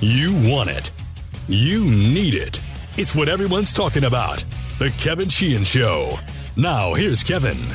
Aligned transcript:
You 0.00 0.32
want 0.48 0.70
it. 0.70 0.92
You 1.48 1.84
need 1.84 2.34
it. 2.34 2.60
It's 2.96 3.16
what 3.16 3.28
everyone's 3.28 3.72
talking 3.72 4.04
about. 4.04 4.44
The 4.78 4.90
Kevin 4.92 5.28
Sheehan 5.28 5.64
Show. 5.64 6.20
Now, 6.54 6.94
here's 6.94 7.24
Kevin. 7.24 7.72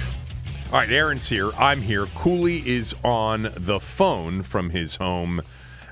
All 0.67 0.79
right, 0.79 0.89
Aaron's 0.89 1.27
here. 1.27 1.51
I'm 1.57 1.81
here. 1.81 2.05
Cooley 2.15 2.65
is 2.65 2.95
on 3.03 3.51
the 3.57 3.81
phone 3.81 4.43
from 4.43 4.69
his 4.69 4.95
home 4.95 5.41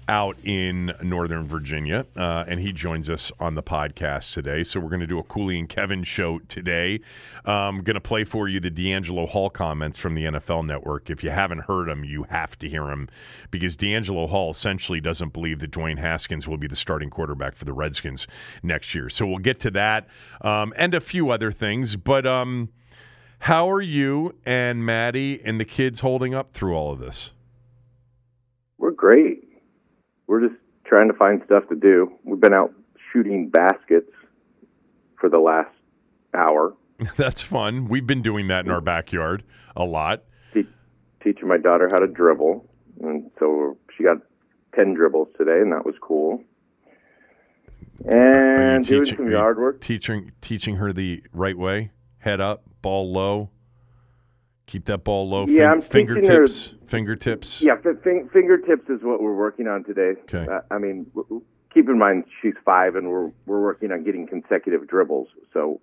out 0.07 0.37
in 0.43 0.91
Northern 1.01 1.47
Virginia, 1.47 2.05
uh, 2.17 2.43
and 2.47 2.59
he 2.59 2.71
joins 2.71 3.09
us 3.09 3.31
on 3.39 3.55
the 3.55 3.63
podcast 3.63 4.33
today. 4.33 4.63
So 4.63 4.79
we're 4.79 4.89
going 4.89 5.01
to 5.01 5.07
do 5.07 5.19
a 5.19 5.23
Cooley 5.23 5.57
and 5.59 5.69
Kevin 5.69 6.03
show 6.03 6.39
today. 6.47 6.99
I'm 7.45 7.83
going 7.83 7.95
to 7.95 8.01
play 8.01 8.23
for 8.23 8.47
you 8.47 8.59
the 8.59 8.71
DeAngelo 8.71 9.29
Hall 9.29 9.49
comments 9.49 9.97
from 9.97 10.15
the 10.15 10.23
NFL 10.23 10.65
Network. 10.65 11.09
If 11.09 11.23
you 11.23 11.29
haven't 11.29 11.59
heard 11.59 11.87
them, 11.87 12.03
you 12.03 12.23
have 12.29 12.57
to 12.59 12.69
hear 12.69 12.85
them 12.85 13.09
because 13.51 13.77
DeAngelo 13.77 14.29
Hall 14.29 14.51
essentially 14.51 14.99
doesn't 14.99 15.33
believe 15.33 15.59
that 15.59 15.71
Dwayne 15.71 15.99
Haskins 15.99 16.47
will 16.47 16.57
be 16.57 16.67
the 16.67 16.75
starting 16.75 17.09
quarterback 17.09 17.55
for 17.55 17.65
the 17.65 17.73
Redskins 17.73 18.27
next 18.63 18.93
year. 18.93 19.09
So 19.09 19.25
we'll 19.25 19.39
get 19.39 19.59
to 19.61 19.71
that 19.71 20.07
um, 20.41 20.73
and 20.77 20.93
a 20.93 21.01
few 21.01 21.29
other 21.29 21.51
things, 21.51 21.95
but. 21.95 22.25
Um, 22.25 22.69
how 23.45 23.71
are 23.71 23.81
you 23.81 24.35
and 24.45 24.85
Maddie 24.85 25.41
and 25.43 25.59
the 25.59 25.65
kids 25.65 26.01
holding 26.01 26.35
up 26.35 26.53
through 26.53 26.75
all 26.75 26.93
of 26.93 26.99
this? 26.99 27.31
We're 28.77 28.91
great. 28.91 29.40
We're 30.31 30.47
just 30.47 30.61
trying 30.85 31.09
to 31.09 31.13
find 31.13 31.41
stuff 31.43 31.67
to 31.67 31.75
do. 31.75 32.09
We've 32.23 32.39
been 32.39 32.53
out 32.53 32.73
shooting 33.11 33.49
baskets 33.49 34.09
for 35.19 35.29
the 35.29 35.39
last 35.39 35.75
hour. 36.33 36.73
That's 37.17 37.41
fun. 37.41 37.89
We've 37.89 38.07
been 38.07 38.21
doing 38.21 38.47
that 38.47 38.63
in 38.63 38.71
our 38.71 38.79
backyard 38.79 39.43
a 39.75 39.83
lot. 39.83 40.23
Te- 40.53 40.69
teaching 41.21 41.49
my 41.49 41.57
daughter 41.57 41.89
how 41.91 41.99
to 41.99 42.07
dribble, 42.07 42.65
and 43.01 43.29
so 43.39 43.77
she 43.97 44.05
got 44.05 44.19
ten 44.73 44.93
dribbles 44.93 45.27
today, 45.37 45.59
and 45.59 45.73
that 45.73 45.85
was 45.85 45.95
cool. 46.01 46.41
And 48.05 48.85
doing 48.85 49.03
teaching- 49.03 49.17
some 49.17 49.29
yard 49.29 49.57
work. 49.57 49.81
Teaching 49.81 50.31
teaching 50.39 50.77
her 50.77 50.93
the 50.93 51.23
right 51.33 51.57
way. 51.57 51.91
Head 52.19 52.39
up, 52.39 52.63
ball 52.81 53.11
low. 53.11 53.49
Keep 54.71 54.85
that 54.85 55.03
ball 55.03 55.29
low. 55.29 55.45
Yeah, 55.49 55.65
I'm 55.69 55.81
teaching 55.81 56.07
her- 56.07 56.15
fingertips. 56.21 56.73
Fingertips. 56.89 57.61
Yeah, 57.61 57.75
fi- 57.83 57.99
fin- 58.01 58.29
fingertips 58.31 58.89
is 58.89 59.01
what 59.03 59.21
we're 59.21 59.35
working 59.35 59.67
on 59.67 59.83
today. 59.83 60.13
Okay. 60.23 60.49
Uh, 60.49 60.61
I 60.71 60.77
mean, 60.77 61.07
w- 61.13 61.25
w- 61.27 61.41
keep 61.73 61.89
in 61.89 61.99
mind 61.99 62.23
she's 62.41 62.53
five, 62.63 62.95
and 62.95 63.09
we're 63.09 63.31
we're 63.45 63.61
working 63.61 63.91
on 63.91 64.05
getting 64.05 64.27
consecutive 64.27 64.87
dribbles. 64.87 65.27
So 65.53 65.81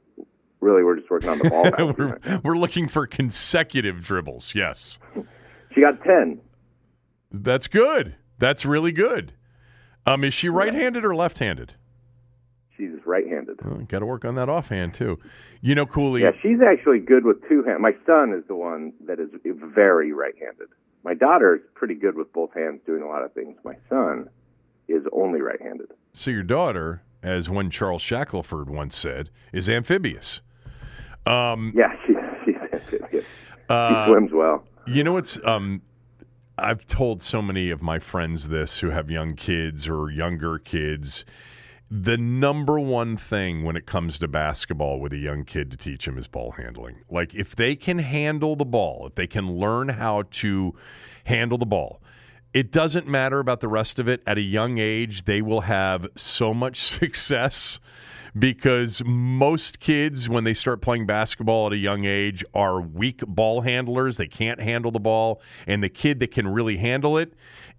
really, 0.63 0.83
we're 0.83 0.97
just 0.97 1.11
working 1.11 1.29
on 1.29 1.39
the 1.39 1.51
ball. 1.51 1.71
we're, 1.99 2.19
right 2.23 2.43
we're 2.45 2.57
looking 2.57 2.89
for 2.89 3.07
consecutive 3.07 4.03
dribbles. 4.03 4.53
Yes. 4.55 4.99
She 5.75 5.83
got 5.83 6.03
ten. 6.03 6.41
That's 7.31 7.67
good. 7.67 8.15
That's 8.39 8.65
really 8.65 8.93
good. 8.93 9.35
Um, 10.07 10.25
is 10.25 10.33
she 10.33 10.49
right-handed 10.49 11.05
or 11.05 11.15
left-handed? 11.15 11.75
She's 12.79 12.91
right-handed. 13.05 13.59
Oh, 13.65 13.75
Got 13.89 13.99
to 13.99 14.07
work 14.07 14.25
on 14.25 14.37
that 14.37 14.49
offhand 14.49 14.95
too. 14.95 15.19
You 15.61 15.75
know, 15.75 15.85
Cooley. 15.85 16.23
Yeah, 16.23 16.31
she's 16.41 16.59
actually 16.65 17.01
good 17.01 17.25
with 17.25 17.37
two 17.49 17.65
hands. 17.65 17.81
My 17.81 17.93
son 18.07 18.33
is 18.33 18.47
the 18.47 18.55
one 18.55 18.93
that 19.07 19.19
is 19.19 19.31
very 19.45 20.13
right-handed. 20.13 20.69
My 21.05 21.15
daughter 21.15 21.57
is 21.57 21.63
pretty 21.75 21.95
good 21.95 22.17
with 22.17 22.33
both 22.33 22.55
hands, 22.55 22.81
doing 22.87 23.03
a 23.03 23.09
lot 23.09 23.25
of 23.25 23.33
things. 23.33 23.57
My 23.65 23.75
son 23.89 24.29
is 24.87 25.03
only 25.13 25.41
right-handed. 25.41 25.89
So 26.13 26.31
your 26.31 26.45
daughter, 26.45 27.03
as 27.23 27.49
one 27.49 27.71
Charles 27.71 28.03
Shackleford 28.03 28.69
once 28.69 28.97
said, 28.97 29.31
is 29.53 29.69
amphibious. 29.69 30.41
Um, 31.27 31.73
Yeah, 31.77 31.93
she 32.07 32.15
she's 32.45 32.55
she 33.11 33.19
uh, 33.69 34.07
swims 34.07 34.31
well. 34.33 34.65
You 34.87 35.05
know 35.05 35.13
what's 35.13 35.39
um 35.45 35.83
I've 36.57 36.87
told 36.87 37.23
so 37.23 37.41
many 37.41 37.71
of 37.71 37.83
my 37.83 37.99
friends 37.99 38.49
this 38.49 38.79
who 38.79 38.91
have 38.91 39.11
young 39.11 39.35
kids 39.35 39.87
or 39.87 40.11
younger 40.11 40.59
kids. 40.59 41.25
The 41.91 42.19
number 42.19 42.79
one 42.79 43.17
thing 43.17 43.65
when 43.65 43.75
it 43.75 43.87
comes 43.87 44.19
to 44.19 44.29
basketball 44.29 45.01
with 45.01 45.13
a 45.15 45.17
young 45.17 45.45
kid 45.45 45.71
to 45.71 45.77
teach 45.77 46.07
him 46.07 46.19
is 46.19 46.27
ball 46.27 46.53
handling. 46.53 46.97
Like 47.09 47.35
if 47.35 47.57
they 47.57 47.77
can 47.77 47.99
handle 47.99 48.57
the 48.57 48.67
ball, 48.67 49.07
if 49.07 49.15
they 49.15 49.27
can 49.27 49.57
learn 49.59 49.89
how 49.89 50.25
to 50.31 50.75
handle 51.25 51.57
the 51.57 51.65
ball, 51.65 52.03
it 52.53 52.73
doesn't 52.73 53.07
matter 53.07 53.39
about 53.41 53.61
the 53.61 53.69
rest 53.69 53.99
of 53.99 54.07
it. 54.07 54.23
At 54.27 54.37
a 54.37 54.43
young 54.43 54.77
age, 54.79 55.25
they 55.25 55.41
will 55.41 55.63
have 55.63 56.07
so 56.15 56.53
much 56.53 56.83
success 56.99 57.81
because 58.39 59.03
most 59.07 59.81
kids, 59.81 60.29
when 60.29 60.45
they 60.45 60.55
start 60.55 60.83
playing 60.83 61.07
basketball 61.07 61.69
at 61.69 61.73
a 61.73 61.79
young 61.79 62.05
age, 62.05 62.45
are 62.53 62.83
weak 62.83 63.21
ball 63.27 63.63
handlers. 63.63 64.19
They 64.19 64.29
can't 64.29 64.61
handle 64.61 64.91
the 64.91 65.01
ball. 65.01 65.41
And 65.67 65.83
the 65.83 65.89
kid 65.89 66.21
that 66.21 66.33
can 66.33 66.49
really 66.49 66.77
handle 66.77 67.17
it 67.17 67.33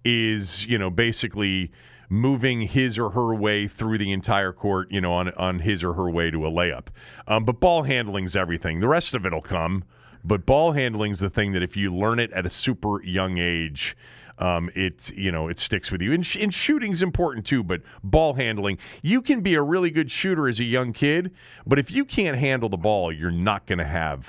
is, 0.04 0.64
you 0.66 0.78
know, 0.78 0.90
basically 0.90 1.70
moving 2.10 2.62
his 2.62 2.98
or 2.98 3.10
her 3.10 3.34
way 3.34 3.68
through 3.68 3.96
the 3.96 4.12
entire 4.12 4.52
court, 4.52 4.90
you 4.90 5.00
know, 5.00 5.12
on, 5.12 5.32
on 5.34 5.60
his 5.60 5.82
or 5.82 5.94
her 5.94 6.10
way 6.10 6.30
to 6.30 6.44
a 6.44 6.50
layup. 6.50 6.88
Um, 7.26 7.44
but 7.44 7.60
ball 7.60 7.84
handling's 7.84 8.36
everything. 8.36 8.80
The 8.80 8.88
rest 8.88 9.14
of 9.14 9.24
it'll 9.24 9.40
come. 9.40 9.84
But 10.22 10.44
ball 10.44 10.72
handling's 10.72 11.20
the 11.20 11.30
thing 11.30 11.52
that 11.52 11.62
if 11.62 11.76
you 11.76 11.94
learn 11.94 12.18
it 12.18 12.30
at 12.32 12.44
a 12.44 12.50
super 12.50 13.02
young 13.02 13.38
age, 13.38 13.96
um, 14.38 14.70
it 14.74 15.10
you 15.14 15.30
know 15.30 15.48
it 15.48 15.58
sticks 15.58 15.90
with 15.90 16.02
you. 16.02 16.12
And, 16.12 16.26
sh- 16.26 16.36
and 16.40 16.52
shooting's 16.52 17.00
important 17.00 17.46
too, 17.46 17.62
but 17.62 17.80
ball 18.02 18.34
handling, 18.34 18.78
you 19.02 19.22
can 19.22 19.40
be 19.40 19.54
a 19.54 19.62
really 19.62 19.90
good 19.90 20.10
shooter 20.10 20.48
as 20.48 20.60
a 20.60 20.64
young 20.64 20.92
kid, 20.92 21.30
but 21.66 21.78
if 21.78 21.90
you 21.90 22.04
can't 22.04 22.38
handle 22.38 22.68
the 22.68 22.76
ball, 22.76 23.12
you're 23.12 23.30
not 23.30 23.66
going 23.66 23.78
to 23.78 23.86
have 23.86 24.26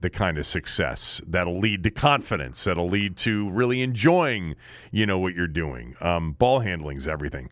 the 0.00 0.10
kind 0.10 0.38
of 0.38 0.46
success 0.46 1.20
that'll 1.26 1.58
lead 1.60 1.82
to 1.84 1.90
confidence, 1.90 2.64
that'll 2.64 2.88
lead 2.88 3.16
to 3.18 3.50
really 3.50 3.82
enjoying, 3.82 4.54
you 4.90 5.06
know, 5.06 5.18
what 5.18 5.34
you're 5.34 5.46
doing. 5.46 5.94
Um, 6.00 6.32
ball 6.32 6.60
handling's 6.60 7.06
everything. 7.08 7.50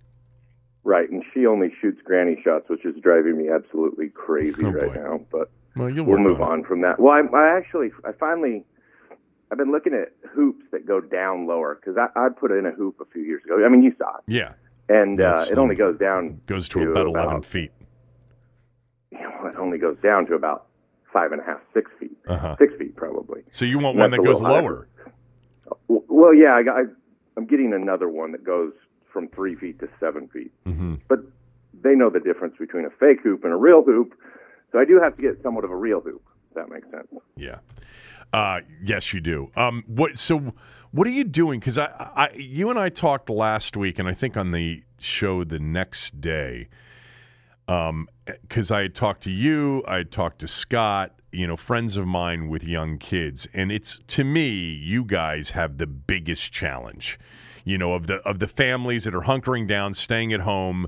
Right, 0.84 1.10
and 1.10 1.22
she 1.34 1.44
only 1.46 1.68
shoots 1.80 2.00
granny 2.02 2.40
shots, 2.42 2.68
which 2.68 2.84
is 2.86 2.94
driving 3.02 3.36
me 3.36 3.50
absolutely 3.50 4.08
crazy 4.08 4.64
Oh, 4.64 4.70
right 4.70 4.94
boy. 4.94 5.00
now. 5.00 5.20
But 5.30 5.50
Well, 5.76 5.90
you'll 5.90 6.06
we'll 6.06 6.18
move 6.18 6.40
on. 6.40 6.50
on 6.60 6.64
from 6.64 6.80
that. 6.80 6.98
Well, 6.98 7.12
I, 7.12 7.36
I 7.36 7.56
actually, 7.58 7.90
I 8.06 8.12
finally, 8.12 8.64
I've 9.52 9.58
been 9.58 9.70
looking 9.72 9.92
at 9.92 10.12
hoops 10.30 10.64
that 10.72 10.86
go 10.86 11.00
down 11.00 11.46
lower 11.46 11.74
because 11.74 11.98
I, 11.98 12.08
I 12.18 12.28
put 12.30 12.50
in 12.52 12.64
a 12.64 12.70
hoop 12.70 13.00
a 13.00 13.04
few 13.12 13.22
years 13.22 13.42
ago. 13.44 13.62
I 13.64 13.68
mean, 13.68 13.82
you 13.82 13.92
saw 13.98 14.16
it, 14.16 14.22
it. 14.28 14.34
Yeah, 14.34 14.52
and 14.88 15.18
Yeah, 15.18 15.34
uh, 15.34 15.44
it 15.50 15.58
only 15.58 15.74
goes 15.74 15.98
down 15.98 16.40
goes 16.46 16.68
to 16.70 16.80
about 16.90 17.06
eleven 17.06 17.36
about, 17.36 17.44
feet. 17.44 17.72
You 19.10 19.20
know, 19.20 19.46
it 19.48 19.56
only 19.58 19.76
goes 19.78 19.96
down 20.02 20.24
to 20.26 20.34
about 20.34 20.67
five 21.18 21.32
and 21.32 21.40
a 21.40 21.44
half, 21.44 21.60
six 21.74 21.90
feet, 21.98 22.16
Uh-huh. 22.28 22.54
six 22.58 22.72
feet 22.78 22.94
probably. 22.96 23.42
So 23.52 23.64
you 23.64 23.78
want 23.78 23.94
And 23.96 24.00
one 24.00 24.10
that 24.12 24.18
goes 24.18 24.40
little 24.40 24.46
higher. 24.46 24.62
lower. 24.62 24.88
Well, 25.88 26.34
yeah, 26.34 26.52
I, 26.58 26.80
I, 26.80 26.82
I'm 27.36 27.46
getting 27.46 27.72
another 27.72 28.08
one 28.08 28.32
that 28.32 28.44
goes 28.44 28.72
from 29.12 29.28
three 29.28 29.54
feet 29.56 29.78
to 29.80 29.88
seven 30.00 30.28
feet. 30.28 30.52
hmm 30.64 30.94
But 31.08 31.20
they 31.82 31.94
know 31.94 32.10
the 32.10 32.20
difference 32.20 32.56
between 32.58 32.84
a 32.84 32.90
fake 32.90 33.20
hoop 33.22 33.44
and 33.44 33.52
a 33.52 33.56
real 33.56 33.82
hoop, 33.82 34.14
so 34.72 34.78
I 34.78 34.84
do 34.84 35.00
have 35.02 35.16
to 35.16 35.22
get 35.22 35.42
somewhat 35.42 35.64
of 35.64 35.70
a 35.70 35.76
real 35.76 36.00
hoop. 36.00 36.22
If 36.50 36.54
that 36.54 36.68
makes 36.70 36.88
sense. 36.90 37.08
Yeah. 37.36 37.58
Uh, 38.32 38.60
yes, 38.82 39.12
you 39.12 39.20
do. 39.20 39.50
Um, 39.56 39.84
what? 39.86 40.18
So, 40.18 40.52
what 40.90 41.06
are 41.06 41.10
you 41.10 41.24
doing? 41.24 41.60
Because 41.60 41.78
I, 41.78 41.86
I, 41.86 42.28
you 42.36 42.68
and 42.70 42.78
I 42.78 42.88
talked 42.90 43.30
last 43.30 43.76
week, 43.76 43.98
and 43.98 44.06
I 44.08 44.14
think 44.14 44.36
on 44.36 44.52
the 44.52 44.82
show 44.98 45.44
the 45.44 45.58
next 45.58 46.20
day. 46.20 46.68
Um, 47.68 48.08
because 48.24 48.70
I 48.70 48.80
had 48.82 48.94
talked 48.94 49.22
to 49.24 49.30
you, 49.30 49.82
I 49.86 49.98
had 49.98 50.10
talked 50.10 50.38
to 50.40 50.48
Scott, 50.48 51.12
you 51.32 51.46
know, 51.46 51.56
friends 51.56 51.96
of 51.96 52.06
mine 52.06 52.48
with 52.48 52.64
young 52.64 52.98
kids, 52.98 53.46
and 53.52 53.70
it's 53.70 54.00
to 54.08 54.24
me, 54.24 54.48
you 54.48 55.04
guys 55.04 55.50
have 55.50 55.76
the 55.76 55.86
biggest 55.86 56.50
challenge. 56.50 57.18
You 57.64 57.76
know, 57.76 57.92
of 57.92 58.06
the 58.06 58.16
of 58.16 58.38
the 58.38 58.48
families 58.48 59.04
that 59.04 59.14
are 59.14 59.22
hunkering 59.22 59.68
down, 59.68 59.92
staying 59.92 60.32
at 60.32 60.40
home. 60.40 60.86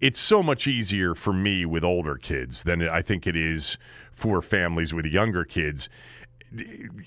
It's 0.00 0.20
so 0.20 0.42
much 0.42 0.66
easier 0.68 1.14
for 1.14 1.32
me 1.32 1.64
with 1.64 1.82
older 1.82 2.16
kids 2.16 2.62
than 2.62 2.86
I 2.86 3.02
think 3.02 3.26
it 3.26 3.34
is 3.34 3.78
for 4.14 4.42
families 4.42 4.92
with 4.92 5.06
younger 5.06 5.44
kids. 5.44 5.88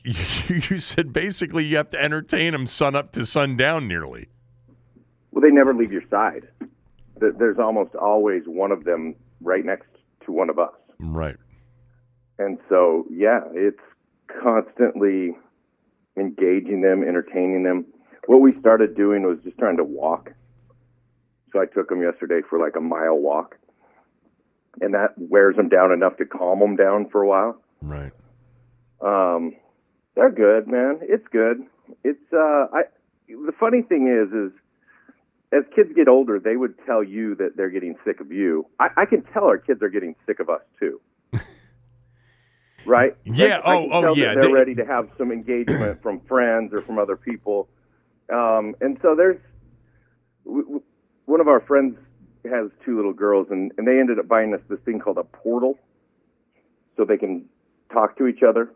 You 0.03 0.77
said 0.77 1.13
basically 1.13 1.65
you 1.65 1.77
have 1.77 1.89
to 1.91 2.01
entertain 2.01 2.51
them 2.51 2.67
sun 2.67 2.95
up 2.95 3.11
to 3.13 3.25
sundown 3.25 3.87
nearly. 3.87 4.27
Well, 5.31 5.41
they 5.41 5.49
never 5.49 5.73
leave 5.73 5.91
your 5.91 6.03
side. 6.09 6.47
Th- 7.22 7.34
There's 7.38 7.59
almost 7.59 7.96
always 7.96 8.44
one 8.46 8.72
of 8.73 8.84
them 8.84 9.16
right 9.41 9.64
next 9.64 9.88
to 10.26 10.32
one 10.34 10.50
of 10.50 10.59
us, 10.59 10.73
Right. 11.00 11.38
and 12.38 12.58
so 12.68 13.06
yeah, 13.09 13.41
it's 13.53 13.79
constantly 14.44 15.35
engaging 16.18 16.82
them, 16.82 17.03
entertaining 17.03 17.64
them. 17.64 17.85
What 18.28 18.41
we 18.41 18.52
started 18.59 18.96
doing 18.96 19.23
was 19.23 19.40
just 19.44 19.58
trying 19.58 19.78
to 19.78 19.84
walk. 19.84 20.34
So 21.53 21.59
I 21.62 21.66
took 21.66 21.90
them 21.90 22.02
yesterday 22.02 22.41
for 22.50 22.59
like 22.59 22.76
a 22.76 22.82
mile 22.82 23.18
walk, 23.18 23.58
and 24.82 24.94
that 24.94 25.14
wears 25.18 25.56
them 25.56 25.70
down 25.70 25.91
enough 25.91 26.18
to 26.18 26.26
calm 26.26 26.59
them 26.59 26.76
down 26.76 27.09
for 27.09 27.22
a 27.23 27.28
while. 27.28 27.62
Right. 27.82 28.12
Um, 29.02 29.56
they're 30.16 30.32
good, 30.32 30.68
man. 30.68 31.00
It's 31.02 31.28
good. 31.32 31.62
It's 32.03 32.22
uh, 32.34 32.68
I. 32.73 32.84
The 33.28 33.53
funny 33.59 33.82
thing 33.82 34.08
is, 34.08 34.32
is 34.34 34.52
as 35.53 35.63
kids 35.75 35.89
get 35.95 36.07
older, 36.07 36.39
they 36.39 36.55
would 36.55 36.75
tell 36.85 37.03
you 37.03 37.35
that 37.35 37.57
they're 37.57 37.69
getting 37.69 37.95
sick 38.05 38.19
of 38.21 38.31
you. 38.31 38.65
I, 38.79 38.87
I 38.97 39.05
can 39.05 39.23
tell 39.33 39.43
our 39.45 39.57
kids 39.57 39.81
are 39.81 39.89
getting 39.89 40.15
sick 40.25 40.39
of 40.39 40.49
us 40.49 40.61
too. 40.79 41.01
right? 42.85 43.15
Yeah, 43.25 43.57
I, 43.63 43.73
I 43.73 43.75
oh, 43.75 43.89
oh, 43.91 44.15
yeah, 44.15 44.33
They're 44.33 44.43
they- 44.43 44.51
ready 44.53 44.75
to 44.75 44.85
have 44.85 45.09
some 45.17 45.31
engagement 45.31 46.01
from 46.01 46.19
friends 46.27 46.73
or 46.73 46.81
from 46.83 46.97
other 46.99 47.15
people, 47.17 47.67
um, 48.33 48.75
and 48.81 48.97
so 49.01 49.15
there's. 49.15 49.39
w- 50.45 50.63
w- 50.63 50.83
one 51.25 51.39
of 51.39 51.47
our 51.47 51.61
friends 51.61 51.95
has 52.45 52.71
two 52.83 52.95
little 52.95 53.13
girls, 53.13 53.47
and 53.51 53.71
and 53.77 53.87
they 53.87 53.99
ended 53.99 54.19
up 54.19 54.27
buying 54.27 54.53
us 54.53 54.59
this 54.69 54.79
thing 54.85 54.99
called 54.99 55.17
a 55.17 55.23
portal, 55.23 55.77
so 56.97 57.05
they 57.05 57.17
can 57.17 57.45
talk 57.93 58.17
to 58.17 58.25
each 58.27 58.41
other, 58.41 58.71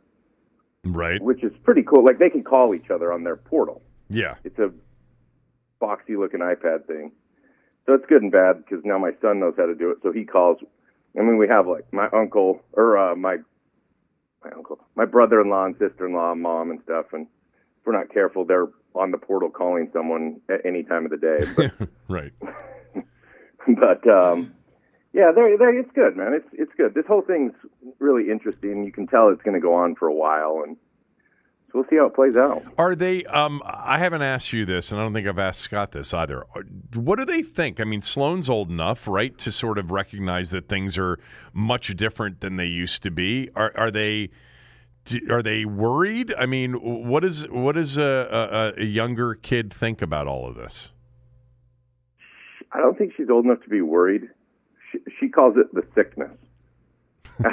Right. 0.83 1.21
which 1.21 1.43
is 1.43 1.51
pretty 1.63 1.81
cool. 1.83 2.05
Like 2.05 2.19
they 2.19 2.29
can 2.29 2.43
call 2.43 2.75
each 2.75 2.89
other 2.93 3.11
on 3.11 3.23
their 3.23 3.35
portal. 3.35 3.81
Yeah. 4.09 4.35
It's 4.43 4.59
a 4.59 4.71
boxy 5.85 6.17
looking 6.17 6.39
iPad 6.39 6.85
thing. 6.87 7.11
So 7.85 7.93
it's 7.93 8.05
good 8.07 8.23
and 8.23 8.31
bad 8.31 8.63
because 8.63 8.83
now 8.83 8.97
my 8.97 9.11
son 9.21 9.39
knows 9.39 9.53
how 9.57 9.67
to 9.67 9.75
do 9.75 9.91
it. 9.91 9.97
So 10.01 10.11
he 10.11 10.25
calls. 10.25 10.57
I 11.17 11.21
mean, 11.21 11.37
we 11.37 11.47
have 11.47 11.67
like 11.67 11.91
my 11.93 12.07
uncle 12.11 12.61
or 12.73 12.97
uh, 12.97 13.15
my 13.15 13.37
my 14.43 14.51
uncle, 14.51 14.79
my 14.95 15.05
brother-in-law 15.05 15.65
and 15.65 15.75
sister-in-law, 15.77 16.33
and 16.33 16.41
mom 16.41 16.71
and 16.71 16.79
stuff. 16.83 17.07
And 17.13 17.27
if 17.79 17.85
we're 17.85 17.97
not 17.97 18.11
careful, 18.11 18.45
they're 18.45 18.67
on 18.95 19.11
the 19.11 19.17
portal 19.17 19.49
calling 19.49 19.89
someone 19.93 20.41
at 20.49 20.65
any 20.65 20.83
time 20.83 21.05
of 21.05 21.11
the 21.11 21.17
day. 21.17 21.39
But 21.55 21.89
right. 22.07 22.31
but 23.67 24.07
um, 24.09 24.53
yeah, 25.13 25.31
there, 25.33 25.57
there, 25.57 25.77
it's 25.77 25.91
good, 25.93 26.17
man. 26.17 26.33
It's 26.33 26.49
it's 26.53 26.71
good. 26.75 26.93
This 26.95 27.05
whole 27.07 27.21
thing's 27.21 27.53
really 27.99 28.31
interesting. 28.31 28.83
You 28.83 28.91
can 28.91 29.07
tell 29.07 29.29
it's 29.29 29.43
going 29.43 29.55
to 29.55 29.61
go 29.61 29.75
on 29.75 29.95
for 29.95 30.07
a 30.07 30.13
while, 30.13 30.63
and 30.65 30.75
we'll 31.75 31.85
see 31.89 31.97
how 31.97 32.05
it 32.05 32.15
plays 32.15 32.35
out. 32.35 32.63
Are 32.77 32.95
they? 32.95 33.25
Um, 33.25 33.61
I 33.65 33.99
haven't 33.99 34.21
asked 34.21 34.53
you 34.53 34.65
this, 34.65 34.91
and 34.91 34.99
I 34.99 35.03
don't 35.03 35.13
think 35.13 35.27
I've 35.27 35.37
asked 35.37 35.61
Scott 35.61 35.91
this 35.91 36.13
either. 36.13 36.45
What 36.93 37.19
do 37.19 37.25
they 37.25 37.43
think? 37.43 37.79
I 37.79 37.83
mean, 37.83 38.01
Sloan's 38.01 38.49
old 38.49 38.69
enough, 38.71 39.07
right, 39.07 39.37
to 39.39 39.51
sort 39.51 39.77
of 39.77 39.91
recognize 39.91 40.49
that 40.51 40.69
things 40.69 40.97
are 40.97 41.19
much 41.53 41.95
different 41.95 42.39
than 42.39 42.55
they 42.55 42.65
used 42.65 43.03
to 43.03 43.11
be. 43.11 43.49
Are 43.55 43.71
are 43.75 43.91
they? 43.91 44.31
Are 45.29 45.43
they 45.43 45.65
worried? 45.65 46.33
I 46.35 46.47
mean, 46.47 46.73
what 46.73 47.23
is 47.23 47.45
what 47.49 47.75
does 47.75 47.97
a, 47.97 48.73
a, 48.77 48.81
a 48.81 48.85
younger 48.85 49.35
kid 49.35 49.71
think 49.71 50.01
about 50.01 50.25
all 50.27 50.47
of 50.47 50.55
this? 50.55 50.89
I 52.71 52.79
don't 52.79 52.97
think 52.97 53.13
she's 53.15 53.29
old 53.29 53.45
enough 53.45 53.61
to 53.63 53.69
be 53.69 53.81
worried. 53.81 54.23
She, 54.91 54.99
she 55.19 55.29
calls 55.29 55.55
it 55.57 55.73
the 55.73 55.83
sickness. 55.93 56.31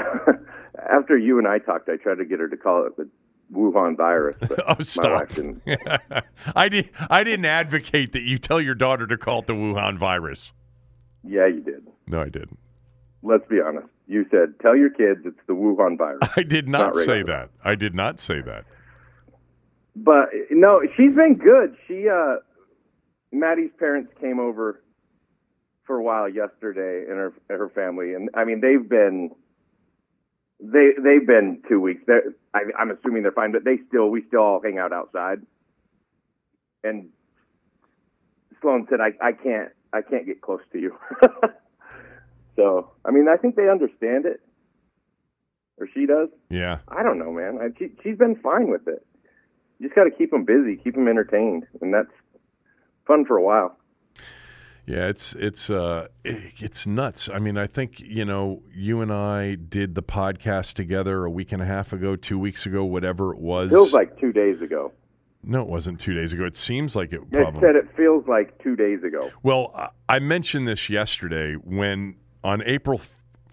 After 0.91 1.19
you 1.19 1.39
and 1.39 1.47
I 1.47 1.59
talked, 1.59 1.89
I 1.89 1.97
tried 1.97 2.17
to 2.17 2.25
get 2.25 2.41
her 2.41 2.49
to 2.49 2.57
call 2.57 2.87
it 2.87 2.97
the 2.97 3.09
Wuhan 3.53 3.97
virus, 3.97 4.37
Oh, 4.67 4.83
stop! 4.83 5.29
didn't. 5.29 5.63
I 6.57 6.69
did. 6.69 6.89
I 7.11 7.23
didn't 7.25 7.45
advocate 7.45 8.13
that 8.13 8.23
you 8.23 8.39
tell 8.39 8.61
your 8.61 8.75
daughter 8.75 9.07
to 9.07 9.17
call 9.19 9.41
it 9.41 9.47
the 9.47 9.53
Wuhan 9.53 9.99
virus. 9.99 10.53
Yeah, 11.23 11.47
you 11.47 11.61
did. 11.61 11.87
No, 12.07 12.21
I 12.21 12.29
didn't. 12.29 12.59
Let's 13.23 13.47
be 13.49 13.61
honest. 13.61 13.87
You 14.09 14.27
said 14.31 14.55
tell 14.61 14.77
your 14.77 14.91
kids 14.91 15.21
it's 15.25 15.39
the 15.47 15.53
Wuhan 15.55 15.97
virus. 15.97 16.21
I 16.37 16.43
did 16.43 16.67
not 16.67 16.95
Not 16.95 17.05
say 17.05 17.23
that. 17.23 17.51
I 17.65 17.75
did 17.75 17.95
not 17.95 18.19
say 18.19 18.41
that. 18.41 18.65
But 19.95 20.31
no, 20.51 20.81
she's 20.97 21.15
been 21.15 21.37
good. 21.37 21.77
She 21.87 22.09
uh 22.09 22.37
Maddie's 23.31 23.71
parents 23.79 24.13
came 24.21 24.41
over 24.41 24.83
for 25.85 25.97
a 25.97 26.03
while 26.03 26.29
yesterday 26.29 27.05
and 27.09 27.19
her 27.19 27.33
and 27.49 27.59
her 27.59 27.69
family 27.69 28.15
and 28.15 28.29
I 28.35 28.45
mean 28.45 28.61
they've 28.61 28.89
been 28.89 29.31
they 30.63 30.91
they've 30.97 31.27
been 31.27 31.61
two 31.69 31.81
weeks. 31.81 32.03
They're, 32.07 32.33
I, 32.55 32.61
I'm 32.79 32.91
assuming 32.91 33.23
they're 33.23 33.33
fine, 33.33 33.53
but 33.53 33.65
they 33.65 33.79
still 33.89 34.09
we 34.11 34.23
still 34.29 34.41
all 34.41 34.61
hang 34.63 34.79
out 34.79 34.93
outside. 34.93 35.39
And 36.85 37.09
Sloan 38.61 38.87
said, 38.89 39.01
"I 39.01 39.13
I 39.21 39.33
can't 39.33 39.71
I 39.93 40.03
can't 40.03 40.25
get 40.25 40.41
close 40.41 40.61
to 40.73 40.79
you." 40.79 40.97
so 42.57 42.93
I 43.05 43.11
mean 43.11 43.27
I 43.29 43.37
think 43.37 43.57
they 43.57 43.69
understand 43.69 44.25
it, 44.25 44.41
or 45.79 45.89
she 45.93 46.07
does. 46.07 46.29
Yeah. 46.49 46.79
I 46.89 47.03
don't 47.03 47.19
know, 47.19 47.33
man. 47.33 47.59
I, 47.61 47.77
she, 47.79 47.91
she's 48.03 48.17
been 48.17 48.37
fine 48.37 48.71
with 48.71 48.87
it. 48.87 49.05
You 49.79 49.89
just 49.89 49.97
got 49.97 50.05
to 50.05 50.11
keep 50.11 50.31
them 50.31 50.45
busy, 50.45 50.77
keep 50.77 50.95
them 50.95 51.09
entertained, 51.09 51.67
and 51.81 51.93
that's 51.93 52.13
fun 53.05 53.25
for 53.25 53.37
a 53.37 53.43
while. 53.43 53.77
Yeah, 54.87 55.07
it's 55.09 55.35
it's 55.39 55.71
uh 55.71 56.09
it's 56.25 56.87
nuts. 56.87 57.29
I 57.33 57.39
mean, 57.39 57.57
I 57.57 57.67
think, 57.69 58.01
you 58.01 58.25
know, 58.25 58.63
you 58.75 59.01
and 59.01 59.13
I 59.13 59.55
did 59.55 59.95
the 59.95 60.03
podcast 60.03 60.75
together 60.75 61.25
a 61.25 61.31
week 61.31 61.53
and 61.53 61.63
a 61.63 61.67
half 61.67 61.93
ago, 61.93 62.17
2 62.17 62.39
weeks 62.39 62.67
ago, 62.67 62.85
whatever 62.85 63.33
it 63.33 63.39
was. 63.39 63.71
Feels 63.71 63.93
like 63.93 64.19
two 64.19 64.33
days 64.33 64.61
ago. 64.61 64.93
No, 65.45 65.63
it 65.63 65.69
wasn't 65.69 66.01
2 66.01 66.15
days 66.15 66.33
ago. 66.33 66.45
It 66.45 66.57
seems 66.57 66.97
like 66.97 67.13
it 67.13 67.31
probably 67.31 67.61
said 67.61 67.77
it 67.77 67.89
feels 67.97 68.27
like 68.27 68.59
two 68.63 68.75
days 68.75 69.05
ago. 69.05 69.31
Well, 69.43 69.73
I- 70.09 70.19
mentioned 70.19 70.67
this 70.67 70.91
yesterday 70.91 71.55
when 71.55 72.17
on 72.43 72.63
April 72.67 73.01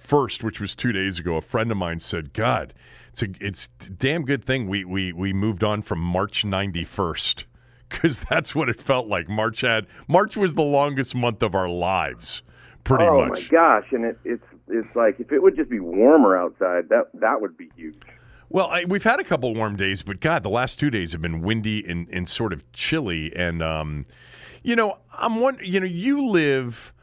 1st, 0.08 0.44
which 0.44 0.60
was 0.60 0.76
2 0.76 0.92
days 0.92 1.20
ago, 1.20 1.36
a 1.36 1.42
friend 1.42 1.70
of 1.70 1.78
mine 1.78 2.00
said, 2.00 2.34
"God, 2.34 2.74
it's 3.10 3.22
a 3.22 3.28
it's 3.40 3.70
a 3.86 3.90
damn 3.92 4.26
good 4.26 4.44
thing 4.44 4.68
we 4.68 4.84
we 4.84 5.14
we 5.14 5.32
moved 5.34 5.64
on 5.64 5.84
from 5.84 6.00
March 6.00 6.44
91st." 6.44 7.46
Cuz 7.90 8.20
that's 8.30 8.54
what 8.54 8.70
it 8.70 8.82
felt 8.82 9.08
like. 9.08 9.28
March 9.28 9.62
had 9.62 9.88
March 10.08 10.38
was 10.38 10.54
the 10.54 10.62
longest 10.62 11.16
month 11.16 11.42
of 11.42 11.56
our 11.56 11.70
lives. 11.70 12.42
Pretty 12.84 13.04
oh 13.04 13.26
much. 13.26 13.30
Oh 13.30 13.42
my 13.42 13.48
gosh! 13.50 13.92
And 13.92 14.06
it, 14.06 14.20
it's 14.24 14.44
it's 14.68 14.96
like 14.96 15.20
if 15.20 15.32
it 15.32 15.42
would 15.42 15.56
just 15.56 15.70
be 15.70 15.80
warmer 15.80 16.38
outside, 16.38 16.90
that 16.90 17.10
that 17.16 17.42
would 17.42 17.58
be 17.58 17.70
huge. 17.76 17.96
Well, 18.50 18.68
I, 18.68 18.86
we've 18.86 19.04
had 19.04 19.20
a 19.20 19.24
couple 19.24 19.54
warm 19.54 19.76
days, 19.76 20.02
but 20.02 20.20
God, 20.22 20.42
the 20.42 20.50
last 20.50 20.80
two 20.80 20.90
days 20.90 21.12
have 21.12 21.22
been 21.22 21.42
windy 21.42 21.86
and, 21.88 22.08
and 22.10 22.28
sort 22.28 22.52
of 22.52 22.64
chilly. 22.74 23.32
And 23.36 23.62
um, 23.62 24.06
you 24.64 24.76
know, 24.76 24.98
I'm 25.14 25.40
one. 25.40 25.60
You 25.64 25.80
know, 25.80 25.86
you 25.86 26.28
live. 26.28 26.94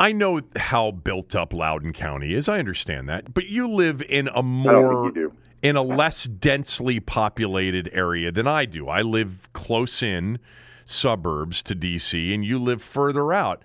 I 0.00 0.12
know 0.12 0.40
how 0.56 0.92
built 0.92 1.34
up 1.34 1.52
Loudoun 1.52 1.92
County 1.92 2.34
is. 2.34 2.48
I 2.48 2.58
understand 2.58 3.08
that, 3.08 3.34
but 3.34 3.46
you 3.46 3.68
live 3.68 4.02
in 4.02 4.28
a 4.28 4.42
more 4.42 5.04
think 5.04 5.16
you 5.16 5.30
do. 5.30 5.36
In 5.62 5.76
a 5.76 5.82
less 5.82 6.24
densely 6.24 7.00
populated 7.00 7.90
area 7.92 8.30
than 8.30 8.46
I 8.46 8.64
do. 8.64 8.88
I 8.88 9.02
live 9.02 9.48
close 9.52 10.02
in 10.02 10.38
suburbs 10.84 11.62
to 11.64 11.74
DC, 11.74 12.32
and 12.32 12.44
you 12.44 12.58
live 12.58 12.82
further 12.82 13.32
out. 13.32 13.62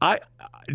I 0.00 0.20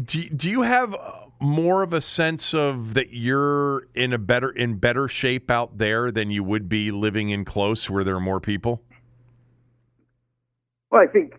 do. 0.05 0.29
Do 0.29 0.49
you 0.49 0.61
have 0.61 0.95
more 1.39 1.83
of 1.83 1.93
a 1.93 2.01
sense 2.01 2.53
of 2.53 2.93
that 2.95 3.13
you're 3.13 3.87
in 3.93 4.13
a 4.13 4.17
better 4.17 4.49
in 4.49 4.77
better 4.77 5.07
shape 5.07 5.51
out 5.51 5.77
there 5.77 6.11
than 6.11 6.31
you 6.31 6.43
would 6.43 6.67
be 6.67 6.91
living 6.91 7.29
in 7.29 7.45
close 7.45 7.89
where 7.89 8.03
there 8.03 8.15
are 8.15 8.21
more 8.21 8.39
people? 8.39 8.81
Well, 10.89 11.01
I 11.01 11.11
think 11.11 11.33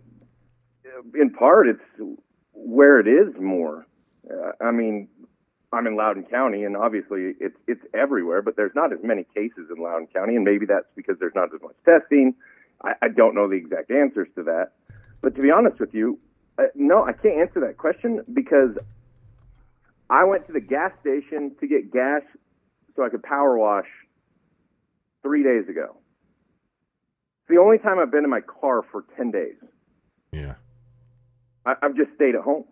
uh, 0.86 1.20
in 1.20 1.30
part 1.30 1.68
it's 1.68 2.18
where 2.52 3.00
it 3.00 3.08
is 3.08 3.34
more. 3.40 3.86
Uh, 4.30 4.52
I 4.62 4.70
mean, 4.70 5.08
I'm 5.72 5.86
in 5.86 5.96
Loudoun 5.96 6.24
County, 6.24 6.64
and 6.64 6.76
obviously 6.76 7.34
it's 7.40 7.56
it's 7.66 7.82
everywhere, 7.92 8.40
but 8.40 8.56
there's 8.56 8.74
not 8.74 8.92
as 8.92 9.00
many 9.02 9.24
cases 9.34 9.68
in 9.74 9.82
Loudoun 9.82 10.08
County, 10.14 10.36
and 10.36 10.44
maybe 10.44 10.64
that's 10.66 10.86
because 10.96 11.16
there's 11.20 11.34
not 11.34 11.54
as 11.54 11.60
much 11.60 11.76
testing. 11.84 12.34
I, 12.82 12.92
I 13.02 13.08
don't 13.08 13.34
know 13.34 13.48
the 13.48 13.56
exact 13.56 13.90
answers 13.90 14.28
to 14.36 14.42
that, 14.44 14.72
but 15.20 15.34
to 15.34 15.42
be 15.42 15.50
honest 15.50 15.78
with 15.78 15.92
you, 15.92 16.18
uh, 16.58 16.64
no, 16.74 17.04
I 17.04 17.12
can't 17.12 17.38
answer 17.38 17.60
that 17.60 17.76
question 17.76 18.22
because 18.32 18.76
I 20.08 20.24
went 20.24 20.46
to 20.46 20.52
the 20.52 20.60
gas 20.60 20.92
station 21.00 21.54
to 21.60 21.66
get 21.66 21.92
gas 21.92 22.22
so 22.96 23.04
I 23.04 23.10
could 23.10 23.22
power 23.22 23.58
wash 23.58 23.88
three 25.22 25.42
days 25.42 25.68
ago. 25.68 25.96
It's 27.42 27.50
the 27.50 27.58
only 27.58 27.78
time 27.78 27.98
I've 27.98 28.10
been 28.10 28.24
in 28.24 28.30
my 28.30 28.40
car 28.40 28.82
for 28.90 29.04
ten 29.16 29.30
days. 29.30 29.56
Yeah. 30.32 30.54
I, 31.66 31.74
I've 31.82 31.94
just 31.94 32.14
stayed 32.14 32.34
at 32.34 32.42
home. 32.42 32.64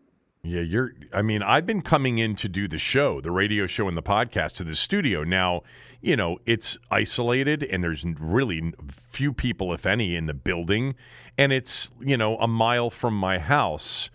Yeah, 0.46 0.60
you're. 0.60 0.92
I 1.12 1.22
mean, 1.22 1.42
I've 1.42 1.66
been 1.66 1.82
coming 1.82 2.18
in 2.18 2.36
to 2.36 2.48
do 2.48 2.68
the 2.68 2.78
show, 2.78 3.20
the 3.20 3.32
radio 3.32 3.66
show, 3.66 3.88
and 3.88 3.96
the 3.96 4.02
podcast 4.02 4.52
to 4.54 4.64
the 4.64 4.76
studio. 4.76 5.24
Now, 5.24 5.62
you 6.00 6.14
know, 6.14 6.38
it's 6.46 6.78
isolated, 6.88 7.64
and 7.64 7.82
there's 7.82 8.04
really 8.04 8.72
few 9.10 9.32
people, 9.32 9.74
if 9.74 9.86
any, 9.86 10.14
in 10.14 10.26
the 10.26 10.34
building, 10.34 10.94
and 11.36 11.52
it's 11.52 11.90
you 12.00 12.16
know 12.16 12.36
a 12.38 12.46
mile 12.46 12.90
from 12.90 13.14
my 13.14 13.38
house, 13.38 14.08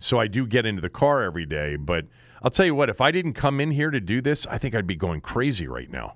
so 0.00 0.18
I 0.18 0.26
do 0.26 0.44
get 0.44 0.66
into 0.66 0.82
the 0.82 0.90
car 0.90 1.22
every 1.22 1.46
day. 1.46 1.76
But 1.76 2.06
I'll 2.42 2.50
tell 2.50 2.66
you 2.66 2.74
what, 2.74 2.90
if 2.90 3.00
I 3.00 3.12
didn't 3.12 3.34
come 3.34 3.60
in 3.60 3.70
here 3.70 3.90
to 3.90 4.00
do 4.00 4.20
this, 4.20 4.44
I 4.50 4.58
think 4.58 4.74
I'd 4.74 4.88
be 4.88 4.96
going 4.96 5.20
crazy 5.20 5.68
right 5.68 5.90
now. 5.90 6.14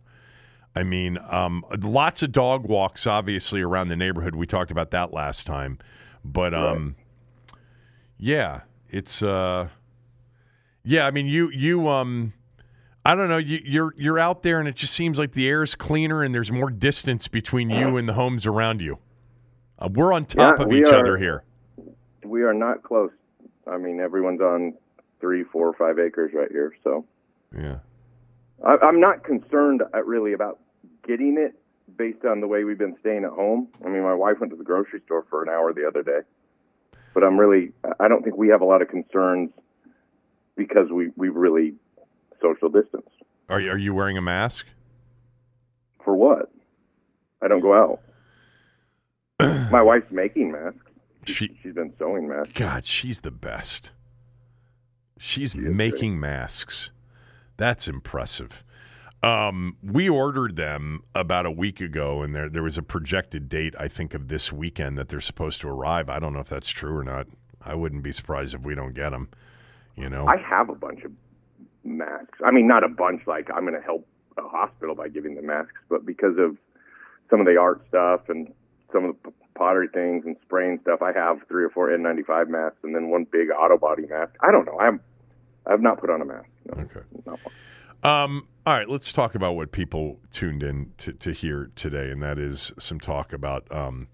I 0.75 0.83
mean, 0.83 1.17
um, 1.31 1.65
lots 1.81 2.23
of 2.23 2.33
dog 2.33 2.65
walks, 2.65 3.07
obviously, 3.07 3.61
around 3.61 3.89
the 3.89 3.97
neighborhood. 3.97 4.35
We 4.35 4.47
talked 4.47 4.73
about 4.73 4.91
that 4.91 5.13
last 5.13 5.47
time, 5.47 5.79
but 6.25 6.55
um, 6.55 6.97
yeah, 8.19 8.61
it's 8.91 9.23
uh, 9.23 9.69
yeah. 10.85 11.07
I 11.07 11.11
mean, 11.11 11.27
you 11.27 11.51
you 11.51 11.89
um, 11.89 12.33
I 13.05 13.15
don't 13.15 13.29
know. 13.29 13.39
You, 13.39 13.61
you're 13.65 13.95
you're 13.97 14.19
out 14.19 14.43
there, 14.43 14.59
and 14.61 14.69
it 14.69 14.77
just 14.77 14.95
seems 14.95 15.19
like 15.19 15.33
the 15.33 15.49
air 15.49 15.63
is 15.63 15.75
cleaner, 15.75 16.23
and 16.23 16.35
there's 16.35 16.51
more 16.51 16.71
distance 16.71 17.29
between 17.29 17.71
you 17.71 17.97
and 17.97 18.09
the 18.09 18.15
homes 18.15 18.47
around 18.47 18.81
you. 18.81 18.99
Uh, 19.79 19.89
we're 19.93 20.13
on 20.13 20.27
top 20.27 20.59
Yeah, 20.59 20.65
of 20.67 20.73
each 20.73 20.87
are. 20.87 20.99
other 20.99 21.17
here. 21.17 21.45
We 22.25 22.43
are 22.43 22.53
not 22.55 22.83
close. 22.83 23.11
I 23.67 23.79
mean, 23.79 24.01
everyone's 24.01 24.41
on 24.41 24.75
three, 25.21 25.45
four, 25.45 25.73
five 25.75 25.99
acres 25.99 26.33
right 26.35 26.51
here. 26.51 26.75
So 26.85 27.07
Yeah. 27.57 27.79
I, 28.65 28.77
I'm 28.83 29.01
not 29.01 29.25
concerned 29.25 29.83
uh, 29.95 30.03
really 30.05 30.33
about 30.35 30.59
getting 31.07 31.39
it 31.39 31.55
based 31.97 32.25
on 32.25 32.41
the 32.41 32.47
way 32.47 32.65
we've 32.65 32.79
been 32.79 32.97
staying 33.01 33.25
at 33.25 33.31
home. 33.31 33.69
I 33.85 33.89
mean, 33.89 34.03
my 34.03 34.15
wife 34.15 34.37
went 34.41 34.51
to 34.53 34.57
the 34.57 34.65
grocery 34.65 35.01
store 35.07 35.25
for 35.31 35.43
an 35.43 35.49
hour 35.49 35.73
the 35.73 35.87
other 35.87 36.03
day, 36.03 36.21
but 37.15 37.25
I'm 37.25 37.39
really, 37.39 37.73
I 37.99 38.09
don't 38.09 38.23
think 38.23 38.37
we 38.37 38.49
have 38.49 38.61
a 38.61 38.65
lot 38.65 38.83
of 38.83 38.89
concerns 38.89 39.51
because 40.57 40.91
we 40.91 41.11
we 41.17 41.29
really 41.29 41.75
social 42.41 42.69
distance. 42.69 43.09
Are 43.49 43.61
you, 43.61 43.71
are 43.71 43.79
you 43.79 43.95
wearing 43.95 44.17
a 44.17 44.23
mask? 44.23 44.67
For 46.05 46.15
what? 46.15 46.53
I 47.43 47.49
don't 47.49 47.61
go 47.61 47.75
out. 47.75 48.01
my 49.71 49.83
wife's 49.83 50.11
making 50.11 50.53
masks. 50.53 50.79
She, 51.27 51.57
she's 51.63 51.75
been 51.75 51.93
sewing 51.99 52.29
masks. 52.29 52.53
God, 52.55 52.87
she's 52.87 53.21
the 53.21 53.31
best. 53.31 53.91
She's 55.19 55.55
making 55.55 56.19
great. 56.19 56.31
masks. 56.31 56.91
That's 57.57 57.89
impressive. 57.89 58.65
Um, 59.23 59.77
we 59.83 60.09
ordered 60.09 60.57
them 60.57 61.03
about 61.15 61.45
a 61.45 61.51
week 61.51 61.81
ago, 61.81 62.23
and 62.23 62.35
there 62.35 62.49
there 62.49 62.63
was 62.63 62.79
a 62.79 62.83
projected 62.83 63.49
date, 63.49 63.75
I 63.79 63.89
think, 63.89 64.15
of 64.15 64.29
this 64.29 64.51
weekend 64.51 64.97
that 64.97 65.09
they're 65.09 65.21
supposed 65.21 65.61
to 65.61 65.69
arrive. 65.69 66.09
I 66.09 66.19
don't 66.19 66.33
know 66.33 66.41
if 66.41 66.49
that's 66.49 66.71
true 66.71 66.97
or 66.97 67.05
not. 67.05 67.27
I 67.61 67.75
wouldn't 67.75 68.03
be 68.03 68.13
surprised 68.13 68.55
if 68.55 68.63
we 68.63 68.75
don't 68.75 68.95
get 68.95 69.11
them. 69.11 69.29
You 69.97 70.09
know, 70.09 70.27
I 70.27 70.39
have 70.39 70.71
a 70.71 70.75
bunch 70.75 71.03
of 71.05 71.13
masks. 71.85 72.39
I 72.45 72.51
mean, 72.51 72.67
not 72.67 72.83
a 72.83 72.89
bunch 72.89 73.23
like 73.27 73.51
I'm 73.55 73.67
going 73.67 73.79
to 73.79 73.85
help 73.85 74.07
a 74.39 74.49
hospital 74.49 74.95
by 74.95 75.09
giving 75.09 75.35
them 75.35 75.47
masks, 75.47 75.81
but 75.91 76.07
because 76.07 76.39
of 76.39 76.57
some 77.29 77.41
of 77.41 77.47
the 77.47 77.57
art 77.59 77.83
stuff 77.89 78.23
and 78.29 78.53
some 78.93 79.05
of 79.05 79.17
the 79.23 79.33
pottery 79.55 79.89
things 79.93 80.25
and 80.25 80.37
spraying 80.43 80.79
stuff, 80.83 81.03
I 81.03 81.13
have 81.13 81.41
three 81.47 81.65
or 81.65 81.71
four 81.71 81.89
N95 81.89 82.49
masks 82.49 82.79
and 82.83 82.95
then 82.95 83.11
one 83.11 83.27
big 83.31 83.49
auto 83.51 83.77
body 83.77 84.07
mask. 84.07 84.33
I 84.41 84.51
don't 84.51 84.65
know. 84.65 84.79
I'm 84.81 85.01
I've 85.67 85.83
not 85.83 86.01
put 86.01 86.09
on 86.09 86.23
a 86.23 86.25
mask. 86.25 86.49
No, 86.65 86.83
okay. 86.85 87.01
Um, 88.03 88.47
all 88.67 88.75
right, 88.75 88.89
let's 88.89 89.13
talk 89.13 89.35
about 89.35 89.53
what 89.53 89.73
people 89.73 90.19
tuned 90.33 90.63
in 90.63 90.93
to, 90.99 91.13
to 91.13 91.33
hear 91.33 91.71
today, 91.77 92.11
and 92.11 92.23
that 92.23 92.39
is 92.39 92.73
some 92.79 92.99
talk 92.99 93.33
about 93.33 93.67
um, 93.71 94.09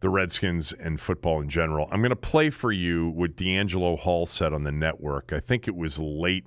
the 0.00 0.10
Redskins 0.10 0.74
and 0.78 1.00
football 1.00 1.40
in 1.40 1.48
general. 1.48 1.88
I'm 1.90 2.00
going 2.00 2.10
to 2.10 2.16
play 2.16 2.50
for 2.50 2.72
you 2.72 3.08
what 3.08 3.36
DeAngelo 3.36 3.98
Hall 3.98 4.26
said 4.26 4.52
on 4.52 4.64
the 4.64 4.72
network. 4.72 5.32
I 5.32 5.40
think 5.40 5.66
it 5.66 5.74
was 5.74 5.98
late 5.98 6.46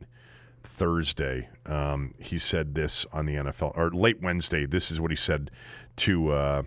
Thursday. 0.63 1.49
Um, 1.65 2.13
he 2.19 2.37
said 2.37 2.75
this 2.75 3.05
on 3.11 3.25
the 3.25 3.33
NFL, 3.33 3.75
or 3.75 3.89
late 3.91 4.21
Wednesday. 4.21 4.65
This 4.65 4.91
is 4.91 4.99
what 4.99 5.11
he 5.11 5.17
said 5.17 5.49
to 5.97 6.31
uh, 6.31 6.61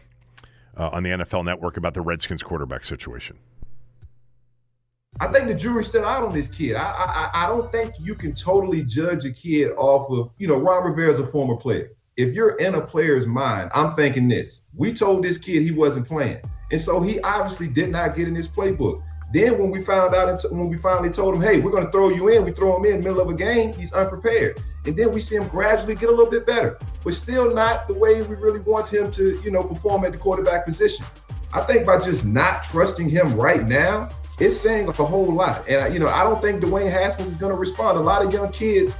uh, 0.76 0.88
on 0.88 1.02
the 1.04 1.10
NFL 1.10 1.44
network 1.44 1.76
about 1.76 1.94
the 1.94 2.00
Redskins 2.00 2.42
quarterback 2.42 2.84
situation. 2.84 3.38
I 5.20 5.26
think 5.28 5.48
the 5.48 5.54
jury's 5.54 5.88
still 5.88 6.04
out 6.04 6.24
on 6.24 6.32
this 6.32 6.50
kid. 6.50 6.74
I, 6.74 6.84
I 6.84 7.30
I 7.44 7.46
don't 7.46 7.70
think 7.70 7.94
you 7.98 8.14
can 8.14 8.34
totally 8.34 8.82
judge 8.82 9.24
a 9.24 9.30
kid 9.30 9.72
off 9.76 10.10
of 10.10 10.30
you 10.38 10.48
know 10.48 10.56
Ron 10.56 10.84
Rivera 10.84 11.12
is 11.12 11.20
a 11.20 11.26
former 11.26 11.56
player. 11.56 11.90
If 12.16 12.34
you're 12.34 12.56
in 12.56 12.74
a 12.74 12.80
player's 12.80 13.26
mind, 13.26 13.70
I'm 13.74 13.94
thinking 13.94 14.28
this: 14.28 14.62
we 14.74 14.94
told 14.94 15.22
this 15.22 15.38
kid 15.38 15.62
he 15.62 15.70
wasn't 15.70 16.08
playing, 16.08 16.40
and 16.70 16.80
so 16.80 17.00
he 17.00 17.20
obviously 17.20 17.68
did 17.68 17.90
not 17.90 18.16
get 18.16 18.26
in 18.26 18.34
his 18.34 18.48
playbook. 18.48 19.02
Then 19.32 19.58
when 19.58 19.70
we 19.70 19.82
found 19.82 20.14
out, 20.14 20.42
when 20.50 20.68
we 20.68 20.76
finally 20.76 21.08
told 21.08 21.34
him, 21.34 21.40
hey, 21.40 21.58
we're 21.58 21.70
going 21.70 21.86
to 21.86 21.90
throw 21.90 22.10
you 22.10 22.28
in, 22.28 22.44
we 22.44 22.52
throw 22.52 22.76
him 22.76 22.84
in, 22.84 23.02
middle 23.02 23.18
of 23.18 23.30
a 23.30 23.34
game, 23.34 23.72
he's 23.72 23.90
unprepared. 23.94 24.60
And 24.84 24.94
then 24.94 25.10
we 25.10 25.22
see 25.22 25.36
him 25.36 25.48
gradually 25.48 25.94
get 25.94 26.10
a 26.10 26.12
little 26.12 26.30
bit 26.30 26.44
better, 26.44 26.78
but 27.02 27.14
still 27.14 27.54
not 27.54 27.88
the 27.88 27.94
way 27.94 28.20
we 28.20 28.36
really 28.36 28.60
want 28.60 28.90
him 28.90 29.10
to, 29.12 29.40
you 29.42 29.50
know, 29.50 29.62
perform 29.62 30.04
at 30.04 30.12
the 30.12 30.18
quarterback 30.18 30.66
position. 30.66 31.06
I 31.54 31.62
think 31.62 31.86
by 31.86 31.98
just 31.98 32.26
not 32.26 32.64
trusting 32.64 33.08
him 33.08 33.34
right 33.34 33.66
now, 33.66 34.10
it's 34.38 34.60
saying 34.60 34.88
a 34.88 34.92
whole 34.92 35.32
lot. 35.32 35.68
And 35.68 35.92
you 35.92 36.00
know, 36.00 36.08
I 36.08 36.22
don't 36.24 36.40
think 36.40 36.62
Dwayne 36.62 36.90
Haskins 36.90 37.32
is 37.32 37.38
going 37.38 37.52
to 37.52 37.58
respond. 37.58 37.98
A 37.98 38.00
lot 38.00 38.24
of 38.24 38.32
young 38.32 38.52
kids 38.52 38.94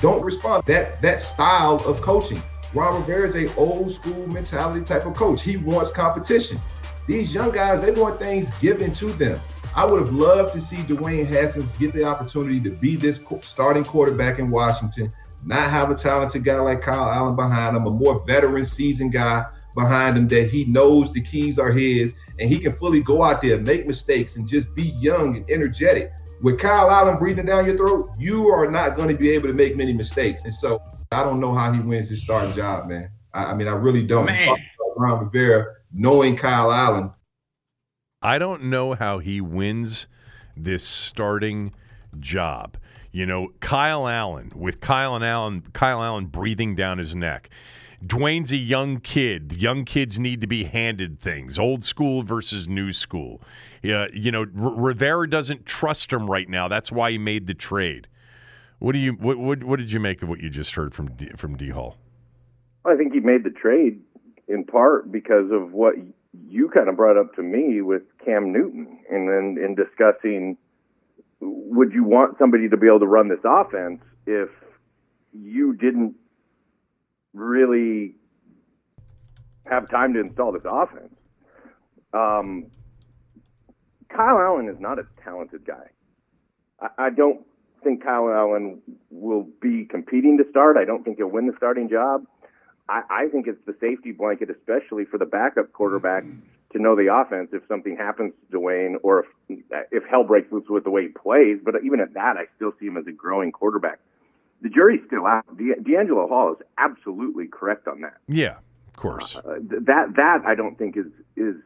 don't 0.00 0.22
respond 0.22 0.64
that 0.66 1.00
that 1.02 1.22
style 1.22 1.76
of 1.84 2.00
coaching. 2.00 2.42
Ron 2.74 3.00
Rivera 3.00 3.28
is 3.28 3.36
a 3.36 3.54
old 3.56 3.92
school 3.92 4.26
mentality 4.26 4.84
type 4.84 5.06
of 5.06 5.14
coach. 5.14 5.42
He 5.42 5.56
wants 5.56 5.90
competition. 5.90 6.58
These 7.06 7.32
young 7.32 7.52
guys, 7.52 7.82
they 7.82 7.92
want 7.92 8.18
things 8.18 8.50
given 8.60 8.92
to 8.96 9.12
them. 9.12 9.40
I 9.74 9.84
would 9.84 10.00
have 10.00 10.12
loved 10.12 10.54
to 10.54 10.60
see 10.60 10.76
Dwayne 10.76 11.26
Haskins 11.26 11.70
get 11.78 11.92
the 11.92 12.04
opportunity 12.04 12.60
to 12.60 12.70
be 12.70 12.96
this 12.96 13.20
starting 13.42 13.84
quarterback 13.84 14.38
in 14.38 14.50
Washington, 14.50 15.12
not 15.44 15.70
have 15.70 15.90
a 15.90 15.94
talented 15.94 16.44
guy 16.44 16.58
like 16.58 16.82
Kyle 16.82 17.10
Allen 17.10 17.36
behind 17.36 17.76
him, 17.76 17.86
a 17.86 17.90
more 17.90 18.24
veteran, 18.26 18.64
seasoned 18.64 19.12
guy 19.12 19.44
behind 19.74 20.16
him 20.16 20.28
that 20.28 20.50
he 20.50 20.64
knows 20.64 21.12
the 21.12 21.20
keys 21.20 21.58
are 21.58 21.70
his 21.70 22.14
and 22.38 22.48
he 22.48 22.58
can 22.58 22.76
fully 22.76 23.00
go 23.00 23.22
out 23.22 23.42
there, 23.42 23.58
make 23.58 23.86
mistakes, 23.86 24.36
and 24.36 24.48
just 24.48 24.74
be 24.74 24.94
young 25.00 25.36
and 25.36 25.50
energetic. 25.50 26.10
With 26.42 26.58
Kyle 26.58 26.90
Allen 26.90 27.16
breathing 27.16 27.46
down 27.46 27.64
your 27.64 27.76
throat, 27.76 28.10
you 28.18 28.48
are 28.48 28.70
not 28.70 28.96
going 28.96 29.08
to 29.08 29.14
be 29.14 29.30
able 29.30 29.48
to 29.48 29.54
make 29.54 29.76
many 29.76 29.92
mistakes. 29.92 30.42
And 30.44 30.54
so 30.54 30.82
I 31.12 31.22
don't 31.22 31.40
know 31.40 31.54
how 31.54 31.72
he 31.72 31.80
wins 31.80 32.08
his 32.08 32.22
starting 32.22 32.54
job, 32.54 32.88
man. 32.88 33.10
I, 33.32 33.44
I 33.44 33.54
mean, 33.54 33.68
I 33.68 33.72
really 33.72 34.06
don't. 34.06 34.26
Man. 34.26 34.56
Ron 34.96 35.24
Rivera, 35.24 35.74
knowing 35.92 36.36
Kyle 36.36 36.72
Allen. 36.72 37.10
I 38.22 38.38
don't 38.38 38.64
know 38.64 38.94
how 38.94 39.18
he 39.18 39.40
wins 39.40 40.06
this 40.56 40.84
starting 40.84 41.74
job. 42.18 42.76
You 43.12 43.26
know, 43.26 43.48
Kyle 43.60 44.08
Allen 44.08 44.52
with 44.54 44.80
Kyle 44.80 45.14
and 45.14 45.24
Allen, 45.24 45.64
Kyle 45.72 46.02
Allen 46.02 46.26
breathing 46.26 46.74
down 46.74 46.98
his 46.98 47.14
neck. 47.14 47.50
Dwayne's 48.04 48.52
a 48.52 48.56
young 48.56 49.00
kid. 49.00 49.54
Young 49.56 49.84
kids 49.84 50.18
need 50.18 50.40
to 50.40 50.46
be 50.46 50.64
handed 50.64 51.20
things, 51.20 51.58
old 51.58 51.84
school 51.84 52.22
versus 52.22 52.68
new 52.68 52.92
school. 52.92 53.40
You 53.82 54.30
know, 54.30 54.40
R- 54.40 54.74
Rivera 54.74 55.28
doesn't 55.28 55.64
trust 55.64 56.12
him 56.12 56.30
right 56.30 56.48
now. 56.48 56.68
That's 56.68 56.92
why 56.92 57.12
he 57.12 57.18
made 57.18 57.46
the 57.46 57.54
trade. 57.54 58.06
What 58.78 58.92
do 58.92 58.98
you 58.98 59.12
what, 59.12 59.38
what 59.38 59.64
what 59.64 59.78
did 59.78 59.90
you 59.90 60.00
make 60.00 60.22
of 60.22 60.28
what 60.28 60.40
you 60.40 60.50
just 60.50 60.72
heard 60.72 60.94
from 60.94 61.08
D, 61.14 61.30
from 61.36 61.56
D 61.56 61.70
Hall? 61.70 61.96
I 62.84 62.94
think 62.96 63.14
he 63.14 63.20
made 63.20 63.42
the 63.42 63.50
trade 63.50 64.00
in 64.48 64.64
part 64.64 65.10
because 65.10 65.50
of 65.50 65.72
what 65.72 65.94
you 66.48 66.68
kind 66.68 66.88
of 66.88 66.96
brought 66.96 67.16
up 67.16 67.34
to 67.36 67.42
me 67.42 67.80
with 67.80 68.02
Cam 68.24 68.52
Newton, 68.52 68.98
and 69.10 69.28
then 69.28 69.64
in 69.64 69.74
discussing, 69.74 70.58
would 71.40 71.92
you 71.92 72.04
want 72.04 72.36
somebody 72.38 72.68
to 72.68 72.76
be 72.76 72.86
able 72.86 73.00
to 73.00 73.06
run 73.06 73.28
this 73.28 73.40
offense 73.44 74.00
if 74.26 74.50
you 75.32 75.72
didn't 75.74 76.14
really 77.36 78.14
have 79.66 79.88
time 79.90 80.14
to 80.14 80.20
install 80.20 80.52
this 80.52 80.62
offense. 80.64 81.14
Um, 82.12 82.66
Kyle 84.08 84.38
Allen 84.38 84.68
is 84.68 84.80
not 84.80 84.98
a 84.98 85.06
talented 85.22 85.66
guy. 85.66 85.90
I, 86.80 87.06
I 87.06 87.10
don't 87.10 87.44
think 87.84 88.02
Kyle 88.02 88.30
Allen 88.30 88.80
will 89.10 89.46
be 89.60 89.84
competing 89.84 90.38
to 90.38 90.44
start. 90.50 90.76
I 90.76 90.84
don't 90.84 91.04
think 91.04 91.18
he'll 91.18 91.28
win 91.28 91.46
the 91.46 91.54
starting 91.56 91.88
job. 91.88 92.24
I, 92.88 93.02
I 93.10 93.28
think 93.28 93.46
it's 93.46 93.64
the 93.66 93.74
safety 93.80 94.12
blanket, 94.12 94.48
especially 94.50 95.04
for 95.04 95.18
the 95.18 95.26
backup 95.26 95.72
quarterback, 95.72 96.24
to 96.72 96.78
know 96.80 96.96
the 96.96 97.12
offense 97.12 97.50
if 97.52 97.62
something 97.68 97.96
happens 97.96 98.32
to 98.50 98.58
Dwayne 98.58 98.94
or 99.02 99.26
if 99.48 99.58
if 99.90 100.02
hell 100.10 100.24
breaks 100.24 100.50
loose 100.52 100.66
with 100.68 100.84
the 100.84 100.90
way 100.90 101.02
he 101.02 101.08
plays. 101.08 101.58
But 101.64 101.74
even 101.84 102.00
at 102.00 102.14
that, 102.14 102.36
I 102.36 102.46
still 102.56 102.72
see 102.78 102.86
him 102.86 102.96
as 102.96 103.06
a 103.06 103.12
growing 103.12 103.52
quarterback 103.52 103.98
the 104.62 104.68
jury's 104.68 105.00
still 105.06 105.26
out. 105.26 105.44
De- 105.56 105.80
DeAngelo 105.82 106.28
Hall 106.28 106.52
is 106.52 106.66
absolutely 106.78 107.46
correct 107.46 107.86
on 107.88 108.00
that. 108.00 108.16
Yeah, 108.28 108.56
of 108.88 108.96
course. 108.96 109.36
Uh, 109.36 109.56
that 109.60 110.14
that 110.16 110.38
I 110.46 110.54
don't 110.54 110.78
think 110.78 110.96
is 110.96 111.06
is 111.36 111.56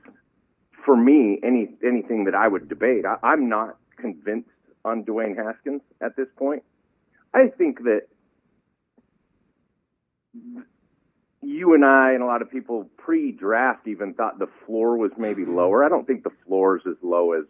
for 0.85 0.97
me 0.97 1.39
any 1.45 1.69
anything 1.87 2.25
that 2.25 2.35
I 2.35 2.49
would 2.49 2.69
debate. 2.69 3.05
I, 3.07 3.17
I'm 3.23 3.49
not 3.49 3.77
convinced 3.97 4.49
on 4.85 5.05
Dwayne 5.05 5.37
Haskins 5.37 5.83
at 6.01 6.17
this 6.17 6.29
point. 6.37 6.63
I 7.35 7.49
think 7.57 7.85
that 7.85 8.03
you 11.43 11.75
and 11.75 11.85
I 11.85 12.13
and 12.13 12.23
a 12.23 12.27
lot 12.27 12.43
of 12.43 12.51
people 12.51 12.89
pre-draft 12.97 13.87
even 13.89 14.15
thought 14.15 14.39
the 14.39 14.49
floor 14.67 14.97
was 14.97 15.11
maybe 15.17 15.45
lower. 15.45 15.85
I 15.85 15.89
don't 15.89 16.07
think 16.07 16.23
the 16.25 16.33
floor 16.47 16.77
is 16.77 16.83
as 16.87 16.97
low 17.03 17.33
as 17.33 17.45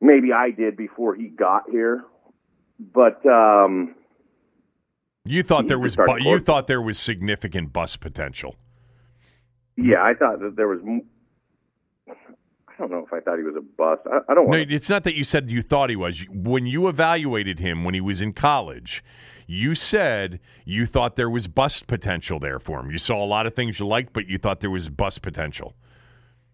maybe 0.00 0.32
I 0.32 0.50
did 0.50 0.76
before 0.76 1.14
he 1.14 1.28
got 1.28 1.70
here 1.70 2.04
but 2.78 3.24
um, 3.26 3.94
you 5.24 5.42
thought 5.42 5.68
there 5.68 5.78
was 5.78 5.96
bu- 5.96 6.20
you 6.20 6.40
thought 6.40 6.66
there 6.66 6.82
was 6.82 6.98
significant 6.98 7.72
bus 7.72 7.96
potential. 7.96 8.56
Yeah, 9.76 10.02
I 10.02 10.14
thought 10.14 10.40
that 10.40 10.56
there 10.56 10.68
was. 10.68 10.80
I 12.08 12.74
don't 12.78 12.90
know 12.90 13.04
if 13.06 13.12
I 13.12 13.20
thought 13.20 13.36
he 13.36 13.44
was 13.44 13.54
a 13.56 13.60
bust. 13.60 14.02
I, 14.06 14.32
I 14.32 14.34
don't. 14.34 14.48
Want 14.48 14.68
no, 14.68 14.74
it's 14.74 14.88
not 14.88 15.04
that 15.04 15.14
you 15.14 15.24
said 15.24 15.50
you 15.50 15.62
thought 15.62 15.90
he 15.90 15.96
was. 15.96 16.18
When 16.30 16.66
you 16.66 16.88
evaluated 16.88 17.60
him 17.60 17.84
when 17.84 17.94
he 17.94 18.00
was 18.00 18.20
in 18.20 18.32
college, 18.32 19.04
you 19.46 19.74
said 19.74 20.40
you 20.64 20.86
thought 20.86 21.16
there 21.16 21.30
was 21.30 21.46
bust 21.46 21.86
potential 21.86 22.40
there 22.40 22.58
for 22.58 22.80
him. 22.80 22.90
You 22.90 22.98
saw 22.98 23.22
a 23.22 23.26
lot 23.26 23.46
of 23.46 23.54
things 23.54 23.78
you 23.78 23.86
liked, 23.86 24.12
but 24.12 24.26
you 24.26 24.38
thought 24.38 24.60
there 24.60 24.70
was 24.70 24.88
bust 24.88 25.22
potential. 25.22 25.74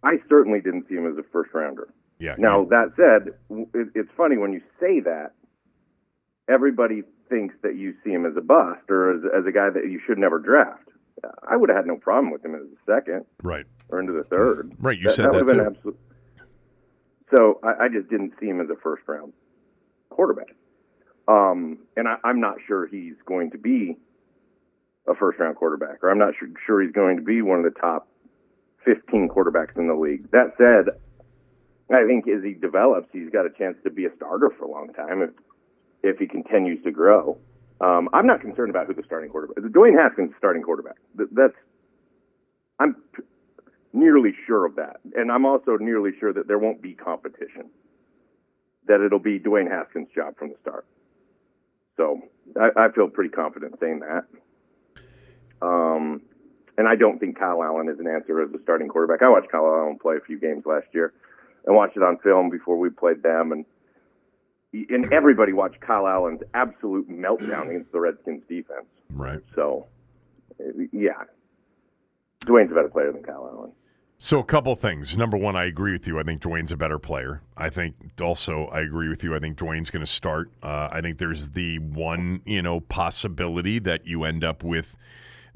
I 0.03 0.17
certainly 0.29 0.61
didn't 0.61 0.87
see 0.89 0.95
him 0.95 1.11
as 1.11 1.17
a 1.19 1.23
first 1.33 1.55
rounder. 1.55 1.89
Yeah. 2.19 2.35
Now 2.39 2.63
yeah. 2.63 2.67
that 2.71 2.93
said, 2.97 3.35
it, 3.75 3.89
it's 3.95 4.11
funny 4.17 4.37
when 4.37 4.53
you 4.53 4.61
say 4.81 5.01
that 5.01 5.33
everybody 6.49 7.02
thinks 7.28 7.55
that 7.62 7.76
you 7.76 7.95
see 8.02 8.11
him 8.11 8.26
as 8.26 8.37
a 8.37 8.40
bust 8.40 8.88
or 8.88 9.14
as, 9.14 9.23
as 9.38 9.47
a 9.47 9.52
guy 9.52 9.71
that 9.71 9.90
you 9.90 10.00
should 10.07 10.19
never 10.19 10.38
draft. 10.38 10.88
I 11.47 11.57
would 11.57 11.69
have 11.69 11.76
had 11.76 11.87
no 11.87 11.97
problem 11.97 12.33
with 12.33 12.45
him 12.45 12.55
as 12.55 12.62
a 12.62 12.78
second, 12.87 13.25
right, 13.43 13.67
or 13.88 14.00
into 14.00 14.12
the 14.12 14.23
third. 14.25 14.73
Right, 14.78 14.97
you 14.97 15.09
that, 15.09 15.17
said 15.17 15.25
that, 15.26 15.33
that 15.33 15.47
been 15.47 15.61
absolute. 15.61 15.99
So 17.35 17.61
I, 17.62 17.85
I, 17.85 17.88
just 17.88 18.09
didn't 18.09 18.35
see 18.40 18.47
him 18.47 18.61
as 18.61 18.69
a 18.71 18.76
first 18.81 19.02
round 19.09 19.33
quarterback, 20.11 20.55
um, 21.26 21.78
and 21.97 22.07
I, 22.07 22.17
am 22.25 22.40
not 22.40 22.57
sure 22.67 22.87
he's 22.87 23.17
going 23.26 23.50
to 23.50 23.59
be 23.59 23.97
a 25.09 25.14
first 25.17 25.40
round 25.40 25.57
quarterback, 25.57 26.05
or 26.05 26.11
I'm 26.11 26.19
not 26.19 26.35
sure, 26.38 26.49
sure 26.64 26.83
he's 26.83 26.93
going 26.93 27.17
to 27.17 27.23
be 27.23 27.43
one 27.43 27.59
of 27.59 27.64
the 27.64 27.78
top 27.81 28.07
15 28.85 29.28
quarterbacks 29.28 29.76
in 29.76 29.88
the 29.88 29.95
league. 29.95 30.31
That 30.31 30.52
said, 30.57 30.95
I 31.90 32.07
think 32.07 32.28
as 32.28 32.45
he 32.45 32.55
develops, 32.55 33.09
he's 33.12 33.31
got 33.31 33.45
a 33.45 33.50
chance 33.50 33.76
to 33.83 33.90
be 33.90 34.05
a 34.05 34.14
starter 34.17 34.50
for 34.57 34.67
a 34.67 34.71
long 34.71 34.93
time. 34.95 35.23
If 35.23 35.31
if 36.02 36.19
he 36.19 36.26
continues 36.26 36.83
to 36.85 36.90
grow. 36.90 37.38
Um, 37.81 38.09
I'm 38.12 38.26
not 38.26 38.40
concerned 38.40 38.71
about 38.71 38.87
who 38.87 38.95
the 38.95 39.05
starting 39.05 39.31
quarterback 39.31 39.59
is. 39.59 39.71
Dwayne 39.71 39.97
Haskins, 39.97 40.31
is 40.31 40.37
starting 40.38 40.62
quarterback. 40.62 40.97
That's 41.14 41.55
I'm 42.81 42.97
nearly 43.93 44.33
sure 44.47 44.64
of 44.64 44.76
that, 44.76 45.00
and 45.14 45.31
I'm 45.31 45.45
also 45.45 45.76
nearly 45.76 46.11
sure 46.19 46.33
that 46.33 46.49
there 46.49 46.59
won't 46.59 46.83
be 46.83 46.95
competition. 46.95 47.71
That 48.87 49.05
it'll 49.05 49.19
be 49.19 49.38
Dwayne 49.38 49.71
Haskins' 49.71 50.09
job 50.14 50.37
from 50.38 50.49
the 50.49 50.57
start. 50.61 50.87
So 51.97 52.21
I, 52.59 52.71
I 52.76 52.93
feel 52.93 53.09
pretty 53.09 53.31
confident 53.31 53.75
saying 53.81 54.00
that. 54.00 54.25
Um, 55.61 56.23
and 56.78 56.87
I 56.87 56.95
don't 56.95 57.19
think 57.19 57.38
Kyle 57.38 57.62
Allen 57.62 57.88
is 57.88 57.99
an 57.99 58.07
answer 58.07 58.40
as 58.40 58.50
a 58.55 58.62
starting 58.62 58.88
quarterback. 58.88 59.21
I 59.23 59.28
watched 59.28 59.50
Kyle 59.50 59.67
Allen 59.67 59.99
play 60.00 60.17
a 60.17 60.21
few 60.21 60.38
games 60.38 60.64
last 60.64 60.87
year 60.93 61.12
and 61.67 61.75
watched 61.75 61.97
it 61.97 62.02
on 62.02 62.19
film 62.19 62.50
before 62.50 62.78
we 62.78 62.88
played 62.88 63.23
them, 63.23 63.52
and 63.52 63.64
and 64.73 65.13
everybody 65.13 65.53
watched 65.53 65.81
Kyle 65.81 66.07
Allen's 66.07 66.41
absolute 66.55 67.09
meltdown 67.09 67.71
against 67.71 67.93
the 67.93 68.01
Redskins 68.01 68.43
defense. 68.49 68.87
Right. 69.11 69.41
So, 69.55 69.87
yeah, 70.93 71.25
Dwayne's 72.45 72.71
a 72.71 72.75
better 72.75 72.89
player 72.89 73.13
than 73.13 73.23
Kyle 73.23 73.49
Allen. 73.53 73.73
So 74.21 74.41
a 74.41 74.45
couple 74.45 74.75
things. 74.75 75.17
Number 75.17 75.37
one, 75.37 75.55
I 75.55 75.67
agree 75.67 75.93
with 75.93 76.07
you. 76.09 76.19
I 76.19 76.25
think 76.25 76.43
Dwayne's 76.43 76.73
a 76.73 76.77
better 76.77 76.99
player. 76.99 77.41
I 77.57 77.71
think 77.71 77.95
also 78.21 78.65
I 78.73 78.81
agree 78.81 79.09
with 79.09 79.23
you. 79.23 79.37
I 79.37 79.39
think 79.39 79.57
Dwayne's 79.57 79.91
going 79.91 80.05
to 80.05 80.11
start. 80.11 80.51
Uh, 80.61 80.89
I 80.91 81.01
think 81.01 81.19
there's 81.19 81.51
the 81.51 81.79
one 81.79 82.43
you 82.45 82.61
know 82.61 82.81
possibility 82.81 83.79
that 83.79 84.09
you 84.09 84.25
end 84.25 84.43
up 84.43 84.65
with 84.65 84.97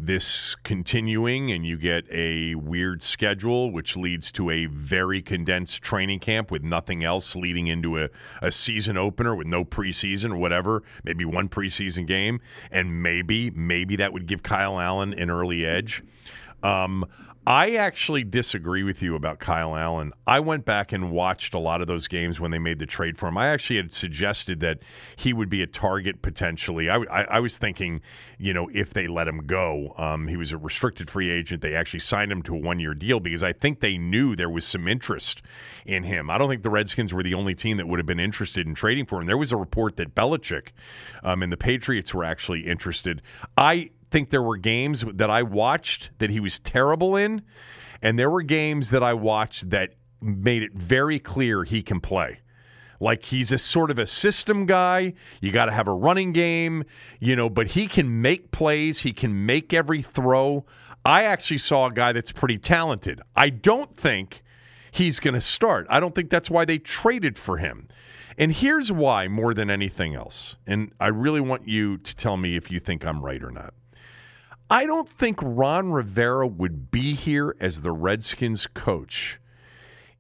this 0.07 0.57
continuing 0.65 1.53
and 1.53 1.65
you 1.65 1.77
get 1.77 2.05
a 2.11 2.55
weird 2.57 3.03
schedule, 3.03 3.71
which 3.71 3.97
leads 3.97 4.33
to 4.33 4.51
a 4.51 4.67
very 4.67 5.23
condensed 5.23 5.81
training 5.81 6.19
camp 6.19 6.51
with 6.51 6.63
nothing 6.63 7.05
else 7.05 7.37
leading 7.37 7.69
into 7.69 7.99
a, 8.03 8.09
a 8.41 8.51
season 8.51 8.97
opener 8.97 9.35
with 9.35 9.47
no 9.47 9.65
preseason 9.65 10.33
or 10.33 10.37
whatever, 10.37 10.83
maybe 11.05 11.25
one 11.25 11.49
preseason 11.49 12.07
game. 12.07 12.41
And 12.71 13.03
maybe, 13.03 13.51
maybe 13.51 13.97
that 13.97 14.13
would 14.13 14.27
give 14.27 14.43
Kyle 14.43 14.81
Allen 14.81 15.15
an 15.15 15.31
early 15.31 15.65
edge. 15.65 16.03
Um, 16.63 17.05
I 17.45 17.75
actually 17.75 18.23
disagree 18.23 18.85
with 18.85 19.03
you 19.03 19.17
about 19.17 19.41
Kyle 19.41 19.75
Allen. 19.75 20.13
I 20.29 20.39
went 20.39 20.65
back 20.65 20.93
and 20.93 21.11
watched 21.11 21.55
a 21.55 21.59
lot 21.59 21.81
of 21.81 21.89
those 21.89 22.07
games 22.07 22.39
when 22.39 22.53
they 22.53 22.61
made 22.61 22.79
the 22.79 22.87
trade 22.87 23.19
for 23.19 23.27
him. 23.27 23.37
I 23.37 23.49
actually 23.49 23.79
had 23.79 23.93
suggested 23.93 24.61
that 24.61 24.79
he 25.17 25.33
would 25.33 25.51
be 25.51 25.61
a 25.61 25.67
target 25.67 26.23
potentially. 26.23 26.89
I, 26.89 26.99
I, 26.99 27.23
I 27.23 27.41
was 27.41 27.57
thinking, 27.57 28.01
you 28.39 28.55
know, 28.55 28.71
if 28.73 28.95
they 28.95 29.09
let 29.09 29.27
him 29.27 29.45
go, 29.45 29.93
um, 29.99 30.29
he 30.29 30.37
was 30.37 30.53
a 30.53 30.57
restricted 30.57 31.11
free 31.11 31.31
agent. 31.31 31.63
They 31.63 31.75
actually 31.75 32.01
signed 32.01 32.31
him 32.31 32.43
to 32.43 32.55
a 32.55 32.59
one 32.59 32.79
year 32.79 32.95
deal 32.95 33.19
because 33.19 33.43
I 33.43 33.53
think 33.53 33.81
they 33.81 33.99
knew 33.99 34.37
there 34.37 34.51
was 34.51 34.65
some 34.65 34.87
interest 34.87 35.43
in 35.85 36.05
him. 36.05 36.31
I 36.31 36.39
don't 36.39 36.49
think 36.49 36.63
the 36.63 36.71
Redskins 36.71 37.13
were 37.13 37.25
the 37.25 37.35
only 37.35 37.57
team 37.57 37.77
that 37.79 37.89
would 37.89 37.99
have 37.99 38.07
been 38.07 38.21
interested 38.21 38.69
in 38.69 38.77
trading 38.77 39.07
for 39.07 39.21
him. 39.21 39.27
There 39.27 39.37
was 39.37 39.51
a 39.51 39.57
report 39.57 39.97
that 39.97 40.15
Belichick 40.15 40.69
um, 41.25 41.43
and 41.43 41.51
the 41.51 41.57
Patriots 41.57 42.15
were 42.15 42.23
actually 42.23 42.69
interested. 42.69 43.21
I 43.57 43.91
think 44.13 44.31
there 44.31 44.43
were 44.43 44.57
games 44.57 45.05
that 45.15 45.31
I 45.31 45.43
watched 45.43 46.11
that 46.19 46.31
he 46.31 46.39
was 46.39 46.59
terrible 46.61 47.17
in, 47.17 47.43
and 48.01 48.19
there 48.19 48.31
were 48.31 48.43
games 48.43 48.91
that 48.91 49.03
I 49.03 49.15
watched 49.15 49.71
that 49.71 49.95
made 50.21 50.63
it 50.63 50.73
very 50.75 51.19
clear 51.19 51.65
he 51.65 51.83
can 51.83 52.01
play. 52.01 52.39
Like 53.01 53.25
he's 53.25 53.51
a 53.51 53.59
sort 53.59 53.91
of 53.91 53.99
a 53.99 54.07
system 54.07 54.65
guy. 54.65 55.15
You 55.41 55.51
got 55.51 55.65
to 55.65 55.73
have 55.73 55.89
a 55.89 55.93
running 55.93 56.33
game, 56.33 56.85
you 57.19 57.35
know, 57.35 57.49
but 57.49 57.69
he 57.69 57.89
can 57.89 58.23
make 58.23 58.53
plays, 58.53 59.01
he 59.01 59.13
can 59.13 59.45
make 59.45 59.73
every 59.73 60.03
throw. 60.03 60.65
I 61.05 61.25
actually 61.25 61.59
saw 61.59 61.87
a 61.87 61.93
guy 61.93 62.13
that's 62.13 62.31
pretty 62.31 62.59
talented. 62.59 63.21
I 63.35 63.51
don't 63.51 63.97
think 63.97 64.45
he's 64.93 65.19
going 65.19 65.35
to 65.35 65.41
start. 65.41 65.89
I 65.91 65.99
don't 65.99 66.15
think 66.15 66.31
that's 66.31 66.49
why 66.49 66.65
they 66.65 66.79
traded 66.79 67.37
for 67.39 67.57
him. 67.57 67.89
And 68.39 68.53
here's 68.53 68.93
why 68.93 69.27
more 69.27 69.53
than 69.53 69.69
anything 69.69 70.15
else. 70.15 70.57
And 70.65 70.93
I 71.01 71.09
really 71.09 71.41
want 71.41 71.67
you 71.67 71.99
to 71.99 72.17
tell 72.17 72.37
me 72.37 72.57
if 72.57 72.71
you 72.71 72.79
think 72.79 73.05
I'm 73.05 73.25
right 73.25 73.43
or 73.43 73.51
not. 73.51 73.75
I 74.73 74.87
don't 74.87 75.07
think 75.07 75.39
Ron 75.43 75.93
Rivera 75.93 76.47
would 76.47 76.91
be 76.91 77.15
here 77.15 77.55
as 77.61 77.83
the 77.83 77.93
Redskins 77.93 78.67
coach 78.73 79.39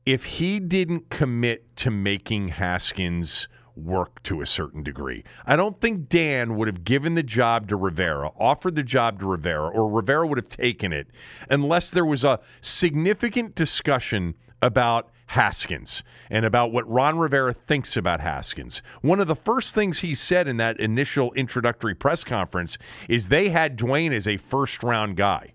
if 0.05 0.25
he 0.25 0.61
didn't 0.61 1.09
commit 1.09 1.75
to 1.77 1.91
making 1.91 2.49
Haskins 2.49 3.49
work 3.75 4.23
to 4.25 4.43
a 4.43 4.47
certain 4.47 4.83
degree. 4.83 5.25
I 5.47 5.57
don't 5.57 5.81
think 5.81 6.11
Dan 6.11 6.59
would 6.59 6.69
have 6.69 6.85
given 6.85 7.15
the 7.15 7.23
job 7.23 7.67
to 7.69 7.77
Rivera, 7.77 8.31
offered 8.39 8.75
the 8.77 8.83
job 8.83 9.21
to 9.21 9.27
Rivera, 9.27 9.71
or 9.71 9.89
Rivera 9.89 10.27
would 10.27 10.37
have 10.37 10.51
taken 10.51 10.93
it 10.93 11.07
unless 11.49 11.91
there 11.91 12.05
was 12.05 12.23
a 12.23 12.39
significant 12.61 13.55
discussion 13.55 14.35
about 14.61 15.12
Haskins 15.27 16.03
and 16.31 16.45
about 16.45 16.73
what 16.73 16.89
Ron 16.91 17.19
Rivera 17.19 17.55
thinks 17.55 17.97
about 17.97 18.21
Haskins. 18.21 18.83
One 19.01 19.21
of 19.21 19.29
the 19.29 19.37
first 19.37 19.75
things 19.75 20.01
he 20.01 20.15
said 20.15 20.47
in 20.47 20.59
that 20.59 20.79
initial 20.79 21.33
introductory 21.35 21.95
press 21.95 22.25
conference 22.25 22.79
is 23.09 23.29
they 23.29 23.49
had 23.49 23.79
Dwayne 23.79 24.15
as 24.15 24.29
a 24.29 24.37
first 24.37 24.83
round 24.83 25.17
guy. 25.17 25.53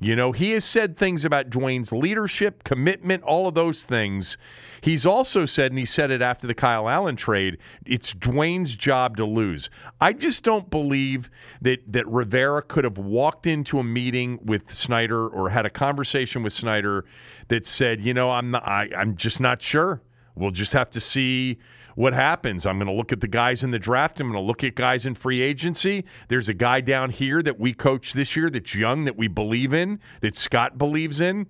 You 0.00 0.16
know, 0.16 0.32
he 0.32 0.50
has 0.50 0.64
said 0.64 0.96
things 0.96 1.24
about 1.24 1.48
Dwayne's 1.48 1.92
leadership, 1.92 2.64
commitment, 2.64 3.22
all 3.22 3.46
of 3.46 3.54
those 3.54 3.84
things. 3.84 4.36
He's 4.82 5.06
also 5.06 5.46
said, 5.46 5.70
and 5.70 5.78
he 5.78 5.86
said 5.86 6.10
it 6.10 6.20
after 6.20 6.48
the 6.48 6.54
Kyle 6.54 6.88
Allen 6.88 7.14
trade, 7.14 7.58
it's 7.86 8.12
Dwayne's 8.14 8.74
job 8.74 9.16
to 9.16 9.24
lose. 9.24 9.70
I 10.00 10.12
just 10.12 10.42
don't 10.42 10.68
believe 10.70 11.30
that, 11.60 11.80
that 11.92 12.06
Rivera 12.08 12.62
could 12.62 12.82
have 12.82 12.98
walked 12.98 13.46
into 13.46 13.78
a 13.78 13.84
meeting 13.84 14.40
with 14.44 14.74
Snyder 14.74 15.28
or 15.28 15.50
had 15.50 15.66
a 15.66 15.70
conversation 15.70 16.42
with 16.42 16.52
Snyder 16.52 17.04
that 17.46 17.64
said, 17.64 18.00
you 18.00 18.12
know, 18.12 18.32
I'm 18.32 18.50
not, 18.50 18.66
I, 18.66 18.88
I'm 18.96 19.14
just 19.14 19.38
not 19.38 19.62
sure. 19.62 20.02
We'll 20.34 20.50
just 20.50 20.72
have 20.72 20.90
to 20.90 21.00
see 21.00 21.58
what 21.94 22.12
happens. 22.12 22.66
I'm 22.66 22.78
going 22.78 22.88
to 22.88 22.92
look 22.92 23.12
at 23.12 23.20
the 23.20 23.28
guys 23.28 23.62
in 23.62 23.70
the 23.70 23.78
draft. 23.78 24.18
I'm 24.18 24.32
going 24.32 24.42
to 24.42 24.46
look 24.46 24.64
at 24.64 24.74
guys 24.74 25.06
in 25.06 25.14
free 25.14 25.42
agency. 25.42 26.04
There's 26.28 26.48
a 26.48 26.54
guy 26.54 26.80
down 26.80 27.10
here 27.10 27.40
that 27.42 27.60
we 27.60 27.72
coach 27.72 28.14
this 28.14 28.34
year 28.34 28.50
that's 28.50 28.74
young 28.74 29.04
that 29.04 29.16
we 29.16 29.28
believe 29.28 29.72
in, 29.72 30.00
that 30.22 30.36
Scott 30.36 30.76
believes 30.76 31.20
in. 31.20 31.46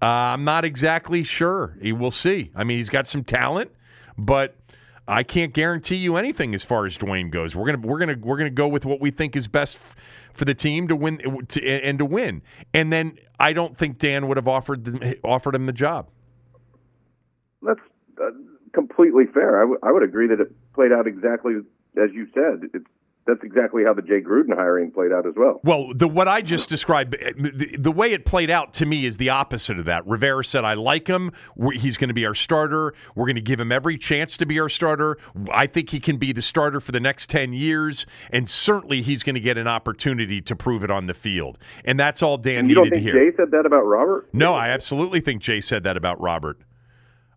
Uh, 0.00 0.06
I'm 0.06 0.44
not 0.44 0.64
exactly 0.64 1.22
sure. 1.24 1.76
We'll 1.82 2.10
see. 2.10 2.50
I 2.54 2.64
mean, 2.64 2.78
he's 2.78 2.90
got 2.90 3.08
some 3.08 3.24
talent, 3.24 3.70
but 4.18 4.56
I 5.08 5.22
can't 5.22 5.52
guarantee 5.52 5.96
you 5.96 6.16
anything 6.16 6.54
as 6.54 6.62
far 6.62 6.86
as 6.86 6.98
Dwayne 6.98 7.30
goes. 7.30 7.54
We're 7.54 7.66
gonna 7.66 7.86
we're 7.86 7.98
gonna 7.98 8.16
we're 8.20 8.36
gonna 8.36 8.50
go 8.50 8.68
with 8.68 8.84
what 8.84 9.00
we 9.00 9.10
think 9.10 9.36
is 9.36 9.48
best 9.48 9.78
for 10.34 10.44
the 10.44 10.54
team 10.54 10.88
to 10.88 10.96
win 10.96 11.46
to, 11.48 11.66
and 11.66 11.98
to 11.98 12.04
win. 12.04 12.42
And 12.74 12.92
then 12.92 13.18
I 13.40 13.52
don't 13.52 13.76
think 13.78 13.98
Dan 13.98 14.28
would 14.28 14.36
have 14.36 14.48
offered 14.48 14.84
the, 14.84 15.18
offered 15.24 15.54
him 15.54 15.66
the 15.66 15.72
job. 15.72 16.08
That's 17.62 17.80
uh, 18.20 18.30
completely 18.74 19.24
fair. 19.32 19.58
I, 19.58 19.62
w- 19.62 19.78
I 19.82 19.92
would 19.92 20.02
agree 20.02 20.28
that 20.28 20.40
it 20.40 20.52
played 20.74 20.92
out 20.92 21.06
exactly 21.06 21.54
as 21.96 22.10
you 22.12 22.26
said. 22.34 22.68
It's 22.74 22.86
that's 23.26 23.42
exactly 23.42 23.82
how 23.84 23.92
the 23.92 24.02
Jay 24.02 24.20
Gruden 24.20 24.54
hiring 24.54 24.90
played 24.90 25.12
out 25.12 25.26
as 25.26 25.34
well. 25.36 25.60
Well, 25.64 25.88
the 25.94 26.06
what 26.06 26.28
I 26.28 26.42
just 26.42 26.68
described, 26.68 27.16
eh, 27.20 27.32
the, 27.36 27.76
the, 27.78 27.90
way 27.90 28.12
it 28.12 28.24
played 28.24 28.50
out 28.50 28.74
to 28.74 28.86
me 28.86 29.04
is 29.04 29.16
the 29.16 29.30
opposite 29.30 29.78
of 29.78 29.86
that. 29.86 30.06
Rivera 30.06 30.44
said, 30.44 30.64
"I 30.64 30.74
like 30.74 31.08
him. 31.08 31.32
He's 31.74 31.96
going 31.96 32.08
to 32.08 32.14
be 32.14 32.24
our 32.24 32.34
starter. 32.34 32.94
We're 33.14 33.26
going 33.26 33.36
to 33.36 33.42
give 33.42 33.58
him 33.58 33.72
every 33.72 33.98
chance 33.98 34.36
to 34.38 34.46
be 34.46 34.60
our 34.60 34.68
starter. 34.68 35.18
I 35.50 35.66
think 35.66 35.90
he 35.90 36.00
can 36.00 36.18
be 36.18 36.32
the 36.32 36.42
starter 36.42 36.80
for 36.80 36.92
the 36.92 37.00
next 37.00 37.28
ten 37.28 37.52
years, 37.52 38.06
and 38.30 38.48
certainly 38.48 39.02
he's 39.02 39.22
going 39.22 39.34
to 39.34 39.40
get 39.40 39.58
an 39.58 39.66
opportunity 39.66 40.40
to 40.42 40.56
prove 40.56 40.84
it 40.84 40.90
on 40.90 41.06
the 41.06 41.14
field." 41.14 41.58
And 41.84 41.98
that's 41.98 42.22
all 42.22 42.38
Dan 42.38 42.60
and 42.60 42.68
needed 42.68 42.92
to 42.92 43.00
hear. 43.00 43.12
Jay 43.12 43.36
said 43.36 43.50
that 43.50 43.66
about 43.66 43.82
Robert? 43.82 44.28
No, 44.32 44.54
I 44.54 44.68
absolutely 44.68 45.20
think 45.20 45.42
Jay 45.42 45.60
said 45.60 45.82
that 45.84 45.96
about 45.96 46.20
Robert. 46.20 46.58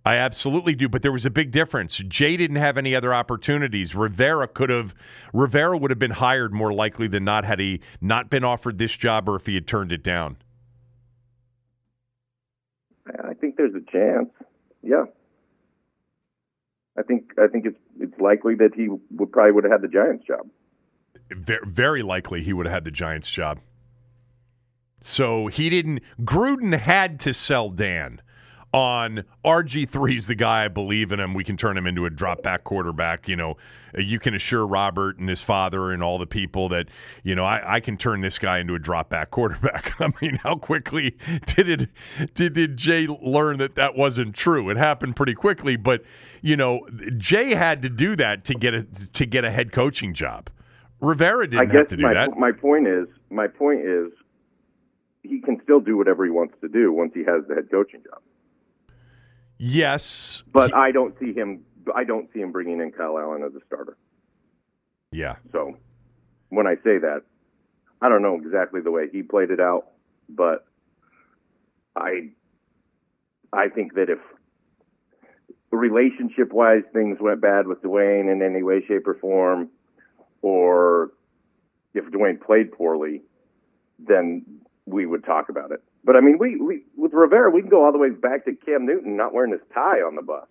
I 0.06 0.16
absolutely 0.16 0.76
do, 0.76 0.88
but 0.88 1.02
there 1.02 1.12
was 1.12 1.26
a 1.26 1.30
big 1.30 1.52
difference. 1.52 1.98
Jay 2.08 2.38
didn't 2.38 2.56
have 2.56 2.78
any 2.78 2.96
other 2.96 3.14
opportunities. 3.14 3.94
Rivera 3.94 4.48
could 4.48 4.70
have 4.70 4.96
Rivera 5.34 5.78
would 5.78 5.92
have 5.92 6.00
been 6.00 6.12
hired 6.12 6.54
more 6.54 6.74
likely 6.74 7.08
than 7.08 7.26
not 7.26 7.44
had 7.44 7.60
he 7.60 7.82
not 8.00 8.30
been 8.30 8.44
offered 8.44 8.78
this 8.78 8.92
job 8.92 9.28
or 9.28 9.36
if 9.36 9.46
he 9.46 9.56
had 9.56 9.68
turned 9.68 9.92
it 9.92 10.02
down. 10.02 10.38
I 13.08 13.34
think 13.34 13.58
there's 13.58 13.76
a 13.76 13.92
chance. 13.92 14.30
Yeah. 14.82 15.06
I 16.98 17.04
think 17.04 17.32
I 17.38 17.48
think 17.48 17.66
it's 17.66 17.80
it's 18.00 18.20
likely 18.20 18.56
that 18.56 18.74
he 18.76 18.88
would 18.90 19.32
probably 19.32 19.52
would 19.52 19.64
have 19.66 19.74
had 19.74 19.82
the 19.82 19.88
Giants 19.88 20.26
job. 20.26 20.48
Very, 21.30 21.60
very 21.66 22.04
likely 22.04 22.42
he 22.42 22.54
would 22.54 22.66
have 22.66 22.74
had 22.74 22.84
the 22.86 22.92
Giants 22.92 23.30
job. 23.30 23.60
So 25.02 25.48
he 25.48 25.70
didn't 25.70 26.02
Gruden 26.22 26.78
had 26.78 27.20
to 27.22 27.34
sell 27.34 27.70
Dan 27.70 28.22
on 28.74 29.24
RG3 29.44 30.18
is 30.18 30.28
the 30.28 30.36
guy 30.36 30.66
I 30.66 30.68
believe 30.68 31.12
in 31.12 31.20
him. 31.20 31.34
We 31.34 31.44
can 31.44 31.58
turn 31.58 31.78
him 31.78 31.88
into 31.88 32.06
a 32.06 32.10
drop 32.10 32.44
back 32.44 32.64
quarterback. 32.64 33.28
You 33.28 33.36
know, 33.36 33.58
you 33.98 34.20
can 34.20 34.36
assure 34.36 34.66
Robert 34.66 35.18
and 35.18 35.28
his 35.28 35.42
father 35.42 35.92
and 35.92 36.04
all 36.04 36.20
the 36.20 36.28
people 36.28 36.70
that, 36.70 36.88
you 37.24 37.34
know, 37.34 37.46
I, 37.46 37.76
I 37.76 37.80
can 37.80 37.98
turn 37.98 38.22
this 38.22 38.38
guy 38.38 38.60
into 38.60 38.76
a 38.76 38.80
drop 38.80 39.10
back 39.10 39.32
quarterback. 39.32 39.94
I 40.00 40.10
mean, 40.22 40.40
how 40.44 40.56
quickly 40.56 41.18
did 41.48 41.70
it 41.70 41.90
did, 42.36 42.54
did 42.54 42.78
Jay 42.78 43.08
learn 43.08 43.58
that 43.58 43.76
that 43.76 43.96
wasn't 43.96 44.36
true? 44.36 44.70
It 44.70 44.78
happened 44.78 45.16
pretty 45.16 45.34
quickly, 45.34 45.76
but 45.76 46.02
you 46.42 46.56
know, 46.56 46.88
Jay 47.18 47.56
had 47.56 47.82
to 47.82 47.90
do 47.90 48.16
that 48.18 48.46
to 48.46 48.54
get 48.54 48.74
a 48.74 48.84
to 49.14 49.26
get 49.26 49.46
a 49.46 49.52
head 49.52 49.72
coaching 49.72 50.14
job. 50.14 50.50
Rivera 51.02 51.50
didn't 51.50 51.62
I 51.62 51.66
guess 51.66 51.76
have 51.78 51.88
to 51.90 51.98
do 51.98 52.04
my, 52.04 52.14
that. 52.14 52.38
My 52.38 52.52
point 52.52 52.88
is, 52.88 53.08
my 53.30 53.48
point 53.48 53.82
is, 53.82 54.12
he 55.24 55.40
can 55.40 55.60
still 55.64 55.80
do 55.80 55.98
whatever 55.98 56.26
he 56.26 56.32
wants 56.32 56.56
to 56.62 56.68
do 56.68 56.92
once 56.92 57.14
he 57.14 57.22
has 57.22 57.46
the 57.48 57.56
head 57.56 57.70
coaching 57.72 58.02
job. 58.04 58.22
Yes, 59.60 60.42
but 60.52 60.74
I 60.74 60.92
don't 60.92 61.14
see 61.20 61.34
him. 61.34 61.66
I 61.94 62.06
don't 62.06 62.30
see 62.34 62.40
him 62.40 62.52
bringing 62.52 62.80
in 62.80 62.92
Kyle 62.92 63.20
Allen 63.20 63.44
as 63.44 63.54
a 63.54 63.66
starter. 63.68 63.98
Yeah. 65.12 65.36
So 65.52 65.78
when 66.50 66.66
I 66.66 66.76
say 66.76 66.98
that, 67.00 67.24
I 68.02 68.08
don't 68.08 68.22
know 68.22 68.36
exactly 68.36 68.80
the 68.82 68.92
way 68.92 69.10
he 69.12 69.22
played 69.22 69.52
it 69.52 69.60
out, 69.60 69.88
but 70.30 70.66
I 71.96 72.30
I 73.52 73.68
think 73.68 73.96
that 73.96 74.10
if 74.10 74.20
relationship 75.72 76.54
wise 76.54 76.84
things 76.94 77.18
went 77.20 77.42
bad 77.42 77.68
with 77.68 77.82
Dwayne 77.82 78.32
in 78.32 78.42
any 78.42 78.64
way, 78.64 78.82
shape, 78.88 79.08
or 79.08 79.16
form, 79.16 79.70
or 80.42 81.12
if 81.94 82.06
Dwayne 82.06 82.40
played 82.40 82.72
poorly, 82.72 83.24
then 84.00 84.46
we 84.86 85.06
would 85.06 85.26
talk 85.26 85.50
about 85.50 85.72
it. 85.72 85.84
But 86.04 86.16
I 86.16 86.22
mean, 86.22 86.38
we, 86.40 86.56
we 86.56 86.84
with 86.96 87.14
Rivera, 87.14 87.52
we 87.52 87.62
can 87.62 87.70
go 87.70 87.86
all 87.86 87.92
the 87.92 87.98
way 87.98 88.10
back 88.10 88.46
to 88.46 88.54
Cam 88.54 88.86
Newton 88.86 89.18
not 89.18 89.34
wearing 89.34 89.52
his 89.52 89.62
tie 89.74 90.00
on 90.00 90.16
the 90.16 90.22
bus. 90.22 90.46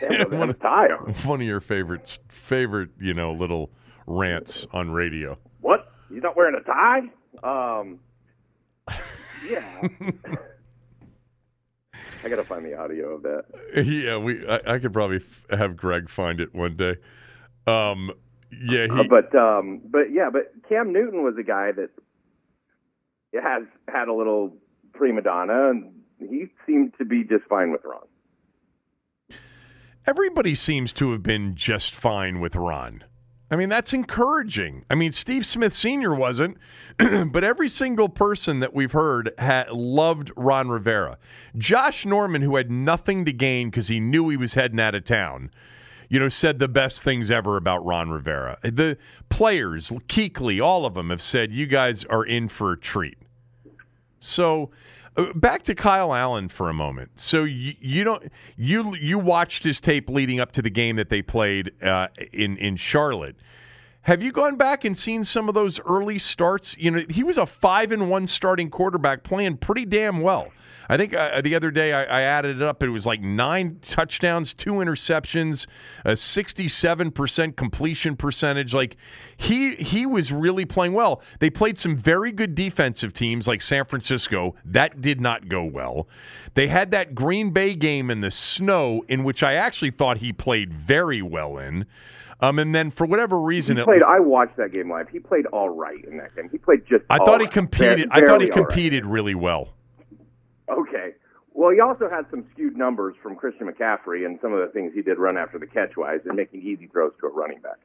Cam 0.00 0.30
one, 0.30 0.54
tie 0.58 0.88
on. 0.88 1.14
One 1.24 1.40
of 1.40 1.46
your 1.46 1.60
favorites, 1.60 2.18
favorite, 2.48 2.90
you 3.00 3.14
know, 3.14 3.32
little 3.32 3.70
rants 4.06 4.66
on 4.72 4.90
radio. 4.90 5.38
What? 5.60 5.92
He's 6.08 6.22
not 6.22 6.36
wearing 6.36 6.54
a 6.54 6.60
tie? 6.60 7.00
Um, 7.42 8.00
yeah. 9.48 9.82
I 12.24 12.28
got 12.28 12.36
to 12.36 12.44
find 12.44 12.64
the 12.64 12.74
audio 12.74 13.14
of 13.14 13.22
that. 13.22 13.44
Yeah, 13.74 14.18
we. 14.18 14.46
I, 14.48 14.74
I 14.74 14.78
could 14.78 14.92
probably 14.92 15.18
f- 15.18 15.58
have 15.58 15.76
Greg 15.76 16.10
find 16.10 16.40
it 16.40 16.54
one 16.54 16.76
day. 16.76 16.96
Um, 17.66 18.10
yeah, 18.50 18.86
he, 18.86 19.00
uh, 19.00 19.04
but 19.08 19.34
um, 19.34 19.80
but 19.84 20.12
yeah, 20.12 20.30
but 20.32 20.52
Cam 20.68 20.92
Newton 20.92 21.22
was 21.22 21.34
a 21.38 21.42
guy 21.42 21.72
that 21.72 21.90
has 23.42 23.64
had 23.88 24.08
a 24.08 24.14
little 24.14 24.52
prima 24.92 25.22
donna, 25.22 25.70
and 25.70 25.92
he 26.18 26.46
seemed 26.66 26.94
to 26.98 27.04
be 27.04 27.24
just 27.24 27.44
fine 27.48 27.70
with 27.70 27.82
Ron. 27.84 29.38
Everybody 30.06 30.54
seems 30.54 30.92
to 30.94 31.12
have 31.12 31.22
been 31.22 31.56
just 31.56 31.94
fine 31.94 32.40
with 32.40 32.54
Ron. 32.54 33.04
I 33.50 33.56
mean, 33.56 33.68
that's 33.68 33.92
encouraging. 33.92 34.84
I 34.90 34.96
mean, 34.96 35.12
Steve 35.12 35.46
Smith 35.46 35.74
Sr. 35.74 36.14
wasn't, 36.14 36.58
but 36.98 37.44
every 37.44 37.68
single 37.68 38.08
person 38.08 38.60
that 38.60 38.74
we've 38.74 38.92
heard 38.92 39.32
had 39.38 39.70
loved 39.70 40.32
Ron 40.36 40.68
Rivera. 40.68 41.18
Josh 41.56 42.04
Norman, 42.04 42.42
who 42.42 42.56
had 42.56 42.70
nothing 42.70 43.24
to 43.24 43.32
gain 43.32 43.70
because 43.70 43.88
he 43.88 44.00
knew 44.00 44.28
he 44.28 44.36
was 44.36 44.54
heading 44.54 44.80
out 44.80 44.96
of 44.96 45.04
town, 45.04 45.50
you 46.08 46.18
know, 46.18 46.28
said 46.28 46.58
the 46.58 46.68
best 46.68 47.02
things 47.04 47.30
ever 47.30 47.56
about 47.56 47.84
Ron 47.84 48.10
Rivera. 48.10 48.58
The 48.62 48.98
players, 49.28 49.90
Kuechly, 50.08 50.64
all 50.64 50.84
of 50.84 50.94
them 50.94 51.10
have 51.10 51.22
said, 51.22 51.52
you 51.52 51.66
guys 51.66 52.04
are 52.04 52.24
in 52.24 52.48
for 52.48 52.72
a 52.72 52.78
treat. 52.78 53.18
So 54.18 54.70
uh, 55.16 55.32
back 55.34 55.62
to 55.64 55.74
Kyle 55.74 56.14
Allen 56.14 56.48
for 56.48 56.68
a 56.68 56.74
moment. 56.74 57.10
So 57.16 57.44
you, 57.44 57.74
you 57.80 58.04
don't 58.04 58.30
you 58.56 58.94
you 58.96 59.18
watched 59.18 59.64
his 59.64 59.80
tape 59.80 60.08
leading 60.08 60.40
up 60.40 60.52
to 60.52 60.62
the 60.62 60.70
game 60.70 60.96
that 60.96 61.08
they 61.08 61.22
played 61.22 61.72
uh, 61.82 62.08
in 62.32 62.56
in 62.58 62.76
Charlotte. 62.76 63.36
Have 64.02 64.22
you 64.22 64.30
gone 64.30 64.56
back 64.56 64.84
and 64.84 64.96
seen 64.96 65.24
some 65.24 65.48
of 65.48 65.54
those 65.54 65.80
early 65.80 66.18
starts? 66.18 66.76
You 66.78 66.92
know, 66.92 67.02
he 67.10 67.24
was 67.24 67.38
a 67.38 67.46
five 67.46 67.90
and 67.90 68.08
one 68.08 68.28
starting 68.28 68.70
quarterback, 68.70 69.24
playing 69.24 69.56
pretty 69.56 69.84
damn 69.84 70.20
well. 70.20 70.52
I 70.88 70.96
think 70.96 71.14
uh, 71.14 71.40
the 71.40 71.54
other 71.54 71.70
day 71.70 71.92
I, 71.92 72.04
I, 72.04 72.20
added 72.22 72.56
it 72.56 72.62
up. 72.62 72.82
It 72.82 72.90
was 72.90 73.06
like 73.06 73.20
nine 73.20 73.78
touchdowns, 73.82 74.54
two 74.54 74.74
interceptions, 74.74 75.66
a 76.04 76.16
sixty-seven 76.16 77.10
percent 77.12 77.56
completion 77.56 78.16
percentage. 78.16 78.72
Like 78.72 78.96
he 79.36 79.74
he 79.76 80.06
was 80.06 80.30
really 80.32 80.64
playing 80.64 80.92
well. 80.92 81.22
They 81.40 81.50
played 81.50 81.78
some 81.78 81.96
very 81.96 82.32
good 82.32 82.54
defensive 82.54 83.12
teams 83.12 83.46
like 83.46 83.62
San 83.62 83.84
Francisco. 83.84 84.54
That 84.64 85.00
did 85.00 85.20
not 85.20 85.48
go 85.48 85.64
well. 85.64 86.08
They 86.54 86.68
had 86.68 86.90
that 86.92 87.14
Green 87.14 87.50
Bay 87.50 87.74
game 87.74 88.10
in 88.10 88.20
the 88.20 88.30
snow, 88.30 89.04
in 89.08 89.24
which 89.24 89.42
I 89.42 89.54
actually 89.54 89.90
thought 89.90 90.18
he 90.18 90.32
played 90.32 90.72
very 90.72 91.22
well 91.22 91.58
in. 91.58 91.86
Um, 92.40 92.58
and 92.58 92.74
then 92.74 92.90
for 92.90 93.06
whatever 93.06 93.40
reason, 93.40 93.78
he 93.78 93.84
played. 93.84 94.02
It, 94.02 94.06
I 94.06 94.20
watched 94.20 94.56
that 94.58 94.72
game 94.72 94.90
live. 94.90 95.08
He 95.08 95.18
played 95.18 95.46
all 95.46 95.70
right 95.70 96.04
in 96.04 96.18
that 96.18 96.36
game. 96.36 96.48
He 96.50 96.58
played 96.58 96.82
just. 96.86 97.04
I 97.08 97.18
thought 97.18 97.40
he 97.40 97.46
competed. 97.46 98.08
I 98.10 98.20
thought 98.20 98.42
he 98.42 98.50
competed 98.50 99.04
right. 99.04 99.12
really 99.12 99.34
well. 99.34 99.70
Okay. 100.68 101.14
Well, 101.52 101.70
he 101.70 101.80
also 101.80 102.08
had 102.10 102.26
some 102.30 102.44
skewed 102.52 102.76
numbers 102.76 103.14
from 103.22 103.34
Christian 103.34 103.66
McCaffrey 103.66 104.26
and 104.26 104.38
some 104.42 104.52
of 104.52 104.60
the 104.60 104.72
things 104.72 104.92
he 104.94 105.00
did 105.00 105.18
run 105.18 105.38
after 105.38 105.58
the 105.58 105.66
catch 105.66 105.96
wise 105.96 106.20
and 106.26 106.36
making 106.36 106.60
easy 106.60 106.86
throws 106.86 107.12
to 107.20 107.26
a 107.26 107.30
running 107.30 107.60
back. 107.60 107.78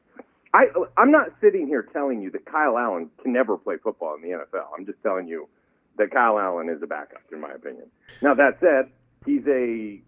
I, 0.54 0.66
I'm 0.98 1.10
not 1.10 1.28
sitting 1.40 1.66
here 1.66 1.82
telling 1.82 2.20
you 2.20 2.30
that 2.32 2.44
Kyle 2.44 2.76
Allen 2.76 3.08
can 3.22 3.32
never 3.32 3.56
play 3.56 3.76
football 3.82 4.14
in 4.14 4.20
the 4.20 4.36
NFL. 4.36 4.66
I'm 4.76 4.84
just 4.84 5.02
telling 5.02 5.26
you 5.26 5.48
that 5.96 6.10
Kyle 6.10 6.38
Allen 6.38 6.68
is 6.68 6.82
a 6.82 6.86
backup, 6.86 7.22
in 7.32 7.40
my 7.40 7.52
opinion. 7.52 7.86
Now, 8.20 8.34
that 8.34 8.58
said, 8.60 8.92
he's 9.24 9.46
a 9.46 10.02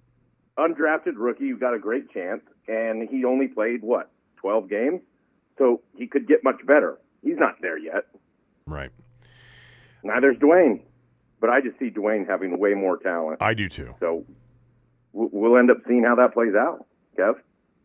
undrafted 0.59 1.15
rookie 1.17 1.49
who 1.49 1.57
got 1.57 1.73
a 1.73 1.79
great 1.79 2.11
chance, 2.11 2.43
and 2.69 3.09
he 3.09 3.25
only 3.25 3.49
played, 3.49 3.83
what, 3.83 4.11
12 4.37 4.69
games? 4.69 5.01
So 5.57 5.81
he 5.97 6.07
could 6.07 6.29
get 6.29 6.45
much 6.45 6.65
better. 6.67 6.99
He's 7.23 7.39
not 7.39 7.55
there 7.63 7.79
yet. 7.79 8.05
Right. 8.67 8.91
Neither's 10.03 10.37
Dwayne. 10.37 10.81
But 11.45 11.51
I 11.51 11.61
just 11.61 11.79
see 11.79 11.91
Dwayne 11.91 12.27
having 12.27 12.59
way 12.59 12.73
more 12.73 12.97
talent. 12.97 13.43
I 13.43 13.53
do 13.53 13.69
too. 13.69 13.95
So 14.01 14.25
we'll 15.13 15.59
end 15.59 15.71
up 15.71 15.77
seeing 15.87 16.03
how 16.03 16.15
that 16.15 16.33
plays 16.33 16.55
out, 16.55 16.87
Kev. 17.19 17.35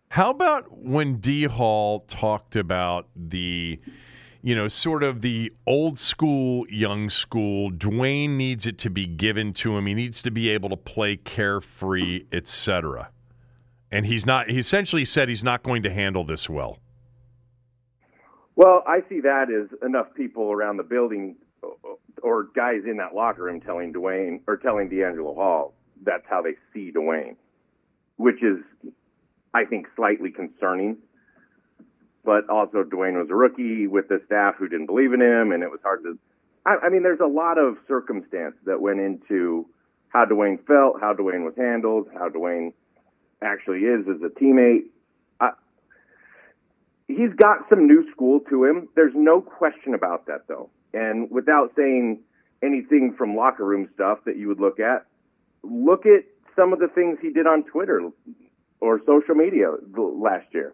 How 0.07 0.29
about 0.29 0.71
when 0.71 1.17
D 1.17 1.43
Hall 1.43 2.05
talked 2.07 2.55
about 2.55 3.07
the, 3.17 3.77
you 4.41 4.55
know, 4.55 4.69
sort 4.69 5.03
of 5.03 5.21
the 5.21 5.51
old 5.67 5.99
school, 5.99 6.67
young 6.69 7.09
school? 7.09 7.69
Dwayne 7.69 8.37
needs 8.37 8.65
it 8.65 8.77
to 8.77 8.89
be 8.89 9.05
given 9.05 9.51
to 9.55 9.75
him. 9.75 9.87
He 9.87 9.93
needs 9.93 10.21
to 10.21 10.31
be 10.31 10.47
able 10.47 10.69
to 10.69 10.77
play 10.77 11.17
carefree, 11.17 12.27
etc. 12.31 13.09
And 13.91 14.05
he's 14.05 14.25
not. 14.25 14.49
He 14.49 14.57
essentially 14.57 15.03
said 15.03 15.27
he's 15.27 15.43
not 15.43 15.63
going 15.63 15.83
to 15.83 15.93
handle 15.93 16.23
this 16.23 16.49
well. 16.49 16.79
Well, 18.55 18.85
I 18.87 18.99
see 19.09 19.19
that 19.19 19.47
as 19.51 19.67
enough 19.85 20.07
people 20.15 20.49
around 20.49 20.77
the 20.77 20.83
building 20.83 21.35
or 22.23 22.49
guys 22.55 22.81
in 22.85 22.97
that 22.97 23.15
locker 23.15 23.43
room 23.43 23.61
telling 23.61 23.93
Dwayne 23.93 24.41
or 24.47 24.57
telling 24.57 24.89
DeAngelo 24.89 25.35
Hall 25.35 25.73
that's 26.03 26.23
how 26.29 26.41
they 26.41 26.55
see 26.73 26.91
Dwayne, 26.91 27.35
which 28.17 28.41
is, 28.41 28.59
I 29.53 29.65
think, 29.65 29.87
slightly 29.95 30.31
concerning. 30.31 30.97
But 32.23 32.49
also, 32.49 32.83
Dwayne 32.83 33.17
was 33.17 33.29
a 33.29 33.35
rookie 33.35 33.87
with 33.87 34.07
the 34.07 34.21
staff 34.25 34.55
who 34.57 34.67
didn't 34.67 34.87
believe 34.87 35.13
in 35.13 35.21
him, 35.21 35.51
and 35.51 35.63
it 35.63 35.71
was 35.71 35.79
hard 35.83 36.03
to. 36.03 36.17
I, 36.65 36.75
I 36.83 36.89
mean, 36.89 37.03
there's 37.03 37.21
a 37.21 37.27
lot 37.27 37.57
of 37.57 37.77
circumstance 37.87 38.55
that 38.65 38.81
went 38.81 38.99
into 38.99 39.65
how 40.09 40.25
Dwayne 40.25 40.63
felt, 40.65 40.99
how 40.99 41.13
Dwayne 41.13 41.45
was 41.45 41.53
handled, 41.57 42.07
how 42.13 42.29
Dwayne 42.29 42.73
actually 43.41 43.79
is 43.79 44.05
as 44.07 44.21
a 44.21 44.29
teammate. 44.29 44.83
I, 45.39 45.51
he's 47.07 47.33
got 47.35 47.69
some 47.69 47.87
new 47.87 48.09
school 48.11 48.41
to 48.49 48.65
him. 48.65 48.89
There's 48.95 49.13
no 49.15 49.41
question 49.41 49.93
about 49.93 50.27
that, 50.27 50.47
though. 50.47 50.69
And 50.93 51.29
without 51.29 51.71
saying 51.75 52.21
anything 52.63 53.15
from 53.17 53.35
locker 53.35 53.65
room 53.65 53.89
stuff 53.93 54.19
that 54.25 54.37
you 54.37 54.47
would 54.47 54.59
look 54.59 54.79
at, 54.79 55.05
look 55.63 56.05
at 56.05 56.23
some 56.55 56.73
of 56.73 56.79
the 56.79 56.87
things 56.87 57.17
he 57.21 57.31
did 57.31 57.47
on 57.47 57.63
Twitter 57.63 58.09
or 58.81 58.99
social 59.05 59.35
media 59.35 59.71
last 59.95 60.47
year. 60.53 60.73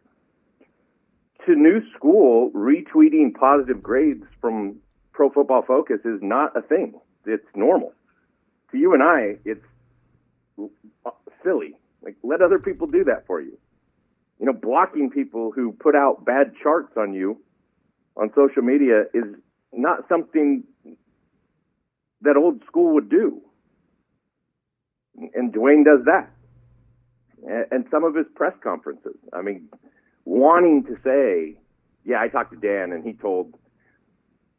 To 1.45 1.55
new 1.55 1.81
school, 1.95 2.51
retweeting 2.51 3.33
positive 3.33 3.83
grades 3.83 4.23
from 4.41 4.77
Pro 5.13 5.29
Football 5.29 5.61
Focus 5.61 5.99
is 6.05 6.19
not 6.21 6.57
a 6.57 6.61
thing. 6.61 6.99
It's 7.25 7.45
normal. 7.55 7.93
To 8.71 8.77
you 8.77 8.93
and 8.93 9.03
I, 9.03 9.37
it's 9.45 9.65
silly. 11.43 11.75
Like, 12.01 12.15
let 12.23 12.41
other 12.41 12.59
people 12.59 12.87
do 12.87 13.03
that 13.05 13.25
for 13.27 13.41
you. 13.41 13.57
You 14.39 14.47
know, 14.47 14.53
blocking 14.53 15.09
people 15.09 15.51
who 15.51 15.71
put 15.71 15.95
out 15.95 16.25
bad 16.25 16.53
charts 16.61 16.93
on 16.97 17.13
you 17.13 17.39
on 18.17 18.31
social 18.35 18.61
media 18.61 19.03
is 19.13 19.23
not 19.73 20.07
something 20.07 20.63
that 22.21 22.37
old 22.37 22.61
school 22.65 22.93
would 22.95 23.09
do. 23.09 23.41
And 25.33 25.53
Dwayne 25.53 25.85
does 25.85 26.05
that. 26.05 26.31
And 27.71 27.85
some 27.91 28.03
of 28.03 28.15
his 28.15 28.25
press 28.35 28.53
conferences. 28.63 29.15
I 29.31 29.41
mean, 29.41 29.69
wanting 30.25 30.83
to 30.85 30.97
say, 31.03 31.59
yeah, 32.03 32.19
I 32.19 32.27
talked 32.27 32.51
to 32.53 32.59
Dan 32.59 32.91
and 32.91 33.03
he 33.03 33.13
told 33.13 33.53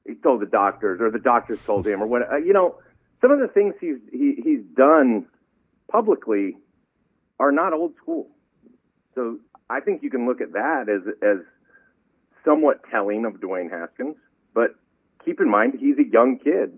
he 0.07 0.14
told 0.14 0.40
the 0.40 0.47
doctors 0.47 1.01
or 1.01 1.11
the 1.11 1.19
doctors 1.19 1.59
told 1.66 1.85
him 1.87 2.01
or 2.01 2.07
what 2.07 2.23
uh, 2.31 2.37
you 2.37 2.53
know, 2.53 2.77
some 3.21 3.33
of 3.33 3.40
the 3.40 3.49
things 3.49 3.75
he's 3.81 3.97
he, 4.12 4.37
he's 4.42 4.62
done 4.77 5.27
publicly 5.90 6.57
are 7.40 7.53
not 7.53 7.73
old 7.73 7.95
school. 7.97 8.29
So 9.14 9.38
I 9.69 9.81
think 9.81 10.03
you 10.03 10.11
can 10.11 10.27
look 10.27 10.40
at 10.40 10.53
that 10.53 10.87
as 10.88 11.03
as 11.23 11.38
somewhat 12.45 12.83
telling 12.90 13.25
of 13.25 13.35
Dwayne 13.35 13.71
Haskins, 13.71 14.16
keep 15.27 15.41
in 15.41 15.51
mind 15.51 15.75
he's 15.79 15.99
a 15.99 16.11
young 16.11 16.39
kid 16.43 16.73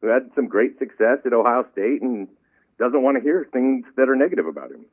who 0.00 0.08
had 0.08 0.30
some 0.36 0.46
great 0.46 0.78
success 0.78 1.18
at 1.24 1.32
Ohio 1.32 1.64
State 1.72 2.02
and 2.02 2.28
doesn't 2.78 3.02
want 3.02 3.16
to 3.16 3.22
hear 3.22 3.46
things 3.52 3.86
that 3.96 4.08
are 4.08 4.14
negative 4.14 4.46
about 4.46 4.70
him. 4.70 4.84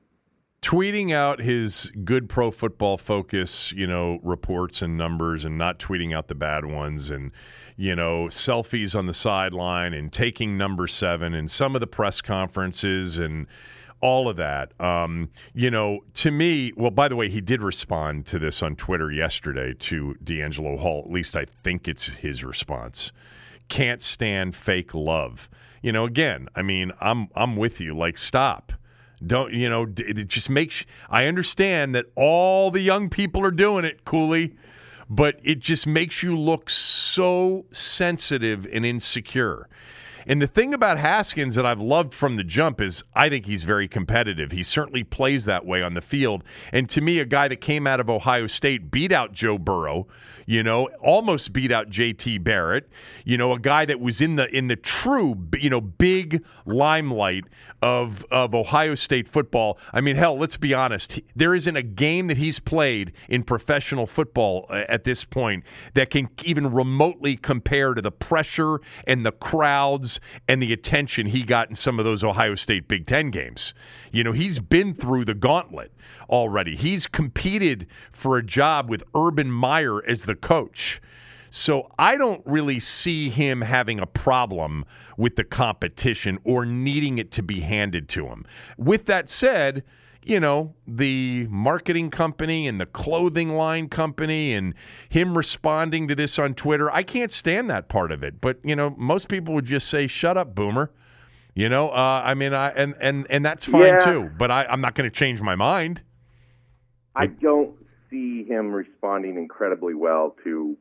Tweeting 0.62 1.14
out 1.14 1.40
his 1.40 1.92
good 2.06 2.30
pro 2.30 2.52
football 2.52 2.98
focus, 2.98 3.74
you 3.76 3.88
know, 3.88 4.20
reports 4.24 4.82
and 4.82 4.96
numbers 4.96 5.44
and 5.44 5.58
not 5.58 5.80
tweeting 5.80 6.16
out 6.16 6.28
the 6.28 6.36
bad 6.36 6.66
ones 6.66 7.10
and, 7.10 7.32
you 7.76 7.96
know, 7.96 8.28
selfies 8.30 8.96
on 8.96 9.08
the 9.08 9.14
sideline 9.14 9.94
and 9.94 10.14
taking 10.14 10.58
number 10.58 10.88
seven 10.88 11.34
and 11.34 11.50
some 11.50 11.76
of 11.76 11.82
the 11.82 11.88
press 11.88 12.22
conferences 12.22 13.18
and 13.18 13.48
all 14.02 14.28
of 14.28 14.38
that. 14.38 14.80
Um, 14.80 15.30
you 15.54 15.72
know, 15.72 16.00
to 16.16 16.32
me, 16.32 16.74
well, 16.76 16.92
by 16.92 17.08
the 17.08 17.16
way, 17.16 17.30
he 17.30 17.42
did 17.42 17.62
respond 17.62 18.26
to 18.28 18.40
this 18.40 18.62
on 18.62 18.76
Twitter 18.76 19.12
yesterday 19.12 19.74
to 19.74 20.16
DeAngelo 20.24 20.80
Hall. 20.80 21.04
At 21.06 21.12
least 21.12 21.36
I 21.36 21.46
think 21.64 21.88
it's 21.88 22.08
his 22.08 22.44
response 22.44 23.12
can't 23.72 24.04
stand 24.04 24.56
fake 24.56 24.94
love. 24.94 25.50
you 25.82 25.92
know, 25.92 26.06
again, 26.06 26.48
I 26.56 26.62
mean, 26.62 26.92
I'm 27.02 27.30
I'm 27.36 27.56
with 27.56 27.80
you. 27.80 27.98
Like, 27.98 28.20
stop. 28.20 28.74
Don't 29.26 29.54
you 29.54 29.68
know? 29.68 29.88
It 29.98 30.28
just 30.28 30.50
makes. 30.50 30.86
I 31.10 31.26
understand 31.26 31.96
that 31.96 32.06
all 32.16 32.70
the 32.70 32.82
young 32.82 33.10
people 33.10 33.44
are 33.44 33.52
doing 33.52 33.86
it, 33.86 34.06
Cooley, 34.06 34.56
but 35.10 35.40
it 35.44 35.60
just 35.60 35.88
makes 35.88 36.22
you 36.22 36.38
look 36.38 36.70
so 36.70 37.66
sensitive 37.72 38.68
and 38.72 38.86
insecure. 38.86 39.68
And 40.26 40.42
the 40.42 40.48
thing 40.48 40.74
about 40.74 40.98
Haskins 40.98 41.56
that 41.56 41.66
I've 41.66 41.80
loved 41.80 42.14
from 42.14 42.36
the 42.36 42.44
jump 42.44 42.80
is 42.80 43.04
I 43.14 43.30
think 43.30 43.46
he's 43.46 43.64
very 43.64 43.88
competitive. 43.88 44.52
He 44.52 44.64
certainly 44.64 45.04
plays 45.04 45.46
that 45.46 45.66
way 45.66 45.82
on 45.82 45.94
the 45.94 46.02
field. 46.02 46.44
And 46.72 46.90
to 46.90 47.02
me, 47.02 47.20
a 47.20 47.26
guy 47.26 47.48
that 47.48 47.62
came 47.62 47.88
out 47.88 48.00
of 48.00 48.10
Ohio 48.10 48.48
State 48.48 48.92
beat 48.92 49.12
out 49.12 49.34
Joe 49.34 49.58
Burrow, 49.58 50.08
you 50.52 50.64
know, 50.64 50.90
almost 51.02 51.54
beat 51.54 51.72
out 51.72 51.90
JT 51.90 52.44
Barrett, 52.44 52.90
you 53.24 53.38
know, 53.38 53.54
a 53.54 53.60
guy 53.60 53.86
that 53.86 54.02
was 54.02 54.20
in 54.20 54.36
the 54.36 54.54
in 54.54 54.68
the 54.68 54.76
true, 54.76 55.48
you 55.58 55.70
know, 55.70 55.80
big 55.80 56.44
limelight 56.66 57.46
of 57.82 58.26
of 58.32 58.54
Ohio 58.54 58.96
State 58.96 59.30
football. 59.30 59.78
I 59.94 60.02
mean, 60.02 60.18
hell, 60.18 60.38
let's 60.38 60.58
be 60.58 60.74
honest. 60.74 61.22
There 61.38 61.56
isn't 61.56 61.78
a 61.78 61.82
game 61.82 62.28
that 62.28 62.36
he's 62.36 62.60
played 62.60 63.14
in 63.30 63.44
professional 63.44 64.06
football 64.06 64.66
uh, 64.70 64.84
at 64.90 65.06
this 65.06 65.24
point 65.24 65.64
that 65.94 66.10
can 66.10 66.28
even 66.44 66.74
remotely 66.74 67.38
compare 67.38 67.94
to 67.94 68.02
the 68.02 68.12
pressure 68.12 68.82
and 69.08 69.26
the 69.26 69.32
crowds 69.32 70.20
and 70.50 70.62
the 70.62 70.74
attention 70.74 71.28
he 71.28 71.44
got 71.44 71.70
in 71.70 71.76
some 71.76 71.98
of 71.98 72.04
those 72.04 72.26
Ohio 72.26 72.56
State 72.56 72.90
Big 72.90 73.08
10 73.08 73.32
games. 73.32 73.74
You 74.12 74.26
know, 74.26 74.34
he's 74.34 74.60
been 74.60 74.96
through 74.96 75.24
the 75.24 75.34
gauntlet 75.34 75.94
already. 76.32 76.76
He's 76.76 77.08
competed 77.08 77.88
for 78.12 78.38
a 78.38 78.44
job 78.44 78.90
with 78.90 79.04
Urban 79.16 79.52
Meyer 79.52 80.04
as 80.06 80.24
the 80.24 80.36
coach. 80.36 81.02
So 81.54 81.92
I 82.00 82.16
don't 82.16 82.42
really 82.46 82.80
see 82.80 83.30
him 83.30 83.62
having 83.62 84.00
a 84.00 84.06
problem 84.06 84.86
with 85.18 85.36
the 85.36 85.44
competition 85.44 86.40
or 86.46 86.66
needing 86.66 87.18
it 87.18 87.32
to 87.34 87.44
be 87.44 87.60
handed 87.60 88.08
to 88.10 88.28
him. 88.28 88.46
With 88.78 89.06
that 89.08 89.30
said, 89.30 89.84
you 90.24 90.40
know, 90.40 90.74
the 90.88 91.48
marketing 91.48 92.10
company 92.10 92.68
and 92.68 92.80
the 92.80 92.86
clothing 92.86 93.50
line 93.56 93.90
company 93.90 94.54
and 94.54 94.74
him 95.10 95.38
responding 95.38 96.08
to 96.08 96.16
this 96.16 96.40
on 96.40 96.54
Twitter, 96.54 96.90
I 96.90 97.04
can't 97.04 97.32
stand 97.32 97.70
that 97.70 97.90
part 97.90 98.14
of 98.14 98.24
it. 98.24 98.40
But, 98.40 98.60
you 98.64 98.76
know, 98.76 98.96
most 98.98 99.28
people 99.28 99.54
would 99.56 99.66
just 99.66 99.90
say, 99.90 100.08
shut 100.08 100.38
up, 100.38 100.56
boomer. 100.56 100.92
You 101.54 101.68
know, 101.68 101.90
uh, 101.90 102.22
I 102.24 102.34
mean, 102.34 102.54
I 102.54 102.70
and 102.70 102.96
and 103.02 103.28
and 103.30 103.44
that's 103.44 103.66
fine 103.66 103.82
yeah. 103.82 104.06
too. 104.06 104.32
But 104.38 104.52
I, 104.52 104.64
I'm 104.64 104.80
not 104.80 104.96
going 104.96 105.10
to 105.10 105.14
change 105.14 105.42
my 105.42 105.56
mind. 105.56 106.02
I 107.16 107.28
don't 107.28 107.76
see 108.10 108.44
him 108.44 108.72
responding 108.72 109.38
incredibly 109.38 109.94
well 109.94 110.36
to 110.44 110.78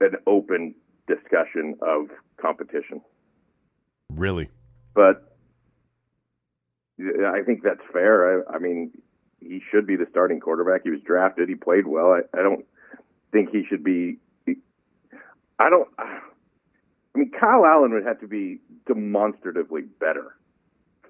an 0.00 0.14
open 0.26 0.74
discussion 1.06 1.76
of 1.82 2.08
competition. 2.40 3.00
Really? 4.10 4.48
But 4.94 5.36
I 7.00 7.42
think 7.44 7.62
that's 7.62 7.80
fair. 7.92 8.42
I, 8.42 8.56
I 8.56 8.58
mean, 8.58 8.92
he 9.40 9.60
should 9.70 9.86
be 9.86 9.96
the 9.96 10.06
starting 10.10 10.40
quarterback. 10.40 10.82
He 10.84 10.90
was 10.90 11.00
drafted. 11.04 11.48
He 11.48 11.54
played 11.54 11.86
well. 11.86 12.12
I, 12.12 12.20
I 12.38 12.42
don't 12.42 12.64
think 13.32 13.50
he 13.50 13.64
should 13.68 13.82
be. 13.82 14.18
I 15.58 15.70
don't. 15.70 15.88
I 15.98 16.20
mean, 17.14 17.30
Kyle 17.38 17.66
Allen 17.66 17.92
would 17.92 18.06
have 18.06 18.20
to 18.20 18.26
be 18.26 18.58
demonstratively 18.86 19.82
better 19.82 20.34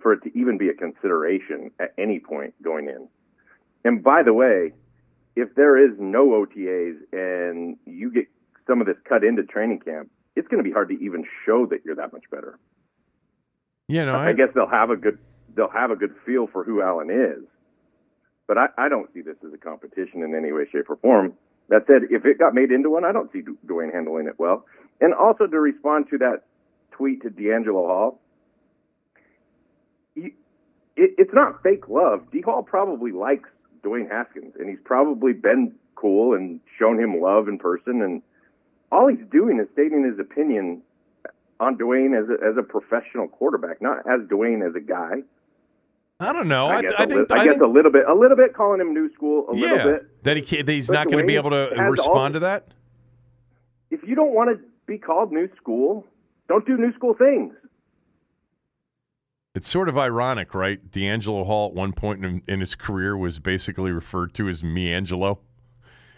for 0.02 0.12
it 0.12 0.22
to 0.24 0.38
even 0.38 0.58
be 0.58 0.68
a 0.68 0.74
consideration 0.74 1.70
at 1.78 1.94
any 1.96 2.18
point 2.18 2.54
going 2.62 2.88
in. 2.88 3.08
And 3.84 4.02
by 4.02 4.22
the 4.22 4.32
way, 4.32 4.72
if 5.36 5.54
there 5.54 5.78
is 5.78 5.92
no 5.98 6.28
OTAs 6.28 6.96
and 7.12 7.76
you 7.86 8.10
get 8.12 8.26
some 8.66 8.80
of 8.80 8.86
this 8.86 8.96
cut 9.08 9.24
into 9.24 9.42
training 9.42 9.80
camp, 9.80 10.10
it's 10.36 10.48
going 10.48 10.62
to 10.62 10.68
be 10.68 10.72
hard 10.72 10.88
to 10.88 10.94
even 10.94 11.24
show 11.44 11.66
that 11.66 11.80
you're 11.84 11.96
that 11.96 12.12
much 12.12 12.24
better. 12.30 12.58
You 13.88 14.06
know, 14.06 14.14
I, 14.14 14.28
I 14.28 14.32
guess 14.32 14.48
they'll 14.54 14.68
have 14.68 14.90
a 14.90 14.96
good 14.96 15.18
they'll 15.54 15.68
have 15.68 15.90
a 15.90 15.96
good 15.96 16.14
feel 16.24 16.46
for 16.46 16.64
who 16.64 16.80
Allen 16.80 17.10
is, 17.10 17.44
but 18.46 18.56
I, 18.56 18.66
I 18.78 18.88
don't 18.88 19.12
see 19.12 19.20
this 19.20 19.36
as 19.46 19.52
a 19.52 19.58
competition 19.58 20.22
in 20.22 20.34
any 20.34 20.52
way, 20.52 20.64
shape, 20.70 20.88
or 20.88 20.96
form. 20.96 21.34
That 21.68 21.84
said, 21.90 22.02
if 22.10 22.24
it 22.24 22.38
got 22.38 22.54
made 22.54 22.70
into 22.70 22.90
one, 22.90 23.04
I 23.04 23.12
don't 23.12 23.30
see 23.32 23.42
Dwayne 23.66 23.92
handling 23.92 24.26
it 24.26 24.38
well. 24.38 24.64
And 25.00 25.12
also 25.14 25.46
to 25.46 25.60
respond 25.60 26.06
to 26.10 26.18
that 26.18 26.42
tweet 26.90 27.22
to 27.22 27.30
DeAngelo 27.30 27.86
Hall, 27.86 28.20
it, 30.16 30.32
it's 30.96 31.32
not 31.32 31.62
fake 31.62 31.88
love. 31.88 32.30
D 32.30 32.40
Hall 32.40 32.62
probably 32.62 33.12
likes 33.12 33.48
Dwayne 33.84 34.10
Haskins, 34.10 34.54
and 34.58 34.68
he's 34.68 34.78
probably 34.84 35.32
been 35.32 35.72
cool 35.94 36.34
and 36.34 36.60
shown 36.78 36.98
him 36.98 37.20
love 37.20 37.48
in 37.48 37.58
person. 37.58 38.02
And 38.02 38.22
all 38.90 39.08
he's 39.08 39.26
doing 39.30 39.58
is 39.60 39.68
stating 39.72 40.04
his 40.04 40.18
opinion 40.18 40.82
on 41.60 41.76
Dwayne 41.76 42.18
as 42.18 42.28
a, 42.28 42.44
as 42.44 42.56
a 42.58 42.62
professional 42.62 43.28
quarterback, 43.28 43.80
not 43.80 43.98
as 44.00 44.20
Dwayne 44.28 44.66
as 44.66 44.74
a 44.74 44.80
guy. 44.80 45.22
I 46.20 46.32
don't 46.32 46.48
know. 46.48 46.66
I, 46.66 46.76
I 46.78 46.82
guess, 46.82 46.92
I 46.98 47.02
a, 47.02 47.06
think, 47.08 47.32
I 47.32 47.44
guess 47.44 47.52
think, 47.54 47.62
a 47.62 47.66
little 47.66 47.90
bit, 47.90 48.04
a 48.08 48.14
little 48.14 48.36
bit 48.36 48.54
calling 48.54 48.80
him 48.80 48.94
new 48.94 49.12
school, 49.12 49.46
a 49.50 49.56
yeah, 49.56 49.72
little 49.72 49.92
bit 49.92 50.24
that 50.24 50.36
he 50.36 50.62
that 50.62 50.72
he's 50.72 50.86
But 50.86 50.94
not 50.94 51.06
going 51.06 51.18
to 51.18 51.26
be 51.26 51.34
able 51.34 51.50
to 51.50 51.70
respond 51.90 52.08
all- 52.08 52.32
to 52.34 52.40
that. 52.40 52.68
If 53.90 54.00
you 54.06 54.14
don't 54.14 54.32
want 54.34 54.50
to 54.56 54.64
be 54.86 54.98
called 54.98 55.32
new 55.32 55.48
school, 55.56 56.06
don't 56.48 56.64
do 56.66 56.76
new 56.76 56.92
school 56.94 57.14
things. 57.14 57.52
It's 59.54 59.68
sort 59.68 59.90
of 59.90 59.98
ironic, 59.98 60.54
right? 60.54 60.90
DeAngelo 60.90 61.44
Hall 61.44 61.68
at 61.68 61.74
one 61.74 61.92
point 61.92 62.24
in, 62.24 62.42
in 62.48 62.60
his 62.60 62.74
career 62.74 63.16
was 63.16 63.38
basically 63.38 63.90
referred 63.90 64.32
to 64.34 64.48
as 64.48 64.62
me 64.62 64.90
Angelo 64.90 65.40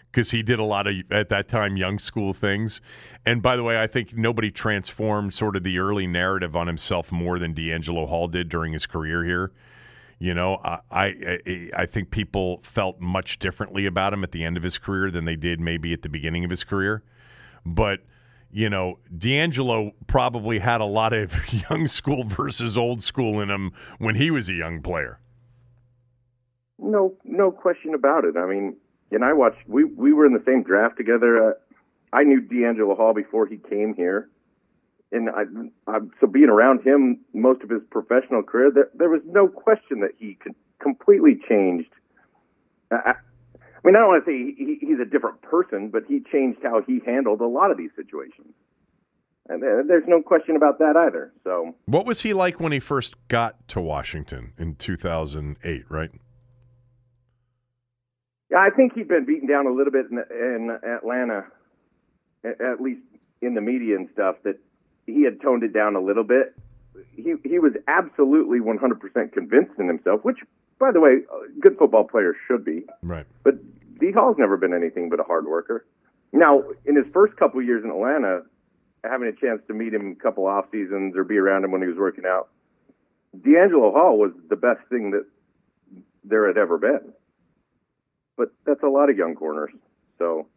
because 0.09 0.31
he 0.31 0.41
did 0.41 0.57
a 0.57 0.63
lot 0.63 0.87
of 0.87 0.95
at 1.11 1.27
that 1.27 1.49
time 1.49 1.75
young 1.75 1.99
school 1.99 2.33
things. 2.33 2.79
And 3.25 3.41
by 3.41 3.57
the 3.57 3.63
way, 3.63 3.81
I 3.81 3.87
think 3.87 4.15
nobody 4.15 4.51
transformed 4.51 5.33
sort 5.33 5.57
of 5.57 5.63
the 5.63 5.77
early 5.79 6.07
narrative 6.07 6.55
on 6.55 6.67
himself 6.67 7.11
more 7.11 7.37
than 7.37 7.53
DeAngelo 7.53 8.07
Hall 8.07 8.29
did 8.29 8.47
during 8.47 8.71
his 8.71 8.85
career 8.85 9.25
here. 9.25 9.51
You 10.17 10.33
know, 10.33 10.61
I, 10.63 10.79
I 10.89 11.69
I 11.75 11.85
think 11.85 12.11
people 12.11 12.63
felt 12.63 13.01
much 13.01 13.37
differently 13.37 13.85
about 13.85 14.13
him 14.13 14.23
at 14.23 14.31
the 14.31 14.45
end 14.45 14.55
of 14.55 14.63
his 14.63 14.77
career 14.77 15.11
than 15.11 15.25
they 15.25 15.35
did 15.35 15.59
maybe 15.59 15.91
at 15.91 16.03
the 16.03 16.09
beginning 16.09 16.45
of 16.45 16.49
his 16.49 16.63
career. 16.63 17.03
But 17.65 17.99
you 18.55 18.69
know, 18.69 18.97
DeAngelo 19.17 19.91
probably 20.07 20.59
had 20.59 20.79
a 20.79 20.85
lot 20.85 21.11
of 21.11 21.29
young 21.69 21.89
school 21.89 22.23
versus 22.23 22.77
old 22.77 23.03
school 23.03 23.41
in 23.41 23.49
him 23.49 23.73
when 23.97 24.15
he 24.15 24.31
was 24.31 24.47
a 24.47 24.53
young 24.53 24.81
player. 24.81 25.19
No, 26.79 27.13
no 27.25 27.51
question 27.51 27.93
about 27.93 28.23
it. 28.23 28.37
I 28.37 28.45
mean, 28.45 28.77
and 29.11 29.25
I 29.25 29.33
watched. 29.33 29.57
We 29.67 29.83
we 29.83 30.13
were 30.13 30.25
in 30.25 30.31
the 30.31 30.43
same 30.45 30.63
draft 30.63 30.95
together. 30.95 31.49
Uh, 31.49 31.53
I 32.13 32.23
knew 32.23 32.39
DeAngelo 32.39 32.95
Hall 32.95 33.13
before 33.13 33.45
he 33.45 33.57
came 33.57 33.93
here, 33.93 34.29
and 35.11 35.29
I, 35.29 35.43
I 35.91 35.99
so 36.21 36.27
being 36.27 36.49
around 36.49 36.81
him 36.81 37.19
most 37.33 37.61
of 37.61 37.69
his 37.69 37.81
professional 37.91 38.41
career, 38.41 38.71
there, 38.73 38.89
there 38.93 39.09
was 39.09 39.21
no 39.25 39.49
question 39.49 39.99
that 39.99 40.11
he 40.17 40.37
completely 40.81 41.37
changed. 41.47 41.91
I 43.85 43.87
mean, 43.87 43.95
I 43.97 43.99
don't 43.99 44.07
want 44.07 44.25
to 44.25 44.31
say 44.31 44.55
he, 44.57 44.77
he's 44.81 44.99
a 44.99 45.05
different 45.05 45.43
person, 45.43 45.89
but 45.89 46.03
he 46.07 46.19
changed 46.31 46.59
how 46.63 46.81
he 46.87 47.01
handled 47.05 47.39
a 47.41 47.45
lot 47.45 47.69
of 47.69 47.77
these 47.77 47.91
situations. 47.95 48.51
And 49.47 49.61
there's 49.61 50.05
no 50.07 50.23
question 50.23 50.55
about 50.55 50.79
that 50.79 50.97
either. 50.97 51.31
So 51.43 51.75
What 51.85 52.07
was 52.07 52.21
he 52.21 52.33
like 52.33 52.59
when 52.59 52.71
he 52.71 52.79
first 52.79 53.13
got 53.27 53.67
to 53.67 53.79
Washington 53.81 54.53
in 54.57 54.73
2008, 54.73 55.83
right? 55.87 56.09
Yeah, 58.49 58.57
I 58.57 58.71
think 58.75 58.93
he'd 58.95 59.07
been 59.07 59.25
beaten 59.25 59.47
down 59.47 59.67
a 59.67 59.71
little 59.71 59.91
bit 59.91 60.07
in, 60.09 60.17
in 60.17 60.77
Atlanta, 60.83 61.45
at 62.43 62.81
least 62.81 63.01
in 63.43 63.53
the 63.53 63.61
media 63.61 63.97
and 63.97 64.09
stuff. 64.13 64.37
That 64.45 64.57
he 65.05 65.23
had 65.23 65.39
toned 65.41 65.61
it 65.61 65.73
down 65.73 65.95
a 65.95 66.01
little 66.01 66.23
bit. 66.23 66.55
He 67.15 67.35
he 67.43 67.59
was 67.59 67.73
absolutely 67.87 68.59
100% 68.61 69.31
convinced 69.31 69.73
in 69.77 69.87
himself, 69.87 70.23
which, 70.23 70.39
by 70.79 70.91
the 70.91 70.99
way, 70.99 71.19
uh, 71.31 71.39
good 71.59 71.77
football 71.77 72.03
players 72.03 72.35
should 72.47 72.65
be. 72.65 72.83
Right. 73.01 73.25
But 73.43 73.55
D 73.99 74.11
Hall's 74.11 74.37
never 74.37 74.57
been 74.57 74.73
anything 74.73 75.09
but 75.09 75.19
a 75.19 75.23
hard 75.23 75.45
worker. 75.45 75.85
Now, 76.33 76.63
in 76.85 76.95
his 76.95 77.05
first 77.13 77.37
couple 77.37 77.61
years 77.61 77.83
in 77.83 77.89
Atlanta, 77.89 78.41
having 79.03 79.27
a 79.27 79.33
chance 79.33 79.61
to 79.67 79.73
meet 79.73 79.93
him 79.93 80.17
a 80.19 80.23
couple 80.23 80.45
off 80.45 80.65
seasons 80.71 81.15
or 81.15 81.23
be 81.23 81.37
around 81.37 81.63
him 81.63 81.71
when 81.71 81.81
he 81.81 81.87
was 81.87 81.97
working 81.97 82.25
out, 82.25 82.49
DeAngelo 83.39 83.93
Hall 83.93 84.17
was 84.17 84.31
the 84.49 84.55
best 84.55 84.81
thing 84.89 85.11
that 85.11 85.25
there 86.23 86.47
had 86.47 86.57
ever 86.57 86.77
been. 86.77 87.13
But 88.37 88.49
that's 88.65 88.83
a 88.83 88.87
lot 88.87 89.09
of 89.09 89.17
young 89.17 89.35
corners. 89.35 89.71
So 90.19 90.47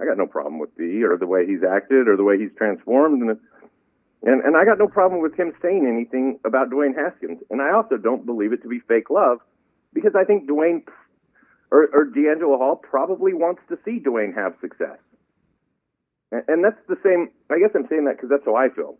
I 0.00 0.04
got 0.04 0.16
no 0.16 0.26
problem 0.26 0.58
with 0.58 0.76
D 0.76 1.04
or 1.04 1.16
the 1.16 1.26
way 1.26 1.46
he's 1.46 1.62
acted 1.62 2.08
or 2.08 2.16
the 2.16 2.24
way 2.24 2.38
he's 2.38 2.50
transformed. 2.56 3.22
And, 3.22 3.38
and, 4.22 4.42
and 4.42 4.56
I 4.56 4.64
got 4.64 4.78
no 4.78 4.88
problem 4.88 5.20
with 5.20 5.38
him 5.38 5.52
saying 5.62 5.86
anything 5.86 6.40
about 6.44 6.70
Dwayne 6.70 6.96
Haskins. 6.96 7.38
And 7.50 7.62
I 7.62 7.72
also 7.72 7.96
don't 7.96 8.26
believe 8.26 8.52
it 8.52 8.62
to 8.62 8.68
be 8.68 8.80
fake 8.80 9.10
love 9.10 9.38
because 9.92 10.12
I 10.14 10.24
think 10.24 10.48
Dwayne 10.48 10.82
or, 11.70 11.88
or 11.92 12.06
DeAngelo 12.06 12.58
Hall 12.58 12.76
probably 12.76 13.32
wants 13.32 13.62
to 13.68 13.78
see 13.84 14.00
Dwayne 14.00 14.34
have 14.34 14.54
success. 14.60 14.98
And, 16.32 16.42
and 16.48 16.64
that's 16.64 16.80
the 16.88 16.96
same. 17.04 17.30
I 17.50 17.58
guess 17.58 17.70
I'm 17.74 17.86
saying 17.88 18.04
that 18.06 18.16
because 18.16 18.30
that's 18.30 18.44
how 18.44 18.56
I 18.56 18.68
feel. 18.70 18.98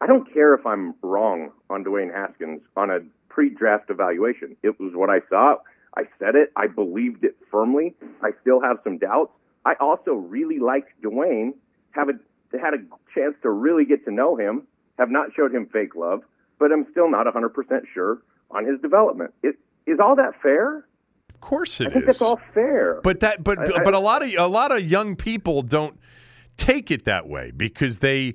I 0.00 0.06
don't 0.06 0.30
care 0.32 0.54
if 0.54 0.66
I'm 0.66 0.94
wrong 1.02 1.50
on 1.70 1.84
Dwayne 1.84 2.12
Haskins 2.12 2.60
on 2.76 2.90
a 2.90 2.98
pre-draft 3.28 3.88
evaluation. 3.88 4.56
It 4.62 4.78
was 4.78 4.92
what 4.94 5.08
I 5.08 5.20
saw. 5.30 5.56
I 5.96 6.02
said 6.18 6.34
it. 6.34 6.52
I 6.54 6.66
believed 6.66 7.24
it 7.24 7.36
firmly. 7.50 7.94
I 8.22 8.30
still 8.42 8.60
have 8.60 8.76
some 8.84 8.98
doubts. 8.98 9.32
I 9.64 9.74
also 9.80 10.12
really 10.12 10.58
liked 10.58 10.90
Dwayne. 11.02 11.54
Have 11.92 12.10
a 12.10 12.12
had 12.58 12.74
a 12.74 12.78
chance 13.14 13.34
to 13.42 13.50
really 13.50 13.84
get 13.84 14.04
to 14.04 14.10
know 14.10 14.36
him, 14.36 14.66
have 14.98 15.10
not 15.10 15.28
showed 15.34 15.54
him 15.54 15.68
fake 15.72 15.94
love, 15.94 16.20
but 16.58 16.72
I'm 16.72 16.86
still 16.90 17.10
not 17.10 17.26
100% 17.26 17.52
sure 17.92 18.18
on 18.50 18.64
his 18.64 18.80
development. 18.80 19.34
It, 19.42 19.56
is 19.86 19.98
all 20.00 20.16
that 20.16 20.32
fair? 20.42 20.78
Of 21.34 21.40
course 21.40 21.80
it 21.80 21.88
I 21.88 21.90
think 21.90 22.02
is. 22.04 22.06
that's 22.06 22.22
all 22.22 22.40
fair. 22.54 23.00
But 23.02 23.20
that 23.20 23.44
but 23.44 23.58
I- 23.58 23.80
I- 23.80 23.84
but 23.84 23.94
a 23.94 23.98
lot 23.98 24.22
of 24.22 24.30
a 24.36 24.46
lot 24.48 24.72
of 24.72 24.82
young 24.82 25.16
people 25.16 25.62
don't 25.62 25.98
take 26.56 26.90
it 26.90 27.04
that 27.04 27.28
way 27.28 27.52
because 27.56 27.98
they 27.98 28.34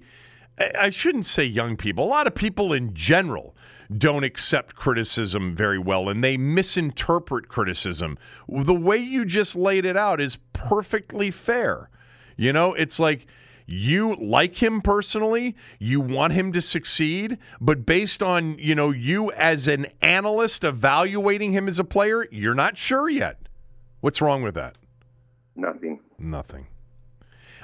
I 0.59 0.71
I 0.79 0.89
shouldn't 0.89 1.25
say 1.25 1.43
young 1.43 1.75
people. 1.77 2.03
A 2.05 2.07
lot 2.07 2.27
of 2.27 2.35
people 2.35 2.71
in 2.73 2.93
general 2.93 3.55
don't 3.97 4.23
accept 4.23 4.75
criticism 4.75 5.53
very 5.55 5.77
well 5.79 6.07
and 6.07 6.23
they 6.23 6.37
misinterpret 6.37 7.49
criticism. 7.49 8.17
The 8.47 8.73
way 8.73 8.97
you 8.97 9.25
just 9.25 9.55
laid 9.55 9.85
it 9.85 9.97
out 9.97 10.21
is 10.21 10.37
perfectly 10.53 11.29
fair. 11.31 11.89
You 12.37 12.53
know, 12.53 12.73
it's 12.73 12.99
like 12.99 13.27
you 13.65 14.15
like 14.15 14.61
him 14.61 14.81
personally, 14.81 15.55
you 15.79 16.01
want 16.01 16.33
him 16.33 16.51
to 16.53 16.61
succeed, 16.61 17.37
but 17.59 17.85
based 17.85 18.21
on, 18.21 18.57
you 18.59 18.75
know, 18.75 18.91
you 18.91 19.31
as 19.31 19.67
an 19.67 19.87
analyst 20.01 20.63
evaluating 20.63 21.51
him 21.51 21.67
as 21.67 21.79
a 21.79 21.83
player, 21.83 22.27
you're 22.31 22.55
not 22.55 22.77
sure 22.77 23.09
yet. 23.09 23.37
What's 24.01 24.21
wrong 24.21 24.41
with 24.43 24.55
that? 24.55 24.75
Nothing. 25.55 25.99
Nothing. 26.17 26.67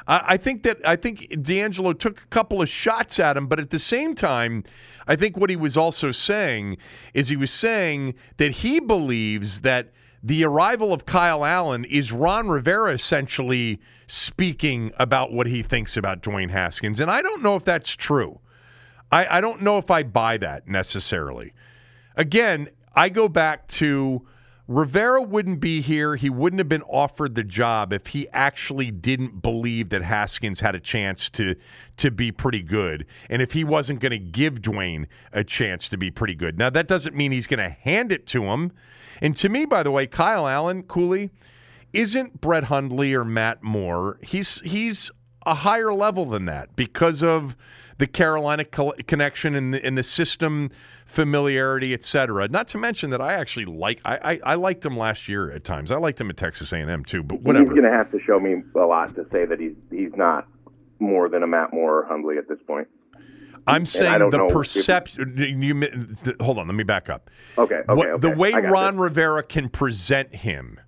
I, 0.10 0.38
think 0.38 0.63
that 0.63 0.77
I 0.86 0.95
think 0.95 1.27
DeAngelo 1.31 1.99
took 1.99 2.21
a 2.21 2.27
couple 2.27 2.62
of 2.62 2.69
shots 2.69 3.19
at 3.19 3.36
him, 3.36 3.47
but 3.47 3.60
at 3.60 3.71
the 3.71 3.79
same 3.79 4.15
time, 4.15 4.63
I 5.05 5.17
think 5.17 5.36
what 5.36 5.49
he 5.49 5.57
was 5.57 5.75
also 5.75 6.12
saying 6.12 6.77
is 7.13 7.27
he 7.27 7.36
was 7.36 7.51
saying 7.51 8.13
that 8.38 8.51
he 8.51 8.79
believes 8.79 9.62
that 9.62 9.91
the 10.23 10.45
arrival 10.45 10.93
of 10.93 11.05
Kyle 11.05 11.43
Allen 11.43 11.83
is 11.83 12.12
Ron 12.12 12.47
Rivera 12.47 12.93
essentially 12.93 13.81
speaking 14.08 14.91
about 14.98 15.32
what 15.32 15.48
he 15.48 15.62
thinks 15.62 15.98
about 15.98 16.22
Dwayne 16.22 16.50
Haskins, 16.50 17.00
and 17.00 17.12
I 17.12 17.22
don't 17.22 17.43
know 17.43 17.56
if 17.56 17.63
that's 17.63 17.96
true. 17.96 18.39
I, 19.12 19.38
I 19.38 19.41
don't 19.41 19.62
know 19.62 19.78
if 19.78 19.91
I 19.91 20.04
buy 20.04 20.38
that 20.38 20.67
necessarily. 20.67 21.54
Again, 22.15 22.70
I 22.96 23.10
go 23.10 23.28
back 23.28 23.67
to 23.70 24.26
Rivera 24.67 25.22
wouldn't 25.22 25.62
be 25.62 25.82
here. 25.82 26.17
He 26.17 26.30
wouldn't 26.30 26.60
have 26.60 26.67
been 26.67 26.82
offered 26.84 27.36
the 27.36 27.43
job 27.43 27.93
if 27.93 28.08
he 28.08 28.28
actually 28.34 28.91
didn't 28.91 29.41
believe 29.41 29.89
that 29.89 30.02
Haskins 30.02 30.60
had 30.60 30.76
a 30.76 30.80
chance 30.80 31.30
to 31.32 31.56
to 31.98 32.12
be 32.12 32.32
pretty 32.32 32.62
good, 32.62 33.06
and 33.30 33.41
if 33.41 33.54
he 33.54 33.63
wasn't 33.63 34.02
going 34.02 34.12
to 34.12 34.20
give 34.20 34.56
Dwayne 34.56 35.08
a 35.32 35.43
chance 35.43 35.88
to 35.89 35.98
be 35.98 36.12
pretty 36.12 36.36
good. 36.36 36.58
Now 36.58 36.70
that 36.70 36.88
doesn't 36.88 37.15
mean 37.15 37.32
he's 37.32 37.48
going 37.48 37.60
to 37.60 37.70
hand 37.70 38.12
it 38.12 38.28
to 38.28 38.43
him. 38.43 38.72
And 39.22 39.36
to 39.38 39.50
me, 39.50 39.65
by 39.65 39.82
the 39.84 39.89
way, 39.89 40.06
Kyle 40.06 40.48
Allen, 40.48 40.84
Cooley, 40.84 41.32
isn't 41.93 42.41
Brett 42.41 42.65
Hundley 42.65 43.13
or 43.13 43.23
Matt 43.23 43.63
Moore. 43.63 44.19
He's 44.21 44.62
he's 44.65 45.12
a 45.45 45.56
higher 45.56 45.93
level 45.93 46.26
than 46.30 46.45
that 46.45 46.76
because 46.76 47.23
of 47.23 47.56
the 47.97 48.08
Carolina 48.08 48.63
co- 48.65 48.93
connection 49.08 49.56
and 49.56 49.73
the, 49.73 49.84
and 49.84 49.97
the 49.97 50.04
system 50.04 50.69
familiarity, 51.08 51.93
et 51.93 52.04
cetera. 52.06 52.47
Not 52.47 52.67
to 52.69 52.78
mention 52.78 53.10
that 53.12 53.21
I 53.21 53.34
actually 53.34 53.65
like 53.65 54.00
I, 54.06 54.17
I, 54.17 54.39
I 54.52 54.56
liked 54.56 54.86
him 54.86 54.97
last 54.97 55.28
year 55.28 55.52
at 55.52 55.63
times. 55.63 55.91
I 55.91 55.95
liked 55.95 56.19
him 56.19 56.30
at 56.30 56.38
Texas 56.38 56.71
A&M 56.73 57.06
too, 57.06 57.23
but 57.23 57.41
whatever. 57.41 57.65
He's 57.65 57.73
going 57.73 57.89
to 57.89 57.97
have 57.97 58.12
to 58.12 58.19
show 58.19 58.39
me 58.39 58.62
a 58.76 58.80
lot 58.86 59.15
to 59.15 59.26
say 59.32 59.45
that 59.45 59.60
he's 59.60 59.73
he's 59.89 60.12
not 60.15 60.47
more 61.00 61.30
than 61.30 61.43
a 61.43 61.47
Matt 61.47 61.73
Moore 61.73 62.00
or 62.02 62.06
Hundley 62.06 62.38
at 62.38 62.47
this 62.47 62.60
point. 62.67 62.88
I'm 63.65 63.86
saying 63.86 64.30
the 64.32 64.47
perception. 64.52 65.36
You, 65.38 66.36
hold 66.39 66.58
on, 66.58 66.67
let 66.67 66.76
me 66.76 66.84
back 66.84 67.10
up. 67.10 67.30
Okay, 67.58 67.76
okay, 67.76 67.93
What- 67.93 68.21
The 68.21 68.32
way 68.32 68.52
Ron. 68.54 68.97
Rivera 68.97 69.43
can 69.43 69.69
present 69.69 70.34
him 70.36 70.80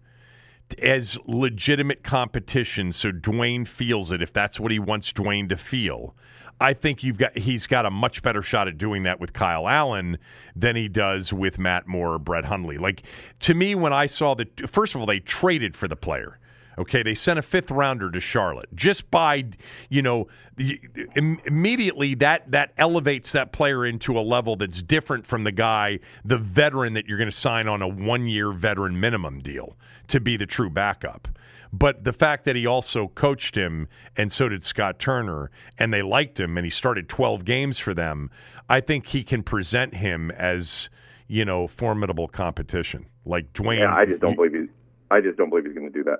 as 0.80 1.18
legitimate 1.26 2.04
competition, 2.04 2.92
so 2.92 3.12
Dwayne 3.12 3.68
feels 3.68 4.12
it. 4.12 4.22
If 4.22 4.34
that's 4.34 4.60
what 4.60 4.72
he 4.72 4.80
wants 4.80 5.12
Dwayne 5.12 5.50
to 5.50 5.58
feel, 5.58 6.16
I 6.62 6.74
think 6.74 7.04
you've 7.04 7.18
got 7.18 7.38
he's 7.38 7.68
got 7.68 7.86
a 7.86 7.92
much 7.92 8.22
better 8.22 8.42
shot 8.42 8.68
at 8.68 8.78
doing 8.78 9.04
that 9.04 9.20
with 9.20 9.34
Kyle 9.34 9.68
Allen 9.68 10.18
than 10.56 10.76
he 10.76 10.88
does 10.88 11.32
with 11.32 11.58
Matt 11.58 11.88
Moore 11.88 12.16
or 12.16 12.20
Brett 12.20 12.46
Hundley. 12.46 12.78
Like 12.78 13.04
to 13.42 13.54
me, 13.54 13.76
when 13.76 13.94
I 13.94 14.08
saw 14.08 14.36
the 14.36 14.48
first 14.68 14.94
of 14.94 15.02
all, 15.02 15.08
they 15.08 15.20
traded 15.20 15.78
for 15.78 15.88
the 15.88 15.96
player. 15.96 16.38
Okay, 16.78 17.04
they 17.04 17.14
sent 17.14 17.38
a 17.38 17.42
fifth 17.42 17.72
rounder 17.72 18.10
to 18.10 18.22
Charlotte 18.22 18.74
just 18.74 19.12
by, 19.12 19.44
you 19.90 20.02
know, 20.02 20.30
im- 20.58 21.42
immediately 21.46 22.16
that 22.16 22.50
that 22.52 22.72
elevates 22.78 23.34
that 23.34 23.52
player 23.52 23.86
into 23.86 24.18
a 24.18 24.22
level 24.22 24.56
that's 24.56 24.82
different 24.82 25.28
from 25.28 25.44
the 25.44 25.52
guy, 25.52 26.00
the 26.24 26.38
veteran 26.38 26.94
that 26.94 27.06
you're 27.06 27.18
going 27.18 27.30
to 27.30 27.36
sign 27.36 27.68
on 27.68 27.82
a 27.82 27.88
one 27.88 28.28
year 28.28 28.52
veteran 28.54 28.98
minimum 29.00 29.40
deal 29.40 29.76
to 30.10 30.20
be 30.20 30.38
the 30.38 30.46
true 30.46 30.70
backup. 30.70 31.28
But 31.72 32.04
the 32.04 32.14
fact 32.14 32.46
that 32.46 32.56
he 32.56 32.66
also 32.66 33.10
coached 33.10 33.56
him, 33.56 33.88
and 34.18 34.32
so 34.34 34.50
did 34.50 34.66
Scott 34.66 35.00
Turner, 35.00 35.52
and 35.78 35.94
they 35.94 36.02
liked 36.02 36.40
him, 36.40 36.58
and 36.58 36.66
he 36.66 36.72
started 36.72 37.08
12 37.08 37.46
games 37.46 37.78
for 37.78 37.94
them, 37.94 38.32
I 38.68 38.82
think 38.82 39.08
he 39.08 39.24
can 39.24 39.44
present 39.44 39.96
him 39.96 40.32
as, 40.32 40.90
you 41.28 41.46
know, 41.46 41.68
formidable 41.68 42.28
competition. 42.28 43.06
Like 43.26 43.54
Dwayne. 43.54 43.80
Yeah, 43.80 43.94
I 43.94 44.06
just 44.06 44.22
don't 44.22 44.32
you, 44.32 44.36
believe 44.38 44.54
he's. 44.54 44.70
I 45.12 45.22
just 45.22 45.38
don't 45.38 45.50
believe 45.50 45.66
he's 45.66 45.76
going 45.76 45.92
to 45.92 45.94
do 45.94 46.04
that. 46.06 46.20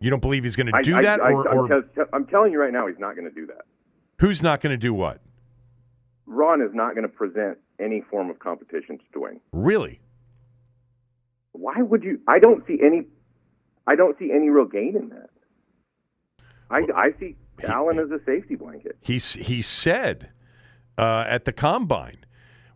you 0.00 0.10
don't 0.10 0.22
believe 0.22 0.42
he's 0.42 0.56
going 0.56 0.66
to 0.72 0.82
do 0.82 0.96
I, 0.96 1.02
that, 1.02 1.20
I, 1.20 1.32
or, 1.32 1.48
I'm, 1.48 1.58
or 1.58 2.08
I'm 2.12 2.26
telling 2.26 2.52
you 2.52 2.60
right 2.60 2.72
now, 2.72 2.86
he's 2.88 2.98
not 2.98 3.14
going 3.14 3.28
to 3.28 3.34
do 3.34 3.46
that. 3.46 3.62
who's 4.18 4.42
not 4.42 4.60
going 4.60 4.72
to 4.72 4.76
do 4.76 4.92
what? 4.92 5.20
Ron 6.26 6.60
is 6.60 6.70
not 6.72 6.94
going 6.94 7.02
to 7.02 7.08
present 7.08 7.58
any 7.78 8.00
form 8.00 8.30
of 8.30 8.38
competition 8.38 8.98
to 8.98 9.18
Dwayne. 9.18 9.40
Really? 9.52 10.00
Why 11.52 11.74
would 11.80 12.02
you? 12.02 12.20
I 12.28 12.38
don't 12.38 12.66
see 12.66 12.78
any. 12.84 13.02
I 13.86 13.94
don't 13.96 14.18
see 14.18 14.30
any 14.34 14.48
real 14.48 14.64
gain 14.66 14.96
in 14.96 15.08
that. 15.10 15.30
I, 16.70 16.80
I 16.96 17.10
see 17.20 17.36
Allen 17.64 17.98
as 17.98 18.10
a 18.10 18.24
safety 18.24 18.54
blanket. 18.54 18.96
He 19.00 19.18
he 19.18 19.60
said 19.62 20.30
uh, 20.96 21.24
at 21.28 21.44
the 21.44 21.52
combine, 21.52 22.24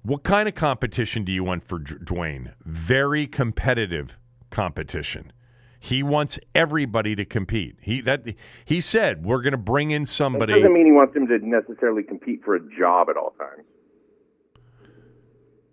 "What 0.02 0.22
kind 0.24 0.48
of 0.48 0.54
competition 0.54 1.24
do 1.24 1.32
you 1.32 1.44
want 1.44 1.66
for 1.66 1.78
Dwayne? 1.78 2.52
Very 2.64 3.26
competitive 3.26 4.10
competition. 4.50 5.32
He 5.78 6.02
wants 6.02 6.38
everybody 6.54 7.14
to 7.14 7.24
compete. 7.24 7.76
He 7.80 8.00
that 8.02 8.24
he 8.64 8.80
said 8.80 9.24
we're 9.24 9.42
going 9.42 9.52
to 9.52 9.56
bring 9.58 9.92
in 9.92 10.02
It 10.02 10.08
somebody. 10.08 10.52
doesn't 10.52 10.72
mean 10.72 10.86
he 10.86 10.92
wants 10.92 11.14
him 11.16 11.26
to 11.28 11.38
necessarily 11.38 12.02
compete 12.02 12.42
for 12.44 12.56
a 12.56 12.60
job 12.78 13.08
at 13.08 13.16
all 13.16 13.30
times. 13.38 13.64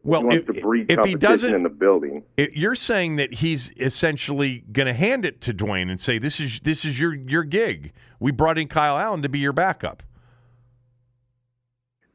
Well, 0.03 0.21
he 0.21 0.27
wants 0.27 0.49
if, 0.49 0.57
if 0.89 1.05
he 1.05 1.15
doesn't, 1.15 1.53
in 1.53 1.63
the 1.63 1.69
building. 1.69 2.23
it- 2.37 2.53
you're 2.53 2.75
saying 2.75 3.15
that 3.15 3.35
he's 3.35 3.71
essentially 3.79 4.63
going 4.71 4.87
to 4.87 4.93
hand 4.93 5.25
it 5.25 5.39
to 5.41 5.53
Dwayne 5.53 5.89
and 5.89 5.99
say, 5.99 6.19
"This 6.19 6.39
is 6.39 6.59
this 6.63 6.83
is 6.85 6.99
your 6.99 7.13
your 7.13 7.43
gig. 7.43 7.93
We 8.19 8.31
brought 8.31 8.57
in 8.57 8.67
Kyle 8.67 8.97
Allen 8.97 9.21
to 9.21 9.29
be 9.29 9.39
your 9.39 9.53
backup." 9.53 10.03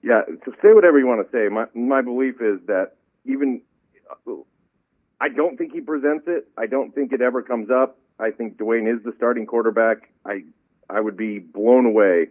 Yeah, 0.03 0.23
so 0.45 0.53
say 0.63 0.73
whatever 0.73 0.99
you 0.99 1.07
want 1.07 1.27
to 1.29 1.33
say. 1.37 1.49
My 1.49 1.67
my 1.75 2.03
belief 2.03 2.37
is 2.41 2.61
that 2.67 2.93
even 3.25 3.63
uh, 4.27 4.33
I 5.21 5.29
don't 5.29 5.57
think 5.57 5.73
he 5.73 5.81
presents 5.81 6.25
it. 6.29 6.47
I 6.57 6.67
don't 6.67 6.95
think 6.95 7.13
it 7.13 7.21
ever 7.21 7.43
comes 7.43 7.71
up. 7.71 7.99
I 8.19 8.31
think 8.31 8.57
Dwayne 8.59 8.93
is 8.93 9.03
the 9.03 9.13
starting 9.17 9.47
quarterback. 9.47 10.11
I 10.25 10.45
I 10.89 11.01
would 11.01 11.17
be 11.17 11.39
blown 11.39 11.87
away 11.87 12.29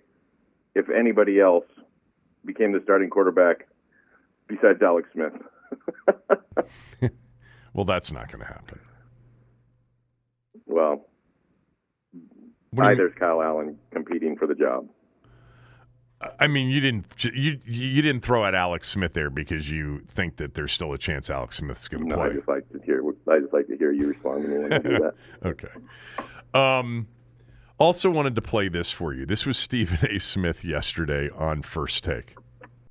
if 0.76 0.90
anybody 0.90 1.40
else 1.40 1.66
became 2.46 2.72
the 2.72 2.82
starting 2.84 3.10
quarterback 3.10 3.68
besides 4.48 4.82
Alex 4.82 5.10
Smith. 5.14 5.34
Well, 7.74 7.86
that's 7.86 8.12
not 8.12 8.32
going 8.32 8.40
to 8.40 8.48
happen. 8.48 8.80
well, 10.66 11.06
you- 12.12 12.84
either's 12.84 13.14
Kyle 13.20 13.40
Allen 13.44 13.78
competing 13.92 14.36
for 14.36 14.48
the 14.48 14.56
job. 14.56 14.88
I 16.40 16.48
mean, 16.48 16.70
you 16.70 16.80
didn't 16.80 17.06
you 17.24 17.60
you 17.68 18.02
didn't 18.02 18.26
throw 18.26 18.44
at 18.48 18.56
Alex 18.56 18.90
Smith 18.90 19.14
there 19.14 19.30
because 19.30 19.70
you 19.70 20.02
think 20.16 20.38
that 20.38 20.56
there's 20.56 20.72
still 20.72 20.92
a 20.94 20.98
chance 20.98 21.30
Alex 21.30 21.58
Smith's 21.58 21.88
going 21.88 22.10
to 22.10 22.16
No, 22.16 22.20
I 22.20 22.30
play. 22.30 22.36
just 22.38 22.48
like 22.48 22.68
to 22.72 22.80
hear. 22.84 23.04
I 23.32 23.40
just 23.40 23.54
like 23.54 23.68
to 23.68 23.78
hear 23.78 23.92
you 23.92 24.08
respond 24.08 24.42
to 24.42 24.50
me 24.50 24.58
when 24.58 24.72
you 24.72 24.80
do 24.80 24.98
that. 24.98 25.14
okay. 25.46 25.68
Um, 26.56 27.08
also 27.78 28.10
wanted 28.10 28.34
to 28.34 28.42
play 28.42 28.68
this 28.70 28.90
for 28.90 29.14
you. 29.14 29.28
This 29.28 29.46
was 29.46 29.56
Stephen 29.60 30.00
A. 30.10 30.18
Smith 30.18 30.66
yesterday 30.66 31.30
on 31.38 31.62
First 31.62 32.04
Take. 32.04 32.34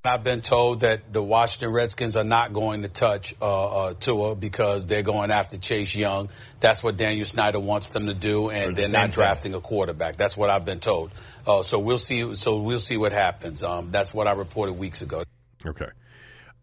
I've 0.07 0.23
been 0.23 0.41
told 0.41 0.81
that 0.81 1.11
the 1.11 1.21
Washington 1.21 1.71
Redskins 1.71 2.15
are 2.15 2.23
not 2.23 2.53
going 2.53 2.81
to 2.83 2.87
touch 2.87 3.35
uh, 3.41 3.67
uh, 3.67 3.93
Tua 3.93 4.35
because 4.35 4.85
they're 4.85 5.03
going 5.03 5.31
after 5.31 5.57
Chase 5.57 5.95
Young. 5.95 6.29
That's 6.59 6.81
what 6.81 6.97
Daniel 6.97 7.25
Snyder 7.25 7.59
wants 7.59 7.89
them 7.89 8.07
to 8.07 8.13
do, 8.13 8.49
and 8.49 8.75
the 8.75 8.81
they're 8.81 8.91
not 8.91 9.01
thing. 9.01 9.11
drafting 9.11 9.53
a 9.53 9.61
quarterback. 9.61 10.15
That's 10.15 10.37
what 10.37 10.49
I've 10.49 10.65
been 10.65 10.79
told. 10.79 11.11
Uh, 11.45 11.63
so 11.63 11.79
we'll 11.79 11.97
see. 11.97 12.35
So 12.35 12.61
we'll 12.61 12.79
see 12.79 12.97
what 12.97 13.11
happens. 13.11 13.63
Um, 13.63 13.91
that's 13.91 14.13
what 14.13 14.27
I 14.27 14.31
reported 14.31 14.73
weeks 14.73 15.01
ago. 15.01 15.23
Okay. 15.65 15.89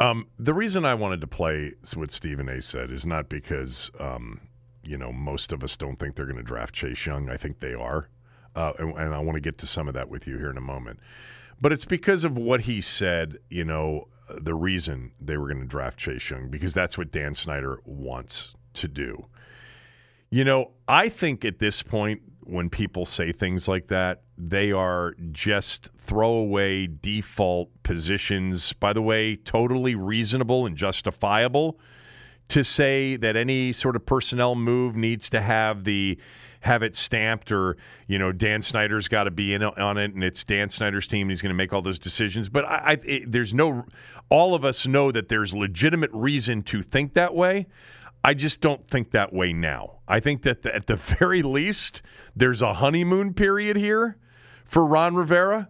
Um, 0.00 0.26
the 0.38 0.52
reason 0.52 0.84
I 0.84 0.94
wanted 0.94 1.20
to 1.20 1.26
play 1.26 1.72
what 1.94 2.12
Stephen 2.12 2.48
A. 2.48 2.60
said 2.60 2.90
is 2.90 3.06
not 3.06 3.28
because 3.28 3.90
um, 4.00 4.40
you 4.82 4.98
know 4.98 5.12
most 5.12 5.52
of 5.52 5.62
us 5.62 5.76
don't 5.76 5.96
think 5.98 6.16
they're 6.16 6.26
going 6.26 6.36
to 6.36 6.42
draft 6.42 6.74
Chase 6.74 7.06
Young. 7.06 7.30
I 7.30 7.36
think 7.36 7.60
they 7.60 7.74
are, 7.74 8.08
uh, 8.56 8.72
and, 8.78 8.96
and 8.96 9.14
I 9.14 9.20
want 9.20 9.36
to 9.36 9.40
get 9.40 9.58
to 9.58 9.66
some 9.66 9.88
of 9.88 9.94
that 9.94 10.08
with 10.08 10.26
you 10.26 10.36
here 10.36 10.50
in 10.50 10.56
a 10.56 10.62
moment. 10.62 10.98
But 11.64 11.72
it's 11.72 11.86
because 11.86 12.24
of 12.24 12.36
what 12.36 12.60
he 12.60 12.82
said. 12.82 13.38
You 13.48 13.64
know, 13.64 14.08
the 14.38 14.52
reason 14.52 15.12
they 15.18 15.38
were 15.38 15.48
going 15.48 15.62
to 15.62 15.66
draft 15.66 15.96
Chase 15.96 16.28
Young 16.28 16.50
because 16.50 16.74
that's 16.74 16.98
what 16.98 17.10
Dan 17.10 17.32
Snyder 17.32 17.80
wants 17.86 18.54
to 18.74 18.86
do. 18.86 19.28
You 20.28 20.44
know, 20.44 20.72
I 20.86 21.08
think 21.08 21.42
at 21.42 21.60
this 21.60 21.80
point, 21.80 22.20
when 22.42 22.68
people 22.68 23.06
say 23.06 23.32
things 23.32 23.66
like 23.66 23.88
that, 23.88 24.24
they 24.36 24.72
are 24.72 25.14
just 25.32 25.88
throwaway 26.06 26.86
default 26.86 27.70
positions. 27.82 28.74
By 28.74 28.92
the 28.92 29.00
way, 29.00 29.34
totally 29.34 29.94
reasonable 29.94 30.66
and 30.66 30.76
justifiable 30.76 31.80
to 32.48 32.62
say 32.62 33.16
that 33.16 33.36
any 33.36 33.72
sort 33.72 33.96
of 33.96 34.04
personnel 34.04 34.54
move 34.54 34.96
needs 34.96 35.30
to 35.30 35.40
have 35.40 35.84
the 35.84 36.18
have 36.64 36.82
it 36.82 36.96
stamped 36.96 37.52
or 37.52 37.76
you 38.06 38.18
know 38.18 38.32
Dan 38.32 38.62
Snyder's 38.62 39.06
got 39.06 39.24
to 39.24 39.30
be 39.30 39.52
in 39.52 39.62
on 39.62 39.98
it 39.98 40.14
and 40.14 40.24
it's 40.24 40.42
Dan 40.44 40.70
Snyder's 40.70 41.06
team 41.06 41.22
and 41.22 41.30
he's 41.30 41.42
going 41.42 41.50
to 41.50 41.56
make 41.56 41.72
all 41.72 41.82
those 41.82 41.98
decisions. 41.98 42.48
But 42.48 42.64
I, 42.64 42.76
I 42.76 42.92
it, 43.04 43.30
there's 43.30 43.52
no 43.52 43.84
all 44.30 44.54
of 44.54 44.64
us 44.64 44.86
know 44.86 45.12
that 45.12 45.28
there's 45.28 45.52
legitimate 45.52 46.10
reason 46.12 46.62
to 46.64 46.82
think 46.82 47.14
that 47.14 47.34
way. 47.34 47.66
I 48.24 48.32
just 48.32 48.62
don't 48.62 48.88
think 48.88 49.10
that 49.10 49.34
way 49.34 49.52
now. 49.52 49.98
I 50.08 50.20
think 50.20 50.42
that 50.42 50.62
the, 50.62 50.74
at 50.74 50.86
the 50.86 50.96
very 51.18 51.42
least 51.42 52.00
there's 52.34 52.62
a 52.62 52.74
honeymoon 52.74 53.34
period 53.34 53.76
here 53.76 54.16
for 54.64 54.84
Ron 54.84 55.14
Rivera. 55.14 55.68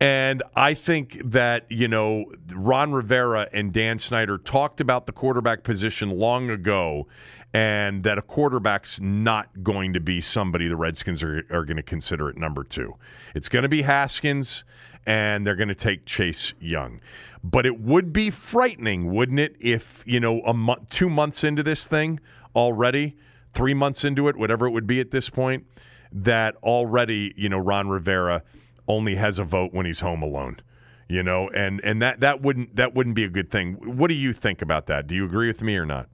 And 0.00 0.42
I 0.54 0.74
think 0.74 1.18
that, 1.24 1.66
you 1.70 1.88
know, 1.88 2.26
Ron 2.52 2.92
Rivera 2.92 3.48
and 3.52 3.72
Dan 3.72 3.98
Snyder 3.98 4.36
talked 4.36 4.80
about 4.80 5.06
the 5.06 5.12
quarterback 5.12 5.62
position 5.62 6.10
long 6.10 6.50
ago 6.50 7.06
and 7.54 8.02
that 8.02 8.18
a 8.18 8.22
quarterback's 8.22 8.98
not 9.00 9.62
going 9.62 9.92
to 9.92 10.00
be 10.00 10.20
somebody 10.20 10.66
the 10.66 10.76
Redskins 10.76 11.22
are, 11.22 11.46
are 11.50 11.64
going 11.64 11.76
to 11.76 11.84
consider 11.84 12.28
at 12.28 12.36
number 12.36 12.64
two. 12.64 12.96
It's 13.32 13.48
going 13.48 13.62
to 13.62 13.68
be 13.68 13.82
Haskins, 13.82 14.64
and 15.06 15.46
they're 15.46 15.54
going 15.54 15.68
to 15.68 15.74
take 15.74 16.04
Chase 16.04 16.52
Young. 16.60 17.00
But 17.44 17.64
it 17.64 17.80
would 17.80 18.12
be 18.12 18.30
frightening, 18.30 19.14
wouldn't 19.14 19.38
it, 19.38 19.54
if, 19.60 20.02
you 20.04 20.18
know, 20.18 20.42
a 20.44 20.76
two 20.90 21.08
months 21.08 21.44
into 21.44 21.62
this 21.62 21.86
thing 21.86 22.18
already, 22.56 23.16
three 23.54 23.74
months 23.74 24.02
into 24.02 24.26
it, 24.26 24.36
whatever 24.36 24.66
it 24.66 24.70
would 24.70 24.88
be 24.88 24.98
at 24.98 25.12
this 25.12 25.30
point, 25.30 25.64
that 26.10 26.56
already, 26.56 27.34
you 27.36 27.48
know, 27.48 27.58
Ron 27.58 27.88
Rivera 27.88 28.42
only 28.88 29.14
has 29.14 29.38
a 29.38 29.44
vote 29.44 29.72
when 29.72 29.86
he's 29.86 30.00
home 30.00 30.22
alone 30.22 30.60
you 31.08 31.22
know 31.22 31.50
and 31.50 31.80
and 31.84 32.00
that 32.00 32.20
that 32.20 32.40
wouldn't 32.40 32.74
that 32.76 32.94
wouldn't 32.94 33.14
be 33.14 33.24
a 33.24 33.28
good 33.28 33.50
thing 33.50 33.74
what 33.98 34.08
do 34.08 34.14
you 34.14 34.32
think 34.32 34.62
about 34.62 34.86
that 34.86 35.06
do 35.06 35.14
you 35.14 35.24
agree 35.24 35.48
with 35.48 35.60
me 35.60 35.76
or 35.76 35.84
not 35.84 36.08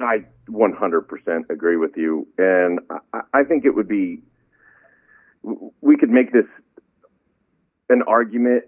I 0.00 0.24
100% 0.48 1.50
agree 1.50 1.76
with 1.76 1.96
you, 1.96 2.26
and 2.38 2.80
I, 3.12 3.20
I 3.32 3.44
think 3.44 3.64
it 3.64 3.74
would 3.74 3.88
be. 3.88 4.20
We 5.80 5.96
could 5.96 6.10
make 6.10 6.32
this 6.32 6.46
an 7.88 8.02
argument 8.06 8.64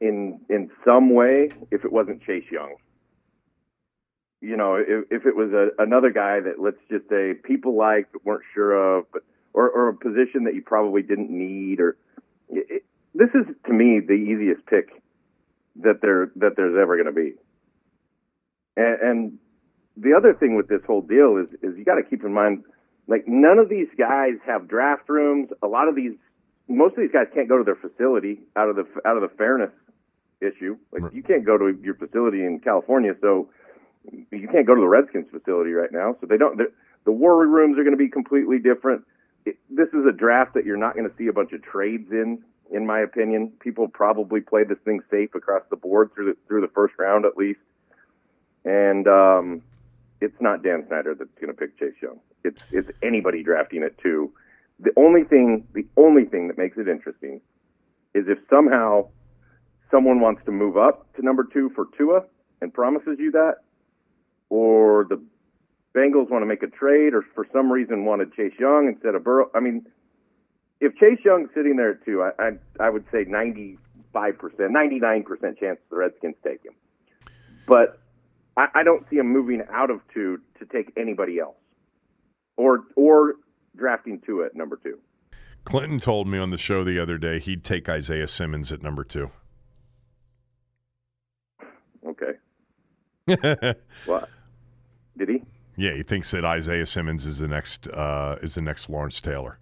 in 0.00 0.40
in 0.48 0.70
some 0.84 1.14
way 1.14 1.50
if 1.70 1.84
it 1.84 1.92
wasn't 1.92 2.22
Chase 2.22 2.44
Young. 2.50 2.76
You 4.40 4.56
know, 4.56 4.76
if, 4.76 5.04
if 5.10 5.26
it 5.26 5.34
was 5.34 5.52
a, 5.52 5.70
another 5.82 6.10
guy 6.10 6.40
that 6.40 6.60
let's 6.60 6.76
just 6.90 7.08
say 7.08 7.34
people 7.34 7.76
liked 7.76 8.12
but 8.12 8.24
weren't 8.24 8.44
sure 8.54 8.98
of, 8.98 9.06
but 9.12 9.22
or, 9.54 9.70
or 9.70 9.88
a 9.88 9.94
position 9.94 10.44
that 10.44 10.54
you 10.54 10.62
probably 10.62 11.02
didn't 11.02 11.30
need, 11.30 11.80
or 11.80 11.96
it, 12.50 12.84
this 13.14 13.30
is 13.34 13.46
to 13.66 13.72
me 13.72 14.00
the 14.00 14.12
easiest 14.12 14.66
pick 14.66 15.02
that 15.76 16.00
there 16.02 16.30
that 16.36 16.56
there's 16.56 16.76
ever 16.80 16.96
going 16.96 17.06
to 17.06 17.12
be. 17.12 17.34
And, 18.76 19.00
and 19.00 19.38
the 19.96 20.12
other 20.14 20.34
thing 20.34 20.56
with 20.56 20.68
this 20.68 20.80
whole 20.86 21.02
deal 21.02 21.36
is 21.36 21.48
is 21.62 21.76
you 21.78 21.84
got 21.84 21.96
to 21.96 22.02
keep 22.02 22.24
in 22.24 22.32
mind 22.32 22.64
like 23.08 23.24
none 23.26 23.58
of 23.58 23.68
these 23.68 23.88
guys 23.98 24.34
have 24.46 24.68
draft 24.68 25.08
rooms. 25.08 25.50
A 25.62 25.66
lot 25.66 25.88
of 25.88 25.94
these, 25.94 26.12
most 26.68 26.92
of 26.92 26.98
these 26.98 27.12
guys 27.12 27.26
can't 27.32 27.48
go 27.48 27.58
to 27.58 27.64
their 27.64 27.76
facility 27.76 28.40
out 28.56 28.68
of 28.68 28.76
the 28.76 28.86
out 29.04 29.16
of 29.16 29.22
the 29.22 29.34
fairness 29.36 29.70
issue. 30.40 30.76
Like 30.92 31.02
right. 31.02 31.14
you 31.14 31.22
can't 31.22 31.44
go 31.44 31.56
to 31.56 31.78
your 31.82 31.94
facility 31.94 32.44
in 32.44 32.60
California, 32.60 33.14
so 33.20 33.48
you 34.12 34.48
can't 34.52 34.66
go 34.66 34.74
to 34.74 34.80
the 34.80 34.88
Redskins 34.88 35.26
facility 35.30 35.70
right 35.72 35.92
now. 35.92 36.16
So 36.20 36.26
they 36.26 36.36
don't. 36.36 36.60
The 37.04 37.12
war 37.12 37.46
rooms 37.46 37.78
are 37.78 37.84
going 37.84 37.96
to 37.96 38.02
be 38.02 38.10
completely 38.10 38.58
different. 38.58 39.04
It, 39.44 39.56
this 39.70 39.88
is 39.88 40.04
a 40.08 40.12
draft 40.12 40.54
that 40.54 40.64
you're 40.64 40.76
not 40.76 40.94
going 40.94 41.08
to 41.08 41.16
see 41.16 41.28
a 41.28 41.32
bunch 41.32 41.52
of 41.52 41.62
trades 41.62 42.10
in. 42.10 42.42
In 42.68 42.84
my 42.84 42.98
opinion, 42.98 43.52
people 43.60 43.86
probably 43.86 44.40
play 44.40 44.64
this 44.64 44.78
thing 44.84 45.00
safe 45.08 45.36
across 45.36 45.62
the 45.70 45.76
board 45.76 46.10
through 46.12 46.32
the 46.32 46.36
through 46.48 46.62
the 46.62 46.72
first 46.74 46.94
round 46.98 47.24
at 47.24 47.36
least. 47.36 47.60
And 48.64 49.06
um, 49.06 49.62
it's 50.20 50.40
not 50.40 50.62
Dan 50.62 50.84
Snyder 50.88 51.14
that's 51.14 51.30
going 51.40 51.48
to 51.48 51.54
pick 51.54 51.78
Chase 51.78 51.94
Young. 52.02 52.20
It's 52.44 52.62
it's 52.72 52.90
anybody 53.02 53.42
drafting 53.42 53.82
it 53.82 53.98
too. 53.98 54.32
The 54.80 54.92
only 54.96 55.24
thing 55.24 55.66
the 55.74 55.86
only 55.96 56.24
thing 56.24 56.48
that 56.48 56.58
makes 56.58 56.78
it 56.78 56.88
interesting 56.88 57.40
is 58.14 58.24
if 58.28 58.38
somehow 58.48 59.08
someone 59.90 60.20
wants 60.20 60.42
to 60.46 60.52
move 60.52 60.76
up 60.76 61.12
to 61.14 61.22
number 61.22 61.44
two 61.44 61.70
for 61.74 61.86
Tua 61.96 62.22
and 62.60 62.72
promises 62.72 63.18
you 63.18 63.30
that, 63.32 63.56
or 64.48 65.06
the 65.08 65.22
Bengals 65.94 66.30
want 66.30 66.42
to 66.42 66.46
make 66.46 66.62
a 66.62 66.66
trade, 66.66 67.14
or 67.14 67.22
for 67.34 67.46
some 67.52 67.70
reason 67.70 68.04
wanted 68.04 68.32
Chase 68.34 68.52
Young 68.58 68.88
instead 68.88 69.14
of 69.14 69.24
Burrow. 69.24 69.50
I 69.54 69.60
mean, 69.60 69.86
if 70.80 70.94
Chase 70.96 71.20
Young's 71.24 71.50
sitting 71.54 71.76
there 71.76 71.94
too, 71.94 72.22
I 72.22 72.30
I, 72.38 72.50
I 72.86 72.90
would 72.90 73.04
say 73.12 73.24
ninety 73.26 73.78
five 74.12 74.38
percent, 74.38 74.70
ninety 74.70 74.98
nine 74.98 75.22
percent 75.22 75.58
chance 75.58 75.78
the 75.90 75.96
Redskins 75.96 76.36
take 76.44 76.64
him. 76.64 76.74
But 77.66 77.98
I, 78.56 78.66
I 78.76 78.82
don't 78.82 79.08
see 79.10 79.16
him 79.16 79.32
moving 79.32 79.62
out 79.72 79.90
of 79.90 80.00
two 80.12 80.40
to 80.58 80.66
take 80.66 80.92
anybody 80.96 81.38
else, 81.38 81.56
or 82.56 82.84
or 82.96 83.34
drafting 83.76 84.20
two 84.24 84.44
at 84.44 84.54
number 84.54 84.76
two. 84.82 84.98
Clinton 85.64 85.98
told 85.98 86.28
me 86.28 86.38
on 86.38 86.50
the 86.50 86.58
show 86.58 86.84
the 86.84 87.00
other 87.00 87.18
day 87.18 87.40
he'd 87.40 87.64
take 87.64 87.88
Isaiah 87.88 88.28
Simmons 88.28 88.72
at 88.72 88.82
number 88.82 89.02
two. 89.02 89.30
Okay. 92.06 92.32
what? 94.06 94.28
Did 95.18 95.28
he? 95.28 95.42
Yeah, 95.76 95.94
he 95.94 96.04
thinks 96.04 96.30
that 96.30 96.44
Isaiah 96.44 96.86
Simmons 96.86 97.26
is 97.26 97.38
the 97.38 97.48
next 97.48 97.88
uh, 97.88 98.36
is 98.42 98.54
the 98.54 98.60
next 98.62 98.88
Lawrence 98.88 99.20
Taylor. 99.20 99.58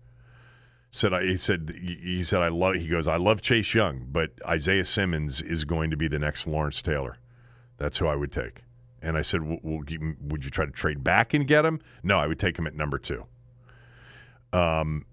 Said 0.91 1.13
I, 1.13 1.23
he 1.25 1.37
said 1.37 1.73
he 1.75 2.23
said 2.23 2.41
I 2.41 2.49
love 2.49 2.75
he 2.75 2.87
goes 2.87 3.09
I 3.09 3.17
love 3.17 3.41
Chase 3.41 3.75
Young, 3.75 4.07
but 4.13 4.31
Isaiah 4.47 4.85
Simmons 4.85 5.41
is 5.41 5.65
going 5.65 5.91
to 5.91 5.97
be 5.97 6.07
the 6.07 6.19
next 6.19 6.47
Lawrence 6.47 6.83
Taylor. 6.83 7.17
That's 7.79 7.99
who 7.99 8.07
I 8.07 8.15
would 8.15 8.31
take. 8.31 8.63
And 9.05 9.19
I 9.19 9.23
said, 9.23 9.41
would 9.43 9.91
you 9.91 10.51
try 10.51 10.65
to 10.65 10.73
trade 10.73 11.05
back 11.05 11.35
and 11.35 11.47
get 11.47 11.65
him? 11.65 11.81
No, 12.03 12.19
I 12.19 12.27
would 12.27 12.41
take 12.41 12.59
him 12.59 12.67
at 12.67 12.75
number 12.75 12.99
two. 12.99 13.25
Um, 14.53 15.05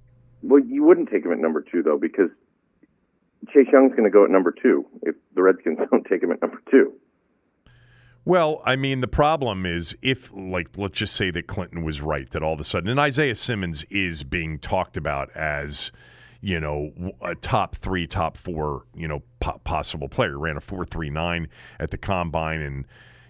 well, 0.41 0.63
you 0.63 0.83
wouldn't 0.83 1.09
take 1.09 1.25
him 1.25 1.31
at 1.31 1.39
number 1.39 1.61
two, 1.61 1.83
though, 1.83 1.97
because 1.97 2.29
Chase 3.53 3.67
Young's 3.71 3.91
going 3.91 4.03
to 4.03 4.09
go 4.09 4.23
at 4.23 4.31
number 4.31 4.51
two 4.51 4.85
if 5.01 5.15
the 5.35 5.41
Redskins 5.41 5.79
don't 5.91 6.05
take 6.05 6.23
him 6.23 6.31
at 6.31 6.41
number 6.41 6.61
two. 6.69 6.93
Well, 8.23 8.61
I 8.65 8.75
mean, 8.75 9.01
the 9.01 9.07
problem 9.07 9.65
is 9.65 9.95
if, 10.01 10.31
like, 10.31 10.69
let's 10.77 10.97
just 10.99 11.15
say 11.15 11.31
that 11.31 11.47
Clinton 11.47 11.83
was 11.83 12.01
right, 12.01 12.29
that 12.31 12.43
all 12.43 12.53
of 12.53 12.59
a 12.59 12.63
sudden, 12.63 12.87
and 12.89 12.99
Isaiah 12.99 13.33
Simmons 13.33 13.83
is 13.89 14.23
being 14.23 14.59
talked 14.59 14.95
about 14.95 15.35
as, 15.35 15.91
you 16.39 16.59
know, 16.59 16.91
a 17.23 17.33
top 17.33 17.77
three, 17.77 18.05
top 18.05 18.37
four, 18.37 18.83
you 18.95 19.07
know, 19.07 19.23
po- 19.39 19.59
possible 19.63 20.07
player. 20.07 20.37
Ran 20.37 20.55
a 20.55 20.61
four 20.61 20.85
three 20.85 21.09
nine 21.09 21.47
at 21.79 21.89
the 21.89 21.97
combine, 21.97 22.61
and 22.61 22.85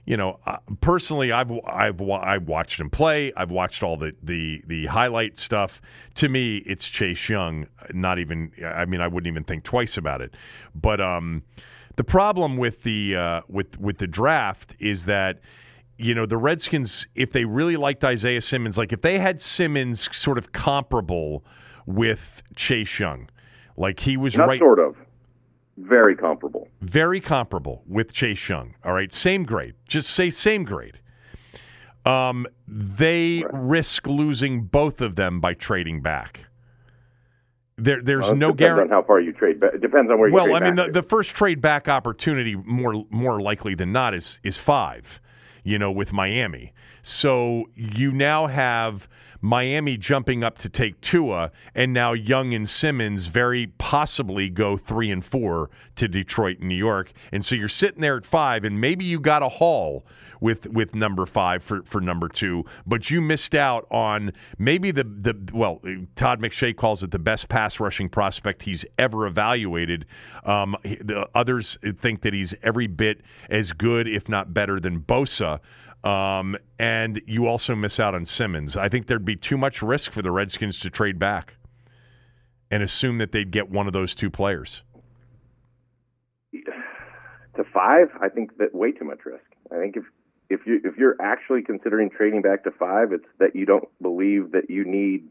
you 0.05 0.17
know, 0.17 0.39
uh, 0.45 0.57
personally, 0.81 1.31
I've 1.31 1.51
I've 1.65 2.01
I've 2.01 2.47
watched 2.47 2.79
him 2.79 2.89
play. 2.89 3.31
I've 3.37 3.51
watched 3.51 3.83
all 3.83 3.97
the 3.97 4.13
the 4.23 4.61
the 4.65 4.87
highlight 4.87 5.37
stuff. 5.37 5.81
To 6.15 6.27
me, 6.27 6.57
it's 6.65 6.87
Chase 6.87 7.29
Young. 7.29 7.67
Not 7.93 8.17
even. 8.19 8.51
I 8.65 8.85
mean, 8.85 8.99
I 8.99 9.07
wouldn't 9.07 9.31
even 9.31 9.43
think 9.43 9.63
twice 9.63 9.97
about 9.97 10.21
it. 10.21 10.33
But 10.73 11.01
um, 11.01 11.43
the 11.97 12.03
problem 12.03 12.57
with 12.57 12.81
the 12.83 13.15
uh, 13.15 13.41
with 13.47 13.79
with 13.79 13.99
the 13.99 14.07
draft 14.07 14.75
is 14.79 15.05
that 15.05 15.39
you 15.97 16.15
know 16.15 16.25
the 16.25 16.37
Redskins, 16.37 17.05
if 17.13 17.31
they 17.31 17.45
really 17.45 17.77
liked 17.77 18.03
Isaiah 18.03 18.41
Simmons, 18.41 18.77
like 18.77 18.91
if 18.91 19.01
they 19.01 19.19
had 19.19 19.39
Simmons 19.39 20.09
sort 20.11 20.39
of 20.39 20.51
comparable 20.51 21.45
with 21.85 22.41
Chase 22.55 22.99
Young, 22.99 23.29
like 23.77 23.99
he 23.99 24.17
was 24.17 24.35
Not 24.35 24.47
right, 24.47 24.59
sort 24.59 24.79
of 24.79 24.95
very 25.77 26.15
comparable. 26.15 26.67
Very 26.81 27.21
comparable 27.21 27.83
with 27.87 28.13
Chase 28.13 28.49
Young. 28.49 28.75
All 28.83 28.93
right, 28.93 29.11
same 29.13 29.43
grade. 29.43 29.75
Just 29.87 30.09
say 30.09 30.29
same 30.29 30.63
grade. 30.63 30.99
Um, 32.05 32.47
they 32.67 33.43
right. 33.43 33.53
risk 33.53 34.07
losing 34.07 34.63
both 34.63 35.01
of 35.01 35.15
them 35.15 35.39
by 35.39 35.53
trading 35.53 36.01
back. 36.01 36.45
There, 37.77 38.01
there's 38.03 38.25
well, 38.25 38.35
no 38.35 38.53
guarantee. 38.53 38.93
on 38.93 39.01
how 39.01 39.03
far 39.03 39.19
you 39.19 39.33
trade 39.33 39.59
back. 39.59 39.73
It 39.75 39.81
depends 39.81 40.11
on 40.11 40.19
where 40.19 40.29
you. 40.29 40.35
Well, 40.35 40.53
I 40.55 40.59
mean, 40.59 40.75
the, 40.75 40.89
the, 40.91 41.03
first 41.03 41.31
trade 41.31 41.61
back 41.61 41.87
opportunity, 41.87 42.55
more 42.55 43.05
more 43.09 43.41
likely 43.41 43.75
than 43.75 43.91
not, 43.91 44.13
is 44.13 44.39
is 44.43 44.57
five. 44.57 45.05
You 45.63 45.77
know, 45.77 45.91
with 45.91 46.11
Miami. 46.11 46.73
So 47.03 47.65
you 47.75 48.11
now 48.11 48.47
have 48.47 49.07
Miami 49.41 49.97
jumping 49.97 50.43
up 50.43 50.57
to 50.59 50.69
take 50.69 51.01
Tua, 51.01 51.51
and 51.73 51.91
now 51.93 52.13
Young 52.13 52.53
and 52.53 52.69
Simmons 52.69 53.27
very 53.27 53.67
possibly 53.77 54.49
go 54.49 54.77
three 54.77 55.11
and 55.11 55.25
four 55.25 55.69
to 55.95 56.07
Detroit 56.07 56.59
and 56.59 56.69
New 56.69 56.75
York. 56.75 57.11
And 57.31 57.43
so 57.43 57.55
you're 57.55 57.67
sitting 57.67 58.01
there 58.01 58.17
at 58.17 58.25
five, 58.25 58.63
and 58.63 58.79
maybe 58.79 59.03
you 59.03 59.19
got 59.19 59.41
a 59.43 59.49
haul 59.49 60.05
with 60.41 60.65
with 60.67 60.93
number 60.93 61.25
five 61.25 61.63
for, 61.63 61.83
for 61.83 62.01
number 62.01 62.27
two, 62.27 62.65
but 62.85 63.09
you 63.09 63.21
missed 63.21 63.55
out 63.55 63.87
on 63.91 64.33
maybe 64.57 64.91
the 64.91 65.03
the 65.03 65.35
well, 65.53 65.79
Todd 66.15 66.41
McShay 66.41 66.75
calls 66.75 67.03
it 67.03 67.11
the 67.11 67.19
best 67.19 67.47
pass 67.47 67.79
rushing 67.79 68.09
prospect 68.09 68.63
he's 68.63 68.83
ever 68.97 69.27
evaluated. 69.27 70.05
Um, 70.43 70.75
the 70.83 71.29
others 71.35 71.77
think 72.01 72.23
that 72.23 72.33
he's 72.33 72.53
every 72.63 72.87
bit 72.87 73.21
as 73.49 73.71
good, 73.71 74.07
if 74.07 74.27
not 74.27 74.53
better, 74.53 74.79
than 74.79 74.99
Bosa. 74.99 75.59
Um, 76.03 76.57
and 76.79 77.21
you 77.27 77.47
also 77.47 77.75
miss 77.75 77.99
out 77.99 78.15
on 78.15 78.25
Simmons. 78.25 78.75
I 78.75 78.89
think 78.89 79.07
there'd 79.07 79.25
be 79.25 79.35
too 79.35 79.57
much 79.57 79.81
risk 79.81 80.11
for 80.11 80.21
the 80.21 80.31
Redskins 80.31 80.79
to 80.79 80.89
trade 80.89 81.19
back 81.19 81.55
and 82.71 82.81
assume 82.81 83.17
that 83.19 83.31
they'd 83.31 83.51
get 83.51 83.69
one 83.69 83.85
of 83.85 83.93
those 83.93 84.15
two 84.15 84.29
players. 84.29 84.83
To 87.57 87.65
five, 87.65 88.07
I 88.21 88.29
think 88.29 88.57
that 88.59 88.73
way 88.73 88.93
too 88.93 89.03
much 89.03 89.25
risk. 89.25 89.43
I 89.73 89.75
think 89.75 89.97
if 89.97 90.05
if 90.49 90.61
you 90.65 90.79
if 90.85 90.97
you're 90.97 91.17
actually 91.21 91.63
considering 91.63 92.09
trading 92.09 92.41
back 92.41 92.63
to 92.63 92.71
five, 92.71 93.11
it's 93.11 93.27
that 93.39 93.57
you 93.57 93.65
don't 93.65 93.89
believe 94.01 94.53
that 94.53 94.69
you 94.69 94.85
need 94.85 95.27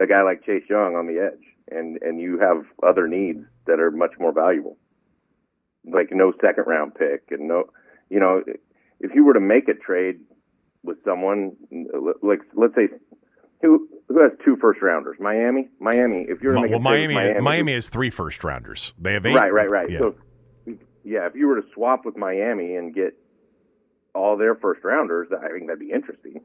a 0.00 0.06
guy 0.06 0.22
like 0.22 0.46
Chase 0.46 0.62
Young 0.70 0.94
on 0.94 1.08
the 1.08 1.18
edge, 1.20 1.42
and 1.68 2.00
and 2.00 2.20
you 2.20 2.38
have 2.38 2.64
other 2.82 3.08
needs 3.08 3.44
that 3.66 3.80
are 3.80 3.90
much 3.90 4.12
more 4.20 4.32
valuable, 4.32 4.76
like 5.84 6.10
no 6.12 6.32
second 6.40 6.64
round 6.68 6.94
pick 6.94 7.24
and 7.32 7.48
no, 7.48 7.64
you 8.08 8.20
know, 8.20 8.44
if 9.02 9.14
you 9.14 9.24
were 9.24 9.34
to 9.34 9.40
make 9.40 9.68
a 9.68 9.74
trade 9.74 10.20
with 10.82 10.98
someone 11.04 11.52
like 12.22 12.40
let's 12.54 12.74
say 12.74 12.88
who 13.60 13.88
who 14.08 14.22
has 14.22 14.32
two 14.44 14.56
first 14.60 14.82
rounders? 14.82 15.16
Miami. 15.20 15.68
Miami. 15.80 16.26
If 16.28 16.42
you're 16.42 16.54
well, 16.54 16.80
Miami, 16.80 17.14
Miami, 17.14 17.40
Miami 17.40 17.74
has 17.74 17.88
three 17.88 18.10
first 18.10 18.42
rounders. 18.44 18.92
They 18.98 19.14
have 19.14 19.24
eight. 19.24 19.34
Right, 19.34 19.52
right, 19.52 19.70
right. 19.70 19.90
Yeah. 19.90 19.98
So, 19.98 20.14
yeah, 21.04 21.26
if 21.26 21.34
you 21.34 21.46
were 21.46 21.60
to 21.60 21.66
swap 21.74 22.04
with 22.04 22.16
Miami 22.16 22.76
and 22.76 22.94
get 22.94 23.14
all 24.14 24.36
their 24.36 24.54
first 24.54 24.84
rounders, 24.84 25.28
I 25.32 25.48
think 25.48 25.66
that'd 25.66 25.80
be 25.80 25.90
interesting. 25.92 26.42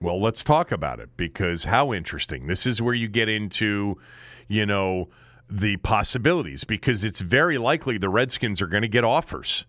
Well, 0.00 0.22
let's 0.22 0.44
talk 0.44 0.70
about 0.70 1.00
it 1.00 1.10
because 1.16 1.64
how 1.64 1.92
interesting. 1.92 2.46
This 2.46 2.66
is 2.66 2.80
where 2.80 2.94
you 2.94 3.08
get 3.08 3.28
into, 3.28 3.98
you 4.46 4.64
know, 4.66 5.08
the 5.50 5.76
possibilities 5.78 6.64
because 6.64 7.02
it's 7.02 7.20
very 7.20 7.58
likely 7.58 7.98
the 7.98 8.08
Redskins 8.08 8.60
are 8.60 8.68
going 8.68 8.82
to 8.82 8.88
get 8.88 9.02
offers, 9.02 9.66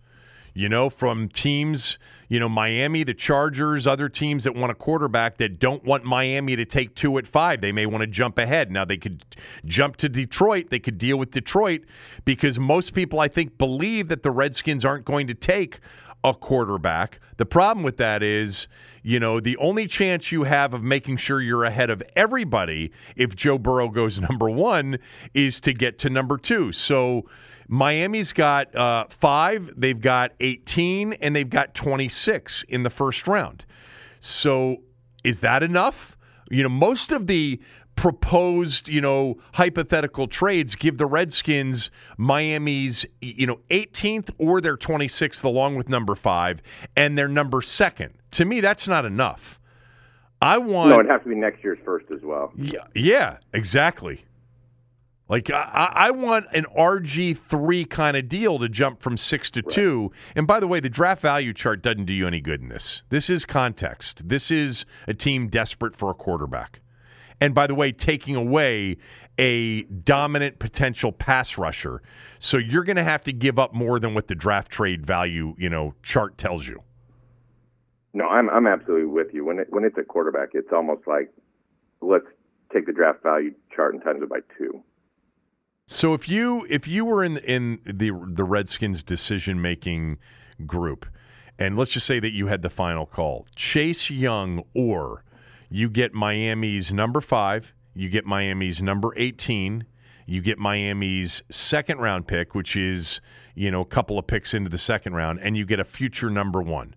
you 0.60 0.68
know, 0.68 0.89
from 0.89 1.30
teams, 1.30 1.97
you 2.28 2.38
know, 2.38 2.49
Miami, 2.49 3.05
the 3.05 3.14
Chargers, 3.14 3.88
other 3.88 4.10
teams 4.10 4.43
that 4.43 4.53
want 4.53 4.72
a 4.72 4.76
quarterback 4.76 5.38
that 5.38 5.57
don't 5.57 5.86
want 5.86 6.03
Miami 6.03 6.57
to 6.57 6.66
take 6.66 6.95
two 6.95 7.18
at 7.18 7.26
five. 7.26 7.62
They 7.62 7.72
may 7.72 7.86
want 7.86 8.01
to 8.01 8.07
jump 8.07 8.38
ahead. 8.38 8.70
Now, 8.70 8.84
they 8.84 8.97
could 8.97 9.24
jump 9.64 9.95
to 9.97 10.10
Detroit. 10.10 10.70
They 10.70 10.80
could 10.80 10.97
deal 10.97 11.16
with 11.16 11.32
Detroit 11.32 11.84
because 12.26 12.60
most 12.60 12.93
people, 12.93 13.22
I 13.22 13.30
think, 13.30 13.57
believe 13.57 14.10
that 14.10 14.22
the 14.22 14.32
Redskins 14.32 14.84
aren't 14.84 15.05
going 15.05 15.28
to 15.28 15.34
take 15.34 15.80
a 16.26 16.34
quarterback. 16.34 17.22
The 17.38 17.45
problem 17.45 17.86
with 17.86 17.95
that 17.95 18.22
is, 18.22 18.68
you 19.01 19.18
know, 19.18 19.39
the 19.39 19.55
only 19.57 19.88
chance 19.88 20.30
you 20.30 20.43
have 20.43 20.74
of 20.74 20.84
making 20.84 21.18
sure 21.18 21.39
you're 21.39 21.64
ahead 21.64 21.89
of 21.89 22.03
everybody 22.18 22.91
if 23.16 23.34
Joe 23.34 23.57
Burrow 23.57 23.88
goes 23.88 24.20
number 24.30 24.49
one 24.49 24.99
is 25.34 25.62
to 25.62 25.72
get 25.72 25.99
to 25.99 26.10
number 26.10 26.38
two. 26.38 26.74
So 26.74 27.24
Miami's 27.72 28.34
got 28.34 28.76
uh, 28.76 29.05
five, 29.09 29.72
they've 29.78 30.01
got 30.01 30.32
18, 30.39 31.13
and 31.13 31.36
they've 31.36 31.49
got 31.49 31.76
26 31.76 32.65
in 32.67 32.82
the 32.82 32.89
first 32.89 33.28
round. 33.28 33.63
So 34.20 34.78
is 35.24 35.41
that 35.41 35.61
enough? 35.61 36.17
You 36.49 36.63
know, 36.63 36.70
most 36.70 37.11
of 37.11 37.28
the 37.28 37.59
proposed, 37.95 38.89
you 38.89 39.01
know, 39.01 39.38
hypothetical 39.53 40.28
trades 40.28 40.76
give 40.76 40.97
the 40.97 41.05
Redskins 41.05 41.91
Miami's, 42.17 43.05
you 43.22 43.45
know, 43.45 43.59
18th 43.70 44.32
or 44.39 44.61
their 44.61 44.78
26th 44.78 45.43
along 45.43 45.76
with 45.76 45.89
number 45.89 46.15
5 46.15 46.61
and 46.95 47.17
their 47.17 47.28
number 47.28 47.61
2nd. 47.61 48.11
To 48.32 48.45
me 48.45 48.61
that's 48.61 48.88
not 48.88 49.05
enough. 49.05 49.59
I 50.41 50.57
want 50.57 50.91
No, 50.91 50.99
it 51.01 51.07
has 51.07 51.22
to 51.24 51.30
be 51.30 51.36
next 51.36 51.63
year's 51.63 51.80
first 51.84 52.05
as 52.11 52.22
well. 52.24 52.53
Yeah, 52.55 52.86
yeah, 52.95 53.38
exactly. 53.53 54.24
Like 55.30 55.51
I, 55.51 55.91
I 55.95 56.11
want 56.11 56.47
an 56.53 56.65
RG 56.75 57.38
three 57.49 57.86
kind 57.86 58.17
of 58.17 58.27
deal 58.27 58.57
to 58.57 58.67
jump 58.67 59.01
from 59.01 59.15
six 59.15 59.51
to 59.51 59.61
right. 59.61 59.73
two. 59.73 60.11
And 60.36 60.47
by 60.47 60.59
the 60.59 60.67
way, 60.67 60.80
the 60.80 60.89
draft 60.89 61.21
value 61.21 61.53
chart 61.53 61.84
doesn't 61.84 62.05
do 62.05 62.13
you 62.13 62.25
any 62.25 62.41
good 62.41 62.61
in 62.61 62.69
this. 62.69 63.03
This 63.09 63.30
is 63.30 63.45
context. 63.45 64.27
This 64.27 64.49
is 64.49 64.86
a 65.07 65.13
team 65.13 65.47
desperate 65.47 65.95
for 65.95 66.09
a 66.09 66.15
quarterback. 66.15 66.82
And 67.39 67.53
by 67.53 67.67
the 67.67 67.75
way, 67.75 67.91
taking 67.91 68.36
away 68.36 68.97
a 69.38 69.84
dominant 69.84 70.59
potential 70.59 71.11
pass 71.11 71.57
rusher. 71.57 72.01
So 72.39 72.57
you're 72.57 72.84
going 72.84 72.97
to 72.97 73.03
have 73.03 73.23
to 73.23 73.32
give 73.32 73.57
up 73.59 73.73
more 73.73 73.99
than 73.99 74.13
what 74.13 74.27
the 74.27 74.36
draft 74.36 74.71
trade 74.71 75.05
value, 75.05 75.55
you 75.57 75.69
know, 75.69 75.93
chart 76.03 76.38
tells 76.38 76.67
you. 76.67 76.82
No, 78.13 78.27
I'm 78.27 78.49
I'm 78.49 78.65
absolutely 78.65 79.05
with 79.05 79.27
you. 79.34 79.45
When 79.45 79.59
it, 79.59 79.67
when 79.69 79.84
it's 79.84 79.97
a 79.97 80.03
quarterback, 80.03 80.49
it's 80.53 80.73
almost 80.73 81.07
like 81.07 81.32
let's 82.01 82.25
take 82.73 82.88
the 82.88 82.91
draft 82.91 83.21
value 83.21 83.53
chart 83.73 83.93
and 83.93 84.03
times 84.03 84.23
it 84.23 84.30
by 84.30 84.39
two. 84.57 84.84
So 85.91 86.13
if 86.13 86.29
you 86.29 86.67
if 86.69 86.87
you 86.87 87.03
were 87.03 87.23
in 87.23 87.37
in 87.37 87.79
the 87.83 88.11
the 88.11 88.43
Redskins 88.43 89.01
decision 89.01 89.59
making 89.59 90.19
group, 90.67 91.07
and 91.57 91.75
let's 91.75 91.89
just 91.93 92.05
say 92.05 92.19
that 92.19 92.29
you 92.29 92.45
had 92.45 92.61
the 92.61 92.69
final 92.69 93.07
call, 93.07 93.47
Chase 93.55 94.11
Young 94.11 94.63
or 94.75 95.23
you 95.67 95.89
get 95.89 96.13
Miami's 96.13 96.93
number 96.93 97.19
five, 97.21 97.73
you 97.95 98.07
get 98.07 98.23
Miami's 98.23 98.83
number 98.83 99.17
18, 99.17 99.83
you 100.27 100.41
get 100.43 100.59
Miami's 100.59 101.41
second 101.49 101.97
round 101.97 102.27
pick, 102.27 102.53
which 102.53 102.75
is, 102.75 103.19
you 103.55 103.71
know, 103.71 103.81
a 103.81 103.85
couple 103.85 104.19
of 104.19 104.27
picks 104.27 104.53
into 104.53 104.69
the 104.69 104.77
second 104.77 105.15
round, 105.15 105.39
and 105.41 105.57
you 105.57 105.65
get 105.65 105.79
a 105.79 105.83
future 105.83 106.29
number 106.29 106.61
one. 106.61 106.95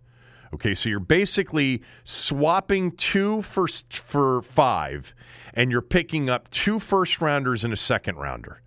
Okay, 0.53 0.75
so 0.75 0.91
you're 0.91 1.01
basically 1.01 1.83
swapping 2.05 2.93
two 2.93 3.41
for 3.41 4.43
five, 4.43 5.15
and 5.55 5.71
you're 5.71 5.81
picking 5.81 6.29
up 6.29 6.51
two 6.51 6.79
first 6.79 7.23
rounders 7.23 7.65
and 7.65 7.73
a 7.73 7.77
second 7.79 8.17
rounder. 8.17 8.61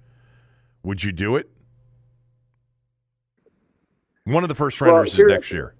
Would 0.85 1.03
you 1.03 1.11
do 1.11 1.35
it? 1.35 1.49
One 4.25 4.43
of 4.43 4.49
the 4.49 4.55
first 4.55 4.79
rounders 4.79 5.17
well, 5.17 5.27
is 5.27 5.31
next 5.31 5.51
year. 5.51 5.73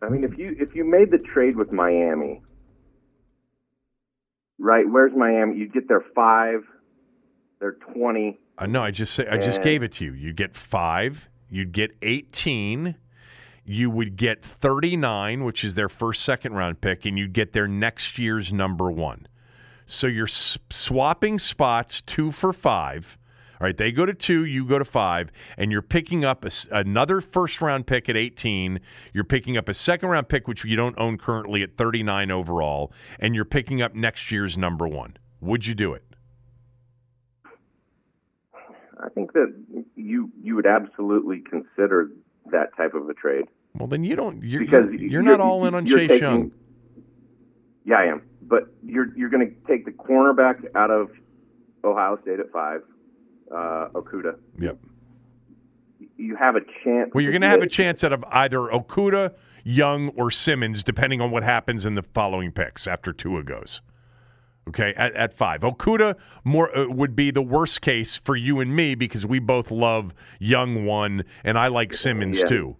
I 0.00 0.08
mean, 0.08 0.24
if 0.24 0.38
you 0.38 0.56
if 0.58 0.74
you 0.74 0.84
made 0.84 1.10
the 1.10 1.18
trade 1.18 1.56
with 1.56 1.72
Miami, 1.72 2.40
right? 4.58 4.84
Where's 4.88 5.12
Miami? 5.14 5.58
You 5.58 5.68
get 5.68 5.88
their 5.88 6.04
five, 6.14 6.64
their 7.60 7.72
twenty. 7.92 8.38
Uh, 8.56 8.64
no, 8.64 8.82
I 8.82 8.92
just 8.92 9.14
say 9.14 9.26
I 9.30 9.36
just 9.36 9.62
gave 9.62 9.82
it 9.82 9.92
to 9.94 10.04
you. 10.06 10.12
You 10.14 10.32
get 10.32 10.56
five. 10.56 11.28
You'd 11.50 11.72
get 11.72 11.90
eighteen. 12.00 12.96
You 13.66 13.90
would 13.90 14.16
get 14.16 14.42
thirty 14.42 14.96
nine, 14.96 15.44
which 15.44 15.64
is 15.64 15.74
their 15.74 15.90
first 15.90 16.24
second 16.24 16.54
round 16.54 16.80
pick, 16.80 17.04
and 17.04 17.18
you'd 17.18 17.34
get 17.34 17.52
their 17.52 17.68
next 17.68 18.18
year's 18.18 18.54
number 18.54 18.90
one. 18.90 19.28
So 19.88 20.06
you're 20.06 20.28
swapping 20.28 21.40
spots 21.40 22.02
two 22.02 22.30
for 22.30 22.52
five 22.52 23.18
all 23.60 23.66
right, 23.66 23.76
they 23.76 23.90
go 23.90 24.06
to 24.06 24.14
two, 24.14 24.44
you 24.44 24.64
go 24.64 24.78
to 24.78 24.84
five, 24.84 25.32
and 25.56 25.72
you're 25.72 25.82
picking 25.82 26.24
up 26.24 26.44
a, 26.44 26.50
another 26.70 27.20
first 27.20 27.60
round 27.60 27.88
pick 27.88 28.08
at 28.08 28.16
18. 28.16 28.78
You're 29.12 29.24
picking 29.24 29.56
up 29.56 29.68
a 29.68 29.74
second 29.74 30.10
round 30.10 30.28
pick, 30.28 30.46
which 30.46 30.64
you 30.64 30.76
don't 30.76 30.96
own 30.96 31.18
currently 31.18 31.64
at 31.64 31.76
39 31.76 32.30
overall, 32.30 32.92
and 33.18 33.34
you're 33.34 33.44
picking 33.44 33.82
up 33.82 33.96
next 33.96 34.30
year's 34.30 34.56
number 34.56 34.86
one. 34.86 35.16
Would 35.40 35.66
you 35.66 35.74
do 35.74 35.92
it? 35.94 36.04
I 39.00 39.08
think 39.08 39.32
that 39.32 39.52
you 39.96 40.30
you 40.40 40.54
would 40.56 40.66
absolutely 40.66 41.40
consider 41.48 42.10
that 42.52 42.76
type 42.76 42.94
of 42.94 43.08
a 43.08 43.14
trade. 43.14 43.44
Well, 43.74 43.88
then 43.88 44.02
you 44.04 44.16
don't. 44.16 44.42
You're, 44.42 44.60
because 44.60 44.86
you're, 44.90 44.94
you're, 44.94 45.10
you're 45.10 45.22
not 45.22 45.40
all 45.40 45.66
in 45.66 45.74
on 45.74 45.86
Chase 45.86 46.08
taking, 46.08 46.20
Young. 46.20 46.50
Yeah, 47.84 47.96
I 47.96 48.04
am. 48.06 48.22
But 48.48 48.72
you're 48.84 49.14
you're 49.16 49.28
going 49.28 49.46
to 49.46 49.66
take 49.66 49.84
the 49.84 49.90
cornerback 49.90 50.64
out 50.74 50.90
of 50.90 51.10
Ohio 51.84 52.18
State 52.22 52.40
at 52.40 52.50
five 52.50 52.80
uh, 53.50 53.88
Okudah. 53.94 54.36
Yep. 54.58 54.78
You 56.16 56.36
have 56.36 56.56
a 56.56 56.60
chance. 56.84 57.10
Well, 57.14 57.22
you're 57.22 57.32
going 57.32 57.42
to 57.42 57.48
have 57.48 57.62
a 57.62 57.68
chance 57.68 58.02
out 58.02 58.12
of 58.12 58.24
either 58.30 58.58
Okudah, 58.58 59.34
Young, 59.64 60.08
or 60.16 60.30
Simmons, 60.30 60.82
depending 60.82 61.20
on 61.20 61.30
what 61.30 61.42
happens 61.42 61.84
in 61.84 61.94
the 61.94 62.02
following 62.14 62.50
picks 62.52 62.86
after 62.86 63.12
Tua 63.12 63.42
goes. 63.42 63.80
Okay, 64.68 64.92
at, 64.96 65.14
at 65.14 65.36
five, 65.36 65.62
Okudah 65.62 66.14
more 66.44 66.76
uh, 66.76 66.86
would 66.88 67.16
be 67.16 67.30
the 67.30 67.40
worst 67.42 67.80
case 67.80 68.20
for 68.22 68.36
you 68.36 68.60
and 68.60 68.74
me 68.74 68.94
because 68.94 69.24
we 69.24 69.38
both 69.38 69.70
love 69.70 70.12
Young 70.38 70.84
one, 70.84 71.24
and 71.42 71.58
I 71.58 71.68
like 71.68 71.94
Simmons 71.94 72.38
yeah. 72.38 72.44
too. 72.44 72.76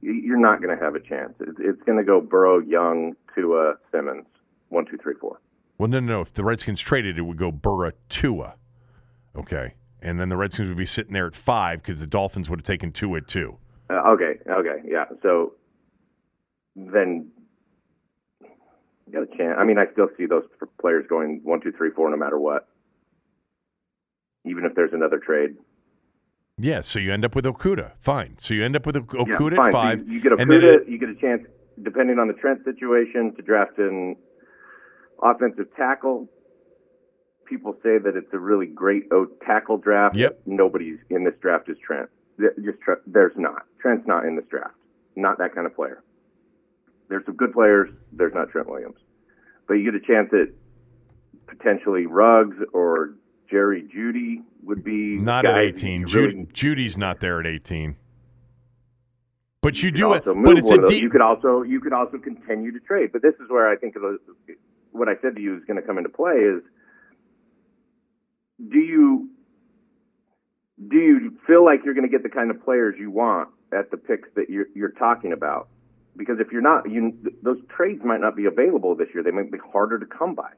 You're 0.00 0.38
not 0.38 0.62
going 0.62 0.76
to 0.76 0.82
have 0.82 0.94
a 0.94 1.00
chance. 1.00 1.34
It's, 1.40 1.58
it's 1.58 1.82
going 1.82 1.98
to 1.98 2.04
go 2.04 2.20
Burrow, 2.20 2.60
Young, 2.60 3.14
Tua, 3.34 3.74
Simmons, 3.90 4.26
one, 4.72 4.86
two, 4.86 4.98
three, 5.02 5.14
four. 5.20 5.40
Well, 5.78 5.88
no, 5.88 6.00
no, 6.00 6.12
no. 6.12 6.20
If 6.22 6.34
the 6.34 6.44
Redskins 6.44 6.80
traded, 6.80 7.18
it 7.18 7.22
would 7.22 7.38
go 7.38 7.50
Burrow, 7.50 7.92
Tua. 8.08 8.54
Okay. 9.36 9.74
And 10.00 10.18
then 10.18 10.28
the 10.28 10.36
Redskins 10.36 10.68
would 10.68 10.78
be 10.78 10.86
sitting 10.86 11.12
there 11.12 11.26
at 11.26 11.36
five 11.36 11.82
because 11.82 12.00
the 12.00 12.06
Dolphins 12.06 12.50
would 12.50 12.60
have 12.60 12.66
taken 12.66 12.92
two 12.92 13.14
at 13.16 13.28
two. 13.28 13.56
Uh, 13.88 14.10
okay. 14.10 14.38
Okay. 14.48 14.82
Yeah. 14.84 15.04
So 15.22 15.54
then 16.74 17.30
you 18.40 19.12
got 19.12 19.22
a 19.22 19.36
chance. 19.36 19.56
I 19.58 19.64
mean, 19.64 19.78
I 19.78 19.84
still 19.92 20.08
see 20.16 20.26
those 20.26 20.44
players 20.80 21.04
going 21.08 21.40
one, 21.44 21.60
two, 21.60 21.72
three, 21.72 21.90
four, 21.90 22.10
no 22.10 22.16
matter 22.16 22.38
what, 22.38 22.68
even 24.44 24.64
if 24.64 24.74
there's 24.74 24.92
another 24.92 25.18
trade. 25.18 25.56
Yeah. 26.58 26.80
So 26.80 26.98
you 26.98 27.12
end 27.12 27.24
up 27.24 27.34
with 27.34 27.44
Okudah. 27.44 27.92
Fine. 28.00 28.36
So 28.40 28.54
you 28.54 28.64
end 28.64 28.76
up 28.76 28.86
with 28.86 28.96
Okudah 28.96 29.56
yeah, 29.56 29.66
at 29.66 29.72
five. 29.72 29.98
So 30.00 30.06
you, 30.06 30.12
you, 30.14 30.22
get 30.22 30.32
Okudah. 30.32 30.88
you 30.88 30.98
get 30.98 31.08
a 31.08 31.14
chance, 31.14 31.42
depending 31.82 32.18
on 32.18 32.28
the 32.28 32.34
Trent 32.34 32.64
situation, 32.64 33.34
to 33.36 33.42
draft 33.42 33.78
an 33.78 34.16
offensive 35.22 35.66
tackle 35.76 36.28
people 37.52 37.74
say 37.82 37.98
that 37.98 38.16
it's 38.16 38.32
a 38.32 38.38
really 38.38 38.66
great 38.66 39.04
O 39.12 39.26
tackle 39.46 39.76
draft. 39.76 40.16
Yep. 40.16 40.40
Nobody's 40.46 40.98
in 41.10 41.24
this 41.24 41.34
draft 41.40 41.68
is 41.68 41.76
Trent. 41.84 42.08
Just 42.38 42.78
there's 43.06 43.32
not. 43.36 43.66
Trent's 43.80 44.06
not 44.06 44.24
in 44.24 44.36
this 44.36 44.46
draft. 44.50 44.74
not 45.16 45.38
that 45.38 45.54
kind 45.54 45.66
of 45.66 45.76
player. 45.76 46.02
There's 47.08 47.24
some 47.26 47.36
good 47.36 47.52
players. 47.52 47.90
There's 48.12 48.32
not 48.32 48.50
Trent 48.50 48.68
Williams, 48.68 48.96
but 49.68 49.74
you 49.74 49.84
get 49.84 49.94
a 49.94 50.06
chance 50.06 50.30
at 50.32 50.48
potentially 51.46 52.06
Ruggs 52.06 52.56
or 52.72 53.14
Jerry 53.50 53.82
Jeudy 53.94 54.42
would 54.62 54.82
be 54.82 55.18
not 55.18 55.44
at 55.44 55.58
18. 55.58 56.04
Really, 56.04 56.46
Jeudy's 56.54 56.96
not 56.96 57.20
there 57.20 57.38
at 57.38 57.46
18. 57.46 57.96
But 59.60 59.76
you, 59.76 59.84
you 59.84 59.90
do 59.90 60.14
it. 60.14 60.24
But 60.24 60.56
it's 60.56 60.70
a 60.70 60.86
deep. 60.88 61.02
You 61.02 61.10
could 61.10 61.20
also 61.20 61.62
you 61.62 61.80
could 61.80 61.92
also 61.92 62.16
continue 62.16 62.72
to 62.72 62.80
trade. 62.80 63.10
But 63.12 63.20
this 63.20 63.34
is 63.34 63.50
where 63.50 63.68
I 63.68 63.76
think 63.76 63.94
what 64.92 65.08
I 65.08 65.14
said 65.22 65.36
to 65.36 65.42
you 65.42 65.56
is 65.56 65.64
going 65.64 65.80
to 65.80 65.86
come 65.86 65.98
into 65.98 66.10
play 66.10 66.34
is 66.34 66.62
do 68.70 68.78
you 68.78 69.28
do 70.88 70.96
you 70.96 71.36
feel 71.46 71.64
like 71.64 71.80
you're 71.84 71.94
going 71.94 72.08
to 72.08 72.10
get 72.10 72.22
the 72.22 72.28
kind 72.28 72.50
of 72.50 72.62
players 72.64 72.96
you 72.98 73.10
want 73.10 73.48
at 73.72 73.90
the 73.90 73.96
picks 73.96 74.28
that 74.34 74.50
you're, 74.50 74.66
you're 74.74 74.90
talking 74.90 75.32
about? 75.32 75.68
Because 76.16 76.36
if 76.40 76.52
you're 76.52 76.62
not, 76.62 76.90
you, 76.90 77.16
those 77.42 77.58
trades 77.74 78.02
might 78.04 78.20
not 78.20 78.36
be 78.36 78.46
available 78.46 78.94
this 78.94 79.08
year. 79.14 79.22
They 79.22 79.30
might 79.30 79.50
be 79.50 79.58
harder 79.72 79.98
to 79.98 80.06
come 80.06 80.34
by. 80.34 80.50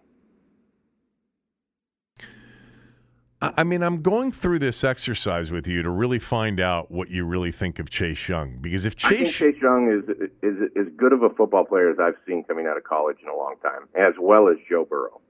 I 3.57 3.65
mean, 3.65 3.83
I'm 3.83 4.03
going 4.03 4.33
through 4.33 4.59
this 4.61 4.85
exercise 4.85 5.51
with 5.51 5.67
you 5.67 5.83
to 5.83 5.91
really 5.91 6.19
find 6.19 6.61
out 6.61 6.91
what 6.91 7.11
you 7.11 7.25
really 7.25 7.53
think 7.53 7.79
of 7.79 7.91
Chase 7.91 8.29
Young. 8.29 8.59
Because 8.61 8.85
if 8.85 8.97
Chase, 8.97 9.13
I 9.13 9.17
think 9.17 9.35
Chase 9.35 9.63
Young 9.63 9.89
is 9.91 10.29
is 10.43 10.71
as 10.77 10.93
good 10.97 11.13
of 11.13 11.23
a 11.23 11.31
football 11.31 11.65
player 11.65 11.91
as 11.91 11.99
I've 11.99 12.17
seen 12.27 12.45
coming 12.45 12.67
out 12.67 12.77
of 12.77 12.85
college 12.85 13.19
in 13.23 13.29
a 13.29 13.37
long 13.37 13.57
time, 13.63 13.89
as 13.95 14.15
well 14.21 14.49
as 14.49 14.57
Joe 14.69 14.85
Burrow, 14.85 15.21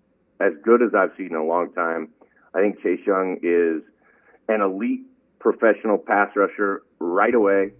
as 0.40 0.52
good 0.62 0.82
as 0.82 0.94
I've 0.94 1.10
seen 1.16 1.28
in 1.28 1.36
a 1.36 1.44
long 1.44 1.72
time. 1.72 2.08
I 2.54 2.60
think 2.60 2.82
Chase 2.82 3.00
Young 3.06 3.38
is 3.42 3.82
an 4.48 4.60
elite 4.60 5.02
professional 5.38 5.98
pass 5.98 6.30
rusher 6.36 6.82
right 6.98 7.34
away. 7.34 7.72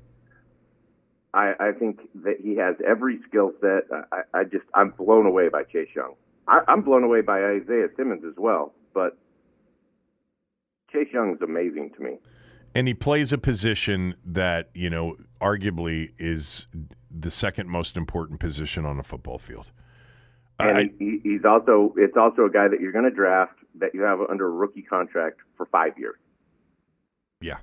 I, 1.33 1.53
I 1.59 1.73
think 1.73 2.01
that 2.23 2.37
he 2.43 2.57
has 2.57 2.77
every 2.87 3.19
skill 3.29 3.53
set. 3.61 3.85
I, 4.13 4.41
I 4.41 4.45
just 4.45 4.65
I'm 4.75 4.91
blown 4.91 5.27
away 5.27 5.49
by 5.49 5.65
Chase 5.65 5.89
Young. 5.95 6.15
I, 6.47 6.61
I'm 6.69 6.83
blown 6.83 7.05
away 7.05 7.21
by 7.21 7.43
Isaiah 7.43 7.89
Simmons 7.97 8.23
as 8.25 8.35
well, 8.37 8.73
but 8.93 9.19
Chase 10.95 11.13
Young 11.13 11.35
is 11.35 11.43
amazing 11.43 11.91
to 11.97 12.03
me. 12.03 12.19
And 12.75 12.89
he 12.89 12.95
plays 12.95 13.33
a 13.33 13.39
position 13.39 14.15
that, 14.25 14.71
you 14.75 14.91
know, 14.91 15.17
arguably 15.41 16.11
is 16.19 16.67
the 17.11 17.31
second 17.31 17.69
most 17.69 17.97
important 17.97 18.41
position 18.41 18.85
on 18.85 18.99
a 18.99 19.03
football 19.03 19.39
field. 19.39 19.71
And 20.59 20.79
I, 20.79 20.83
he, 20.99 21.21
he's 21.23 21.45
also 21.45 21.95
it's 21.97 22.17
also 22.17 22.47
a 22.47 22.51
guy 22.51 22.69
that 22.69 22.81
you're 22.81 22.93
going 22.93 23.05
to 23.05 23.11
draft 23.11 23.59
that 23.81 23.95
you 23.95 24.03
have 24.03 24.21
under 24.31 24.47
a 24.47 24.51
rookie 24.51 24.83
contract 24.83 25.39
for 25.57 25.67
five 25.67 25.99
years. 25.99 26.17
Yeah. 27.41 27.59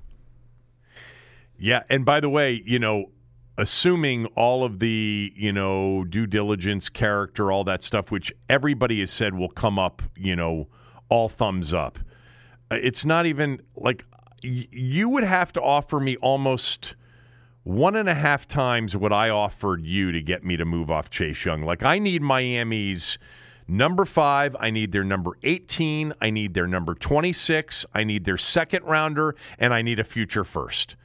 Yeah, 1.58 1.84
and 1.90 2.06
by 2.06 2.20
the 2.20 2.30
way, 2.30 2.62
you 2.66 2.80
know, 2.80 3.12
assuming 3.58 4.26
all 4.36 4.66
of 4.66 4.80
the, 4.80 5.32
you 5.36 5.54
know, 5.54 6.04
due 6.04 6.26
diligence, 6.26 6.90
character, 6.90 7.52
all 7.52 7.64
that 7.66 7.84
stuff, 7.84 8.12
which 8.12 8.34
everybody 8.50 9.00
has 9.02 9.12
said 9.12 9.36
will 9.36 9.50
come 9.50 9.78
up, 9.78 10.02
you 10.16 10.36
know, 10.36 10.68
all 11.10 11.30
thumbs 11.30 11.74
up. 11.74 12.00
Uh, 12.72 12.76
it's 12.82 13.04
not 13.04 13.26
even 13.26 13.62
like 13.76 14.06
you 14.42 15.10
would 15.10 15.24
have 15.24 15.52
to 15.54 15.62
offer 15.62 16.00
me 16.00 16.16
almost 16.18 16.96
one 17.64 17.96
and 17.96 18.10
a 18.10 18.16
half 18.16 18.48
times 18.48 18.96
what 18.96 19.14
I 19.14 19.30
offered 19.30 19.86
you 19.86 20.12
to 20.12 20.22
get 20.22 20.44
me 20.44 20.58
to 20.58 20.66
move 20.66 20.90
off 20.90 21.12
Chase 21.12 21.46
Young. 21.46 21.62
Like 21.62 21.84
I 21.84 22.00
need 22.00 22.24
Miami's 22.24 23.20
number 23.68 24.04
five, 24.04 24.56
I 24.60 24.72
need 24.72 24.92
their 24.92 25.04
number 25.04 25.32
18, 25.44 26.14
I 26.20 26.32
need 26.32 26.56
their 26.56 26.66
number 26.66 26.96
26, 26.96 27.86
I 27.94 28.04
need 28.04 28.26
their 28.26 28.38
second 28.38 28.84
rounder, 28.86 29.36
and 29.60 29.74
I 29.74 29.84
need 29.84 30.00
a 30.00 30.04
future 30.04 30.44
first. 30.44 30.96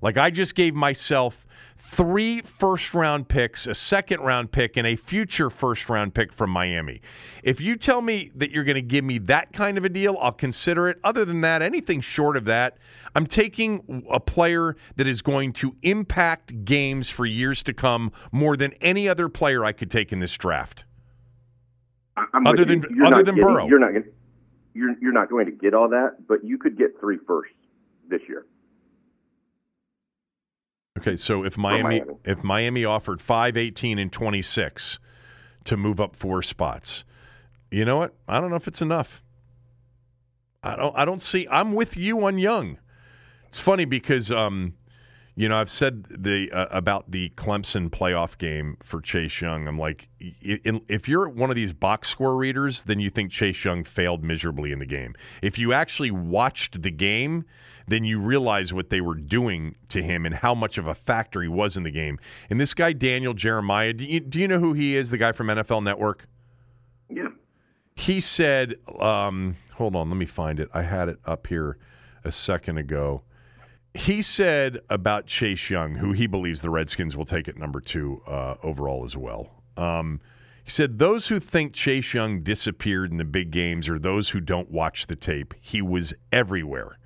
Like 0.00 0.16
I 0.16 0.30
just 0.30 0.54
gave 0.54 0.74
myself 0.74 1.45
three 1.92 2.42
first 2.42 2.94
round 2.94 3.28
picks, 3.28 3.66
a 3.66 3.74
second 3.74 4.20
round 4.20 4.52
pick, 4.52 4.76
and 4.76 4.86
a 4.86 4.96
future 4.96 5.50
first 5.50 5.88
round 5.88 6.14
pick 6.14 6.32
from 6.32 6.50
Miami. 6.50 7.00
If 7.42 7.60
you 7.60 7.76
tell 7.76 8.02
me 8.02 8.30
that 8.34 8.50
you're 8.50 8.64
going 8.64 8.76
to 8.76 8.82
give 8.82 9.04
me 9.04 9.18
that 9.20 9.52
kind 9.52 9.78
of 9.78 9.84
a 9.84 9.88
deal, 9.88 10.16
I'll 10.20 10.32
consider 10.32 10.88
it. 10.88 10.98
Other 11.04 11.24
than 11.24 11.40
that, 11.42 11.62
anything 11.62 12.00
short 12.00 12.36
of 12.36 12.44
that, 12.46 12.78
I'm 13.14 13.26
taking 13.26 14.04
a 14.10 14.20
player 14.20 14.76
that 14.96 15.06
is 15.06 15.22
going 15.22 15.52
to 15.54 15.74
impact 15.82 16.64
games 16.64 17.08
for 17.08 17.24
years 17.24 17.62
to 17.64 17.72
come 17.72 18.12
more 18.32 18.56
than 18.56 18.72
any 18.80 19.08
other 19.08 19.28
player 19.28 19.64
I 19.64 19.72
could 19.72 19.90
take 19.90 20.12
in 20.12 20.20
this 20.20 20.36
draft. 20.36 20.84
I'm 22.16 22.46
other 22.46 22.64
than 22.64 22.84
other 23.04 23.22
than 23.22 23.36
getting, 23.36 23.42
Burrow, 23.42 23.66
you're 23.68 23.78
not 23.78 23.92
you're 24.74 24.94
you're 25.00 25.12
not 25.12 25.28
going 25.28 25.46
to 25.46 25.52
get 25.52 25.74
all 25.74 25.88
that, 25.90 26.26
but 26.26 26.44
you 26.44 26.58
could 26.58 26.78
get 26.78 26.98
three 27.00 27.18
firsts 27.26 27.54
this 28.08 28.22
year. 28.28 28.46
Okay, 30.98 31.16
so 31.16 31.44
if 31.44 31.56
Miami, 31.56 32.00
Miami, 32.00 32.12
if 32.24 32.42
Miami 32.42 32.84
offered 32.84 33.20
5, 33.20 33.56
18, 33.56 33.98
and 33.98 34.12
26 34.12 34.98
to 35.64 35.76
move 35.76 36.00
up 36.00 36.16
four 36.16 36.42
spots, 36.42 37.04
you 37.70 37.84
know 37.84 37.98
what? 37.98 38.14
I 38.28 38.40
don't 38.40 38.50
know 38.50 38.56
if 38.56 38.68
it's 38.68 38.80
enough. 38.80 39.22
I 40.62 40.74
don't 40.74 40.96
I 40.96 41.04
don't 41.04 41.22
see 41.22 41.46
I'm 41.50 41.72
with 41.72 41.96
you 41.96 42.24
on 42.26 42.38
Young. 42.38 42.78
It's 43.46 43.60
funny 43.60 43.84
because 43.84 44.32
um, 44.32 44.74
you 45.38 45.50
know, 45.50 45.56
I've 45.56 45.70
said 45.70 46.06
the 46.08 46.50
uh, 46.50 46.66
about 46.70 47.10
the 47.10 47.28
Clemson 47.36 47.90
playoff 47.90 48.38
game 48.38 48.78
for 48.82 49.02
Chase 49.02 49.42
Young. 49.42 49.68
I'm 49.68 49.78
like, 49.78 50.08
if 50.18 51.08
you're 51.08 51.28
one 51.28 51.50
of 51.50 51.56
these 51.56 51.74
box 51.74 52.08
score 52.08 52.34
readers, 52.34 52.84
then 52.84 53.00
you 53.00 53.10
think 53.10 53.30
Chase 53.30 53.62
Young 53.62 53.84
failed 53.84 54.24
miserably 54.24 54.72
in 54.72 54.78
the 54.78 54.86
game. 54.86 55.14
If 55.42 55.58
you 55.58 55.74
actually 55.74 56.10
watched 56.10 56.80
the 56.80 56.90
game, 56.90 57.44
then 57.88 58.04
you 58.04 58.18
realize 58.20 58.72
what 58.72 58.90
they 58.90 59.00
were 59.00 59.14
doing 59.14 59.76
to 59.88 60.02
him 60.02 60.26
and 60.26 60.34
how 60.34 60.54
much 60.54 60.78
of 60.78 60.86
a 60.86 60.94
factor 60.94 61.42
he 61.42 61.48
was 61.48 61.76
in 61.76 61.82
the 61.82 61.90
game. 61.90 62.18
And 62.50 62.60
this 62.60 62.74
guy 62.74 62.92
Daniel 62.92 63.34
Jeremiah, 63.34 63.92
do 63.92 64.04
you, 64.04 64.20
do 64.20 64.40
you 64.40 64.48
know 64.48 64.58
who 64.58 64.72
he 64.72 64.96
is? 64.96 65.10
The 65.10 65.18
guy 65.18 65.32
from 65.32 65.48
NFL 65.48 65.82
Network. 65.82 66.26
Yeah. 67.08 67.28
He 67.94 68.20
said, 68.20 68.74
um, 69.00 69.56
"Hold 69.74 69.96
on, 69.96 70.10
let 70.10 70.16
me 70.16 70.26
find 70.26 70.60
it. 70.60 70.68
I 70.74 70.82
had 70.82 71.08
it 71.08 71.18
up 71.24 71.46
here 71.46 71.78
a 72.24 72.32
second 72.32 72.78
ago." 72.78 73.22
he 73.96 74.22
said 74.22 74.78
about 74.90 75.26
Chase 75.26 75.70
Young, 75.70 75.94
who 75.94 76.12
he 76.12 76.26
believes 76.26 76.60
the 76.60 76.70
Redskins 76.70 77.16
will 77.16 77.24
take 77.24 77.48
at 77.48 77.56
number 77.56 77.80
two 77.80 78.22
uh, 78.26 78.54
overall 78.62 79.04
as 79.04 79.16
well. 79.16 79.50
Um, 79.76 80.20
he 80.64 80.70
said, 80.70 80.98
Those 80.98 81.28
who 81.28 81.40
think 81.40 81.72
Chase 81.72 82.12
Young 82.12 82.42
disappeared 82.42 83.10
in 83.10 83.16
the 83.16 83.24
big 83.24 83.50
games 83.50 83.88
are 83.88 83.98
those 83.98 84.30
who 84.30 84.40
don't 84.40 84.70
watch 84.70 85.06
the 85.06 85.16
tape. 85.16 85.54
He 85.60 85.80
was 85.80 86.14
everywhere. 86.32 86.98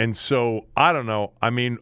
And 0.00 0.16
so, 0.16 0.62
I 0.74 0.94
don't 0.94 1.04
know. 1.04 1.32
I 1.42 1.50
mean, 1.50 1.76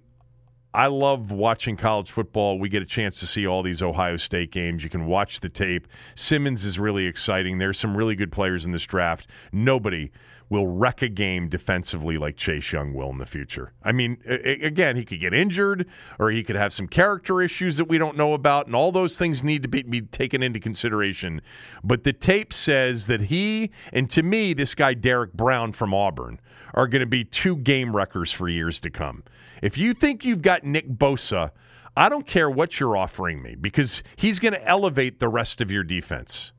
I 0.74 0.88
love 0.88 1.30
watching 1.30 1.76
college 1.76 2.10
football. 2.10 2.58
We 2.58 2.68
get 2.68 2.82
a 2.82 2.84
chance 2.84 3.20
to 3.20 3.28
see 3.28 3.46
all 3.46 3.62
these 3.62 3.80
Ohio 3.80 4.16
State 4.16 4.50
games. 4.50 4.82
You 4.82 4.90
can 4.90 5.06
watch 5.06 5.38
the 5.38 5.48
tape. 5.48 5.86
Simmons 6.16 6.64
is 6.64 6.80
really 6.80 7.06
exciting. 7.06 7.58
There's 7.58 7.78
some 7.78 7.96
really 7.96 8.16
good 8.16 8.32
players 8.32 8.64
in 8.64 8.72
this 8.72 8.82
draft. 8.82 9.28
Nobody 9.52 10.10
will 10.50 10.66
wreck 10.66 11.02
a 11.02 11.08
game 11.08 11.48
defensively 11.48 12.16
like 12.16 12.36
Chase 12.36 12.72
Young 12.72 12.94
will 12.94 13.10
in 13.10 13.18
the 13.18 13.26
future. 13.26 13.72
I 13.82 13.92
mean, 13.92 14.18
again, 14.26 14.96
he 14.96 15.04
could 15.04 15.20
get 15.20 15.34
injured 15.34 15.86
or 16.18 16.30
he 16.30 16.42
could 16.42 16.56
have 16.56 16.72
some 16.72 16.88
character 16.88 17.42
issues 17.42 17.76
that 17.76 17.84
we 17.84 17.98
don't 17.98 18.16
know 18.16 18.32
about, 18.32 18.66
and 18.66 18.74
all 18.74 18.90
those 18.90 19.18
things 19.18 19.44
need 19.44 19.62
to 19.62 19.68
be, 19.68 19.82
be 19.82 20.02
taken 20.02 20.42
into 20.42 20.58
consideration. 20.58 21.42
But 21.84 22.04
the 22.04 22.12
tape 22.12 22.52
says 22.52 23.06
that 23.06 23.22
he, 23.22 23.70
and 23.92 24.08
to 24.10 24.22
me, 24.22 24.54
this 24.54 24.74
guy, 24.74 24.94
Derrick 24.94 25.34
Brown 25.34 25.72
from 25.72 25.92
Auburn, 25.92 26.40
are 26.74 26.88
going 26.88 27.00
to 27.00 27.06
be 27.06 27.24
two 27.24 27.56
game 27.56 27.94
wreckers 27.94 28.32
for 28.32 28.48
years 28.48 28.80
to 28.80 28.90
come. 28.90 29.24
If 29.62 29.76
you 29.76 29.92
think 29.92 30.24
you've 30.24 30.42
got 30.42 30.64
Nick 30.64 30.88
Bosa, 30.88 31.50
I 31.96 32.08
don't 32.08 32.26
care 32.26 32.48
what 32.48 32.78
you're 32.78 32.96
offering 32.96 33.42
me 33.42 33.54
because 33.54 34.02
he's 34.16 34.38
going 34.38 34.54
to 34.54 34.66
elevate 34.66 35.18
the 35.18 35.28
rest 35.28 35.60
of 35.60 35.70
your 35.70 35.82
defense. 35.82 36.52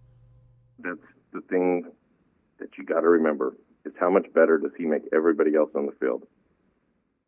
That's 0.80 1.00
the 1.32 1.42
thing 1.42 1.86
that 2.60 2.78
you 2.78 2.84
got 2.84 3.02
to 3.02 3.08
remember 3.08 3.54
is 3.86 3.94
how 4.00 4.10
much 4.10 4.26
better 4.34 4.58
does 4.58 4.72
he 4.78 4.86
make 4.86 5.04
everybody 5.14 5.56
else 5.56 5.70
on 5.76 5.86
the 5.86 5.92
field? 5.94 6.24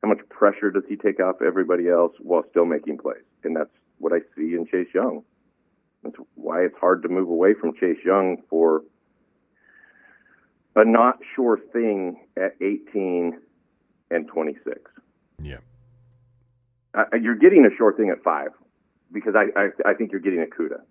How 0.01 0.09
much 0.09 0.19
pressure 0.29 0.71
does 0.71 0.83
he 0.89 0.95
take 0.95 1.19
off 1.19 1.41
everybody 1.45 1.87
else 1.87 2.13
while 2.19 2.43
still 2.49 2.65
making 2.65 2.97
plays? 2.97 3.23
And 3.43 3.55
that's 3.55 3.69
what 3.99 4.13
I 4.13 4.19
see 4.35 4.55
in 4.55 4.65
Chase 4.69 4.87
Young. 4.93 5.23
That's 6.03 6.15
why 6.35 6.61
it's 6.61 6.77
hard 6.79 7.03
to 7.03 7.09
move 7.09 7.29
away 7.29 7.53
from 7.53 7.73
Chase 7.79 7.99
Young 8.03 8.37
for 8.49 8.83
a 10.75 10.85
not 10.85 11.19
sure 11.35 11.59
thing 11.71 12.17
at 12.35 12.55
18 12.61 13.39
and 14.09 14.27
26. 14.27 14.79
Yeah. 15.43 15.57
Uh, 16.93 17.03
you're 17.21 17.35
getting 17.35 17.65
a 17.65 17.75
sure 17.77 17.93
thing 17.93 18.09
at 18.09 18.23
five 18.23 18.49
because 19.11 19.33
I, 19.35 19.59
I, 19.59 19.91
I 19.91 19.93
think 19.93 20.11
you're 20.11 20.21
getting 20.21 20.39
Okudah. 20.45 20.81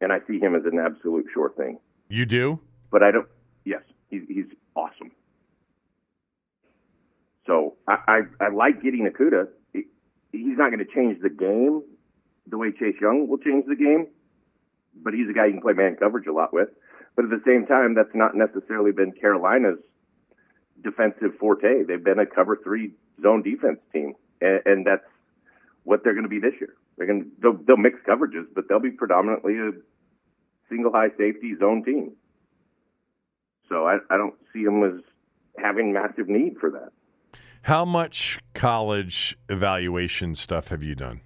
And 0.00 0.12
I 0.12 0.18
see 0.26 0.38
him 0.38 0.54
as 0.54 0.62
an 0.64 0.78
absolute 0.78 1.26
sure 1.32 1.52
thing. 1.56 1.78
You 2.08 2.26
do? 2.26 2.58
But 2.90 3.02
I 3.02 3.12
don't, 3.12 3.28
He's, 4.12 4.22
he's 4.28 4.44
awesome. 4.76 5.10
So 7.46 7.76
I, 7.88 7.96
I, 8.06 8.44
I 8.44 8.48
like 8.50 8.82
getting 8.82 9.10
Okudah. 9.10 9.48
He, 9.72 9.84
he's 10.32 10.58
not 10.58 10.70
going 10.70 10.84
to 10.86 10.94
change 10.94 11.20
the 11.22 11.30
game 11.30 11.82
the 12.46 12.58
way 12.58 12.70
Chase 12.72 12.96
Young 13.00 13.26
will 13.26 13.38
change 13.38 13.64
the 13.66 13.74
game, 13.74 14.08
but 14.94 15.14
he's 15.14 15.30
a 15.30 15.32
guy 15.32 15.46
you 15.46 15.52
can 15.52 15.62
play 15.62 15.72
man 15.72 15.96
coverage 15.96 16.26
a 16.26 16.32
lot 16.32 16.52
with. 16.52 16.68
But 17.16 17.24
at 17.24 17.30
the 17.30 17.40
same 17.46 17.66
time, 17.66 17.94
that's 17.94 18.14
not 18.14 18.34
necessarily 18.34 18.92
been 18.92 19.12
Carolina's 19.12 19.78
defensive 20.82 21.38
forte. 21.40 21.84
They've 21.84 22.02
been 22.02 22.18
a 22.18 22.26
cover 22.26 22.58
three 22.62 22.92
zone 23.22 23.42
defense 23.42 23.78
team, 23.94 24.14
and, 24.42 24.60
and 24.66 24.86
that's 24.86 25.06
what 25.84 26.04
they're 26.04 26.14
going 26.14 26.24
to 26.24 26.28
be 26.28 26.40
this 26.40 26.54
year. 26.60 26.74
They're 26.98 27.06
going 27.06 27.22
to 27.22 27.30
they'll, 27.40 27.58
they'll 27.66 27.76
mix 27.78 27.98
coverages, 28.06 28.44
but 28.54 28.68
they'll 28.68 28.80
be 28.80 28.90
predominantly 28.90 29.56
a 29.58 29.70
single 30.68 30.92
high 30.92 31.10
safety 31.16 31.54
zone 31.58 31.82
team. 31.84 32.12
So 33.68 33.86
I, 33.86 33.98
I 34.10 34.16
don't 34.16 34.34
see 34.52 34.64
them 34.64 34.82
as 34.84 35.02
having 35.58 35.92
massive 35.92 36.28
need 36.28 36.56
for 36.58 36.70
that. 36.70 36.90
How 37.62 37.84
much 37.84 38.38
college 38.54 39.36
evaluation 39.48 40.34
stuff 40.34 40.68
have 40.68 40.82
you 40.82 40.94
done? 40.94 41.20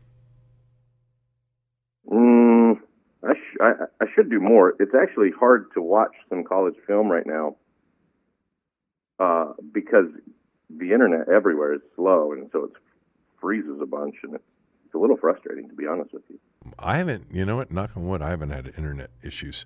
Mm, 2.11 2.79
I, 3.25 3.33
sh- 3.35 3.59
I, 3.61 3.73
I 4.01 4.07
should 4.15 4.31
do 4.31 4.39
more. 4.39 4.75
It's 4.79 4.95
actually 4.95 5.31
hard 5.39 5.67
to 5.75 5.81
watch 5.81 6.13
some 6.29 6.45
college 6.45 6.75
film 6.87 7.09
right 7.09 7.27
now 7.27 7.57
uh, 9.19 9.53
because 9.73 10.07
the 10.69 10.93
internet 10.93 11.29
everywhere 11.29 11.75
is 11.75 11.81
slow, 11.95 12.33
and 12.33 12.51
so 12.53 12.65
it 12.65 12.71
freezes 13.41 13.81
a 13.81 13.87
bunch, 13.87 14.17
and 14.23 14.35
it's, 14.35 14.45
it's 14.85 14.95
a 14.95 14.99
little 14.99 15.17
frustrating 15.17 15.69
to 15.69 15.75
be 15.75 15.87
honest 15.87 16.13
with 16.13 16.23
you. 16.29 16.39
I 16.79 16.99
haven't, 16.99 17.27
you 17.33 17.45
know 17.45 17.57
what? 17.57 17.71
Knock 17.71 17.91
on 17.97 18.07
wood, 18.09 18.21
I 18.21 18.31
haven't 18.31 18.51
had 18.51 18.67
internet 18.77 19.11
issues. 19.23 19.65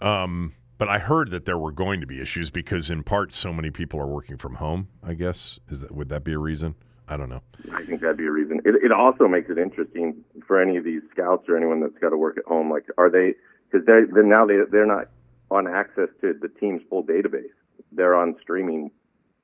Um, 0.00 0.54
but 0.78 0.88
I 0.88 0.98
heard 0.98 1.30
that 1.30 1.44
there 1.46 1.58
were 1.58 1.72
going 1.72 2.00
to 2.00 2.06
be 2.06 2.20
issues 2.20 2.50
because, 2.50 2.90
in 2.90 3.02
part, 3.02 3.32
so 3.32 3.52
many 3.52 3.70
people 3.70 4.00
are 4.00 4.06
working 4.06 4.36
from 4.36 4.56
home. 4.56 4.88
I 5.02 5.14
guess 5.14 5.58
is 5.70 5.80
that 5.80 5.92
would 5.92 6.08
that 6.10 6.24
be 6.24 6.32
a 6.32 6.38
reason? 6.38 6.74
I 7.08 7.16
don't 7.16 7.28
know. 7.28 7.42
I 7.72 7.84
think 7.84 8.00
that'd 8.00 8.16
be 8.16 8.26
a 8.26 8.32
reason. 8.32 8.60
It, 8.64 8.74
it 8.82 8.92
also 8.92 9.28
makes 9.28 9.48
it 9.48 9.58
interesting 9.58 10.24
for 10.46 10.60
any 10.60 10.76
of 10.76 10.84
these 10.84 11.02
scouts 11.12 11.48
or 11.48 11.56
anyone 11.56 11.80
that's 11.80 11.96
got 11.98 12.10
to 12.10 12.16
work 12.16 12.36
at 12.36 12.44
home. 12.44 12.70
Like, 12.70 12.86
are 12.98 13.10
they? 13.10 13.34
Because 13.70 13.86
they 13.86 14.12
then 14.12 14.28
now 14.28 14.46
they 14.46 14.56
they're 14.70 14.86
not 14.86 15.08
on 15.50 15.66
access 15.68 16.08
to 16.20 16.34
the 16.40 16.48
team's 16.60 16.82
full 16.90 17.04
database. 17.04 17.54
They're 17.92 18.14
on 18.14 18.36
streaming, 18.42 18.90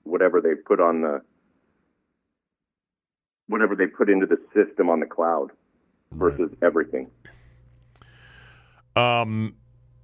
whatever 0.03 0.41
they 0.41 0.55
put 0.55 0.81
on 0.81 1.03
the, 1.03 1.23
whatever 3.47 3.77
they 3.77 3.87
put 3.87 4.11
into 4.11 4.27
the 4.27 4.39
system 4.53 4.91
on 4.91 5.01
the 5.01 5.07
cloud, 5.07 5.51
versus 6.11 6.51
right. 6.51 6.67
everything. 6.67 7.11
Um, 8.97 9.55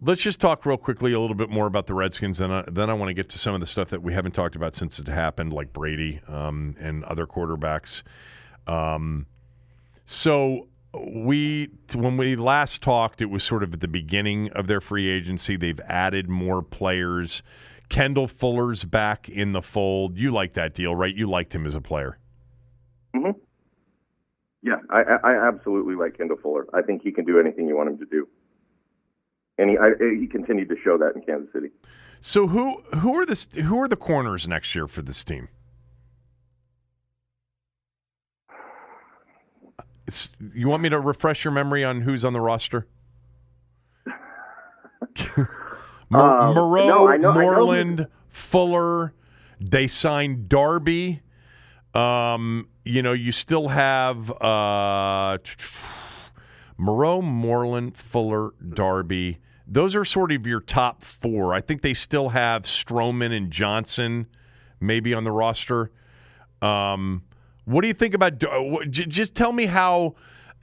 let's 0.00 0.20
just 0.20 0.40
talk 0.40 0.64
real 0.64 0.76
quickly 0.76 1.12
a 1.12 1.20
little 1.20 1.36
bit 1.36 1.50
more 1.50 1.66
about 1.66 1.86
the 1.86 1.94
Redskins, 1.94 2.40
and 2.40 2.64
then 2.74 2.90
I 2.90 2.94
want 2.94 3.08
to 3.08 3.14
get 3.14 3.28
to 3.30 3.38
some 3.38 3.54
of 3.54 3.60
the 3.60 3.66
stuff 3.66 3.90
that 3.90 4.02
we 4.02 4.12
haven't 4.14 4.32
talked 4.32 4.56
about 4.56 4.74
since 4.74 4.98
it 4.98 5.08
happened, 5.08 5.52
like 5.52 5.72
Brady 5.72 6.20
um, 6.28 6.76
and 6.80 7.04
other 7.04 7.26
quarterbacks. 7.26 8.02
Um, 8.66 9.26
so 10.04 10.68
we, 10.94 11.70
when 11.94 12.16
we 12.16 12.36
last 12.36 12.82
talked, 12.82 13.20
it 13.20 13.26
was 13.26 13.42
sort 13.42 13.62
of 13.62 13.74
at 13.74 13.80
the 13.80 13.88
beginning 13.88 14.50
of 14.52 14.66
their 14.66 14.80
free 14.80 15.10
agency. 15.10 15.56
They've 15.56 15.80
added 15.80 16.28
more 16.28 16.62
players. 16.62 17.42
Kendall 17.88 18.28
Fuller's 18.28 18.84
back 18.84 19.28
in 19.28 19.52
the 19.52 19.62
fold. 19.62 20.16
You 20.16 20.32
like 20.32 20.54
that 20.54 20.74
deal, 20.74 20.94
right? 20.94 21.14
You 21.14 21.28
liked 21.28 21.54
him 21.54 21.66
as 21.66 21.74
a 21.74 21.80
player. 21.80 22.18
Mm-hmm. 23.16 23.38
Yeah, 24.62 24.76
I, 24.90 25.02
I 25.24 25.48
absolutely 25.48 25.94
like 25.94 26.18
Kendall 26.18 26.36
Fuller. 26.42 26.66
I 26.74 26.82
think 26.82 27.02
he 27.02 27.12
can 27.12 27.24
do 27.24 27.38
anything 27.38 27.68
you 27.68 27.76
want 27.76 27.90
him 27.90 27.98
to 27.98 28.06
do 28.06 28.28
and 29.58 29.70
he 29.70 29.76
I, 29.76 29.90
he 30.18 30.26
continued 30.26 30.68
to 30.68 30.76
show 30.82 30.96
that 30.98 31.12
in 31.14 31.22
Kansas 31.22 31.52
City. 31.52 31.68
So 32.20 32.46
who 32.48 32.82
who 32.98 33.14
are 33.14 33.26
the 33.26 33.46
who 33.62 33.80
are 33.80 33.88
the 33.88 33.96
corners 33.96 34.48
next 34.48 34.74
year 34.74 34.86
for 34.88 35.02
this 35.02 35.22
team? 35.24 35.48
It's, 40.06 40.32
you 40.54 40.68
want 40.68 40.82
me 40.82 40.88
to 40.88 40.98
refresh 40.98 41.44
your 41.44 41.52
memory 41.52 41.84
on 41.84 42.00
who's 42.00 42.24
on 42.24 42.32
the 42.32 42.40
roster? 42.40 42.86
Mar- 46.08 46.40
um, 46.40 46.54
Moreau, 46.54 47.08
no, 47.08 47.16
know, 47.16 47.32
Moreland, 47.34 48.06
Fuller. 48.30 49.12
They 49.60 49.86
signed 49.86 50.48
Darby. 50.48 51.20
Um, 51.94 52.68
you 52.84 53.02
know, 53.02 53.12
you 53.12 53.32
still 53.32 53.68
have 53.68 54.30
uh, 54.40 55.36
Moreau, 56.78 57.20
Moreland, 57.20 57.94
Fuller, 58.10 58.52
Darby. 58.66 59.38
Those 59.70 59.94
are 59.94 60.04
sort 60.04 60.32
of 60.32 60.46
your 60.46 60.60
top 60.60 61.04
four. 61.04 61.52
I 61.52 61.60
think 61.60 61.82
they 61.82 61.94
still 61.94 62.30
have 62.30 62.62
Stroman 62.62 63.36
and 63.36 63.50
Johnson 63.50 64.26
maybe 64.80 65.12
on 65.12 65.24
the 65.24 65.32
roster. 65.32 65.90
Um, 66.62 67.22
what 67.66 67.82
do 67.82 67.88
you 67.88 67.94
think 67.94 68.14
about? 68.14 68.42
Just 68.90 69.34
tell 69.34 69.52
me 69.52 69.66
how. 69.66 70.14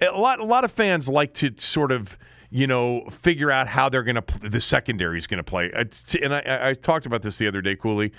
A 0.01 0.07
lot, 0.07 0.41
a 0.41 0.43
lot 0.43 0.65
of 0.65 0.73
fans 0.73 1.07
like 1.07 1.33
to 1.35 1.53
sort 1.57 1.89
of, 1.89 2.17
you 2.49 2.67
know, 2.67 3.07
figure 3.21 3.49
out 3.49 3.67
how 3.67 3.87
they're 3.87 4.03
going 4.03 4.17
to 4.17 4.49
the 4.49 4.59
secondary 4.59 5.17
is 5.17 5.25
going 5.25 5.37
to 5.37 5.43
play. 5.43 5.71
And 6.21 6.33
I, 6.33 6.69
I 6.69 6.73
talked 6.73 7.05
about 7.05 7.21
this 7.21 7.37
the 7.37 7.47
other 7.47 7.61
day, 7.61 7.77
Cooley. 7.77 8.11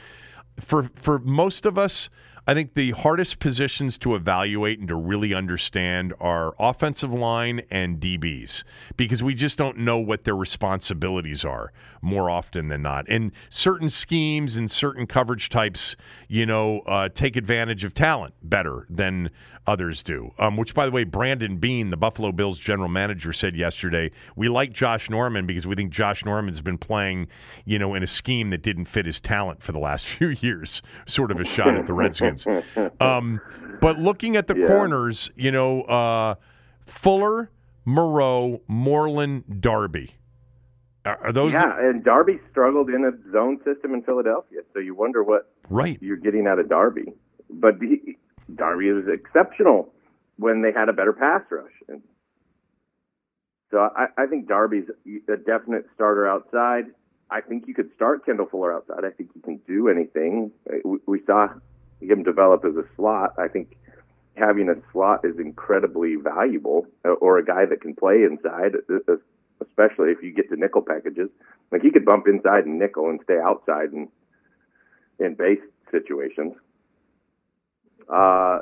For 0.64 0.89
for 1.03 1.18
most 1.18 1.66
of 1.66 1.76
us, 1.76 2.09
I 2.49 2.55
think 2.55 2.74
the 2.74 2.92
hardest 2.92 3.40
positions 3.40 3.99
to 3.99 4.14
evaluate 4.14 4.78
and 4.78 4.86
to 4.86 4.94
really 4.94 5.34
understand 5.34 6.14
are 6.20 6.55
offensive 6.61 7.12
line 7.12 7.62
and 7.72 7.99
DBs 7.99 8.62
because 8.97 9.20
we 9.20 9.34
just 9.34 9.59
don't 9.59 9.78
know 9.78 9.99
what 9.99 10.22
their 10.22 10.36
responsibilities 10.36 11.44
are 11.44 11.72
more 12.01 12.30
often 12.30 12.68
than 12.68 12.82
not. 12.82 13.09
And 13.09 13.32
certain 13.49 13.90
schemes 13.90 14.55
and 14.55 14.70
certain 14.70 15.09
coverage 15.09 15.49
types, 15.49 15.97
you 16.28 16.47
know, 16.47 16.80
uh, 16.86 17.09
take 17.09 17.34
advantage 17.34 17.82
of 17.82 17.94
talent 17.94 18.34
better 18.44 18.86
than 18.88 19.30
others 19.67 20.03
do. 20.03 20.33
Um, 20.39 20.57
which, 20.57 20.75
by 20.75 20.87
the 20.87 20.93
way, 20.93 21.05
Brandon 21.05 21.59
Beane, 21.59 21.91
the 21.91 21.97
Buffalo 21.97 22.33
Bills 22.33 22.59
general 22.59 22.89
manager, 22.89 23.33
said 23.33 23.57
yesterday, 23.57 24.11
we 24.37 24.49
like 24.49 24.73
Josh 24.73 25.11
Norman 25.11 25.47
because 25.47 25.67
we 25.67 25.75
think 25.75 25.93
Josh 25.93 26.25
Norman's 26.25 26.61
been 26.61 26.79
playing, 26.79 27.29
you 27.64 27.79
know, 27.79 27.95
in 27.95 28.03
a 28.03 28.07
scheme 28.07 28.51
that 28.51 28.62
didn't 28.62 28.87
fit 28.87 29.07
his 29.07 29.21
talent 29.21 29.62
for 29.62 29.73
the 29.73 29.79
last 29.79 30.07
few 30.19 30.29
years. 30.29 30.83
Sort 31.07 31.31
of 31.31 31.41
a 31.41 31.45
shot 31.45 31.75
at 31.75 31.87
the 31.87 31.93
Redskins. 31.93 32.47
Um, 33.01 33.41
but 33.81 33.99
looking 33.99 34.37
at 34.37 34.47
the 34.47 34.57
yeah. 34.57 34.69
corners, 34.69 35.31
you 35.37 35.51
know, 35.51 35.83
uh, 35.83 36.35
Fuller, 36.87 37.51
Moreau, 37.85 38.61
Moreland, 38.69 39.61
Darby. 39.61 40.14
Are, 41.05 41.27
are 41.27 41.33
those? 41.33 41.53
Yeah, 41.53 41.62
the... 41.67 41.89
and 41.89 42.05
Darby 42.05 42.41
struggled 42.51 42.91
in 42.91 43.05
a 43.05 43.33
zone 43.33 43.59
system 43.64 43.95
in 43.95 44.03
Philadelphia, 44.03 44.61
so 44.73 44.81
you 44.81 44.95
wonder 44.95 45.23
what 45.23 45.53
right 45.71 45.99
you're 46.01 46.17
getting 46.17 46.47
out 46.47 46.59
of 46.59 46.69
Darby. 46.69 47.12
But 47.49 47.75
he, 47.81 48.17
Darby 48.55 48.90
was 48.92 49.05
exceptional 49.09 49.92
when 50.38 50.62
they 50.62 50.72
had 50.72 50.88
a 50.88 50.92
better 50.92 51.12
pass 51.12 51.42
rush. 51.51 51.72
And 51.88 52.03
so 53.70 53.78
I, 53.78 54.07
I 54.16 54.26
think 54.26 54.49
Darby's 54.49 54.88
a 55.28 55.36
definite 55.36 55.86
starter 55.94 56.28
outside. 56.28 56.84
I 57.30 57.40
think 57.40 57.64
you 57.66 57.74
could 57.74 57.90
start 57.97 58.24
Kendall 58.24 58.47
Fuller 58.47 58.72
outside. 58.72 59.05
I 59.05 59.11
think 59.11 59.30
he 59.34 59.40
can 59.40 59.61
do 59.66 59.88
anything. 59.88 60.53
We, 60.84 60.99
we 61.07 61.22
saw 61.26 61.49
him 62.01 62.22
develop 62.22 62.64
as 62.64 62.76
a 62.76 62.84
slot. 62.97 63.34
I 63.38 63.49
think 63.49 63.76
having 64.36 64.68
a 64.68 64.74
slot 64.92 65.24
is 65.24 65.38
incredibly 65.38 66.16
valuable, 66.16 66.86
uh, 67.05 67.12
or 67.12 67.38
a 67.38 67.44
guy 67.44 67.64
that 67.66 67.80
can 67.80 67.94
play 67.94 68.22
inside, 68.22 68.76
uh, 68.88 69.12
uh, 69.12 69.16
especially 69.61 70.11
if 70.11 70.22
you 70.22 70.32
get 70.32 70.49
to 70.51 70.57
nickel 70.57 70.82
packages. 70.82 71.30
Like 71.72 71.82
he 71.82 71.90
could 71.90 72.05
bump 72.05 72.28
inside 72.28 72.66
and 72.66 72.78
nickel 72.78 73.09
and 73.09 73.18
stay 73.24 73.38
outside 73.42 73.92
in 73.92 74.09
in 75.18 75.34
base 75.34 75.59
situations. 75.90 76.53
Uh, 78.12 78.61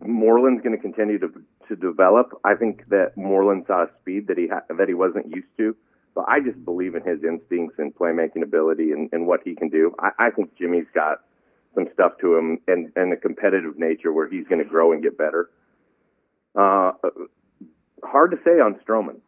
Moreland's 0.00 0.62
going 0.62 0.76
to 0.76 0.82
continue 0.82 1.18
to 1.18 1.28
to 1.68 1.76
develop. 1.76 2.38
I 2.44 2.54
think 2.54 2.88
that 2.88 3.16
Moreland 3.16 3.64
saw 3.66 3.84
a 3.84 3.86
speed 4.00 4.26
that 4.28 4.36
he 4.36 4.48
ha- 4.48 4.64
that 4.76 4.88
he 4.88 4.94
wasn't 4.94 5.34
used 5.34 5.48
to. 5.58 5.74
But 6.14 6.26
I 6.28 6.40
just 6.40 6.62
believe 6.64 6.94
in 6.94 7.02
his 7.02 7.24
instincts 7.24 7.76
and 7.78 7.94
playmaking 7.94 8.42
ability 8.42 8.92
and, 8.92 9.08
and 9.12 9.26
what 9.26 9.40
he 9.44 9.54
can 9.54 9.70
do. 9.70 9.94
I, 9.98 10.10
I 10.18 10.30
think 10.30 10.56
Jimmy's 10.58 10.86
got 10.94 11.20
some 11.74 11.88
stuff 11.94 12.12
to 12.20 12.36
him 12.36 12.58
and, 12.68 12.92
and 12.96 13.12
a 13.14 13.16
competitive 13.16 13.78
nature 13.78 14.12
where 14.12 14.28
he's 14.28 14.46
going 14.46 14.62
to 14.62 14.68
grow 14.68 14.92
and 14.92 15.02
get 15.02 15.16
better. 15.16 15.48
Uh, 16.54 16.92
hard 18.04 18.32
to 18.32 18.36
say 18.44 18.60
on 18.60 18.78
Stroman. 18.86 19.20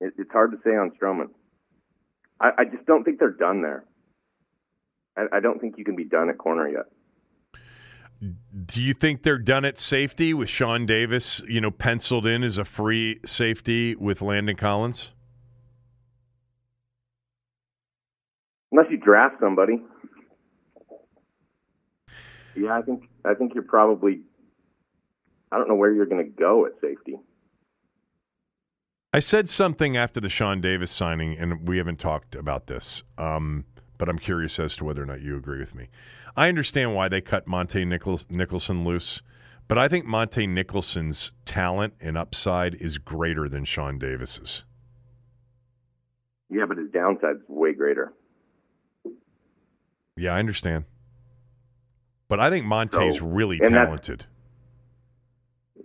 It, 0.00 0.14
it's 0.16 0.32
hard 0.32 0.52
to 0.52 0.58
say 0.64 0.70
on 0.70 0.92
Stroman. 0.92 1.28
I, 2.40 2.50
I 2.58 2.64
just 2.64 2.86
don't 2.86 3.04
think 3.04 3.18
they're 3.18 3.30
done 3.30 3.60
there. 3.60 3.84
I, 5.18 5.36
I 5.36 5.40
don't 5.40 5.60
think 5.60 5.76
you 5.76 5.84
can 5.84 5.96
be 5.96 6.04
done 6.04 6.30
at 6.30 6.38
corner 6.38 6.66
yet. 6.66 6.86
Do 8.22 8.80
you 8.80 8.94
think 8.94 9.24
they're 9.24 9.38
done 9.38 9.64
at 9.64 9.78
safety 9.78 10.32
with 10.32 10.48
Sean 10.48 10.86
Davis, 10.86 11.42
you 11.48 11.60
know, 11.60 11.72
penciled 11.72 12.26
in 12.26 12.44
as 12.44 12.56
a 12.56 12.64
free 12.64 13.18
safety 13.26 13.96
with 13.96 14.22
Landon 14.22 14.56
Collins? 14.56 15.10
Unless 18.70 18.86
you 18.90 18.98
draft 18.98 19.36
somebody. 19.40 19.82
Yeah, 22.54 22.78
I 22.78 22.82
think 22.82 23.08
I 23.24 23.34
think 23.34 23.54
you're 23.54 23.64
probably 23.64 24.20
I 25.50 25.58
don't 25.58 25.68
know 25.68 25.74
where 25.74 25.92
you're 25.92 26.06
going 26.06 26.24
to 26.24 26.30
go 26.30 26.66
at 26.66 26.72
safety. 26.80 27.16
I 29.12 29.18
said 29.18 29.50
something 29.50 29.96
after 29.96 30.20
the 30.20 30.30
Sean 30.30 30.62
Davis 30.62 30.90
signing, 30.90 31.36
and 31.38 31.68
we 31.68 31.76
haven't 31.76 31.98
talked 31.98 32.34
about 32.34 32.66
this, 32.66 33.02
um, 33.18 33.66
but 34.02 34.08
I'm 34.08 34.18
curious 34.18 34.58
as 34.58 34.74
to 34.78 34.84
whether 34.84 35.00
or 35.00 35.06
not 35.06 35.20
you 35.20 35.36
agree 35.36 35.60
with 35.60 35.76
me. 35.76 35.86
I 36.36 36.48
understand 36.48 36.92
why 36.92 37.08
they 37.08 37.20
cut 37.20 37.46
Montae 37.46 37.86
Nichols- 37.86 38.26
Nicholson 38.28 38.84
loose, 38.84 39.22
but 39.68 39.78
I 39.78 39.86
think 39.86 40.06
Montae 40.06 40.48
Nicholson's 40.48 41.30
talent 41.44 41.94
and 42.00 42.18
upside 42.18 42.74
is 42.74 42.98
greater 42.98 43.48
than 43.48 43.64
Sean 43.64 44.00
Davis's. 44.00 44.64
Yeah, 46.50 46.64
but 46.66 46.78
his 46.78 46.90
downside 46.90 47.36
is 47.36 47.42
way 47.46 47.74
greater. 47.74 48.12
Yeah, 50.16 50.34
I 50.34 50.40
understand. 50.40 50.82
But 52.26 52.40
I 52.40 52.50
think 52.50 52.66
Montae's 52.66 53.20
so, 53.20 53.24
really 53.26 53.60
talented. 53.60 54.26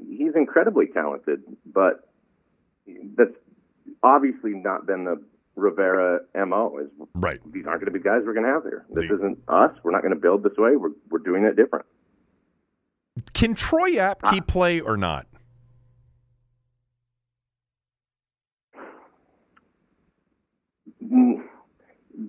He's 0.09 0.33
incredibly 0.33 0.87
talented, 0.87 1.43
but 1.67 2.09
that's 3.15 3.37
obviously 4.01 4.55
not 4.55 4.87
been 4.87 5.03
the 5.03 5.21
Rivera 5.57 6.19
mo. 6.45 6.77
Is 6.79 6.89
right? 7.15 7.39
These 7.51 7.65
aren't 7.65 7.81
going 7.81 7.91
to 7.91 7.99
be 7.99 8.03
guys 8.03 8.21
we're 8.25 8.33
going 8.33 8.45
to 8.45 8.51
have 8.53 8.63
here. 8.63 8.85
This 8.93 9.05
The- 9.09 9.15
isn't 9.15 9.39
us. 9.49 9.71
We're 9.83 9.91
not 9.91 10.01
going 10.01 10.13
to 10.13 10.19
build 10.19 10.43
this 10.43 10.53
way. 10.57 10.77
We're 10.77 10.91
we're 11.09 11.19
doing 11.19 11.43
it 11.43 11.55
different. 11.57 11.85
Can 13.33 13.55
Troy 13.55 13.97
app 13.99 14.21
Apke 14.21 14.47
play 14.47 14.79
or 14.79 14.95
not? 14.95 15.25
Mm, 21.03 21.43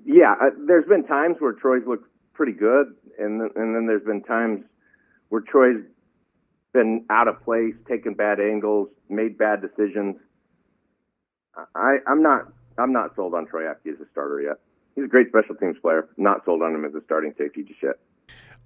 Yeah, 0.05 0.35
uh, 0.41 0.51
there's 0.67 0.87
been 0.87 1.05
times 1.07 1.37
where 1.39 1.53
Troy's 1.53 1.87
looked 1.87 2.09
pretty 2.35 2.53
good, 2.53 2.89
and 3.19 3.41
and 3.41 3.75
then 3.75 3.87
there's 3.87 4.05
been 4.05 4.23
times 4.23 4.65
where 5.31 5.41
Troy's 5.41 5.83
been 6.73 7.05
out 7.11 7.29
of 7.29 7.43
place, 7.43 7.75
taken 7.89 8.15
bad 8.15 8.39
angles, 8.41 8.89
made 9.09 9.39
bad 9.39 9.61
decisions. 9.63 10.17
I, 11.75 11.97
I'm 12.07 12.23
not 12.23 12.53
I'm 12.79 12.93
not 12.93 13.15
sold 13.17 13.35
on 13.35 13.47
Troy 13.47 13.63
Apke 13.63 13.93
as 13.93 14.01
a 14.01 14.09
starter 14.13 14.41
yet. 14.41 14.59
He's 14.95 15.05
a 15.05 15.09
great 15.09 15.29
special 15.29 15.55
teams 15.55 15.77
player. 15.81 16.09
Not 16.17 16.45
sold 16.45 16.63
on 16.63 16.75
him 16.75 16.85
as 16.85 16.95
a 16.95 17.01
starting 17.05 17.35
safety 17.39 17.63
just 17.63 17.83
yet. 17.83 17.97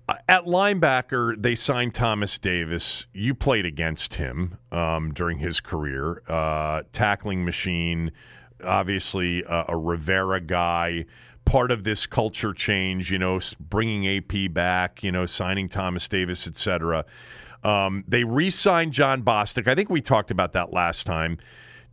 Uh, 0.09 0.15
At 0.29 0.45
linebacker, 0.45 1.41
they 1.41 1.55
signed 1.55 1.95
Thomas 1.95 2.39
Davis. 2.39 3.07
You 3.13 3.35
played 3.35 3.67
against 3.67 4.15
him 4.15 4.59
um, 4.73 5.13
during 5.15 5.39
his 5.39 5.61
career. 5.61 6.23
Uh, 6.29 6.83
tackling 6.93 7.45
machine, 7.45 8.13
obviously 8.65 9.45
uh, 9.45 9.65
a 9.69 9.77
Rivera 9.77 10.41
guy. 10.41 11.05
Part 11.45 11.71
of 11.71 11.85
this 11.85 12.07
culture 12.07 12.53
change, 12.53 13.11
you 13.11 13.19
know, 13.19 13.41
bringing 13.61 14.07
AP 14.09 14.53
back, 14.53 15.03
you 15.03 15.13
know, 15.13 15.27
signing 15.27 15.69
Thomas 15.69 16.09
Davis, 16.09 16.47
etc. 16.47 17.05
Um, 17.65 18.05
they 18.09 18.25
re-signed 18.25 18.93
John 18.93 19.23
Bostic. 19.23 19.69
I 19.69 19.75
think 19.75 19.91
we 19.91 20.01
talked 20.01 20.31
about 20.31 20.53
that 20.53 20.73
last 20.73 21.05
time. 21.05 21.39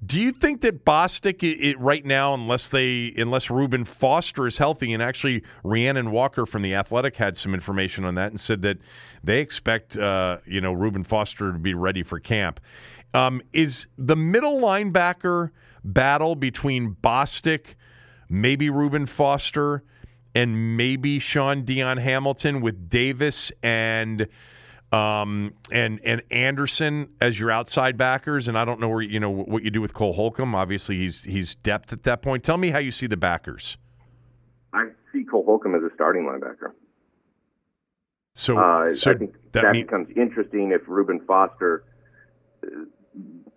Do 0.06 0.20
you 0.20 0.32
think 0.32 0.62
that 0.62 0.86
Bostic, 0.86 1.44
it, 1.44 1.62
it, 1.62 1.80
right 1.80 2.06
now, 2.06 2.34
unless 2.34 2.70
they, 2.70 3.14
unless 3.18 3.50
Reuben 3.50 3.84
Foster 3.84 4.48
is 4.48 4.58
healthy, 4.58 4.94
and 4.94 5.04
actually 5.04 5.44
Rhiannon 5.64 6.12
Walker 6.12 6.46
from 6.46 6.62
the 6.62 6.74
Athletic 6.74 7.18
had 7.18 7.36
some 7.36 7.54
information 7.54 8.06
on 8.06 8.16
that 8.16 8.32
and 8.32 8.40
said 8.40 8.62
that 8.62 8.78
they 9.24 9.40
expect, 9.40 9.98
uh, 9.98 10.38
you 10.46 10.62
know, 10.62 10.72
Reuben 10.72 11.04
Foster 11.04 11.52
to 11.52 11.60
be 11.60 11.74
ready 11.74 12.04
for 12.04 12.20
camp. 12.20 12.62
Um, 13.14 13.42
is 13.52 13.88
the 13.98 14.16
middle 14.16 14.62
linebacker 14.62 15.50
battle 15.84 16.36
between 16.36 16.96
Bostic, 17.04 17.76
maybe 18.30 18.70
Reuben 18.70 19.06
Foster, 19.06 19.84
and 20.34 20.78
maybe 20.78 21.20
Shaun 21.20 21.66
Dion 21.66 21.98
Hamilton 21.98 22.62
with 22.62 22.90
Davis 22.90 23.52
and 23.64 24.28
um, 24.92 25.54
and 25.72 26.00
and 26.04 26.22
Anderson 26.32 27.10
as 27.22 27.40
your 27.40 27.52
outside 27.52 27.98
backers, 27.98 28.48
and 28.48 28.58
I 28.58 28.66
don't 28.66 28.80
know 28.80 28.90
where 28.90 29.02
you 29.02 29.20
know 29.20 29.30
what 29.30 29.64
you 29.64 29.70
do 29.70 29.82
with 29.82 29.94
Cole 29.94 30.14
Holcomb. 30.14 30.56
Obviously, 30.56 30.98
he's 30.98 31.24
he's 31.24 31.56
depth 31.56 31.94
at 31.94 32.04
that 32.04 32.22
point. 32.22 32.44
Tell 32.44 32.58
me 32.58 32.72
how 32.72 32.80
you 32.80 32.92
see 32.92 33.08
the 33.08 33.18
backers. 33.18 33.78
I 34.74 34.88
see 35.14 35.24
Cole 35.24 35.46
Holcomb 35.46 35.76
as 35.76 35.84
a 35.84 35.94
starting 35.94 36.24
linebacker. 36.24 36.72
So, 38.34 38.58
Uh, 38.58 38.94
so 38.94 39.12
I 39.12 39.16
think 39.16 39.34
that, 39.52 39.64
that, 39.64 39.72
mean, 39.74 39.86
becomes 39.86 40.08
interesting 40.16 40.72
if 40.72 40.82
Reuben 40.88 41.20
Foster 41.28 41.84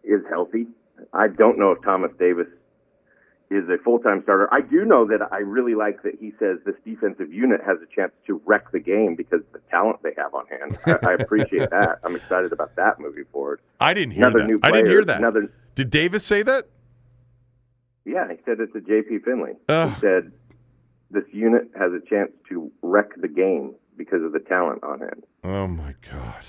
is 0.03 0.23
healthy. 0.29 0.67
I 1.13 1.29
don't 1.29 1.59
know 1.59 1.73
if 1.73 1.83
Thomas 1.83 2.11
Davis 2.19 2.49
is 3.53 3.69
a 3.69 3.77
full 3.83 3.99
time 3.99 4.23
starter. 4.23 4.53
I 4.53 4.61
do 4.61 4.85
know 4.85 5.07
that 5.07 5.21
I 5.33 5.39
really 5.39 5.75
like 5.75 6.03
that 6.03 6.15
he 6.21 6.33
says 6.39 6.59
this 6.65 6.75
defensive 6.85 7.33
unit 7.33 7.61
has 7.67 7.79
a 7.83 7.87
chance 7.95 8.13
to 8.27 8.41
wreck 8.47 8.71
the 8.73 8.81
game 8.81 9.15
because 9.17 9.41
of 9.41 9.53
the 9.53 9.61
talent 9.71 10.03
they 10.03 10.13
have 10.17 10.35
on 10.35 10.47
hand. 10.47 10.79
I, 10.87 11.11
I 11.11 11.13
appreciate 11.15 11.71
that. 11.71 11.99
I'm 12.05 12.17
excited 12.17 12.53
about 12.53 12.75
that 12.77 12.99
moving 13.01 13.25
forward. 13.33 13.61
I 13.81 13.95
didn't 13.95 14.13
hear 14.13 14.25
Another 14.27 14.41
that. 14.41 14.47
new 14.49 14.61
I 14.63 14.71
didn't 14.71 14.87
hear 14.91 15.05
that. 15.05 15.19
Another, 15.19 15.53
Did 15.75 15.91
Davis 15.91 16.25
say 16.25 16.43
that? 16.43 16.67
yeah, 18.05 18.27
he 18.31 18.37
said 18.45 18.59
it 18.61 18.73
to 18.73 18.81
JP 18.81 19.25
Finlay. 19.25 19.53
Ugh. 19.69 19.95
He 19.95 20.01
said 20.01 20.33
this 21.11 21.25
unit 21.33 21.71
has 21.79 21.93
a 21.93 22.01
chance 22.09 22.31
to 22.49 22.71
wreck 22.83 23.11
the 23.21 23.29
game 23.29 23.75
because 23.97 24.23
of 24.23 24.33
the 24.33 24.41
talent 24.41 24.83
on 24.83 24.99
hand. 25.01 25.25
Oh 25.45 25.67
my 25.67 25.95
God! 26.11 26.45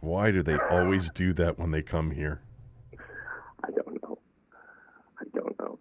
Why 0.00 0.30
do 0.30 0.42
they 0.42 0.56
always 0.70 1.10
do 1.14 1.32
that 1.34 1.58
when 1.58 1.70
they 1.70 1.82
come 1.82 2.10
here? 2.10 2.40
I 3.64 3.70
don't 3.70 4.00
know. 4.02 4.18
I 5.18 5.24
don't 5.34 5.58
know. 5.58 5.78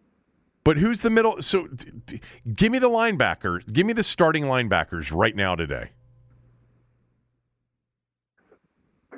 But 0.66 0.78
who's 0.78 0.99
the 1.01 1.09
middle? 1.11 1.41
So, 1.41 1.68
d- 1.68 1.91
d- 2.07 2.22
give 2.55 2.72
me 2.72 2.80
the 2.80 2.89
linebackers. 2.89 3.72
Give 3.72 3.86
me 3.86 3.93
the 3.93 4.03
starting 4.03 4.45
linebackers 4.45 5.11
right 5.16 5.36
now 5.36 5.55
today. 5.55 5.91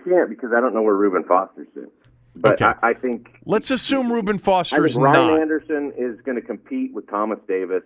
can't 0.04 0.30
because 0.30 0.52
I 0.56 0.60
don't 0.62 0.74
know 0.74 0.82
where 0.84 0.94
Reuben 0.96 1.24
Foster 1.24 1.66
sits. 1.74 1.92
But 2.36 2.62
Okay. 2.62 2.66
I, 2.66 2.90
I 2.90 2.94
think 2.94 3.30
Let's 3.46 3.72
assume 3.72 4.12
Reuben 4.12 4.38
Foster 4.38 4.86
is 4.86 4.96
Ryan 4.96 5.28
not. 5.32 5.42
Anderson 5.42 5.92
is 5.98 6.20
going 6.22 6.36
to 6.40 6.42
compete 6.46 6.94
with 6.94 7.10
Thomas 7.10 7.40
Davis, 7.48 7.82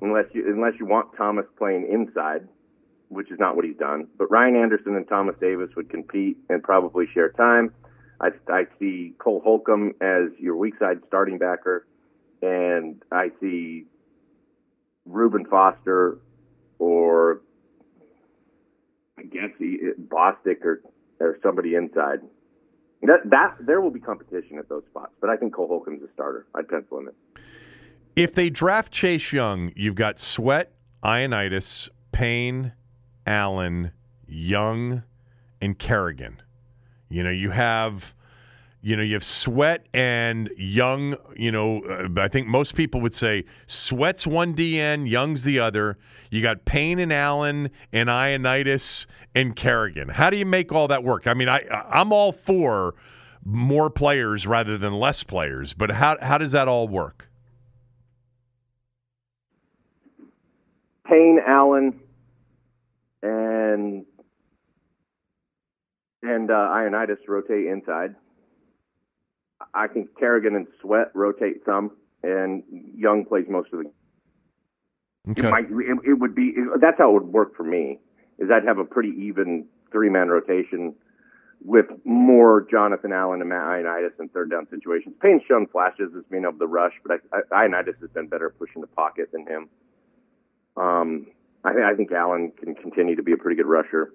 unless 0.00 0.24
you 0.32 0.44
unless 0.52 0.72
you 0.80 0.86
want 0.86 1.14
Thomas 1.16 1.46
playing 1.56 1.88
inside, 1.92 2.48
which 3.08 3.30
is 3.30 3.38
not 3.38 3.54
what 3.54 3.64
he's 3.64 3.76
done. 3.76 4.08
But 4.18 4.30
Ryan 4.30 4.56
Anderson 4.56 4.96
and 4.96 5.06
Thomas 5.08 5.36
Davis 5.40 5.70
would 5.76 5.88
compete 5.90 6.38
and 6.48 6.62
probably 6.62 7.06
share 7.14 7.30
time. 7.30 7.72
I, 8.20 8.30
I 8.48 8.64
see 8.78 9.14
Cole 9.18 9.40
Holcomb 9.44 9.92
as 10.00 10.30
your 10.38 10.56
weak 10.56 10.74
side 10.78 10.98
starting 11.06 11.38
backer, 11.38 11.86
and 12.42 13.02
I 13.12 13.30
see 13.40 13.84
Reuben 15.06 15.44
Foster 15.46 16.18
or 16.78 17.40
I 19.18 19.22
guess 19.22 19.50
he, 19.58 19.78
Bostic 20.08 20.64
or 20.64 20.80
or 21.18 21.38
somebody 21.42 21.74
inside. 21.74 22.20
That 23.02 23.20
that 23.30 23.56
there 23.60 23.80
will 23.80 23.90
be 23.90 24.00
competition 24.00 24.58
at 24.58 24.68
those 24.68 24.82
spots, 24.90 25.12
but 25.20 25.30
I 25.30 25.36
think 25.36 25.54
Cole 25.54 25.68
Holcomb's 25.68 26.02
a 26.02 26.12
starter. 26.12 26.46
I'd 26.54 26.68
pencil 26.68 26.98
him 26.98 27.08
in. 27.08 27.14
If 28.16 28.34
they 28.34 28.50
draft 28.50 28.92
Chase 28.92 29.32
Young, 29.32 29.72
you've 29.76 29.94
got 29.94 30.18
Sweat, 30.18 30.72
Ioannidis, 31.02 31.88
Payne, 32.12 32.72
Allen, 33.26 33.92
Young, 34.26 35.02
and 35.60 35.78
Kerrigan. 35.78 36.42
You 37.08 37.22
know, 37.22 37.30
you 37.30 37.50
have, 37.50 38.14
you 38.82 38.96
know, 38.96 39.02
you 39.02 39.14
have 39.14 39.24
Sweat 39.24 39.86
and 39.92 40.50
Young. 40.56 41.16
You 41.36 41.52
know, 41.52 41.82
uh, 41.84 42.20
I 42.20 42.28
think 42.28 42.46
most 42.46 42.74
people 42.74 43.00
would 43.02 43.14
say 43.14 43.44
Sweat's 43.66 44.26
one 44.26 44.54
DN, 44.54 45.08
Young's 45.08 45.42
the 45.42 45.58
other. 45.58 45.98
You 46.30 46.40
got 46.40 46.64
Payne 46.64 46.98
and 46.98 47.12
Allen 47.12 47.70
and 47.92 48.08
Ioannidis 48.08 49.06
and 49.34 49.54
Kerrigan. 49.54 50.08
How 50.08 50.30
do 50.30 50.36
you 50.36 50.46
make 50.46 50.72
all 50.72 50.88
that 50.88 51.04
work? 51.04 51.26
I 51.26 51.34
mean, 51.34 51.48
I 51.48 51.60
I'm 51.90 52.12
all 52.12 52.32
for 52.32 52.94
more 53.44 53.90
players 53.90 54.46
rather 54.46 54.78
than 54.78 54.94
less 54.94 55.22
players, 55.22 55.74
but 55.74 55.90
how 55.90 56.16
how 56.22 56.38
does 56.38 56.52
that 56.52 56.66
all 56.66 56.88
work? 56.88 57.28
Payne, 61.06 61.38
Allen, 61.46 62.00
and 63.22 64.06
and 66.22 66.50
uh, 66.50 66.54
Ioannidis 66.54 67.28
rotate 67.28 67.66
inside. 67.66 68.14
I 69.74 69.86
think 69.86 70.18
Kerrigan 70.18 70.56
and 70.56 70.66
Sweat 70.80 71.10
rotate 71.14 71.62
some, 71.64 71.92
and 72.22 72.62
Young 72.96 73.24
plays 73.24 73.46
most 73.48 73.72
of 73.72 73.80
the. 73.80 73.90
Okay. 75.30 75.46
It, 75.46 75.50
might, 75.50 75.64
it, 75.70 76.10
it 76.10 76.18
would 76.18 76.34
be. 76.34 76.52
It, 76.56 76.80
that's 76.80 76.98
how 76.98 77.10
it 77.10 77.22
would 77.22 77.32
work 77.32 77.56
for 77.56 77.64
me. 77.64 77.98
Is 78.38 78.48
I'd 78.50 78.66
have 78.66 78.78
a 78.78 78.84
pretty 78.84 79.10
even 79.18 79.66
three 79.92 80.08
man 80.08 80.28
rotation 80.28 80.94
with 81.62 81.86
more 82.04 82.66
Jonathan 82.70 83.12
Allen 83.12 83.40
and 83.40 83.50
Matt 83.50 83.62
Ioannidis 83.62 84.18
in 84.18 84.28
third 84.30 84.50
down 84.50 84.66
situations. 84.70 85.14
Payne's 85.20 85.42
shown 85.46 85.66
flashes 85.66 86.10
as 86.16 86.24
being 86.30 86.44
able 86.44 86.58
to 86.58 86.66
rush, 86.66 86.94
but 87.06 87.20
I, 87.32 87.38
I, 87.54 87.66
Ioannidis 87.66 88.00
has 88.00 88.10
been 88.10 88.28
better 88.28 88.46
at 88.46 88.58
pushing 88.58 88.80
the 88.80 88.86
pocket 88.86 89.30
than 89.32 89.46
him. 89.46 89.68
Um, 90.76 91.26
I, 91.64 91.92
I 91.92 91.94
think 91.96 92.12
Allen 92.12 92.52
can 92.58 92.74
continue 92.74 93.16
to 93.16 93.22
be 93.22 93.32
a 93.32 93.36
pretty 93.36 93.56
good 93.56 93.68
rusher. 93.68 94.12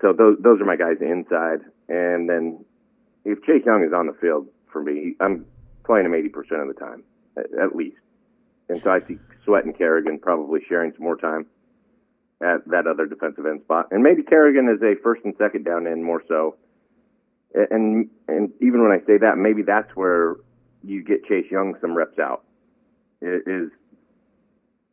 So 0.00 0.12
those 0.12 0.36
those 0.40 0.60
are 0.60 0.64
my 0.64 0.76
guys 0.76 0.96
inside, 1.00 1.60
and 1.88 2.28
then 2.28 2.64
if 3.24 3.42
Chase 3.44 3.62
Young 3.64 3.82
is 3.82 3.92
on 3.94 4.06
the 4.06 4.12
field 4.20 4.48
for 4.76 4.82
me, 4.82 5.14
I'm 5.20 5.46
playing 5.86 6.04
him 6.04 6.12
80% 6.12 6.60
of 6.60 6.68
the 6.68 6.74
time, 6.78 7.02
at, 7.38 7.46
at 7.58 7.74
least. 7.74 7.96
And 8.68 8.80
so 8.84 8.90
I 8.90 9.00
see 9.08 9.18
Sweat 9.44 9.64
and 9.64 9.76
Kerrigan 9.76 10.18
probably 10.18 10.60
sharing 10.68 10.92
some 10.92 11.02
more 11.04 11.16
time 11.16 11.46
at 12.42 12.58
that 12.66 12.86
other 12.86 13.06
defensive 13.06 13.46
end 13.46 13.62
spot, 13.62 13.86
and 13.90 14.02
maybe 14.02 14.22
Kerrigan 14.22 14.68
is 14.68 14.82
a 14.82 15.00
first 15.02 15.22
and 15.24 15.34
second 15.38 15.64
down 15.64 15.86
end 15.86 16.04
more 16.04 16.22
so. 16.28 16.56
And 17.54 18.10
and 18.28 18.50
even 18.60 18.82
when 18.82 18.92
I 18.92 18.98
say 19.06 19.16
that, 19.16 19.38
maybe 19.38 19.62
that's 19.62 19.88
where 19.96 20.34
you 20.84 21.02
get 21.02 21.24
Chase 21.24 21.46
Young 21.50 21.74
some 21.80 21.94
reps 21.94 22.18
out. 22.18 22.44
i- 23.22 23.40
Is 23.46 23.70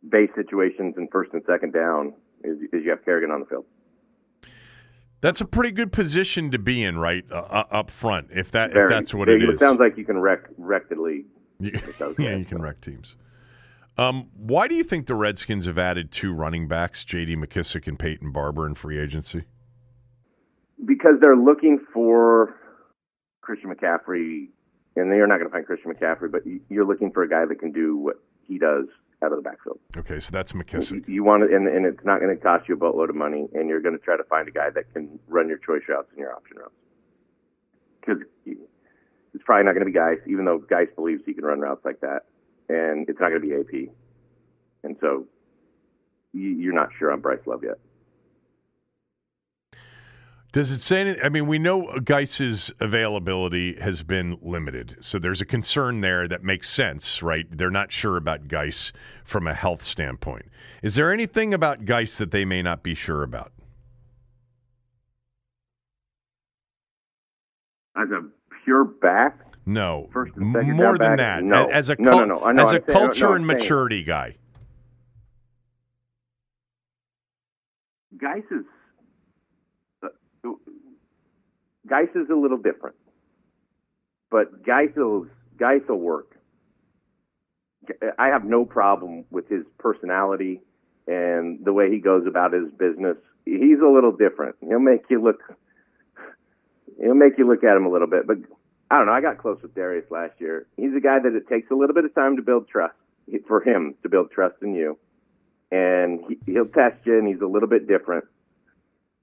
base 0.07 0.29
situations 0.35 0.93
and 0.95 1.09
first 1.11 1.33
and 1.33 1.41
second 1.45 1.73
down 1.73 2.13
is, 2.45 2.57
is 2.71 2.85
you 2.85 2.89
have 2.91 3.03
Kerrigan 3.03 3.31
on 3.31 3.41
the 3.41 3.45
field. 3.47 3.65
That's 5.23 5.41
a 5.41 5.45
pretty 5.45 5.71
good 5.71 5.91
position 5.91 6.51
to 6.51 6.59
be 6.59 6.83
in, 6.83 6.99
right 6.99 7.23
uh, 7.31 7.35
uh, 7.35 7.63
up 7.71 7.89
front. 7.89 8.27
If 8.29 8.51
that 8.51 8.71
if 8.71 8.73
Very- 8.73 8.89
that's 8.89 9.13
what 9.13 9.29
it 9.29 9.41
it 9.41 9.49
is, 9.49 9.55
it 9.55 9.59
sounds 9.59 9.79
like 9.79 9.97
you 9.97 10.05
can 10.05 10.19
wreck 10.19 10.49
wreck 10.57 10.89
the 10.89 10.95
league. 10.95 11.25
Yeah, 12.19 12.35
you 12.35 12.43
can 12.43 12.61
wreck 12.61 12.81
teams. 12.81 13.15
Um, 13.97 14.29
why 14.35 14.67
do 14.67 14.75
you 14.75 14.83
think 14.83 15.07
the 15.07 15.15
Redskins 15.15 15.65
have 15.65 15.77
added 15.77 16.11
two 16.11 16.33
running 16.33 16.67
backs, 16.67 17.05
J.D. 17.05 17.37
McKissic 17.37 17.87
and 17.87 17.97
Peyton 17.97 18.31
Barber, 18.31 18.67
in 18.67 18.75
free 18.75 18.99
agency? 18.99 19.45
because 20.85 21.13
they're 21.21 21.37
looking 21.37 21.79
for 21.93 22.55
Christian 23.41 23.73
McCaffrey, 23.73 24.47
and 24.95 25.11
they 25.11 25.17
are 25.17 25.27
not 25.27 25.37
going 25.37 25.49
to 25.49 25.51
find 25.51 25.65
Christian 25.65 25.93
McCaffrey, 25.93 26.31
but 26.31 26.41
you're 26.69 26.85
looking 26.85 27.11
for 27.11 27.23
a 27.23 27.29
guy 27.29 27.45
that 27.45 27.59
can 27.59 27.71
do 27.71 27.97
what 27.97 28.15
he 28.43 28.57
does 28.57 28.85
out 29.23 29.31
of 29.31 29.37
the 29.37 29.49
backfield. 29.49 29.79
Okay, 29.97 30.19
so 30.19 30.29
that's 30.31 30.51
McKissic. 30.51 31.07
You, 31.07 31.15
you 31.15 31.23
want 31.23 31.43
it, 31.43 31.51
and, 31.51 31.67
and 31.67 31.85
it's 31.85 32.03
not 32.03 32.19
going 32.19 32.35
to 32.35 32.41
cost 32.41 32.67
you 32.67 32.75
a 32.75 32.77
boatload 32.77 33.09
of 33.09 33.15
money, 33.15 33.47
and 33.53 33.69
you're 33.69 33.81
going 33.81 33.97
to 33.97 34.03
try 34.03 34.17
to 34.17 34.23
find 34.25 34.47
a 34.47 34.51
guy 34.51 34.69
that 34.69 34.91
can 34.93 35.19
run 35.27 35.47
your 35.47 35.57
choice 35.59 35.83
routes 35.87 36.09
and 36.11 36.19
your 36.19 36.33
option 36.33 36.57
routes. 36.57 36.73
Because 37.99 38.23
it's 38.45 39.43
probably 39.45 39.63
not 39.63 39.73
going 39.73 39.85
to 39.85 39.91
be 39.91 39.97
Guice, 39.97 40.19
even 40.27 40.45
though 40.45 40.59
Guice 40.59 40.89
believes 40.95 41.23
he 41.25 41.33
can 41.33 41.45
run 41.45 41.59
routes 41.59 41.85
like 41.85 42.01
that, 42.01 42.25
and 42.69 43.07
it's 43.09 43.19
not 43.19 43.29
going 43.29 43.41
to 43.41 43.47
be 43.47 43.53
AP. 43.53 43.89
And 44.83 44.97
so 44.99 45.25
you're 46.33 46.73
not 46.73 46.89
sure 46.99 47.11
on 47.11 47.21
Bryce 47.21 47.39
Love 47.45 47.63
yet. 47.63 47.79
Does 50.53 50.69
it 50.69 50.81
say 50.81 51.01
anything? 51.01 51.21
I 51.23 51.29
mean, 51.29 51.47
we 51.47 51.57
know 51.57 51.97
Guice's 52.05 52.71
availability 52.79 53.75
has 53.81 54.03
been 54.03 54.37
limited, 54.39 54.97
so 55.01 55.17
there's 55.17 55.41
a 55.41 55.45
concern 55.45 56.01
there 56.01 56.27
that 56.27 56.43
makes 56.43 56.69
sense, 56.69 57.23
right? 57.23 57.45
They're 57.51 57.71
not 57.71 57.91
sure 57.91 58.17
about 58.17 58.47
Guice 58.47 58.93
from 59.25 59.47
a 59.47 59.55
health 59.55 59.83
standpoint. 59.83 60.45
Is 60.83 60.93
there 60.93 61.11
anything 61.11 61.55
about 61.55 61.85
Guice 61.85 62.17
that 62.17 62.29
they 62.29 62.45
may 62.45 62.61
not 62.61 62.83
be 62.83 62.93
sure 62.93 63.23
about? 63.23 63.51
As 67.97 68.09
a 68.11 68.21
pure 68.63 68.85
back? 68.85 69.39
No. 69.65 70.07
First 70.13 70.35
and 70.35 70.53
second 70.53 70.75
More 70.75 70.97
than 70.99 71.15
back? 71.15 71.17
that. 71.17 71.43
No. 71.43 71.65
As 71.67 71.89
a, 71.89 71.95
no, 71.97 72.11
cul- 72.11 72.19
no, 72.19 72.25
no. 72.25 72.51
Know, 72.51 72.61
as 72.61 72.73
a 72.73 72.75
I'm 72.75 72.83
saying- 72.85 72.99
culture 72.99 73.25
no, 73.29 73.33
and 73.33 73.47
maturity 73.47 74.03
guy. 74.03 74.35
Guice 78.21 78.43
is 78.51 78.65
uh, 80.03 80.07
Guice 81.87 82.09
is 82.15 82.29
a 82.29 82.35
little 82.35 82.57
different, 82.57 82.95
but 84.31 84.65
Guice 84.65 84.91
will 84.95 85.27
Guice 85.59 85.81
work. 85.87 86.37
I 88.17 88.27
have 88.27 88.45
no 88.45 88.65
problem 88.65 89.25
with 89.29 89.49
his 89.49 89.63
personality 89.77 90.61
and 91.07 91.63
the 91.65 91.73
way 91.73 91.91
he 91.91 91.99
goes 91.99 92.25
about 92.25 92.53
his 92.53 92.71
business. 92.71 93.17
He's 93.45 93.79
a 93.83 93.89
little 93.89 94.13
different. 94.13 94.55
He'll 94.61 94.79
make 94.79 95.01
you 95.09 95.21
look. 95.21 95.41
He'll 96.97 97.15
make 97.15 97.37
you 97.37 97.47
look 97.47 97.63
at 97.65 97.75
him 97.75 97.85
a 97.85 97.91
little 97.91 98.07
bit, 98.07 98.25
but 98.25 98.37
I 98.89 98.97
don't 98.97 99.07
know. 99.07 99.13
I 99.13 99.19
got 99.19 99.37
close 99.37 99.61
with 99.61 99.75
Derrius 99.75 100.09
last 100.09 100.39
year. 100.39 100.67
He's 100.77 100.95
a 100.95 101.01
guy 101.01 101.19
that 101.19 101.35
it 101.35 101.49
takes 101.49 101.69
a 101.71 101.75
little 101.75 101.93
bit 101.93 102.05
of 102.05 102.15
time 102.15 102.37
to 102.37 102.41
build 102.41 102.69
trust 102.69 102.95
for 103.47 103.61
him 103.61 103.95
to 104.03 104.09
build 104.09 104.31
trust 104.31 104.55
in 104.61 104.75
you, 104.75 104.97
and 105.71 106.21
he, 106.27 106.53
he'll 106.53 106.67
test 106.67 107.05
you. 107.05 107.17
And 107.17 107.27
he's 107.27 107.41
a 107.41 107.47
little 107.47 107.67
bit 107.67 107.87
different 107.87 108.25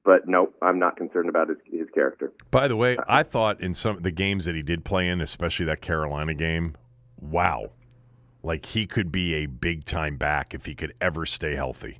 but 0.04 0.26
nope, 0.26 0.54
I'm 0.62 0.78
not 0.78 0.96
concerned 0.96 1.28
about 1.28 1.48
his 1.48 1.58
his 1.64 1.88
character. 1.94 2.32
By 2.50 2.68
the 2.68 2.76
way, 2.76 2.96
I 3.08 3.22
thought 3.22 3.60
in 3.60 3.74
some 3.74 3.96
of 3.96 4.02
the 4.02 4.10
games 4.10 4.44
that 4.46 4.54
he 4.54 4.62
did 4.62 4.84
play 4.84 5.08
in, 5.08 5.20
especially 5.20 5.66
that 5.66 5.82
Carolina 5.82 6.34
game, 6.34 6.76
wow, 7.20 7.70
like 8.42 8.66
he 8.66 8.86
could 8.86 9.12
be 9.12 9.34
a 9.34 9.46
big 9.46 9.84
time 9.84 10.16
back 10.16 10.54
if 10.54 10.66
he 10.66 10.74
could 10.74 10.94
ever 11.00 11.26
stay 11.26 11.54
healthy. 11.54 11.98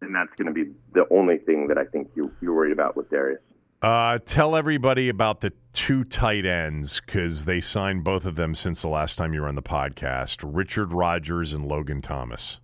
And 0.00 0.14
that's 0.14 0.34
going 0.36 0.48
to 0.48 0.52
be 0.52 0.70
the 0.92 1.06
only 1.10 1.38
thing 1.38 1.68
that 1.68 1.78
I 1.78 1.84
think 1.84 2.10
you 2.14 2.32
you're 2.40 2.54
worried 2.54 2.72
about 2.72 2.96
with 2.96 3.10
Derrius. 3.10 3.38
Uh, 3.82 4.18
tell 4.24 4.56
everybody 4.56 5.10
about 5.10 5.42
the 5.42 5.52
two 5.74 6.04
tight 6.04 6.46
ends 6.46 7.02
because 7.04 7.44
they 7.44 7.60
signed 7.60 8.02
both 8.02 8.24
of 8.24 8.34
them 8.34 8.54
since 8.54 8.80
the 8.80 8.88
last 8.88 9.18
time 9.18 9.34
you 9.34 9.42
were 9.42 9.48
on 9.48 9.56
the 9.56 9.62
podcast 9.62 10.36
Richard 10.42 10.92
Rogers 10.92 11.52
and 11.52 11.66
Logan 11.66 12.00
Thomas. 12.00 12.58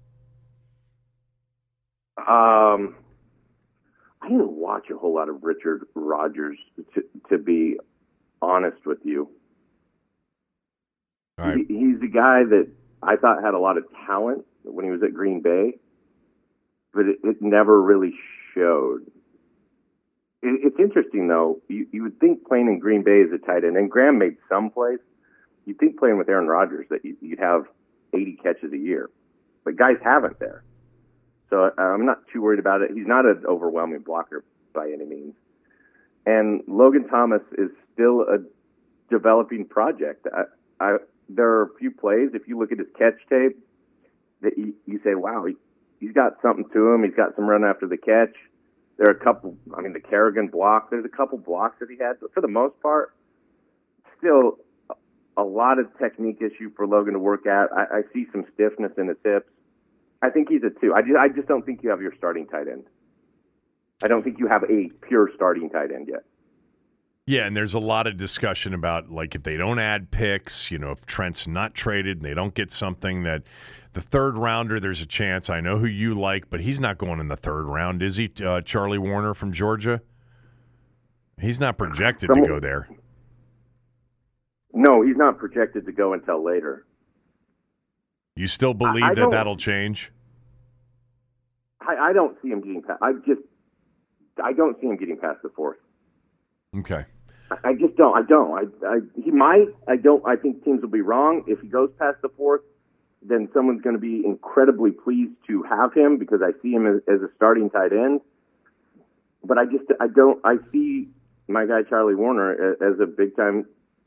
Um, 2.26 2.96
I 4.22 4.28
didn't 4.28 4.52
watch 4.52 4.90
a 4.90 4.96
whole 4.96 5.14
lot 5.14 5.28
of 5.28 5.42
Richard 5.42 5.86
Rogers, 5.94 6.58
to, 6.94 7.02
to 7.30 7.38
be 7.38 7.78
honest 8.42 8.84
with 8.84 8.98
you. 9.04 9.30
Right. 11.38 11.58
He, 11.68 11.74
he's 11.74 12.02
a 12.02 12.12
guy 12.12 12.44
that 12.44 12.68
I 13.02 13.16
thought 13.16 13.42
had 13.42 13.54
a 13.54 13.58
lot 13.58 13.78
of 13.78 13.84
talent 14.06 14.44
when 14.64 14.84
he 14.84 14.90
was 14.90 15.02
at 15.02 15.14
Green 15.14 15.40
Bay, 15.40 15.78
but 16.92 17.06
it, 17.06 17.18
it 17.24 17.36
never 17.40 17.80
really 17.80 18.12
showed. 18.54 19.06
It, 20.42 20.60
it's 20.64 20.78
interesting 20.78 21.28
though. 21.28 21.60
You, 21.68 21.86
you 21.92 22.02
would 22.02 22.20
think 22.20 22.46
playing 22.46 22.68
in 22.68 22.78
Green 22.78 23.02
Bay 23.02 23.22
as 23.22 23.32
a 23.32 23.38
tight 23.38 23.64
end, 23.64 23.76
and 23.76 23.90
Graham 23.90 24.18
made 24.18 24.36
some 24.48 24.70
plays. 24.70 24.98
You'd 25.64 25.78
think 25.78 25.98
playing 25.98 26.18
with 26.18 26.28
Aaron 26.28 26.46
Rodgers 26.46 26.86
that 26.90 27.04
you, 27.04 27.16
you'd 27.22 27.38
have 27.38 27.64
80 28.12 28.38
catches 28.42 28.72
a 28.72 28.78
year, 28.78 29.08
but 29.64 29.76
guys 29.76 29.96
haven't 30.02 30.38
there. 30.40 30.62
So 31.50 31.64
uh, 31.64 31.80
I'm 31.80 32.06
not 32.06 32.22
too 32.32 32.40
worried 32.42 32.60
about 32.60 32.82
it. 32.82 32.92
He's 32.94 33.06
not 33.06 33.26
an 33.26 33.42
overwhelming 33.46 34.00
blocker 34.00 34.44
by 34.72 34.90
any 34.90 35.04
means. 35.04 35.34
And 36.24 36.62
Logan 36.68 37.08
Thomas 37.08 37.42
is 37.58 37.70
still 37.92 38.22
a 38.22 38.38
developing 39.10 39.64
project. 39.64 40.26
I, 40.32 40.44
I, 40.82 40.96
there 41.28 41.48
are 41.48 41.62
a 41.64 41.78
few 41.78 41.90
plays, 41.90 42.30
if 42.34 42.46
you 42.46 42.58
look 42.58 42.72
at 42.72 42.78
his 42.78 42.88
catch 42.96 43.18
tape, 43.28 43.58
that 44.42 44.56
you, 44.56 44.74
you 44.86 45.00
say, 45.04 45.14
wow, 45.14 45.44
he, 45.44 45.54
he's 45.98 46.12
got 46.12 46.40
something 46.40 46.66
to 46.72 46.92
him. 46.92 47.04
He's 47.04 47.14
got 47.14 47.34
some 47.36 47.46
run 47.46 47.64
after 47.64 47.86
the 47.86 47.96
catch. 47.96 48.36
There 48.96 49.08
are 49.08 49.12
a 49.12 49.18
couple, 49.18 49.56
I 49.76 49.80
mean, 49.80 49.92
the 49.92 50.00
Kerrigan 50.00 50.48
block, 50.48 50.90
there's 50.90 51.04
a 51.04 51.16
couple 51.16 51.38
blocks 51.38 51.78
that 51.80 51.90
he 51.90 51.96
had. 51.96 52.20
But 52.20 52.32
for 52.32 52.40
the 52.40 52.48
most 52.48 52.80
part, 52.80 53.14
still 54.18 54.58
a 55.36 55.42
lot 55.42 55.78
of 55.78 55.86
technique 55.98 56.40
issue 56.40 56.70
for 56.76 56.86
Logan 56.86 57.14
to 57.14 57.18
work 57.18 57.46
at. 57.46 57.72
I, 57.72 57.98
I 57.98 58.02
see 58.12 58.26
some 58.30 58.44
stiffness 58.54 58.92
in 58.98 59.08
his 59.08 59.16
hips. 59.24 59.48
I 60.22 60.30
think 60.30 60.48
he's 60.48 60.62
a 60.62 60.70
two. 60.80 60.92
I 60.94 61.02
just, 61.02 61.16
I 61.16 61.28
just 61.28 61.48
don't 61.48 61.64
think 61.64 61.82
you 61.82 61.90
have 61.90 62.02
your 62.02 62.14
starting 62.16 62.46
tight 62.46 62.68
end. 62.68 62.84
I 64.02 64.08
don't 64.08 64.22
think 64.22 64.38
you 64.38 64.46
have 64.48 64.64
a 64.64 64.90
pure 65.06 65.30
starting 65.34 65.70
tight 65.70 65.90
end 65.92 66.08
yet. 66.08 66.24
Yeah, 67.26 67.46
and 67.46 67.56
there's 67.56 67.74
a 67.74 67.78
lot 67.78 68.06
of 68.06 68.16
discussion 68.16 68.74
about 68.74 69.10
like 69.10 69.34
if 69.34 69.42
they 69.42 69.56
don't 69.56 69.78
add 69.78 70.10
picks, 70.10 70.70
you 70.70 70.78
know, 70.78 70.90
if 70.90 71.06
Trent's 71.06 71.46
not 71.46 71.74
traded 71.74 72.18
and 72.18 72.26
they 72.26 72.34
don't 72.34 72.54
get 72.54 72.72
something 72.72 73.22
that 73.22 73.42
the 73.92 74.00
third 74.00 74.36
rounder, 74.36 74.80
there's 74.80 75.00
a 75.00 75.06
chance. 75.06 75.50
I 75.50 75.60
know 75.60 75.78
who 75.78 75.86
you 75.86 76.18
like, 76.18 76.50
but 76.50 76.60
he's 76.60 76.80
not 76.80 76.98
going 76.98 77.20
in 77.20 77.28
the 77.28 77.36
third 77.36 77.64
round, 77.64 78.02
is 78.02 78.16
he? 78.16 78.32
Uh, 78.44 78.60
Charlie 78.62 78.98
Woerner 78.98 79.34
from 79.34 79.52
Georgia. 79.52 80.00
He's 81.40 81.60
not 81.60 81.78
projected 81.78 82.30
Some- 82.32 82.42
to 82.42 82.48
go 82.48 82.60
there. 82.60 82.88
No, 84.72 85.02
he's 85.02 85.16
not 85.16 85.38
projected 85.38 85.86
to 85.86 85.92
go 85.92 86.12
until 86.12 86.44
later. 86.44 86.86
You 88.36 88.46
still 88.46 88.74
believe 88.74 89.02
I 89.04 89.14
that 89.14 89.28
that'll 89.30 89.56
change? 89.56 90.10
I, 91.80 92.10
I 92.10 92.12
don't 92.12 92.36
see 92.42 92.48
him 92.48 92.60
getting 92.60 92.82
past. 92.82 93.00
I 93.02 93.12
just, 93.26 93.40
I 94.42 94.52
don't 94.52 94.78
see 94.80 94.86
him 94.86 94.96
getting 94.96 95.16
past 95.18 95.38
the 95.42 95.50
fourth. 95.50 95.78
Okay. 96.78 97.04
I- 97.50 97.70
I 97.70 97.74
just 97.74 97.96
don't. 97.96 98.16
I 98.16 98.22
don't. 98.22 98.52
I, 98.84 98.86
I 98.86 98.98
he 99.20 99.32
might. 99.32 99.66
I 99.88 99.96
don't. 99.96 100.24
I 100.24 100.36
think 100.36 100.64
teams 100.64 100.82
will 100.82 100.88
be 100.88 101.00
wrong 101.00 101.42
if 101.48 101.58
he 101.60 101.66
goes 101.68 101.90
past 101.98 102.18
the 102.22 102.28
fourth. 102.36 102.60
Then 103.22 103.48
someone's 103.52 103.82
going 103.82 103.96
to 103.96 104.00
be 104.00 104.22
incredibly 104.24 104.92
pleased 104.92 105.32
to 105.48 105.62
have 105.64 105.92
him 105.92 106.16
because 106.16 106.40
I 106.42 106.52
see 106.62 106.70
him 106.70 106.86
as, 106.86 107.02
as 107.12 107.20
a 107.22 107.28
starting 107.36 107.68
tight 107.68 107.92
end. 107.92 108.20
But 109.44 109.58
I 109.58 109.64
just 109.64 109.84
I 110.00 110.06
don't. 110.06 110.38
I 110.44 110.56
see 110.70 111.08
my 111.48 111.66
guy 111.66 111.82
Charlie 111.82 112.14
Woerner 112.14 112.74
as 112.80 113.00
a 113.00 113.06
big 113.06 113.34
time 113.36 113.66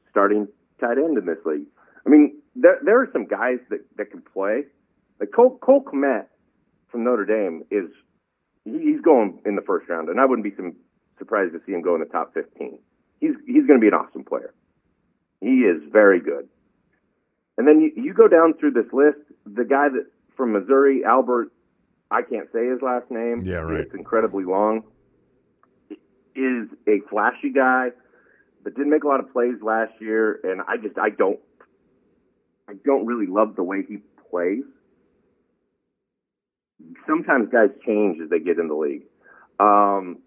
starting 0.10 0.48
tight 0.80 0.98
end 0.98 1.18
in 1.18 1.26
this 1.26 1.38
league. 1.46 1.68
I 2.06 2.10
mean, 2.10 2.42
there 2.56 2.80
there 2.84 3.02
are 3.02 3.10
some 3.14 3.26
guys 3.26 3.60
that 3.70 3.82
that 3.98 4.12
can 4.12 4.22
play. 4.22 4.64
Like 5.20 5.32
Cole 5.36 5.58
Cole 5.60 5.84
Kmet 5.84 6.26
from 6.90 7.04
Notre 7.04 7.26
Dame 7.26 7.64
is 7.72 7.90
he- 8.66 8.80
he's 8.80 9.02
going 9.02 9.40
in 9.46 9.56
the 9.56 9.62
first 9.62 9.90
round, 9.90 10.10
and 10.10 10.20
I 10.20 10.26
wouldn't 10.26 10.44
be 10.44 10.56
some, 10.56 10.76
surprised 11.18 11.54
to 11.54 11.62
see 11.66 11.72
him 11.74 11.82
go 11.82 11.94
in 11.96 12.00
the 12.02 12.08
top 12.08 12.34
fifteen. 12.34 12.80
He's 13.20 13.36
he's 13.46 13.66
going 13.66 13.80
to 13.80 13.82
be 13.82 13.88
an 13.88 13.94
awesome 13.94 14.24
player. 14.24 14.54
He 15.42 15.62
is 15.62 15.82
very 15.92 16.20
good. 16.20 16.48
And 17.58 17.68
then 17.68 17.82
you, 17.82 17.92
you 17.96 18.14
go 18.14 18.28
down 18.28 18.54
through 18.56 18.72
this 18.72 18.92
list. 18.92 19.20
The 19.46 19.66
guy 19.66 19.90
that 19.90 20.06
from 20.36 20.54
Missouri, 20.54 21.04
Albert, 21.06 21.52
I 22.10 22.22
can't 22.24 22.50
say 22.52 22.68
his 22.68 22.82
last 22.82 23.12
name. 23.12 23.44
Yeah, 23.46 23.56
right. 23.58 23.82
It's 23.82 23.94
incredibly 23.94 24.44
long. 24.46 24.84
Is 26.36 26.68
a 26.88 27.00
flashy 27.10 27.52
guy, 27.52 27.90
but 28.64 28.74
didn't 28.74 28.90
make 28.90 29.04
a 29.04 29.08
lot 29.08 29.20
of 29.20 29.32
plays 29.32 29.62
last 29.62 29.92
year. 30.00 30.40
And 30.44 30.62
I 30.68 30.78
just 30.78 30.98
I 30.98 31.10
don't 31.10 31.40
I 32.70 32.74
don't 32.86 33.06
really 33.06 33.28
love 33.28 33.56
the 33.56 33.64
way 33.64 33.84
he 33.88 33.98
plays. 34.30 34.64
Sometimes 37.08 37.50
guys 37.52 37.70
change 37.86 38.20
as 38.22 38.30
they 38.30 38.40
get 38.40 38.60
in 38.60 38.68
the 38.68 38.76
league. 38.76 39.04
Um, 39.60 40.20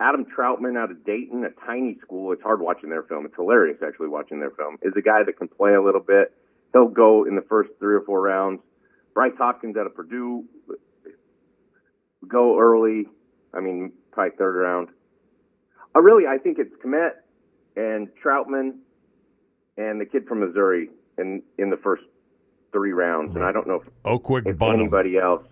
Adam 0.00 0.26
Trautman 0.26 0.76
out 0.76 0.90
of 0.90 1.04
Dayton, 1.04 1.44
a 1.44 1.66
tiny 1.66 1.96
school. 2.00 2.32
It's 2.32 2.42
hard 2.42 2.60
watching 2.60 2.90
their 2.90 3.02
film. 3.04 3.24
It's 3.26 3.34
hilarious 3.36 3.78
actually 3.84 4.08
watching 4.08 4.40
their 4.40 4.50
film. 4.50 4.76
Is 4.82 4.92
a 4.96 5.02
guy 5.02 5.22
that 5.24 5.38
can 5.38 5.48
play 5.48 5.74
a 5.74 5.82
little 5.82 6.00
bit. 6.00 6.32
He'll 6.72 6.88
go 6.88 7.24
in 7.24 7.36
the 7.36 7.44
first 7.48 7.70
three 7.78 7.94
or 7.94 8.02
four 8.02 8.20
rounds. 8.20 8.60
Bryce 9.14 9.32
Hopkins 9.38 9.76
out 9.76 9.86
of 9.86 9.94
Purdue, 9.94 10.44
go 12.26 12.58
early. 12.58 13.06
I 13.52 13.60
mean, 13.60 13.92
probably 14.10 14.36
third 14.36 14.56
round. 14.56 14.88
Uh, 15.94 16.00
really, 16.00 16.26
I 16.26 16.38
think 16.38 16.58
it's 16.58 16.74
Kmet 16.84 17.12
and 17.76 18.08
Trautman 18.22 18.78
and 19.76 20.00
the 20.00 20.04
kid 20.04 20.26
from 20.26 20.40
Missouri 20.40 20.88
in 21.18 21.42
in 21.58 21.70
the 21.70 21.76
first 21.76 22.02
three 22.72 22.92
rounds. 22.92 23.34
And 23.34 23.44
I 23.44 23.52
don't 23.52 23.66
know 23.66 23.82
if 23.82 23.88
Oakwick 24.04 24.46
if 24.46 24.60
anybody 24.60 25.16
else 25.16 25.44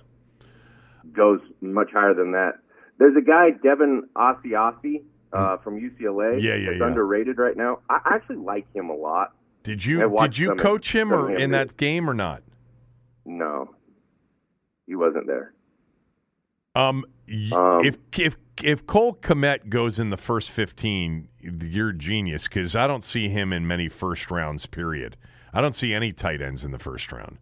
goes 1.12 1.40
much 1.60 1.90
higher 1.92 2.14
than 2.14 2.32
that. 2.32 2.52
There's 2.98 3.16
a 3.16 3.20
guy, 3.20 3.50
Devin 3.50 4.08
Asiasi, 4.16 5.02
uh, 5.32 5.56
from 5.58 5.80
UCLA. 5.80 6.42
Yeah, 6.42 6.54
yeah, 6.54 6.70
yeah. 6.78 6.86
underrated 6.86 7.38
right 7.38 7.56
now. 7.56 7.80
I 7.88 8.00
actually 8.04 8.36
like 8.36 8.66
him 8.74 8.90
a 8.90 8.94
lot. 8.94 9.32
Did 9.64 9.84
you 9.84 10.14
did 10.20 10.36
you 10.38 10.54
coach 10.56 10.92
him 10.92 11.12
or 11.12 11.36
in 11.36 11.52
that 11.52 11.76
game 11.76 12.08
or 12.10 12.14
not? 12.14 12.42
No, 13.24 13.74
he 14.86 14.94
wasn't 14.94 15.26
there. 15.26 15.54
Um, 16.74 17.04
Um, 17.52 17.84
if 17.84 17.96
if 18.18 18.36
if 18.62 18.86
Cole 18.86 19.14
Kmet 19.14 19.68
goes 19.68 19.98
in 19.98 20.10
the 20.10 20.16
first 20.16 20.50
fifteen, 20.50 21.28
you're 21.40 21.90
a 21.90 21.96
genius 21.96 22.44
because 22.48 22.74
I 22.74 22.86
don't 22.86 23.04
see 23.04 23.28
him 23.28 23.52
in 23.52 23.66
many 23.66 23.88
first 23.88 24.30
rounds. 24.30 24.66
Period. 24.66 25.16
I 25.52 25.60
don't 25.60 25.74
see 25.74 25.92
any 25.92 26.12
tight 26.12 26.40
ends 26.40 26.64
in 26.64 26.70
the 26.70 26.78
first 26.78 27.10
round. 27.12 27.38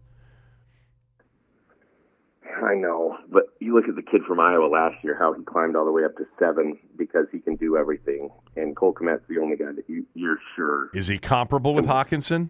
I 2.63 2.75
know, 2.75 3.17
but 3.31 3.45
you 3.61 3.75
look 3.75 3.89
at 3.89 3.95
the 3.97 4.03
kid 4.03 4.23
from 4.27 4.41
Iowa 4.41 4.67
last 4.67 5.03
year, 5.05 5.17
how 5.19 5.33
he 5.33 5.43
climbed 5.45 5.77
all 5.77 5.85
the 5.85 5.93
way 5.93 6.05
up 6.05 6.17
to 6.17 6.25
seven 6.39 6.79
because 6.97 7.27
he 7.33 7.39
can 7.39 7.57
do 7.57 7.77
everything. 7.77 8.29
And 8.57 8.77
Cole 8.77 8.93
Kmet's 8.93 9.23
the 9.29 9.39
only 9.41 9.57
guy 9.57 9.73
that 9.73 9.85
you, 9.89 10.05
you're 10.15 10.39
sure 10.57 10.91
Is 10.95 11.07
he 11.07 11.19
comparable 11.19 11.75
with 11.75 11.87
Hockenson 11.87 12.49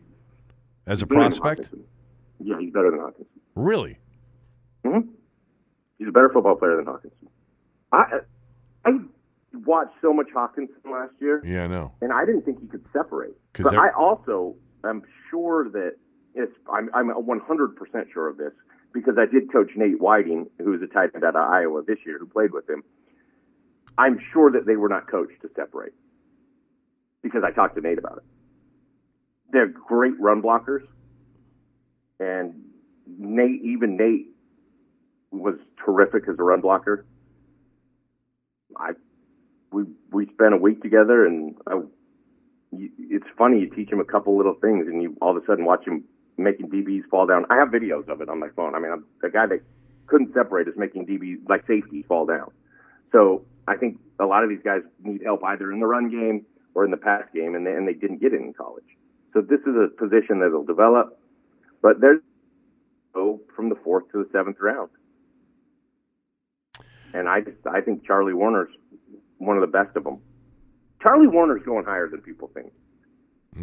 as 0.86 1.02
a 1.02 1.06
prospect? 1.06 1.68
Yeah, 2.42 2.56
he's 2.58 2.72
better 2.72 2.90
than 2.90 3.00
Hockenson. 3.00 3.26
Really? 3.54 3.98
hmm 4.84 5.00
He's 5.98 6.08
a 6.08 6.12
better 6.12 6.30
football 6.30 6.56
player 6.56 6.76
than 6.76 6.86
Hockenson. 6.86 7.28
I 7.92 8.20
I 8.86 8.90
watched 9.66 9.92
so 10.00 10.12
much 10.14 10.28
Hockenson 10.34 10.90
last 10.90 11.12
year, 11.20 11.42
Yeah, 11.44 11.64
I 11.64 11.66
know. 11.66 11.92
and 12.00 12.12
I 12.12 12.24
didn't 12.24 12.42
think 12.46 12.60
he 12.60 12.66
could 12.68 12.84
separate. 12.92 13.36
But 13.58 13.76
I 13.76 13.90
also 13.90 14.56
am 14.84 15.02
sure 15.30 15.68
that 15.70 15.96
it's. 16.34 16.52
I'm 16.72 16.90
I'm 16.94 17.08
100 17.08 17.76
percent 17.76 18.08
sure 18.12 18.28
of 18.28 18.36
this 18.36 18.52
because 18.92 19.14
I 19.18 19.26
did 19.26 19.52
coach 19.52 19.70
Nate 19.76 20.00
Wieting, 20.00 20.46
who's 20.58 20.82
a 20.82 20.86
tight 20.86 21.10
end 21.14 21.24
out 21.24 21.36
of 21.36 21.50
Iowa 21.50 21.82
this 21.86 21.98
year, 22.04 22.18
who 22.18 22.26
played 22.26 22.52
with 22.52 22.68
him. 22.68 22.82
I'm 23.98 24.18
sure 24.32 24.50
that 24.52 24.66
they 24.66 24.76
were 24.76 24.88
not 24.88 25.10
coached 25.10 25.40
to 25.42 25.50
separate 25.54 25.92
because 27.22 27.42
I 27.44 27.50
talked 27.50 27.74
to 27.76 27.80
Nate 27.80 27.98
about 27.98 28.18
it. 28.18 28.24
They're 29.52 29.66
great 29.66 30.18
run 30.18 30.42
blockers, 30.42 30.86
and 32.18 32.54
Nate, 33.06 33.62
even 33.62 33.96
Nate, 33.96 34.28
was 35.32 35.56
terrific 35.84 36.28
as 36.28 36.38
a 36.38 36.42
run 36.42 36.60
blocker. 36.60 37.04
I 38.76 38.92
we 39.72 39.84
we 40.10 40.26
spent 40.26 40.54
a 40.54 40.56
week 40.56 40.82
together, 40.82 41.26
and 41.26 41.56
I, 41.66 41.80
you, 42.72 42.90
it's 42.98 43.26
funny. 43.36 43.60
You 43.60 43.70
teach 43.70 43.90
him 43.90 44.00
a 44.00 44.04
couple 44.04 44.36
little 44.36 44.54
things, 44.54 44.86
and 44.86 45.02
you 45.02 45.16
all 45.20 45.36
of 45.36 45.42
a 45.42 45.46
sudden 45.46 45.64
watch 45.64 45.86
him 45.86 46.04
making 46.36 46.70
DBs 46.70 47.04
fall 47.10 47.26
down. 47.26 47.44
I 47.50 47.56
have 47.56 47.68
videos 47.68 48.08
of 48.08 48.20
it 48.20 48.28
on 48.28 48.38
my 48.38 48.48
phone. 48.56 48.74
I 48.74 48.78
mean, 48.78 48.92
I'm, 48.92 49.04
the 49.22 49.30
guy 49.30 49.46
that 49.46 49.60
couldn't 50.06 50.32
separate 50.34 50.68
is 50.68 50.74
making 50.76 51.06
DBs 51.06 51.48
like 51.48 51.66
safeties 51.66 52.04
fall 52.08 52.26
down. 52.26 52.50
So 53.12 53.44
I 53.68 53.76
think 53.76 53.98
a 54.18 54.24
lot 54.24 54.42
of 54.42 54.50
these 54.50 54.62
guys 54.64 54.80
need 55.02 55.22
help 55.24 55.42
either 55.44 55.72
in 55.72 55.80
the 55.80 55.86
run 55.86 56.10
game 56.10 56.46
or 56.74 56.84
in 56.84 56.90
the 56.90 56.96
pass 56.96 57.24
game, 57.34 57.54
and 57.54 57.66
they, 57.66 57.72
and 57.72 57.86
they 57.86 57.94
didn't 57.94 58.20
get 58.20 58.32
it 58.32 58.40
in 58.40 58.52
college. 58.52 58.84
So 59.32 59.40
this 59.40 59.60
is 59.60 59.74
a 59.76 59.88
position 59.96 60.40
that'll 60.40 60.64
develop, 60.64 61.18
but 61.82 62.00
there's 62.00 62.20
go 63.12 63.40
from 63.56 63.68
the 63.68 63.74
fourth 63.82 64.04
to 64.12 64.18
the 64.18 64.28
seventh 64.32 64.56
round. 64.60 64.90
And 67.12 67.28
I 67.28 67.40
just 67.40 67.58
I 67.66 67.80
think 67.80 68.06
Charlie 68.06 68.32
Woerner's 68.32 68.70
one 69.38 69.56
of 69.56 69.62
the 69.62 69.66
best 69.66 69.96
of 69.96 70.04
them. 70.04 70.18
Charlie 71.02 71.26
Woerner's 71.26 71.64
going 71.64 71.84
higher 71.84 72.08
than 72.08 72.20
people 72.20 72.50
think. 72.52 72.72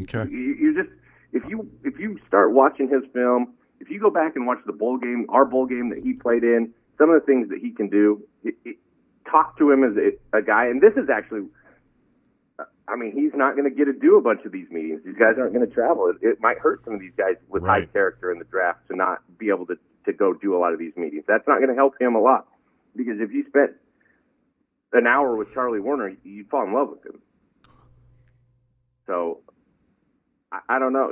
Okay. 0.03 0.29
You, 0.29 0.55
you 0.59 0.83
just 0.83 0.93
if 1.33 1.43
you 1.47 1.69
if 1.83 1.99
you 1.99 2.19
start 2.27 2.53
watching 2.53 2.89
his 2.89 3.03
film, 3.13 3.53
if 3.79 3.89
you 3.89 3.99
go 3.99 4.09
back 4.09 4.35
and 4.35 4.47
watch 4.47 4.59
the 4.65 4.73
bowl 4.73 4.97
game, 4.97 5.25
our 5.29 5.45
bowl 5.45 5.65
game 5.65 5.89
that 5.89 5.99
he 5.99 6.13
played 6.13 6.43
in, 6.43 6.73
some 6.97 7.09
of 7.09 7.19
the 7.19 7.25
things 7.25 7.49
that 7.49 7.59
he 7.59 7.71
can 7.71 7.89
do, 7.89 8.21
it, 8.43 8.55
it, 8.65 8.77
talk 9.29 9.57
to 9.57 9.71
him 9.71 9.83
as 9.83 9.95
a, 9.97 10.37
a 10.37 10.41
guy. 10.41 10.65
And 10.65 10.81
this 10.81 10.93
is 10.93 11.09
actually, 11.09 11.47
I 12.87 12.95
mean, 12.95 13.11
he's 13.13 13.31
not 13.35 13.55
going 13.55 13.69
to 13.69 13.75
get 13.75 13.85
to 13.85 13.93
do 13.93 14.17
a 14.17 14.21
bunch 14.21 14.41
of 14.45 14.51
these 14.51 14.69
meetings. 14.71 15.01
These 15.05 15.17
guys 15.17 15.35
aren't 15.37 15.53
going 15.53 15.67
to 15.67 15.73
travel. 15.73 16.09
It, 16.09 16.25
it 16.25 16.37
might 16.41 16.57
hurt 16.57 16.83
some 16.85 16.95
of 16.95 16.99
these 16.99 17.15
guys 17.17 17.35
with 17.49 17.63
high 17.63 17.85
character 17.85 18.31
in 18.31 18.39
the 18.39 18.45
draft 18.45 18.87
to 18.89 18.95
not 18.95 19.19
be 19.37 19.49
able 19.49 19.65
to 19.67 19.75
to 20.05 20.13
go 20.13 20.33
do 20.33 20.55
a 20.55 20.59
lot 20.59 20.71
of 20.71 20.79
these 20.79 20.95
meetings. 20.95 21.25
That's 21.27 21.45
not 21.47 21.57
going 21.57 21.69
to 21.69 21.75
help 21.75 21.99
him 21.99 22.15
a 22.15 22.21
lot 22.21 22.47
because 22.95 23.19
if 23.19 23.31
you 23.31 23.45
spent 23.47 23.71
an 24.93 25.05
hour 25.05 25.35
with 25.35 25.53
Charlie 25.53 25.79
Woerner, 25.79 26.15
you'd 26.23 26.49
fall 26.49 26.63
in 26.63 26.73
love 26.73 26.89
with 26.89 27.05
him. 27.05 27.21
So 29.07 29.39
I, 30.51 30.59
I 30.69 30.79
don't 30.79 30.93
know. 30.93 31.11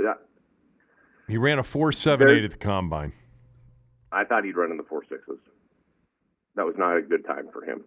He 1.28 1.38
ran 1.38 1.58
a 1.58 1.64
four 1.64 1.92
seven 1.92 2.30
eight 2.30 2.44
at 2.44 2.52
the 2.52 2.58
combine. 2.58 3.14
I 4.12 4.24
thought 4.24 4.46
he'd 4.46 4.56
run 4.56 4.72
in 4.72 4.78
the 4.78 4.84
four 4.84 5.04
sixes. 5.10 5.40
That 6.56 6.66
was 6.66 6.76
not 6.78 6.96
a 6.98 7.02
good 7.02 7.26
time 7.26 7.50
for 7.52 7.66
him. 7.66 7.84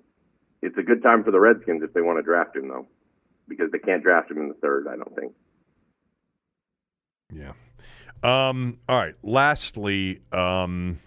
It's 0.60 0.76
a 0.76 0.82
good 0.82 1.02
time 1.02 1.22
for 1.22 1.30
the 1.30 1.40
Redskins 1.40 1.82
if 1.82 1.94
they 1.94 2.00
want 2.00 2.18
to 2.18 2.22
draft 2.22 2.56
him, 2.56 2.68
though, 2.68 2.86
because 3.46 3.70
they 3.70 3.78
can't 3.78 4.02
draft 4.02 4.30
him 4.30 4.38
in 4.38 4.48
the 4.48 4.54
third. 4.54 4.86
I 4.88 4.96
don't 4.96 5.14
think. 5.14 5.32
Yeah. 7.32 7.52
Um, 8.22 8.78
all 8.88 8.96
right. 8.96 9.14
Lastly, 9.22 10.20
um, 10.32 10.98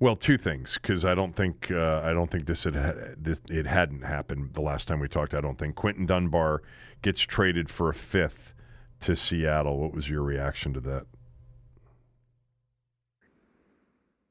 well, 0.00 0.14
two 0.14 0.38
things 0.38 0.78
because 0.80 1.04
I 1.04 1.14
don't 1.14 1.34
think 1.34 1.70
uh, 1.70 2.00
I 2.04 2.12
don't 2.12 2.30
think 2.30 2.46
this 2.46 2.64
had 2.64 3.16
this 3.18 3.40
it 3.50 3.66
hadn't 3.66 4.02
happened 4.02 4.50
the 4.54 4.60
last 4.60 4.86
time 4.86 5.00
we 5.00 5.08
talked. 5.08 5.34
I 5.34 5.40
don't 5.40 5.58
think 5.58 5.74
Quinton 5.74 6.06
Dunbar 6.06 6.62
gets 7.02 7.20
traded 7.20 7.70
for 7.70 7.90
a 7.90 7.94
fifth 7.94 8.54
to 9.00 9.16
Seattle. 9.16 9.78
What 9.78 9.94
was 9.94 10.08
your 10.08 10.22
reaction 10.22 10.72
to 10.74 10.80
that? 10.80 11.06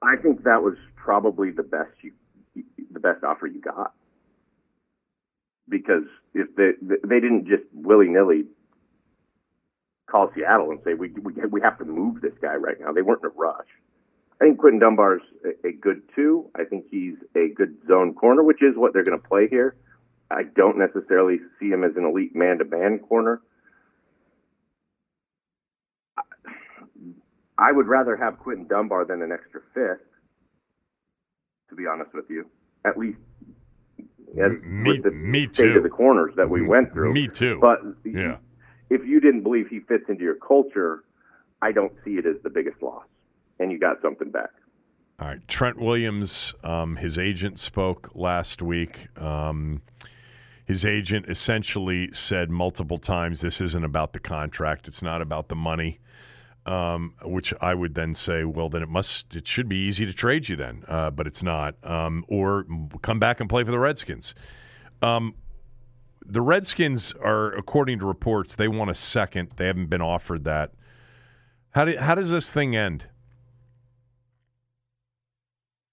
I 0.02 0.16
think 0.22 0.44
that 0.44 0.62
was 0.64 0.76
probably 0.96 1.52
the 1.52 1.64
best 1.64 1.92
you, 2.02 2.14
the 2.92 3.00
best 3.00 3.24
offer 3.24 3.48
you 3.48 3.60
got, 3.60 3.94
because 5.68 6.04
if 6.34 6.48
they 6.56 6.72
they 7.04 7.20
didn't 7.20 7.48
just 7.48 7.64
willy 7.74 8.08
nilly 8.08 8.46
call 10.10 10.32
Seattle 10.34 10.72
and 10.72 10.80
say 10.86 10.94
we, 10.94 11.10
we 11.10 11.34
we 11.50 11.62
have 11.62 11.78
to 11.80 11.86
move 11.86 12.22
this 12.22 12.34
guy 12.42 12.56
right 12.56 12.80
now. 12.80 12.94
They 12.94 13.02
weren't 13.02 13.22
in 13.24 13.32
a 13.32 13.34
rush. 13.34 13.68
I 14.40 14.46
think 14.46 14.60
Quinton 14.60 14.80
Dunbar's 14.80 15.22
a, 15.46 15.68
a 15.70 15.72
good 15.72 16.02
two. 16.16 16.50
I 16.56 16.64
think 16.64 16.86
he's 16.92 17.16
a 17.36 17.50
good 17.56 17.76
zone 17.88 18.14
corner, 18.14 18.44
which 18.44 18.62
is 18.62 18.76
what 18.76 18.94
they're 18.94 19.04
going 19.04 19.20
to 19.20 19.28
play 19.28 19.48
here. 19.48 19.76
I 20.30 20.44
don't 20.44 20.78
necessarily 20.78 21.38
see 21.60 21.70
him 21.70 21.84
as 21.84 21.96
an 21.96 22.04
elite 22.06 22.36
man-to-man 22.36 23.00
corner. 23.00 23.42
I 27.58 27.72
would 27.72 27.88
rather 27.88 28.16
have 28.16 28.38
Quinton 28.40 28.68
Dunbar 28.68 29.06
than 29.06 29.22
an 29.22 29.32
extra 29.32 29.62
fifth, 29.74 30.06
to 31.70 31.76
be 31.76 31.88
honest 31.88 32.14
with 32.14 32.26
you. 32.30 32.46
At 32.86 32.98
least 32.98 33.18
as, 34.40 34.52
Me- 34.64 34.92
with 34.92 35.04
the 35.04 35.12
me 35.12 35.48
state 35.52 35.72
too. 35.74 35.78
of 35.78 35.84
the 35.84 35.90
corners 35.90 36.34
that 36.36 36.50
we 36.50 36.62
went 36.62 36.94
through. 36.94 37.14
Me 37.14 37.28
too. 37.28 37.58
But 37.60 37.80
Yeah. 38.06 38.38
if 38.90 39.04
you 39.06 39.20
didn't 39.20 39.42
believe 39.42 39.68
he 39.70 39.80
fits 39.80 40.04
into 40.10 40.24
your 40.24 40.36
culture, 40.36 41.04
I 41.62 41.72
don't 41.72 41.94
see 42.06 42.18
it 42.18 42.26
as 42.28 42.36
the 42.44 42.50
biggest 42.52 42.82
loss. 42.84 43.06
And 43.60 43.72
you 43.72 43.80
got 43.80 44.02
something 44.02 44.30
back. 44.30 44.50
All 45.20 45.28
right, 45.28 45.48
Trent 45.48 45.80
Williams, 45.80 46.54
um, 46.64 46.98
his 46.98 47.18
agent 47.18 47.60
spoke 47.60 48.12
last 48.14 48.62
week. 48.62 49.08
Um, 49.18 49.82
his 50.66 50.86
agent 50.86 51.26
essentially 51.28 52.10
said 52.12 52.52
multiple 52.52 53.00
times, 53.00 53.42
"This 53.42 53.60
isn't 53.60 53.84
about 53.84 54.14
the 54.14 54.20
contract. 54.20 54.88
It's 54.88 55.02
not 55.02 55.22
about 55.22 55.50
the 55.50 55.56
money." 55.56 56.00
Um, 56.68 57.14
which 57.24 57.54
I 57.62 57.74
would 57.74 57.96
then 57.96 58.14
say, 58.14 58.44
well, 58.44 58.68
then 58.68 58.84
it 58.84 58.90
must, 58.90 59.34
it 59.38 59.48
should 59.48 59.70
be 59.70 59.78
easy 59.78 60.06
to 60.06 60.12
trade 60.12 60.50
you 60.50 60.58
then, 60.58 60.84
uh, 60.90 61.12
but 61.12 61.26
it's 61.26 61.42
not. 61.42 61.76
Um, 61.82 62.26
or 62.28 62.66
come 63.02 63.20
back 63.20 63.40
and 63.40 63.50
play 63.50 63.64
for 63.64 63.72
the 63.72 63.80
Redskins. 63.80 64.36
Um, 65.02 65.34
the 66.26 66.42
Redskins 66.42 67.14
are, 67.24 67.54
according 67.54 68.00
to 68.00 68.06
reports, 68.06 68.56
they 68.56 68.68
want 68.68 68.92
a 68.92 68.96
second. 68.96 69.52
They 69.56 69.68
haven't 69.68 69.90
been 69.90 70.02
offered 70.02 70.44
that. 70.44 70.74
How 71.70 71.86
do, 71.86 71.98
how 71.98 72.16
does 72.16 72.30
this 72.30 72.50
thing 72.50 72.76
end? 72.76 73.06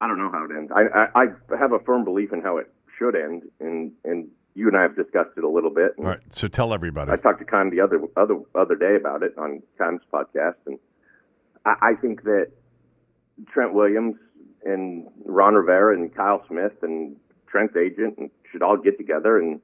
I 0.05 0.07
don't 0.07 0.19
know 0.19 0.31
how 0.31 0.45
it 0.45 0.51
ends. 0.55 0.71
I, 0.71 0.83
I, 1.15 1.23
I 1.25 1.57
have 1.59 1.73
a 1.73 1.79
firm 1.79 2.05
belief 2.05 2.31
in 2.31 2.43
how 2.43 2.59
it 2.59 2.71
should 2.99 3.17
end, 3.17 3.45
and 3.59 3.91
and 4.05 4.29
you 4.55 4.69
and 4.69 4.77
I 4.77 4.83
have 4.83 4.97
discussed 4.97 5.31
it 5.39 5.45
a 5.45 5.49
little 5.49 5.71
bit. 5.71 5.93
All 5.99 6.05
right, 6.05 6.21
so 6.31 6.47
tell 6.47 6.75
everybody. 6.75 7.11
I 7.11 7.17
talked 7.17 7.39
to 7.39 7.47
Con 7.47 7.71
the 7.71 7.81
other 7.81 8.03
other 8.15 8.39
other 8.55 8.77
day 8.77 8.97
about 8.97 9.23
it 9.23 9.33
on 9.39 9.63
Con's 9.79 10.03
podcast, 10.13 10.57
and 10.67 10.79
I, 11.65 11.75
I 11.81 11.95
think 11.95 12.25
that 12.25 12.49
Trent 13.51 13.73
Williams 13.73 14.17
and 14.67 15.09
Ron 15.25 15.55
Rivera 15.55 15.97
and 15.97 16.15
Kyle 16.15 16.45
Smith 16.49 16.83
and 16.83 17.17
Trent's 17.47 17.75
agent 17.75 18.31
should 18.53 18.63
all 18.63 18.77
get 18.77 18.99
together 18.99 19.39
and 19.39 19.59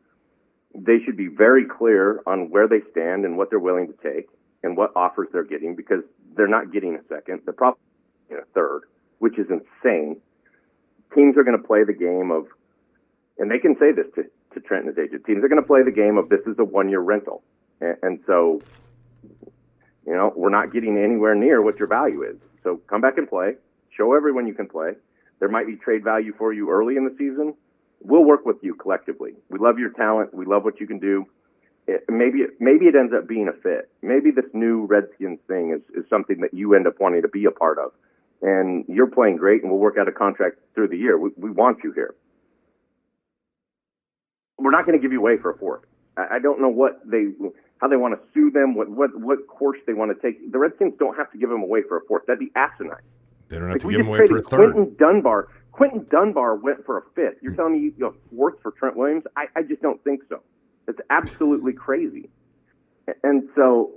they 0.75 1.01
should 1.05 1.19
be 1.19 1.27
very 1.27 1.67
clear 1.67 2.23
on 2.27 2.51
where 2.51 2.67
they 2.67 2.81
stand 2.93 3.27
and 3.27 3.37
what 3.37 3.51
they're 3.51 3.59
willing 3.59 3.89
to 3.89 3.95
take 4.03 4.29
and 4.62 4.77
what 4.77 4.91
offers 4.97 5.29
they're 5.33 5.45
getting 5.45 5.77
because 5.77 6.03
they're 6.35 6.49
not 6.49 6.73
getting 6.73 6.95
a 6.95 7.03
second. 7.09 7.43
They're 7.45 7.53
probably 7.53 7.81
getting 8.29 8.43
a 8.43 8.55
third, 8.55 8.83
which 9.19 9.39
is 9.39 9.47
insane. 9.51 10.21
Teams 11.15 11.37
are 11.37 11.45
going 11.45 11.59
to 11.61 11.66
play 11.66 11.85
the 11.85 11.93
game 11.93 12.31
of, 12.31 12.47
and 13.39 13.51
they 13.51 13.59
can 13.59 13.77
say 13.78 13.93
this 13.93 14.07
to, 14.15 14.24
to 14.55 14.61
Trent 14.61 14.87
and 14.87 14.97
his 14.97 15.05
agent. 15.05 15.24
Teams 15.24 15.45
are 15.45 15.49
going 15.49 15.61
to 15.61 15.66
play 15.66 15.82
the 15.82 15.91
game 15.91 16.19
of 16.19 16.28
this 16.28 16.41
is 16.47 16.57
a 16.59 16.65
one 16.65 16.89
year 16.89 17.01
rental. 17.01 17.43
And, 17.81 17.97
and 18.03 18.20
so, 18.27 18.61
you 20.07 20.15
know, 20.15 20.32
we're 20.37 20.51
not 20.51 20.73
getting 20.73 20.99
anywhere 20.99 21.35
near 21.35 21.62
what 21.62 21.78
your 21.78 21.89
value 21.89 22.23
is. 22.23 22.37
So 22.62 22.81
come 22.89 23.01
back 23.01 23.19
and 23.19 23.28
play. 23.28 23.55
Show 23.97 24.15
everyone 24.15 24.47
you 24.47 24.55
can 24.55 24.69
play. 24.69 24.93
There 25.41 25.49
might 25.49 25.66
be 25.66 25.77
trade 25.77 26.05
value 26.05 26.35
for 26.37 26.53
you 26.53 26.70
early 26.70 26.97
in 26.97 27.05
the 27.05 27.15
season, 27.19 27.55
we'll 28.01 28.24
work 28.24 28.45
with 28.45 28.57
you 28.62 28.74
collectively. 28.74 29.32
We 29.49 29.59
love 29.59 29.78
your 29.78 29.91
talent. 29.91 30.35
We 30.35 30.45
love 30.47 30.65
what 30.65 30.81
you 30.81 30.87
can 30.87 30.99
do. 30.99 31.27
It, 31.87 32.05
maybe 32.09 32.41
maybe 32.59 32.87
it 32.87 32.95
ends 32.95 33.12
up 33.16 33.27
being 33.27 33.49
a 33.49 33.53
fit. 33.53 33.91
Maybe 34.03 34.31
this 34.31 34.45
new 34.53 34.87
Redskins 34.87 35.39
thing 35.49 35.73
is, 35.73 36.05
is 36.05 36.09
something 36.09 36.41
that 36.41 36.55
you 36.55 36.74
end 36.74 36.87
up 36.87 37.01
wanting 37.01 37.23
to 37.23 37.28
be 37.28 37.45
a 37.47 37.51
part 37.51 37.78
of. 37.78 37.93
And 38.43 38.85
you're 38.89 39.07
playing 39.07 39.37
great, 39.37 39.62
and 39.62 39.71
we'll 39.71 39.81
work 39.81 39.97
out 39.99 40.09
a 40.09 40.12
contract 40.12 40.57
through 40.75 40.89
the 40.89 40.97
year. 40.97 41.19
We, 41.19 41.31
we 41.37 41.51
want 41.51 41.79
you 41.85 41.93
here. 41.93 42.15
We're 44.59 44.71
not 44.71 44.87
going 44.87 44.99
to 44.99 45.03
give 45.03 45.12
you 45.12 45.19
away 45.19 45.37
for 45.37 45.51
a 45.51 45.59
fourth. 45.59 45.83
I, 46.17 46.37
I 46.37 46.39
don't 46.39 46.61
know 46.61 46.69
what 46.69 47.01
they 47.05 47.27
how 47.81 47.89
they 47.89 47.97
want 47.97 48.15
to 48.15 48.21
sue 48.33 48.51
them, 48.51 48.75
what 48.75 48.89
what 48.91 49.11
what 49.19 49.47
course 49.47 49.79
they 49.87 49.95
want 49.95 50.15
to 50.15 50.21
take. 50.21 50.53
The 50.53 50.59
Redskins 50.59 50.95
don't 50.99 51.17
have 51.17 51.31
to 51.33 51.39
give 51.39 51.51
them 51.51 51.62
away 51.62 51.83
for 51.87 51.99
a 51.99 52.01
fourth. 52.07 52.27
That'd 52.27 52.41
be 52.41 52.51
asinine. 52.57 52.97
They 53.49 53.59
don't 53.59 53.69
have 53.69 53.77
if 53.77 53.83
to 53.83 53.91
give 53.91 53.99
them 53.99 54.09
away 54.09 54.27
for 54.27 54.39
a 54.39 54.43
third. 54.43 54.73
Quinton 54.73 54.97
Dunbar, 54.99 55.49
Quinton 55.73 56.07
Dunbar 56.11 56.57
went 56.57 56.85
for 56.87 56.99
a 56.99 57.03
fifth. 57.15 57.43
You're 57.43 57.55
telling 57.55 57.73
me 57.75 57.81
you 57.81 57.91
go 57.93 58.15
fourth 58.35 58.55
for 58.62 58.71
Trent 58.73 58.97
Williams? 58.97 59.25
I, 59.37 59.47
I 59.57 59.62
just 59.62 59.83
don't 59.83 60.03
think 60.05 60.21
so. 60.29 60.43
It's 60.89 61.01
absolutely 61.11 61.73
crazy. 61.73 62.31
And 63.25 63.49
so 63.57 63.93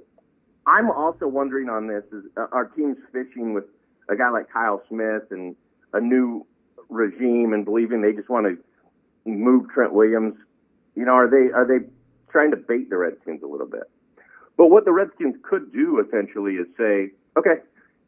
I'm 0.66 0.90
also 0.90 1.28
wondering 1.28 1.70
on 1.70 1.88
this 1.88 2.04
is 2.12 2.24
uh, 2.38 2.48
our 2.52 2.66
team's 2.66 2.98
fishing 3.12 3.54
with 3.54 3.66
a 4.10 4.16
guy 4.16 4.30
like 4.30 4.52
Kyle 4.52 4.82
Smith 4.90 5.24
and 5.32 5.56
a 5.94 6.00
new 6.00 6.46
regime 6.90 7.54
and 7.54 7.66
believing 7.66 8.02
they 8.02 8.14
just 8.14 8.30
want 8.30 8.46
to 8.46 8.58
move 9.30 9.70
Trent 9.74 9.94
Williams. 9.94 10.36
You 10.96 11.06
know, 11.06 11.14
are 11.14 11.30
they 11.30 11.52
are 11.54 11.66
they 11.66 11.86
trying 12.32 12.52
to 12.52 12.58
bait 12.58 12.90
the 12.90 12.98
Redskins 12.98 13.42
a 13.44 13.48
little 13.48 13.68
bit? 13.68 13.84
But 14.58 14.68
what 14.68 14.86
the 14.86 14.92
Redskins 14.92 15.36
could 15.44 15.72
do 15.74 16.04
essentially 16.06 16.54
is 16.54 16.68
say, 16.78 17.12
okay, 17.38 17.62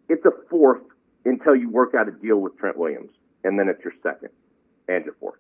it's 0.10 0.26
a 0.26 0.32
fourth 0.50 0.84
until 1.26 1.56
you 1.56 1.70
work 1.70 1.94
out 1.98 2.08
a 2.08 2.12
deal 2.12 2.38
with 2.38 2.58
Trent 2.58 2.78
Williams, 2.78 3.10
and 3.44 3.58
then 3.58 3.68
it's 3.68 3.84
your 3.84 3.94
second 4.04 4.30
and 4.88 5.06
your 5.06 5.16
fourth. 5.20 5.40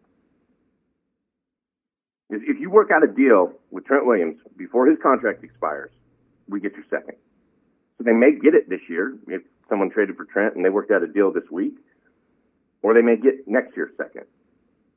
If 2.32 2.60
you 2.60 2.72
work 2.72 2.90
out 2.92 3.04
a 3.04 3.08
deal 3.08 3.54
with 3.70 3.86
Trent 3.86 4.06
Williams 4.06 4.38
before 4.58 4.88
his 4.88 4.98
contract 5.02 5.44
expires, 5.44 5.92
we 6.50 6.60
get 6.60 6.74
your 6.74 6.86
second. 6.90 7.18
So 7.98 8.04
they 8.04 8.14
may 8.14 8.32
get 8.32 8.56
it 8.56 8.68
this 8.68 8.82
year 8.90 9.16
if 9.28 9.44
someone 9.70 9.90
traded 9.90 10.16
for 10.16 10.26
Trent 10.26 10.56
and 10.56 10.64
they 10.64 10.70
worked 10.70 10.92
out 10.92 11.04
a 11.04 11.08
deal 11.08 11.32
this 11.32 11.50
week, 11.52 11.76
or 12.82 12.94
they 12.94 13.02
may 13.02 13.16
get 13.18 13.48
next 13.48 13.76
year's 13.76 13.92
second. 13.98 14.26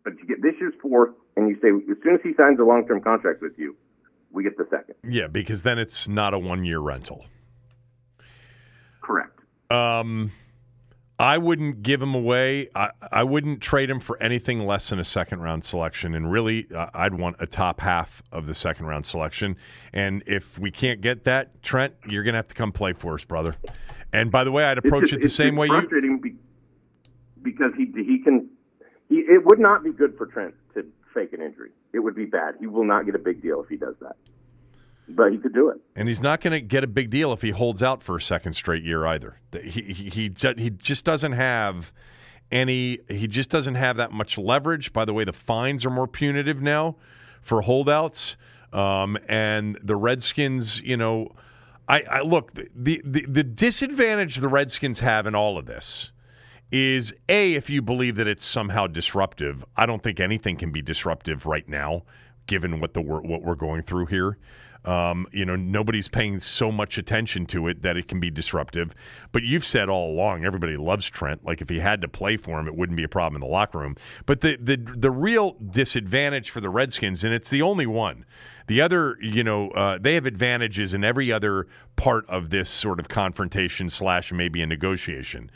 But 0.05 0.15
you 0.19 0.27
get 0.27 0.43
this 0.43 0.55
year's 0.61 0.75
fourth, 0.81 1.11
and 1.37 1.49
you 1.49 1.57
say 1.61 1.69
as 1.69 1.97
soon 2.03 2.15
as 2.15 2.21
he 2.23 2.33
signs 2.35 2.59
a 2.61 2.65
long-term 2.65 3.03
contract 3.03 3.43
with 3.43 3.59
you, 3.59 3.77
we 4.31 4.43
get 4.43 4.57
the 4.57 4.67
second. 4.71 4.95
Yeah, 5.03 5.27
because 5.27 5.63
then 5.63 5.79
it's 5.79 6.09
not 6.09 6.35
a 6.35 6.39
one-year 6.39 6.79
rental. 6.79 7.25
Correct. 9.03 9.39
Um, 9.71 10.33
I 11.19 11.39
wouldn't 11.39 11.83
give 11.83 12.01
him 12.01 12.15
away. 12.15 12.69
I, 12.75 12.91
I 13.11 13.25
wouldn't 13.25 13.61
trade 13.61 13.91
him 13.91 14.01
for 14.01 14.23
anything 14.23 14.67
less 14.67 14.91
than 14.91 15.01
a 15.01 15.05
second 15.05 15.41
round 15.41 15.65
selection. 15.65 16.15
And 16.15 16.31
really, 16.31 16.69
uh, 16.75 16.87
I'd 16.95 17.15
want 17.15 17.37
a 17.41 17.47
top 17.47 17.81
half 17.81 18.23
of 18.31 18.47
the 18.47 18.55
second 18.55 18.87
round 18.87 19.05
selection. 19.05 19.57
And 19.93 20.23
if 20.27 20.59
we 20.59 20.71
can't 20.71 21.01
get 21.01 21.25
that, 21.25 21.63
Trent, 21.63 21.95
you're 22.07 22.23
going 22.23 22.35
to 22.35 22.39
have 22.39 22.49
to 22.49 22.55
come 22.55 22.71
play 22.71 22.93
for 22.93 23.15
us, 23.15 23.25
brother. 23.25 23.57
And 24.13 24.31
by 24.31 24.45
the 24.45 24.53
way, 24.53 24.65
I'd 24.65 24.79
approach 24.79 25.11
just, 25.11 25.15
it 25.15 25.23
the 25.23 25.29
same 25.29 25.57
way 25.57 25.67
you. 25.67 26.19
Be, 26.23 26.35
because 27.43 27.73
he 27.77 27.87
he 27.95 28.21
can. 28.23 28.49
He, 29.09 29.17
it 29.17 29.45
would 29.45 29.59
not 29.59 29.85
be 29.85 29.93
good 29.93 30.17
for 30.17 30.27
Trent 30.27 30.55
to 30.75 30.85
fake 31.15 31.33
an 31.33 31.43
injury. 31.43 31.71
It 31.93 32.01
would 32.01 32.15
be 32.15 32.27
bad. 32.27 32.57
He 32.61 32.67
will 32.67 32.85
not 32.85 33.07
get 33.07 33.15
a 33.15 33.19
big 33.19 33.43
deal 33.43 33.63
if 33.63 33.69
he 33.69 33.77
does 33.77 33.95
that 34.01 34.17
but 35.09 35.33
he 35.33 35.39
could 35.39 35.55
do 35.55 35.71
it. 35.71 35.79
And 35.97 36.09
he's 36.09 36.21
not 36.21 36.41
going 36.41 36.53
to 36.53 36.61
get 36.61 36.85
a 36.85 36.87
big 36.87 37.11
deal 37.11 37.33
if 37.33 37.43
he 37.43 37.51
holds 37.51 37.83
out 37.83 38.03
for 38.03 38.17
a 38.17 38.21
second 38.21 38.53
straight 38.53 38.85
year 38.85 39.07
either. 39.07 39.39
He 39.53 39.83
he 39.83 40.11
he, 40.11 40.35
he 40.57 40.71
just 40.71 41.05
doesn't 41.05 41.33
have 41.33 41.93
any. 42.51 42.99
He 43.09 43.27
just 43.27 43.51
doesn't 43.51 43.77
have 43.77 43.97
that 43.97 44.13
much 44.13 44.39
leverage. 44.39 44.93
By 44.93 45.05
the 45.05 45.13
way, 45.13 45.25
the 45.25 45.33
fines 45.33 45.85
are 45.85 45.91
more 45.91 46.07
punitive 46.07 46.61
now 46.61 46.97
for 47.43 47.63
holdouts. 47.63 48.37
Um, 48.73 49.17
and 49.29 49.79
the 49.83 49.97
Redskins, 49.97 50.81
you 50.81 50.97
know, 50.97 51.33
I, 51.89 52.03
I 52.03 52.21
look 52.21 52.53
the, 52.55 53.01
the 53.05 53.25
the 53.27 53.43
disadvantage 53.43 54.37
the 54.37 54.49
Redskins 54.49 55.01
have 55.01 55.27
in 55.27 55.35
all 55.35 55.57
of 55.59 55.67
this 55.67 56.13
is 56.71 57.15
a 57.29 57.55
if 57.55 57.71
you 57.71 57.81
believe 57.81 58.17
that 58.17 58.27
it's 58.27 58.45
somehow 58.45 58.87
disruptive. 58.87 59.65
I 59.77 59.87
don't 59.87 60.03
think 60.03 60.21
anything 60.21 60.57
can 60.57 60.71
be 60.71 60.83
disruptive 60.83 61.47
right 61.47 61.67
now, 61.67 62.03
given 62.47 62.81
what 62.81 62.95
the 62.95 63.01
what 63.01 63.43
we're 63.43 63.55
going 63.55 63.83
through 63.83 64.07
here. 64.07 64.39
Um, 64.85 65.27
you 65.33 65.45
know, 65.45 65.57
nobody's 65.57 66.09
paying 66.09 66.39
so 66.39 66.71
much 66.71 66.99
attention 66.99 67.47
to 67.47 67.67
it 67.67 67.83
that 67.83 67.97
it 67.97 68.07
can 68.07 68.21
be 68.21 68.31
disruptive. 68.31 68.95
But 69.33 69.43
you've 69.43 69.67
said 69.67 69.89
all 69.89 70.13
along, 70.13 70.45
everybody 70.45 70.77
loves 70.77 71.11
Trent. 71.11 71.45
Like 71.45 71.61
if 71.61 71.69
he 71.69 71.81
had 71.81 72.01
to 72.03 72.09
play 72.09 72.37
for 72.37 72.61
him, 72.61 72.69
it 72.69 72.77
wouldn't 72.77 72.97
be 72.97 73.05
a 73.05 73.09
problem 73.09 73.43
in 73.43 73.47
the 73.47 73.53
locker 73.53 73.79
room. 73.79 73.97
But 74.25 74.41
the 74.43 74.57
the 74.61 74.77
the 74.77 75.11
real 75.11 75.57
disadvantage 75.71 76.51
for 76.51 76.61
the 76.61 76.71
Redskins, 76.71 77.25
and 77.25 77.35
it's 77.35 77.49
the 77.51 77.63
only 77.63 77.87
one. 77.87 78.25
The 78.69 78.81
other, 78.81 79.17
you 79.21 79.43
know, 79.43 79.71
uh, 79.71 79.99
they 80.01 80.15
have 80.15 80.27
advantages 80.27 80.95
in 80.95 81.03
every 81.03 81.33
other 81.33 81.67
part 81.97 82.29
of 82.29 82.51
this 82.51 82.69
sort 82.69 83.01
of 83.01 83.09
confrontation 83.09 83.91
slash 83.91 84.31
maybe 84.33 84.63
a 84.63 84.67
negotiation. 84.67 85.51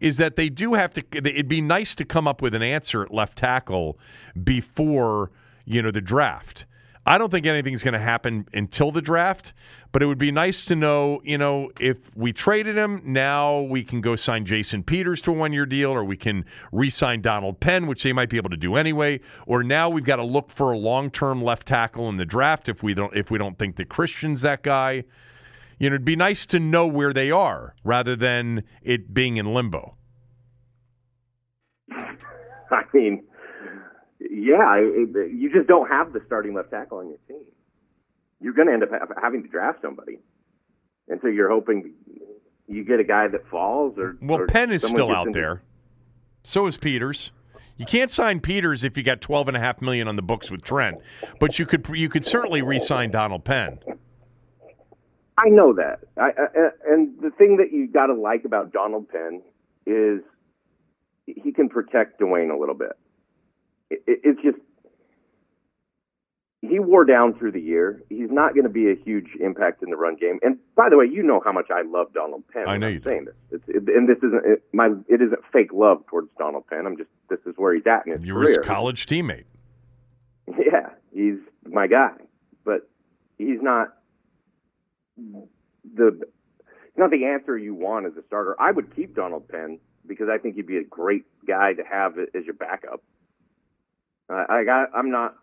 Is 0.00 0.18
that 0.18 0.36
they 0.36 0.48
do 0.48 0.74
have 0.74 0.92
to? 0.94 1.04
It'd 1.12 1.48
be 1.48 1.62
nice 1.62 1.94
to 1.94 2.04
come 2.04 2.28
up 2.28 2.42
with 2.42 2.54
an 2.54 2.62
answer 2.62 3.02
at 3.02 3.14
left 3.14 3.38
tackle 3.38 3.98
before 4.44 5.30
you 5.64 5.80
know 5.80 5.90
the 5.90 6.02
draft 6.02 6.66
I 7.06 7.18
don't 7.18 7.30
think 7.30 7.46
anything's 7.46 7.84
going 7.84 7.94
to 7.94 8.00
happen 8.00 8.48
until 8.52 8.90
the 8.90 9.00
draft, 9.00 9.52
but 9.92 10.02
it 10.02 10.06
would 10.06 10.18
be 10.18 10.30
nice 10.30 10.64
to 10.66 10.76
know, 10.76 11.20
you 11.24 11.38
know, 11.38 11.70
if 11.80 11.96
we 12.14 12.32
traded 12.32 12.76
him, 12.76 13.02
now 13.04 13.60
we 13.60 13.84
can 13.84 14.00
go 14.00 14.16
sign 14.16 14.44
Jason 14.44 14.82
Peters 14.82 15.20
to 15.22 15.30
a 15.30 15.34
one 15.34 15.52
year 15.52 15.66
deal, 15.66 15.90
or 15.90 16.04
we 16.04 16.16
can 16.16 16.44
re 16.72 16.90
sign 16.90 17.22
Donald 17.22 17.60
Penn, 17.60 17.86
which 17.86 18.02
they 18.02 18.12
might 18.12 18.30
be 18.30 18.36
able 18.36 18.50
to 18.50 18.56
do 18.56 18.76
anyway, 18.76 19.20
or 19.46 19.62
now 19.62 19.88
we've 19.88 20.04
got 20.04 20.16
to 20.16 20.24
look 20.24 20.50
for 20.50 20.72
a 20.72 20.78
long 20.78 21.10
term 21.10 21.42
left 21.42 21.66
tackle 21.66 22.08
in 22.08 22.16
the 22.16 22.24
draft 22.24 22.68
if 22.68 22.82
we 22.82 22.94
don't 22.94 23.14
if 23.16 23.30
we 23.30 23.38
don't 23.38 23.58
think 23.58 23.76
that 23.76 23.88
Christian's 23.88 24.40
that 24.42 24.62
guy. 24.62 25.04
You 25.78 25.90
know, 25.90 25.94
it'd 25.94 26.06
be 26.06 26.16
nice 26.16 26.46
to 26.46 26.58
know 26.58 26.86
where 26.86 27.12
they 27.12 27.30
are 27.30 27.74
rather 27.84 28.16
than 28.16 28.64
it 28.82 29.12
being 29.12 29.36
in 29.36 29.52
limbo. 29.52 29.94
I 31.90 32.82
mean, 32.94 33.24
yeah, 34.20 34.76
it, 34.78 35.32
you 35.32 35.50
just 35.52 35.68
don't 35.68 35.88
have 35.88 36.12
the 36.12 36.20
starting 36.26 36.54
left 36.54 36.70
tackle 36.70 36.98
on 36.98 37.08
your 37.08 37.18
team. 37.28 37.44
You're 38.40 38.52
going 38.52 38.68
to 38.68 38.74
end 38.74 38.82
up 38.82 38.90
ha- 38.90 39.20
having 39.20 39.42
to 39.42 39.48
draft 39.48 39.80
somebody, 39.82 40.18
and 41.08 41.20
so 41.22 41.28
you're 41.28 41.50
hoping 41.50 41.94
you 42.66 42.84
get 42.84 43.00
a 43.00 43.04
guy 43.04 43.28
that 43.28 43.48
falls. 43.48 43.98
Or 43.98 44.16
well, 44.20 44.40
or 44.40 44.46
Penn 44.46 44.72
is 44.72 44.82
still 44.82 45.10
out 45.10 45.28
into... 45.28 45.38
there. 45.38 45.62
So 46.42 46.66
is 46.66 46.76
Peters. 46.76 47.30
You 47.76 47.86
can't 47.86 48.10
sign 48.10 48.40
Peters 48.40 48.84
if 48.84 48.96
you 48.96 49.02
got 49.02 49.20
twelve 49.20 49.48
and 49.48 49.56
a 49.56 49.60
half 49.60 49.80
million 49.82 50.08
on 50.08 50.16
the 50.16 50.22
books 50.22 50.50
with 50.50 50.62
Trent, 50.62 50.98
but 51.40 51.58
you 51.58 51.66
could 51.66 51.86
you 51.92 52.08
could 52.08 52.24
certainly 52.24 52.62
re-sign 52.62 53.10
Donald 53.10 53.44
Penn. 53.44 53.78
I 55.38 55.50
know 55.50 55.74
that, 55.74 55.98
I, 56.16 56.28
I, 56.28 56.70
and 56.88 57.20
the 57.20 57.30
thing 57.30 57.58
that 57.58 57.70
you 57.70 57.88
got 57.88 58.06
to 58.06 58.14
like 58.14 58.46
about 58.46 58.72
Donald 58.72 59.06
Penn 59.10 59.42
is 59.84 60.22
he 61.26 61.52
can 61.52 61.68
protect 61.68 62.18
Dwayne 62.18 62.50
a 62.50 62.58
little 62.58 62.74
bit 62.74 62.92
it, 63.90 64.02
it's 64.06 64.42
just 64.42 64.58
he 66.62 66.78
wore 66.78 67.04
down 67.04 67.34
through 67.38 67.52
the 67.52 67.60
year. 67.60 68.02
He's 68.08 68.30
not 68.30 68.54
going 68.54 68.64
to 68.64 68.70
be 68.70 68.90
a 68.90 68.94
huge 68.94 69.28
impact 69.40 69.82
in 69.82 69.90
the 69.90 69.96
run 69.96 70.16
game. 70.16 70.38
And 70.42 70.58
by 70.74 70.88
the 70.88 70.96
way, 70.96 71.04
you 71.04 71.22
know 71.22 71.40
how 71.44 71.52
much 71.52 71.66
I 71.70 71.82
love 71.82 72.12
Donald 72.12 72.44
Penn. 72.52 72.64
I 72.66 72.76
know 72.76 72.88
you're 72.88 73.02
saying 73.02 73.26
this. 73.26 73.34
It's, 73.50 73.64
it, 73.68 73.94
and 73.94 74.08
this 74.08 74.18
isn't 74.18 74.42
it, 74.44 74.64
my. 74.72 74.86
It 75.08 75.20
isn't 75.22 75.40
fake 75.52 75.72
love 75.72 76.04
towards 76.06 76.28
Donald 76.38 76.66
Penn. 76.66 76.86
I'm 76.86 76.96
just 76.96 77.10
this 77.28 77.40
is 77.46 77.54
where 77.56 77.74
he's 77.74 77.86
at 77.86 78.06
in 78.06 78.12
his 78.12 78.22
You're 78.22 78.42
career. 78.42 78.58
his 78.60 78.66
college 78.66 79.06
teammate. 79.06 79.44
Yeah, 80.48 80.90
he's 81.12 81.38
my 81.64 81.88
guy, 81.88 82.12
but 82.64 82.88
he's 83.36 83.60
not 83.60 83.94
the 85.16 86.20
not 86.96 87.10
the 87.10 87.24
answer 87.24 87.58
you 87.58 87.74
want 87.74 88.06
as 88.06 88.12
a 88.16 88.24
starter. 88.26 88.54
I 88.60 88.70
would 88.70 88.94
keep 88.94 89.14
Donald 89.14 89.48
Penn 89.48 89.80
because 90.06 90.28
I 90.32 90.38
think 90.38 90.54
he'd 90.54 90.66
be 90.66 90.78
a 90.78 90.84
great 90.84 91.24
guy 91.46 91.72
to 91.72 91.82
have 91.82 92.16
as 92.18 92.44
your 92.44 92.54
backup. 92.54 93.02
Uh, 94.28 94.44
I 94.48 94.64
got, 94.64 94.88
I'm 94.94 95.10
not 95.10 95.36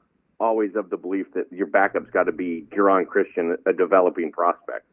always 0.43 0.75
of 0.75 0.89
the 0.89 0.97
belief 0.97 1.27
that 1.33 1.45
your 1.51 1.67
backup's 1.67 2.09
got 2.11 2.23
to 2.23 2.33
be 2.33 2.67
Geron 2.75 3.07
Christian, 3.07 3.57
a 3.65 3.71
developing 3.71 4.31
prospect. 4.31 4.85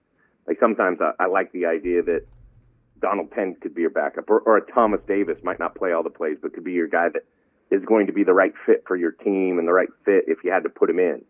Like 0.47 0.59
sometimes 0.61 0.99
I, 1.01 1.25
I 1.25 1.27
like 1.27 1.51
the 1.53 1.67
idea 1.67 2.03
that 2.05 2.25
Donald 3.01 3.31
Penn 3.31 3.57
could 3.61 3.75
be 3.75 3.81
your 3.81 3.91
backup, 3.91 4.31
or, 4.31 4.41
or 4.41 4.59
a 4.59 4.73
Thomas 4.73 5.01
Davis 5.09 5.39
might 5.43 5.59
not 5.59 5.75
play 5.75 5.93
all 5.93 6.05
the 6.05 6.11
plays, 6.11 6.37
but 6.41 6.55
could 6.55 6.65
be 6.65 6.73
your 6.73 6.87
guy 6.87 7.09
that 7.09 7.25
is 7.71 7.85
going 7.85 8.07
to 8.07 8.13
be 8.13 8.23
the 8.23 8.33
right 8.33 8.53
fit 8.65 8.85
for 8.87 8.97
your 8.97 9.11
team 9.11 9.59
and 9.59 9.67
the 9.67 9.73
right 9.73 9.89
fit 10.05 10.25
if 10.29 10.39
you 10.45 10.53
had 10.53 10.63
to 10.63 10.69
put 10.69 10.89
him 10.89 10.99
in. 10.99 11.23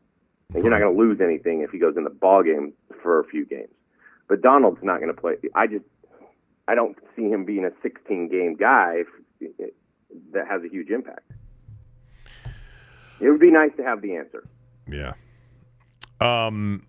And 0.52 0.62
you're 0.62 0.70
not 0.70 0.80
going 0.80 0.94
to 0.94 1.00
lose 1.00 1.20
anything 1.20 1.62
if 1.62 1.70
he 1.70 1.78
goes 1.78 1.96
in 1.96 2.04
the 2.04 2.10
ball 2.10 2.42
game 2.42 2.72
for 3.02 3.20
a 3.20 3.24
few 3.24 3.46
games. 3.46 3.72
But 4.28 4.42
Donald's 4.42 4.82
not 4.82 5.00
going 5.00 5.14
to 5.14 5.20
play. 5.20 5.34
I 5.54 5.66
just, 5.66 5.84
I 6.66 6.74
don't 6.74 6.96
see 7.16 7.28
him 7.28 7.44
being 7.44 7.64
a 7.64 7.70
16 7.82 8.28
game 8.28 8.56
guy 8.56 9.04
that 10.32 10.46
has 10.48 10.62
a 10.64 10.68
huge 10.68 10.90
impact. 10.90 11.30
It 13.20 13.30
would 13.30 13.40
be 13.40 13.50
nice 13.50 13.70
to 13.76 13.82
have 13.82 14.02
the 14.02 14.16
answer. 14.16 14.48
Yeah. 14.90 15.12
Um. 16.20 16.86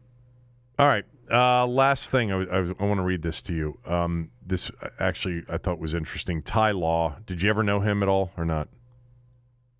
All 0.80 0.88
right. 0.88 1.06
Uh, 1.32 1.66
last 1.66 2.12
thing, 2.12 2.32
I, 2.32 2.44
I, 2.44 2.58
I 2.58 2.84
want 2.84 2.98
to 2.98 3.03
read 3.03 3.22
this 3.22 3.41
to 3.44 3.53
you. 3.53 3.78
Um, 3.86 4.32
this 4.45 4.70
actually 4.99 5.44
I 5.49 5.58
thought 5.58 5.80
was 5.80 5.94
interesting. 5.94 6.41
Ty 6.44 6.72
Law. 6.72 7.16
Did 7.26 7.41
you 7.41 7.49
ever 7.49 7.64
know 7.64 7.80
him 7.80 8.03
at 8.03 8.10
all 8.10 8.32
or 8.38 8.44
not? 8.44 8.68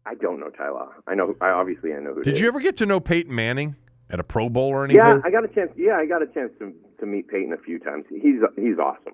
I 0.06 0.16
don't 0.16 0.40
know 0.40 0.50
Ty 0.50 0.70
Law. 0.70 0.90
I 1.08 1.16
know. 1.16 1.36
I 1.42 1.50
obviously 1.50 1.94
I 1.94 2.00
know 2.00 2.14
who. 2.14 2.24
Did 2.24 2.38
you 2.38 2.48
ever 2.48 2.60
get 2.60 2.78
to 2.78 2.86
know 2.86 3.00
Peyton 3.00 3.34
Manning 3.34 3.76
at 4.10 4.20
a 4.20 4.24
Pro 4.24 4.50
Bowl 4.50 4.70
or 4.70 4.86
anything? 4.86 5.04
Yeah, 5.04 5.20
I 5.24 5.30
got 5.30 5.44
a 5.44 5.48
chance. 5.48 5.72
Yeah, 5.76 5.98
I 5.98 6.06
got 6.06 6.22
a 6.22 6.28
chance 6.28 6.52
to 6.60 6.74
to 7.00 7.06
meet 7.06 7.28
Peyton 7.28 7.54
a 7.54 7.58
few 7.58 7.80
times. 7.80 8.06
He's 8.10 8.40
he's 8.56 8.78
awesome. 8.80 9.14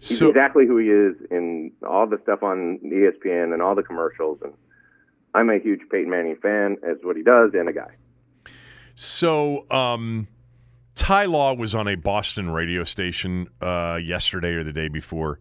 He's 0.00 0.18
so, 0.18 0.28
exactly 0.28 0.66
who 0.66 0.78
he 0.78 0.88
is 0.88 1.14
in 1.30 1.72
all 1.86 2.06
the 2.06 2.18
stuff 2.22 2.42
on 2.42 2.78
ESPN 2.84 3.52
and 3.52 3.62
all 3.62 3.74
the 3.74 3.82
commercials. 3.82 4.38
And 4.42 4.52
I'm 5.36 5.50
a 5.50 5.58
huge 5.58 5.80
Peyton 5.90 6.08
Manning 6.08 6.36
fan, 6.40 6.78
as 6.82 6.96
what 7.02 7.14
he 7.14 7.22
does, 7.22 7.50
and 7.52 7.68
a 7.68 7.72
guy. 7.72 7.90
So, 8.94 9.70
um, 9.70 10.28
Ty 10.94 11.26
Law 11.26 11.52
was 11.52 11.74
on 11.74 11.86
a 11.86 11.94
Boston 11.94 12.48
radio 12.48 12.84
station 12.84 13.48
uh, 13.60 13.96
yesterday 13.96 14.52
or 14.52 14.64
the 14.64 14.72
day 14.72 14.88
before, 14.88 15.38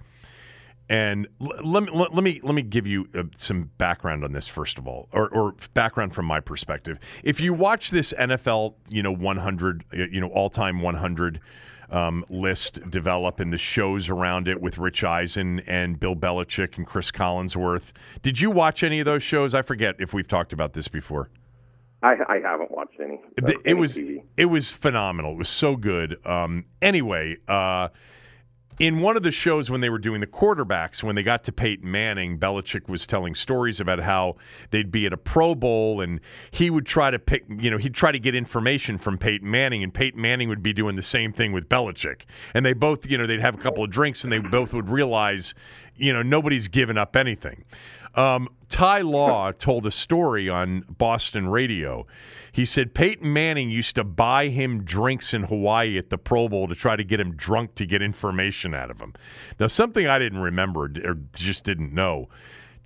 and 0.90 1.30
l- 1.40 1.54
let 1.64 1.84
me 1.84 1.90
let, 1.94 2.14
let 2.14 2.24
me 2.26 2.42
let 2.44 2.54
me 2.54 2.62
give 2.62 2.86
you 2.86 3.08
uh, 3.18 3.24
some 3.38 3.72
background 3.78 4.26
on 4.26 4.34
this 4.34 4.50
first 4.50 4.78
of 4.78 4.86
all, 4.86 5.08
or, 5.14 5.30
or 5.30 5.56
background 5.74 6.14
from 6.14 6.26
my 6.26 6.42
perspective. 6.42 7.00
If 7.24 7.40
you 7.40 7.54
watch 7.54 7.92
this 7.92 8.14
NFL, 8.20 8.74
you 8.90 9.02
know, 9.02 9.14
100, 9.14 9.86
you 9.94 10.20
know, 10.20 10.28
all 10.28 10.50
time 10.50 10.82
100 10.82 11.40
um, 11.90 12.26
list 12.30 12.80
develop 12.90 13.40
and 13.40 13.52
the 13.52 13.58
shows 13.58 14.10
around 14.10 14.48
it 14.48 14.60
with 14.60 14.78
Rich 14.78 15.04
Eisen 15.04 15.62
and 15.68 16.00
Bill 16.00 16.16
Belichick 16.16 16.78
and 16.78 16.86
Chris 16.86 17.12
Collinsworth, 17.12 17.94
did 18.22 18.40
you 18.40 18.52
watch 18.52 18.84
any 18.84 19.00
of 19.00 19.06
those 19.06 19.24
shows? 19.24 19.54
I 19.54 19.62
forget 19.62 19.96
if 20.00 20.14
we've 20.14 20.28
talked 20.28 20.54
about 20.54 20.74
this 20.74 20.88
before. 20.88 21.30
I, 22.04 22.16
I 22.28 22.40
haven't 22.44 22.72
watched 22.72 23.00
any. 23.00 23.20
It, 23.38 23.58
any 23.66 23.74
was 23.74 23.98
TV. 23.98 24.24
it 24.38 24.46
was 24.46 24.72
phenomenal. 24.72 25.34
It 25.34 25.38
was 25.38 25.50
so 25.50 25.76
good. 25.76 26.18
Um, 26.26 26.66
anyway, 26.82 27.38
uh, 27.48 27.88
in 28.78 29.00
one 29.00 29.16
of 29.16 29.24
the 29.24 29.32
shows 29.32 29.70
when 29.70 29.82
they 29.82 29.90
were 29.90 29.98
doing 29.98 30.20
the 30.20 30.28
quarterbacks, 30.28 31.02
when 31.02 31.16
they 31.16 31.24
got 31.24 31.44
to 31.46 31.52
Peyton 31.52 31.90
Manning, 31.90 32.38
Belichick 32.38 32.90
was 32.90 33.08
telling 33.08 33.34
stories 33.34 33.80
about 33.80 34.00
how 34.00 34.36
they'd 34.72 34.92
be 34.92 35.06
at 35.06 35.14
a 35.14 35.18
Pro 35.18 35.56
Bowl 35.56 36.02
and 36.02 36.20
he 36.52 36.70
would 36.70 36.86
try 36.86 37.10
to 37.10 37.18
pick, 37.18 37.46
you 37.50 37.72
know, 37.72 37.78
he'd 37.78 37.94
try 37.94 38.12
to 38.12 38.20
get 38.20 38.36
information 38.36 38.98
from 38.98 39.18
Peyton 39.18 39.50
Manning, 39.50 39.84
and 39.84 39.94
Peyton 39.94 40.20
Manning 40.20 40.50
would 40.50 40.64
be 40.64 40.74
doing 40.74 40.96
the 40.96 41.04
same 41.04 41.32
thing 41.32 41.54
with 41.54 41.70
Belichick. 41.70 42.22
And 42.54 42.66
they 42.66 42.74
both, 42.74 43.06
you 43.06 43.18
know, 43.18 43.26
they'd 43.26 43.40
have 43.40 43.56
a 43.56 43.60
couple 43.60 43.84
of 43.84 43.92
drinks 43.92 44.24
and 44.24 44.34
they 44.34 44.40
both 44.40 44.74
would 44.74 44.90
realize, 44.90 45.54
you 45.96 46.12
know, 46.12 46.22
nobody's 46.22 46.68
given 46.68 46.98
up 46.98 47.16
anything. 47.16 47.64
Um, 48.16 48.50
Ty 48.70 49.02
Law 49.02 49.52
told 49.52 49.86
a 49.86 49.92
story 49.92 50.50
on 50.50 50.86
Boston 50.90 51.48
radio. 51.48 52.08
He 52.56 52.64
said 52.64 52.94
Peyton 52.94 53.34
Manning 53.34 53.70
used 53.70 53.96
to 53.96 54.06
buy 54.06 54.48
him 54.48 54.86
drinks 54.86 55.34
in 55.34 55.44
Hawaii 55.44 55.98
at 55.98 56.10
the 56.10 56.18
Pro 56.18 56.48
Bowl 56.48 56.70
to 56.70 56.74
try 56.74 56.96
to 56.96 57.04
get 57.04 57.20
him 57.20 57.36
drunk 57.36 57.76
to 57.76 57.86
get 57.86 58.02
information 58.02 58.74
out 58.74 58.90
of 58.90 58.98
him. 58.98 59.14
Now, 59.60 59.68
something 59.68 60.08
I 60.08 60.20
didn't 60.20 60.40
remember 60.40 60.86
or 61.04 61.18
just 61.34 61.66
didn't 61.66 61.94
know 61.94 62.30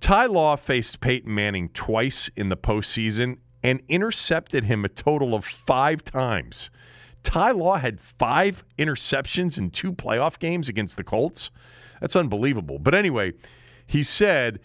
Ty 0.00 0.26
Law 0.26 0.56
faced 0.56 1.00
Peyton 1.00 1.32
Manning 1.32 1.68
twice 1.68 2.28
in 2.34 2.48
the 2.48 2.56
postseason 2.56 3.36
and 3.62 3.80
intercepted 3.88 4.64
him 4.64 4.84
a 4.84 4.88
total 4.88 5.36
of 5.36 5.44
five 5.44 6.02
times. 6.02 6.68
Ty 7.22 7.52
Law 7.52 7.76
had 7.76 8.00
five 8.18 8.64
interceptions 8.76 9.56
in 9.56 9.70
two 9.70 9.92
playoff 9.92 10.40
games 10.40 10.68
against 10.68 10.96
the 10.96 11.04
Colts. 11.04 11.52
That's 12.00 12.16
unbelievable. 12.16 12.80
But 12.80 12.96
anyway, 12.96 13.34
he 13.86 14.02
said 14.02 14.58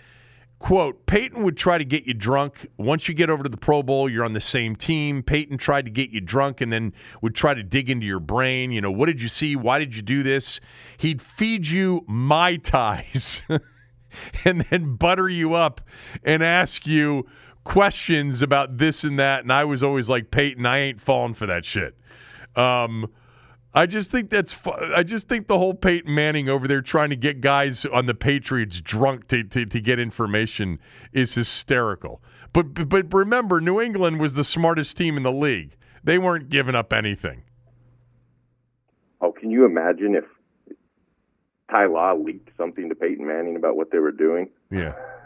quote 0.60 1.06
peyton 1.06 1.44
would 1.44 1.58
try 1.58 1.78
to 1.78 1.86
get 1.86 2.06
you 2.06 2.14
drunk. 2.14 2.68
Once 2.78 3.08
you 3.08 3.14
get 3.14 3.30
over 3.30 3.44
to 3.44 3.50
the 3.50 3.58
pro 3.58 3.84
bowl 3.84 4.10
you're 4.10 4.24
on 4.24 4.34
the 4.34 4.42
same 4.42 4.76
team. 4.76 5.22
Peyton 5.24 5.58
tried 5.58 5.86
to 5.86 5.92
get 5.92 6.12
you 6.12 6.22
drunk 6.22 6.62
and 6.62 6.72
then 6.72 6.94
would 7.22 7.36
try 7.36 7.54
to 7.54 7.64
dig 7.64 7.90
into 7.90 8.06
your 8.06 8.20
brain. 8.20 8.72
You 8.72 8.82
know 8.82 8.92
what 8.92 9.08
did 9.08 9.22
you 9.22 9.28
see? 9.28 9.56
Why 9.56 9.80
did 9.80 9.96
you 9.96 10.02
do 10.02 10.24
this? 10.24 10.60
He'd 10.98 11.22
feed 11.22 11.68
you 11.68 12.04
mai 12.08 12.58
tais 12.58 13.42
and 14.46 14.66
then 14.70 14.96
butter 14.96 15.30
you 15.30 15.54
up 15.54 15.82
and 16.24 16.44
ask 16.44 16.86
you 16.88 17.26
questions 17.64 18.42
about 18.42 18.78
this 18.78 19.04
and 19.04 19.20
that. 19.20 19.42
And 19.42 19.52
i 19.52 19.64
was 19.64 19.84
always 19.84 20.10
like 20.10 20.32
peyton 20.32 20.66
i 20.66 20.78
ain't 20.78 21.02
falling 21.02 21.34
for 21.34 21.46
that 21.48 21.66
shit. 21.66 21.96
Um, 22.56 23.12
I 23.76 23.86
just 23.86 24.10
think 24.10 24.30
that's. 24.30 24.54
Fu- 24.54 24.72
I 24.72 25.04
just 25.04 25.28
think 25.28 25.48
the 25.48 25.58
whole 25.58 25.74
Peyton 25.74 26.16
Manning 26.16 26.48
over 26.48 26.66
there 26.66 26.82
trying 26.82 27.10
to 27.10 27.18
get 27.18 27.42
guys 27.42 27.86
on 27.86 28.06
the 28.06 28.14
Patriots 28.14 28.80
drunk 28.80 29.28
to, 29.28 29.44
to, 29.44 29.66
to 29.66 29.82
get 29.82 30.00
information 30.00 30.80
is 31.12 31.34
hysterical. 31.34 32.22
But, 32.54 32.88
but 32.88 33.14
remember, 33.14 33.60
New 33.60 33.82
England 33.82 34.22
was 34.22 34.36
the 34.36 34.46
smartest 34.46 34.96
team 34.96 35.18
in 35.18 35.24
the 35.24 35.32
league. 35.32 35.76
They 36.06 36.18
weren't 36.18 36.50
giving 36.50 36.74
up 36.74 36.94
anything. 36.94 37.44
Oh, 39.20 39.34
can 39.34 39.52
you 39.52 39.66
imagine 39.66 40.16
if 40.16 40.24
Ty 41.70 41.88
Law 41.88 42.14
leaked 42.14 42.52
something 42.56 42.88
to 42.88 42.96
Peyton 42.96 43.28
Manning 43.28 43.58
about 43.58 43.76
what 43.76 43.92
they 43.92 44.00
were 44.00 44.14
doing? 44.14 44.48
Yeah. 44.72 44.94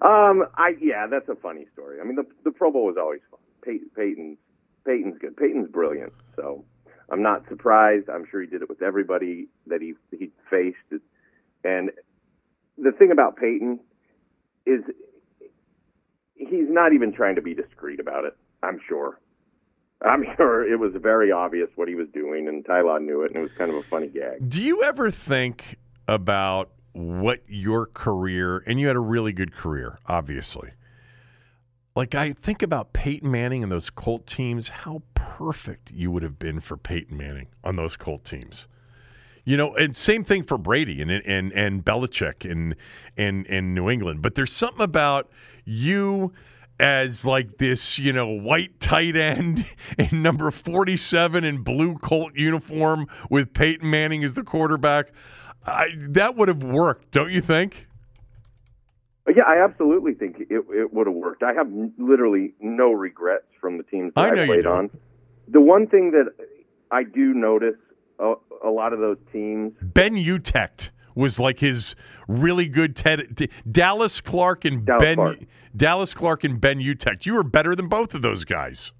um, 0.00 0.44
I 0.56 0.74
yeah, 0.80 1.06
that's 1.06 1.28
a 1.28 1.34
funny 1.34 1.66
story. 1.74 2.00
I 2.00 2.04
mean, 2.04 2.16
the 2.16 2.24
the 2.44 2.50
Pro 2.50 2.72
Bowl 2.72 2.86
was 2.86 2.96
always 2.98 3.20
fun. 3.30 3.40
Peyton, 3.62 3.90
Peyton's 3.94 4.38
Peyton's 4.86 5.18
good. 5.18 5.36
Peyton's 5.36 5.68
brilliant. 5.68 6.12
So 6.36 6.64
I'm 7.10 7.22
not 7.22 7.48
surprised. 7.48 8.08
I'm 8.08 8.24
sure 8.30 8.40
he 8.40 8.46
did 8.46 8.62
it 8.62 8.68
with 8.68 8.82
everybody 8.82 9.48
that 9.66 9.80
he 9.80 9.94
he 10.10 10.30
faced. 10.50 11.02
And 11.64 11.90
the 12.78 12.92
thing 12.92 13.10
about 13.12 13.36
Peyton 13.36 13.80
is 14.66 14.80
he's 16.34 16.68
not 16.68 16.92
even 16.92 17.12
trying 17.12 17.36
to 17.36 17.42
be 17.42 17.54
discreet 17.54 18.00
about 18.00 18.24
it. 18.24 18.36
I'm 18.62 18.80
sure. 18.88 19.18
I'm 20.04 20.24
sure 20.36 20.70
it 20.70 20.78
was 20.78 20.92
very 21.00 21.30
obvious 21.30 21.68
what 21.76 21.88
he 21.88 21.94
was 21.94 22.08
doing, 22.12 22.48
and 22.48 22.64
Ty 22.64 22.82
Law 22.82 22.98
knew 22.98 23.22
it, 23.22 23.28
and 23.28 23.36
it 23.36 23.42
was 23.42 23.52
kind 23.56 23.70
of 23.70 23.76
a 23.76 23.82
funny 23.84 24.08
gag. 24.08 24.48
Do 24.48 24.62
you 24.62 24.82
ever 24.82 25.10
think 25.10 25.78
about 26.08 26.70
what 26.92 27.40
your 27.46 27.86
career, 27.86 28.62
and 28.66 28.78
you 28.78 28.86
had 28.86 28.96
a 28.96 29.00
really 29.00 29.32
good 29.32 29.54
career, 29.54 29.98
obviously. 30.06 30.70
Like 31.94 32.14
I 32.14 32.32
think 32.32 32.62
about 32.62 32.92
Peyton 32.92 33.30
Manning 33.30 33.62
and 33.62 33.70
those 33.70 33.90
Colt 33.90 34.26
teams, 34.26 34.68
how 34.68 35.02
perfect 35.14 35.90
you 35.90 36.10
would 36.10 36.22
have 36.22 36.38
been 36.38 36.60
for 36.60 36.76
Peyton 36.76 37.16
Manning 37.16 37.48
on 37.62 37.76
those 37.76 37.96
Colt 37.96 38.24
teams. 38.24 38.66
You 39.44 39.56
know, 39.56 39.74
and 39.74 39.96
same 39.96 40.24
thing 40.24 40.44
for 40.44 40.56
Brady 40.56 41.02
and 41.02 41.10
and 41.10 41.52
and 41.52 41.84
Belichick 41.84 42.50
and 42.50 42.76
and 43.16 43.46
and 43.46 43.74
New 43.74 43.90
England. 43.90 44.22
But 44.22 44.36
there's 44.36 44.52
something 44.52 44.82
about 44.82 45.30
you 45.64 46.32
as 46.80 47.24
like 47.24 47.58
this, 47.58 47.98
you 47.98 48.12
know, 48.12 48.26
white 48.26 48.80
tight 48.80 49.16
end 49.16 49.66
in 49.98 50.22
number 50.22 50.50
47 50.50 51.44
in 51.44 51.62
blue 51.62 51.94
Colt 51.96 52.34
uniform 52.34 53.06
with 53.30 53.52
Peyton 53.52 53.88
Manning 53.88 54.24
as 54.24 54.34
the 54.34 54.42
quarterback. 54.42 55.08
I, 55.64 55.88
that 56.08 56.36
would 56.36 56.48
have 56.48 56.62
worked, 56.62 57.12
don't 57.12 57.30
you 57.30 57.40
think? 57.40 57.86
Yeah, 59.28 59.44
I 59.46 59.62
absolutely 59.62 60.14
think 60.14 60.36
it, 60.40 60.64
it 60.70 60.92
would 60.92 61.06
have 61.06 61.14
worked. 61.14 61.42
I 61.42 61.52
have 61.52 61.68
literally 61.96 62.54
no 62.60 62.92
regrets 62.92 63.46
from 63.60 63.78
the 63.78 63.84
teams 63.84 64.12
that 64.14 64.20
I 64.20 64.42
I, 64.42 64.46
played 64.46 64.66
on. 64.66 64.90
The 65.48 65.60
one 65.60 65.86
thing 65.86 66.10
that 66.10 66.32
I 66.90 67.04
do 67.04 67.32
notice 67.32 67.76
a, 68.18 68.34
a 68.64 68.70
lot 68.70 68.92
of 68.92 68.98
those 68.98 69.18
teams, 69.32 69.72
Ben 69.80 70.14
Utecht 70.14 70.90
was 71.14 71.38
like 71.38 71.60
his 71.60 71.94
really 72.26 72.66
good 72.66 72.96
Ted 72.96 73.34
D- 73.34 73.48
Dallas 73.70 74.20
Clark 74.20 74.64
and 74.64 74.84
Dallas 74.84 75.02
Ben 75.02 75.16
Clark. 75.16 75.38
Dallas 75.76 76.14
Clark 76.14 76.44
and 76.44 76.60
Ben 76.60 76.78
Utecht. 76.78 77.24
You 77.24 77.34
were 77.34 77.42
better 77.42 77.76
than 77.76 77.88
both 77.88 78.14
of 78.14 78.22
those 78.22 78.44
guys. 78.44 78.92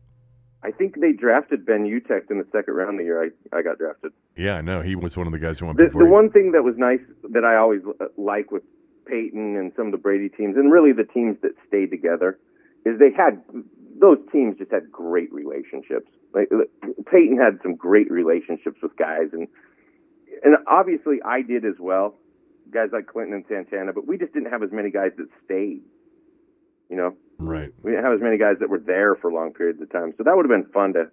I 0.65 0.71
think 0.71 1.01
they 1.01 1.13
drafted 1.13 1.67
Ben 1.67 1.85
Utecht 1.85 2.31
in 2.31 2.39
the 2.39 2.47
second 2.53 2.75
round 2.75 2.99
the 2.99 3.03
year 3.03 3.25
I, 3.25 3.57
I 3.57 3.63
got 3.63 3.79
drafted. 3.79 4.13
Yeah, 4.37 4.55
I 4.55 4.61
know. 4.61 4.81
He 4.81 4.95
was 4.95 5.17
one 5.17 5.27
of 5.27 5.33
the 5.33 5.39
guys 5.41 5.59
who 5.59 5.67
went 5.67 5.79
The, 5.79 5.91
the 5.93 6.05
one 6.05 6.31
thing 6.31 6.53
that 6.53 6.63
was 6.63 6.77
nice 6.77 7.01
that 7.31 7.45
I 7.45 7.57
always 7.57 7.81
uh, 8.01 8.05
like 8.17 8.53
with 8.53 8.63
Peyton 9.07 9.57
and 9.57 9.73
some 9.77 9.87
of 9.87 9.93
the 9.93 9.99
Brady 9.99 10.29
teams, 10.29 10.57
and 10.57 10.73
really 10.73 10.93
the 10.93 11.05
teams 11.05 11.37
that 11.43 11.53
stayed 11.67 11.91
together, 11.91 12.39
is 12.85 12.99
they 12.99 13.13
had 13.13 13.43
those 13.99 14.19
teams 14.33 14.59
just 14.59 14.71
had 14.71 14.91
great 14.91 15.33
relationships. 15.33 16.11
Like 16.35 16.51
Peyton 17.11 17.39
had 17.39 17.59
some 17.63 17.75
great 17.77 18.11
relationships 18.11 18.79
with 18.83 18.97
guys, 18.97 19.29
and 19.33 19.49
and 20.45 20.57
obviously 20.67 21.21
I 21.25 21.43
did 21.43 21.65
as 21.65 21.75
well. 21.79 22.15
Guys 22.71 22.89
like 22.93 23.07
Clinton 23.07 23.35
and 23.35 23.45
Santana, 23.49 23.93
but 23.93 24.07
we 24.07 24.17
just 24.17 24.33
didn't 24.33 24.51
have 24.51 24.63
as 24.63 24.73
many 24.73 24.91
guys 24.91 25.11
that 25.19 25.29
stayed. 25.45 25.83
You 26.89 26.97
know, 26.97 27.17
Right. 27.39 27.71
we 27.83 27.91
didn't 27.91 28.05
have 28.05 28.15
as 28.15 28.21
many 28.21 28.39
guys 28.39 28.57
that 28.61 28.69
were 28.71 28.79
there 28.79 29.15
for 29.17 29.33
long 29.33 29.53
periods 29.53 29.81
of 29.81 29.91
time. 29.91 30.15
So 30.17 30.23
that 30.25 30.37
would 30.37 30.49
have 30.49 30.51
been 30.51 30.71
fun 30.73 30.93
to 30.95 31.11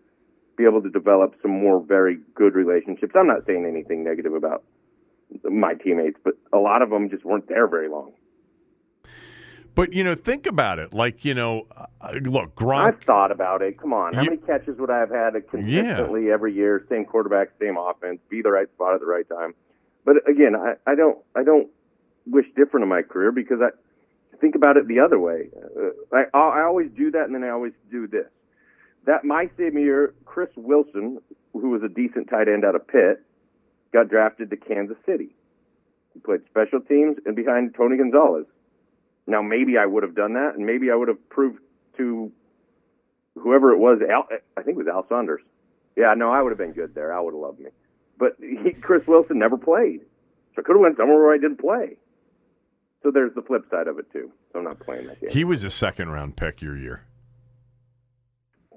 be 0.58 0.66
able 0.66 0.82
to 0.82 0.90
develop 0.90 1.36
some 1.42 1.52
more 1.52 1.82
very 1.82 2.20
good 2.36 2.54
relationships. 2.54 3.14
I'm 3.16 3.28
not 3.28 3.46
saying 3.46 3.66
anything 3.66 4.04
negative 4.04 4.34
about 4.34 4.64
my 5.44 5.74
teammates, 5.76 6.18
but 6.24 6.34
a 6.54 6.58
lot 6.58 6.82
of 6.82 6.90
them 6.90 7.10
just 7.10 7.24
weren't 7.26 7.48
there 7.48 7.68
very 7.68 7.90
long. 7.90 8.12
But 9.76 9.94
you 9.94 10.04
know, 10.04 10.16
think 10.16 10.46
about 10.46 10.80
it. 10.80 10.94
Like 10.94 11.24
you 11.24 11.34
know, 11.34 11.68
uh, 11.76 12.12
look, 12.24 12.56
Gronk. 12.56 12.88
I've 12.94 13.02
thought 13.04 13.32
about 13.32 13.62
it. 13.62 13.80
Come 13.80 13.94
on, 13.94 14.14
how 14.14 14.22
You- 14.24 14.32
many 14.32 14.42
catches 14.42 14.78
would 14.78 14.90
I 14.90 15.00
have 15.00 15.10
had 15.12 15.34
consistently 15.50 16.32
every 16.32 16.54
year? 16.54 16.86
Same 16.90 17.06
quarterback, 17.06 17.50
same 17.60 17.78
offense, 17.78 18.20
be 18.30 18.42
the 18.42 18.52
right 18.52 18.68
spot 18.74 18.94
at 18.96 19.00
the 19.00 19.06
right 19.06 19.28
time. 19.30 19.54
But 20.06 20.28
again, 20.28 20.56
I, 20.56 20.74
I 20.90 20.96
don't, 20.96 21.18
I 21.36 21.44
don't 21.44 21.68
wish 22.26 22.46
different 22.56 22.84
in 22.84 22.90
my 22.90 23.04
career 23.04 23.32
because 23.32 23.60
I 23.62 23.70
think 24.38 24.56
about 24.56 24.76
it 24.78 24.88
the 24.88 25.00
other 25.00 25.20
way. 25.20 25.50
Uh, 25.56 25.90
I, 26.34 26.38
I 26.38 26.62
always 26.64 26.90
do 26.98 27.12
that, 27.12 27.26
and 27.26 27.36
then 27.36 27.44
I 27.44 27.50
always 27.50 27.74
do 27.92 28.08
this. 28.08 28.26
That 29.06 29.24
my 29.24 29.50
same 29.58 29.78
year, 29.78 30.14
Kris 30.26 30.50
Wilson, 30.56 31.20
who 31.54 31.70
was 31.70 31.84
a 31.84 31.90
decent 31.90 32.30
tight 32.30 32.48
end 32.48 32.66
out 32.66 32.76
of 32.76 32.88
Pitt, 32.88 33.22
got 33.94 34.10
drafted 34.10 34.50
to 34.50 34.58
Kansas 34.58 34.98
City. 35.06 35.36
He 36.14 36.20
played 36.20 36.42
special 36.50 36.82
teams 36.82 37.18
and 37.26 37.36
behind 37.36 37.76
Tony 37.76 37.98
Gonzalez. 37.98 38.46
Now 39.28 39.42
maybe 39.42 39.78
I 39.78 39.86
would 39.86 40.04
have 40.04 40.16
done 40.16 40.34
that, 40.34 40.56
and 40.56 40.66
maybe 40.66 40.92
I 40.92 40.96
would 40.96 41.08
have 41.08 41.30
proved 41.30 41.60
to 41.98 42.32
whoever 43.36 43.72
it 43.72 43.78
was. 43.78 44.00
Al, 44.10 44.28
I 44.58 44.62
think 44.64 44.76
it 44.76 44.86
was 44.86 44.88
Al 44.88 45.06
Saunders. 45.08 45.42
Yeah, 45.96 46.14
no, 46.16 46.32
I 46.32 46.42
would 46.42 46.50
have 46.50 46.58
been 46.58 46.74
good 46.74 46.96
there. 46.96 47.12
Al 47.12 47.26
would 47.26 47.34
have 47.34 47.42
loved 47.42 47.60
me. 47.60 47.70
But 48.18 48.38
he, 48.40 48.72
Kris 48.72 49.06
Wilson 49.08 49.40
never 49.40 49.58
played, 49.58 50.02
so 50.56 50.60
I 50.60 50.62
could 50.64 50.76
have 50.76 50.82
went 50.82 50.98
somewhere 50.98 51.18
where 51.20 51.34
I 51.34 51.38
didn't 51.38 51.60
play. 51.60 51.98
So 53.04 53.12
there's 53.12 53.34
the 53.34 53.42
flip 53.42 53.64
side 53.72 53.88
of 53.88 53.98
it 53.98 54.12
too. 54.12 54.32
So 54.52 54.60
I'm 54.60 54.66
not 54.66 54.80
playing 54.80 55.08
that 55.08 55.22
game. 55.22 55.30
He 55.30 55.44
was 55.44 55.64
a 55.64 55.70
second 55.70 56.10
round 56.10 56.36
pick 56.36 56.62
your 56.62 56.78
year. 56.78 57.04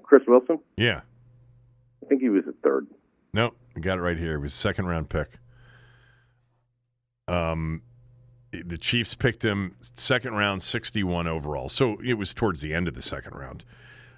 Kris 0.03 0.23
Wilson. 0.27 0.59
Yeah. 0.77 1.01
I 2.03 2.05
think 2.07 2.21
he 2.21 2.29
was 2.29 2.43
a 2.47 2.53
third. 2.63 2.87
No, 3.33 3.53
I 3.75 3.79
got 3.79 3.97
it 3.97 4.01
right 4.01 4.17
here. 4.17 4.35
It 4.35 4.39
was 4.39 4.53
second 4.53 4.85
round 4.85 5.09
pick. 5.09 5.39
Um, 7.27 7.81
the 8.51 8.77
Chiefs 8.77 9.15
picked 9.15 9.43
him 9.43 9.75
second 9.95 10.33
round, 10.33 10.61
61 10.61 11.27
overall. 11.27 11.69
So 11.69 11.97
it 12.05 12.13
was 12.15 12.33
towards 12.33 12.61
the 12.61 12.73
end 12.73 12.87
of 12.87 12.93
the 12.95 13.01
second 13.01 13.33
round. 13.33 13.63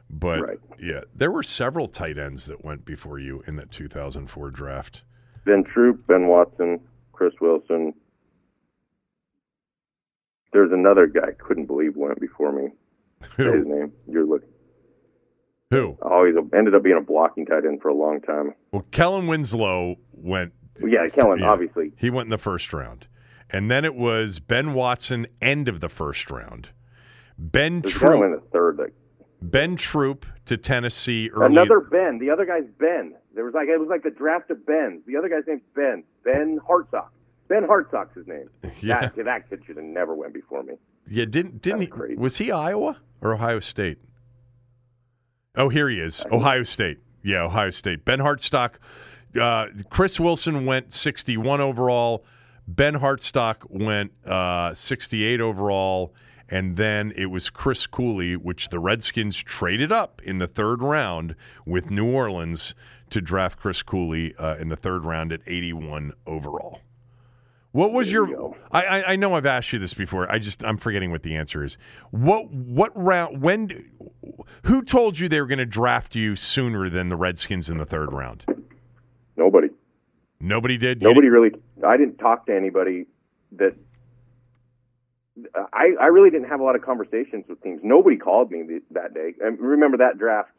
But 0.10 0.42
Right. 0.42 0.60
yeah, 0.80 1.02
there 1.16 1.32
were 1.32 1.44
several 1.44 1.88
tight 1.88 2.18
ends 2.18 2.46
that 2.46 2.64
went 2.64 2.86
before 2.86 3.18
you 3.18 3.44
in 3.48 3.56
that 3.56 3.72
2004 3.72 4.52
draft. 4.52 5.04
Ben 5.46 5.64
Troupe, 5.64 6.06
Ben 6.08 6.28
Watson, 6.28 6.80
Kris 7.14 7.34
Wilson. 7.40 7.94
There's 10.54 10.72
another 10.72 11.08
guy 11.08 11.30
I 11.30 11.32
couldn't 11.32 11.66
believe 11.66 11.96
went 11.96 12.20
before 12.20 12.52
me. 12.52 12.70
Say 13.38 13.44
his 13.58 13.66
name. 13.66 13.92
You're 14.08 14.26
looking. 14.26 14.50
Who? 15.76 15.98
Oh, 16.02 16.10
Always 16.10 16.36
ended 16.54 16.74
up 16.76 16.84
being 16.84 16.98
a 16.98 17.02
blocking 17.02 17.46
tight 17.46 17.66
end 17.66 17.82
for 17.82 17.90
a 17.90 17.94
long 17.94 18.22
time. 18.22 18.54
Well, 18.72 18.86
Kellen 18.92 19.28
Winslow 19.28 19.96
went. 20.14 20.54
Yeah, 20.80 21.08
Kellen, 21.10 21.40
Yeah. 21.40 21.50
obviously. 21.50 21.92
He 21.98 22.10
went 22.10 22.26
in 22.28 22.32
the 22.32 22.38
first 22.38 22.74
round. 22.74 23.08
And 23.50 23.70
then 23.72 23.86
it 23.86 23.96
was 23.96 24.40
Ben 24.40 24.74
Watson, 24.74 25.28
end 25.42 25.68
of 25.68 25.80
the 25.80 25.90
first 25.90 26.30
round. 26.32 26.70
Ben 27.38 27.82
There's 27.82 27.98
Kellen 27.98 28.24
in 28.24 28.32
the 28.32 28.42
third. 28.52 28.78
Like, 28.78 28.94
Ben 29.42 29.76
Troupe 29.76 30.26
to 30.46 30.58
Tennessee 30.58 31.30
early. 31.34 31.48
another 31.54 31.80
Ben. 31.80 32.18
The 32.20 32.30
other 32.32 32.46
guy's 32.46 32.66
Ben. 32.80 33.14
There 33.36 33.44
was 33.46 33.54
like 33.54 33.68
it 33.68 33.78
was 33.80 33.90
like 33.90 34.04
the 34.04 34.10
draft 34.10 34.50
of 34.50 34.66
Ben. 34.66 35.02
The 35.06 35.18
other 35.18 35.30
guy's 35.30 35.44
name's 35.48 35.62
Ben. 35.76 36.04
Ben 36.24 36.60
Hartsock. 36.68 37.10
Ben 37.48 37.64
Hartsock's 37.68 38.16
his 38.16 38.28
name. 38.28 38.50
Yeah. 38.82 39.10
That, 39.16 39.24
that 39.26 39.50
kid 39.50 39.62
should 39.66 39.78
have 39.78 39.86
never 39.86 40.14
went 40.16 40.34
before 40.34 40.64
me. 40.64 40.74
Yeah, 41.10 41.26
didn't 41.26 41.62
didn't 41.62 41.82
he? 41.82 41.88
Crazy. 41.88 42.16
Was 42.18 42.38
he 42.38 42.52
Iowa 42.52 42.98
or 43.22 43.34
Ohio 43.36 43.60
State? 43.60 44.00
Oh, 45.58 45.70
here 45.70 45.90
he 45.90 46.00
is, 46.00 46.24
Ohio 46.32 46.64
State. 46.64 47.00
Yeah, 47.24 47.44
Ohio 47.44 47.70
State. 47.70 48.06
Ben 48.06 48.20
Hartsock. 48.20 48.76
Uh, 49.40 49.66
Kris 49.90 50.20
Wilson 50.20 50.66
went 50.66 50.94
61 50.94 51.62
overall. 51.62 52.26
Ben 52.68 52.96
Hartsock 52.96 53.58
went 53.70 54.12
uh, 54.26 54.74
68 54.74 55.40
overall, 55.40 56.14
and 56.50 56.78
then 56.78 57.14
it 57.16 57.28
was 57.28 57.50
Chris 57.50 57.86
Cooley, 57.88 58.36
which 58.36 58.70
the 58.70 58.80
Redskins 58.80 59.38
traded 59.38 59.92
up 59.92 60.22
in 60.24 60.40
the 60.40 60.48
third 60.48 60.82
round 60.82 61.36
with 61.66 61.90
New 61.90 62.06
Orleans 62.06 62.74
to 63.12 63.22
draft 63.22 63.60
Chris 63.60 63.82
Cooley 63.82 64.36
uh, 64.38 64.58
in 64.58 64.70
the 64.70 64.76
third 64.76 65.06
round 65.06 65.32
at 65.32 65.42
81 65.48 66.14
overall. 66.26 66.82
What 67.76 67.92
was 67.92 68.08
There 68.08 68.22
you 68.24 68.28
your? 68.30 68.38
go. 68.38 68.58
I, 68.72 68.84
I 68.86 69.12
I 69.12 69.16
know 69.18 69.34
I've 69.36 69.46
asked 69.46 69.74
you 69.74 69.80
this 69.80 69.94
before. 69.94 70.32
I 70.32 70.40
just 70.40 70.64
I'm 70.64 70.78
forgetting 70.78 71.12
what 71.12 71.24
the 71.24 71.36
answer 71.36 71.62
is. 71.62 71.78
What 72.12 72.50
what 72.50 72.92
round? 72.96 73.42
When? 73.42 73.92
Who 74.64 74.82
told 74.82 75.20
you 75.20 75.28
they 75.28 75.42
were 75.42 75.46
going 75.48 75.58
to 75.60 75.66
draft 75.66 76.16
you 76.16 76.38
sooner 76.38 76.90
than 76.90 77.10
the 77.10 77.18
Redskins 77.18 77.70
in 77.70 77.78
the 77.78 77.86
third 77.86 78.14
round? 78.14 78.46
Nobody. 79.36 79.68
Nobody 80.40 80.78
did. 80.78 81.02
You 81.02 81.10
Nobody 81.10 81.28
really. 81.28 81.52
I 81.86 81.98
didn't 81.98 82.16
talk 82.18 82.46
to 82.46 82.56
anybody 82.56 83.08
that. 83.58 83.76
I 85.74 85.88
I 86.00 86.06
really 86.06 86.30
didn't 86.30 86.48
have 86.48 86.62
a 86.62 86.64
lot 86.64 86.78
of 86.78 86.82
conversations 86.82 87.44
with 87.50 87.62
teams. 87.62 87.82
Nobody 87.84 88.16
called 88.16 88.52
me 88.52 88.64
th- 88.66 88.84
that 88.92 89.14
day. 89.14 89.34
And 89.42 89.60
remember 89.60 89.98
that 89.98 90.18
draft 90.18 90.50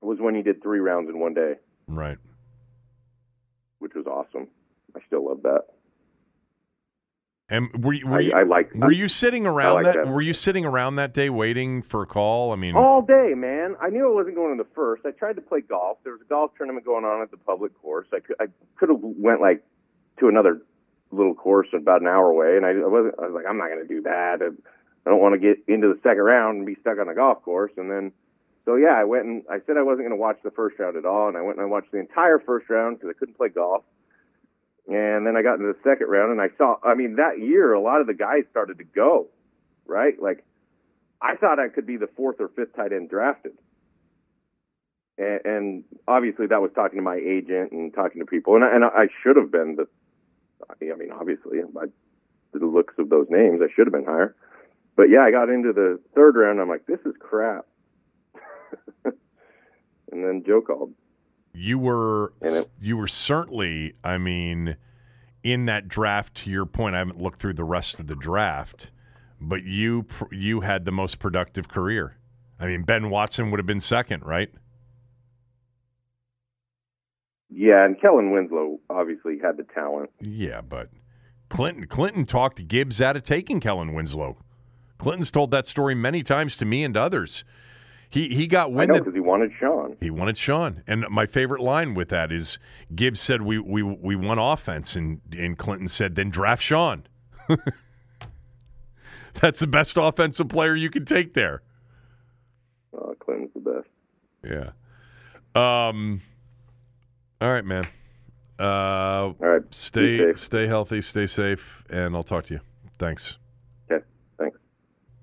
was 0.00 0.18
when 0.18 0.34
he 0.34 0.42
did 0.42 0.60
three 0.60 0.80
rounds 0.80 1.08
in 1.08 1.20
one 1.20 1.34
day. 1.34 1.52
Right. 1.86 2.18
which 3.78 3.92
was 3.94 4.06
awesome. 4.06 4.48
I 4.96 5.00
still 5.06 5.26
love 5.28 5.42
that. 5.44 5.62
And 7.50 7.84
were 7.84 7.92
you, 7.92 8.06
were 8.06 8.16
I, 8.16 8.20
you, 8.20 8.32
I 8.32 8.42
like. 8.44 8.72
were 8.74 8.90
you 8.90 9.06
sitting 9.06 9.46
around 9.46 9.84
like 9.84 9.94
that, 9.94 10.04
that. 10.04 10.10
Were 10.10 10.22
you 10.22 10.32
sitting 10.32 10.64
around 10.64 10.96
that 10.96 11.12
day 11.12 11.28
waiting 11.28 11.82
for 11.82 12.02
a 12.02 12.06
call? 12.06 12.52
I 12.52 12.56
mean, 12.56 12.74
all 12.74 13.02
day, 13.02 13.34
man. 13.36 13.76
I 13.82 13.90
knew 13.90 14.10
I 14.10 14.14
wasn't 14.14 14.36
going 14.36 14.56
to 14.56 14.62
the 14.62 14.68
first. 14.74 15.04
I 15.04 15.10
tried 15.10 15.36
to 15.36 15.42
play 15.42 15.60
golf. 15.60 15.98
There 16.04 16.12
was 16.12 16.22
a 16.22 16.28
golf 16.28 16.52
tournament 16.56 16.86
going 16.86 17.04
on 17.04 17.20
at 17.20 17.30
the 17.30 17.36
public 17.36 17.78
course. 17.82 18.06
I 18.14 18.20
could 18.20 18.36
I 18.40 18.46
could 18.76 18.88
have 18.88 19.00
went 19.00 19.42
like 19.42 19.62
to 20.20 20.28
another 20.28 20.62
little 21.12 21.34
course 21.34 21.68
about 21.74 22.00
an 22.00 22.06
hour 22.06 22.30
away, 22.30 22.56
and 22.56 22.64
I, 22.64 22.70
I 22.70 22.88
wasn't. 22.88 23.14
I 23.18 23.26
was 23.26 23.34
like, 23.34 23.44
I'm 23.46 23.58
not 23.58 23.68
going 23.68 23.86
to 23.86 23.94
do 23.94 24.02
that. 24.02 24.38
I, 24.40 24.46
I 25.06 25.10
don't 25.10 25.20
want 25.20 25.34
to 25.34 25.38
get 25.38 25.58
into 25.68 25.88
the 25.88 26.00
second 26.02 26.22
round 26.22 26.58
and 26.58 26.66
be 26.66 26.76
stuck 26.80 26.98
on 26.98 27.10
a 27.10 27.14
golf 27.14 27.42
course. 27.42 27.72
And 27.76 27.90
then, 27.90 28.12
so 28.64 28.76
yeah, 28.76 28.96
I 28.96 29.04
went 29.04 29.26
and 29.26 29.42
I 29.50 29.58
said 29.66 29.76
I 29.76 29.82
wasn't 29.82 30.08
going 30.08 30.16
to 30.16 30.22
watch 30.22 30.38
the 30.42 30.50
first 30.50 30.78
round 30.78 30.96
at 30.96 31.04
all, 31.04 31.28
and 31.28 31.36
I 31.36 31.42
went 31.42 31.58
and 31.58 31.66
I 31.66 31.68
watched 31.68 31.92
the 31.92 32.00
entire 32.00 32.38
first 32.38 32.70
round 32.70 32.96
because 32.96 33.14
I 33.14 33.18
couldn't 33.18 33.36
play 33.36 33.50
golf. 33.50 33.84
And 34.86 35.26
then 35.26 35.36
I 35.36 35.42
got 35.42 35.54
into 35.54 35.72
the 35.72 35.78
second 35.82 36.08
round, 36.08 36.32
and 36.32 36.40
I 36.40 36.48
saw. 36.58 36.76
I 36.82 36.94
mean, 36.94 37.16
that 37.16 37.38
year 37.38 37.72
a 37.72 37.80
lot 37.80 38.00
of 38.00 38.06
the 38.06 38.14
guys 38.14 38.44
started 38.50 38.78
to 38.78 38.84
go, 38.84 39.28
right? 39.86 40.14
Like 40.20 40.44
I 41.22 41.36
thought 41.36 41.58
I 41.58 41.68
could 41.68 41.86
be 41.86 41.96
the 41.96 42.08
fourth 42.16 42.36
or 42.38 42.48
fifth 42.48 42.76
tight 42.76 42.92
end 42.92 43.08
drafted. 43.08 43.52
And, 45.16 45.40
and 45.44 45.84
obviously 46.06 46.48
that 46.48 46.60
was 46.60 46.70
talking 46.74 46.98
to 46.98 47.02
my 47.02 47.16
agent 47.16 47.72
and 47.72 47.94
talking 47.94 48.20
to 48.20 48.26
people, 48.26 48.56
and 48.56 48.64
I, 48.64 48.74
and 48.74 48.84
I 48.84 49.06
should 49.22 49.36
have 49.36 49.50
been 49.50 49.76
the. 49.76 49.86
I 50.70 50.96
mean, 50.96 51.10
obviously, 51.12 51.58
by 51.72 51.86
the 52.52 52.66
looks 52.66 52.94
of 52.98 53.08
those 53.08 53.26
names, 53.30 53.60
I 53.62 53.72
should 53.74 53.86
have 53.86 53.92
been 53.92 54.04
higher. 54.04 54.34
But 54.96 55.04
yeah, 55.10 55.20
I 55.20 55.30
got 55.30 55.48
into 55.48 55.72
the 55.72 56.00
third 56.14 56.36
round. 56.36 56.60
I'm 56.60 56.68
like, 56.68 56.86
this 56.86 57.00
is 57.04 57.14
crap. 57.18 57.66
and 59.04 59.14
then 60.24 60.44
Joe 60.46 60.60
called. 60.60 60.92
You 61.54 61.78
were 61.78 62.32
it- 62.40 62.68
you 62.80 62.96
were 62.96 63.08
certainly. 63.08 63.94
I 64.02 64.18
mean, 64.18 64.76
in 65.42 65.66
that 65.66 65.88
draft. 65.88 66.34
To 66.36 66.50
your 66.50 66.66
point, 66.66 66.94
I 66.94 66.98
haven't 66.98 67.20
looked 67.20 67.40
through 67.40 67.54
the 67.54 67.64
rest 67.64 68.00
of 68.00 68.06
the 68.06 68.16
draft, 68.16 68.90
but 69.40 69.62
you 69.62 70.06
you 70.30 70.60
had 70.62 70.84
the 70.84 70.92
most 70.92 71.18
productive 71.18 71.68
career. 71.68 72.16
I 72.58 72.66
mean, 72.66 72.82
Ben 72.82 73.10
Watson 73.10 73.50
would 73.50 73.58
have 73.58 73.66
been 73.66 73.80
second, 73.80 74.24
right? 74.24 74.50
Yeah, 77.50 77.84
and 77.84 78.00
Kellen 78.00 78.32
Winslow 78.32 78.80
obviously 78.90 79.38
had 79.42 79.56
the 79.56 79.64
talent. 79.74 80.10
Yeah, 80.20 80.60
but 80.60 80.88
Clinton 81.48 81.86
Clinton 81.86 82.26
talked 82.26 82.66
Gibbs 82.66 83.00
out 83.00 83.16
of 83.16 83.22
taking 83.22 83.60
Kellen 83.60 83.94
Winslow. 83.94 84.38
Clinton's 84.98 85.30
told 85.30 85.50
that 85.50 85.66
story 85.66 85.94
many 85.94 86.22
times 86.22 86.56
to 86.56 86.64
me 86.64 86.82
and 86.82 86.96
others. 86.96 87.44
He 88.14 88.28
he 88.28 88.46
got 88.46 88.70
wind 88.72 88.92
because 88.92 89.12
he 89.12 89.18
wanted 89.18 89.50
Sean. 89.58 89.96
he 90.00 90.08
wanted 90.08 90.38
Sean, 90.38 90.84
and 90.86 91.04
my 91.10 91.26
favorite 91.26 91.60
line 91.60 91.94
with 91.94 92.10
that 92.10 92.30
is 92.30 92.58
Gibbs 92.94 93.20
said 93.20 93.42
we 93.42 93.58
we 93.58 93.82
we 93.82 94.14
want 94.14 94.38
offense, 94.40 94.94
and 94.94 95.20
and 95.32 95.58
Clinton 95.58 95.88
said 95.88 96.14
then 96.14 96.30
draft 96.30 96.62
Sean. 96.62 97.08
That's 99.40 99.58
the 99.58 99.66
best 99.66 99.96
offensive 99.96 100.48
player 100.48 100.76
you 100.76 100.90
can 100.90 101.04
take 101.04 101.34
there. 101.34 101.62
Uh, 102.96 103.14
Clinton's 103.18 103.50
the 103.52 103.82
best. 103.82 103.88
Yeah. 104.44 105.88
Um. 105.88 106.22
All 107.40 107.50
right, 107.50 107.64
man. 107.64 107.88
Uh, 108.60 108.62
All 108.62 109.34
right, 109.40 109.62
stay 109.72 110.34
stay 110.34 110.68
healthy, 110.68 111.02
stay 111.02 111.26
safe, 111.26 111.82
and 111.90 112.14
I'll 112.14 112.22
talk 112.22 112.44
to 112.44 112.54
you. 112.54 112.60
Thanks. 112.96 113.38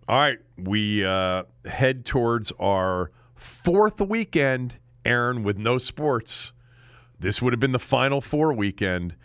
All 0.08 0.18
right, 0.18 0.40
we 0.58 1.06
uh, 1.06 1.44
head 1.66 2.06
towards 2.06 2.52
our 2.60 3.12
fourth 3.64 4.02
weekend, 4.02 4.76
Aaron, 5.06 5.44
with 5.44 5.58
no 5.58 5.78
sports. 5.78 6.52
This 7.20 7.42
would 7.42 7.54
have 7.54 7.60
been 7.60 7.72
the 7.72 7.80
final 7.80 8.20
four 8.20 8.52
weekend, 8.52 9.16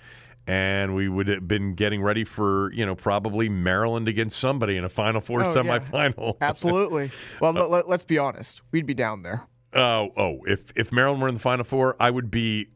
and 0.47 0.95
we 0.95 1.09
would 1.09 1.29
have 1.29 1.49
been 1.49 1.75
getting 1.75 2.03
ready 2.03 2.25
for 2.25 2.73
you 2.73 2.85
know 2.87 2.95
probably 2.95 3.49
Maryland 3.49 4.07
against 4.07 4.39
somebody 4.39 4.77
in 4.77 4.85
a 4.85 4.89
Final 4.89 5.21
Four 5.21 5.45
Oh, 5.45 5.49
yeah. 5.49 5.79
semifinal. 5.81 6.37
Absolutely. 6.41 7.11
Well, 7.41 7.53
let, 7.53 7.71
let, 7.71 7.89
let's 7.89 8.05
be 8.05 8.19
honest. 8.19 8.61
We'd 8.71 8.87
be 8.87 8.95
down 8.95 9.23
there. 9.23 9.47
Oh, 9.75 10.11
oh, 10.17 10.39
if 10.47 10.61
if 10.77 10.93
Maryland 10.93 11.21
were 11.23 11.29
in 11.29 11.35
the 11.35 11.41
Final 11.41 11.65
Four, 11.65 11.97
I 11.99 12.11
would 12.11 12.31
be. 12.31 12.69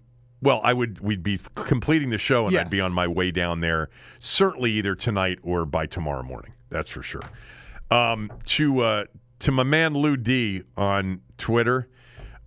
Well, 0.43 0.63
I 0.65 0.73
would. 0.73 1.01
We'd 1.01 1.23
be 1.23 1.39
completing 1.55 2.09
the 2.11 2.19
show, 2.19 2.45
and 2.47 2.55
Yes. 2.55 2.63
I'd 2.65 2.71
be 2.71 2.81
on 2.81 2.93
my 2.93 3.07
way 3.07 3.31
down 3.31 3.61
there. 3.61 3.91
Certainly, 4.19 4.73
either 4.73 4.95
tonight 4.95 5.39
or 5.43 5.67
by 5.67 5.85
tomorrow 5.87 6.23
morning. 6.23 6.55
That's 6.71 6.89
for 6.89 7.03
sure. 7.03 7.21
Um, 7.91 8.31
to 8.47 8.83
uh, 8.83 9.05
to 9.41 9.53
my 9.53 9.65
man 9.65 9.95
Lou 9.95 10.17
D 10.17 10.63
on 10.77 11.21
Twitter, 11.39 11.89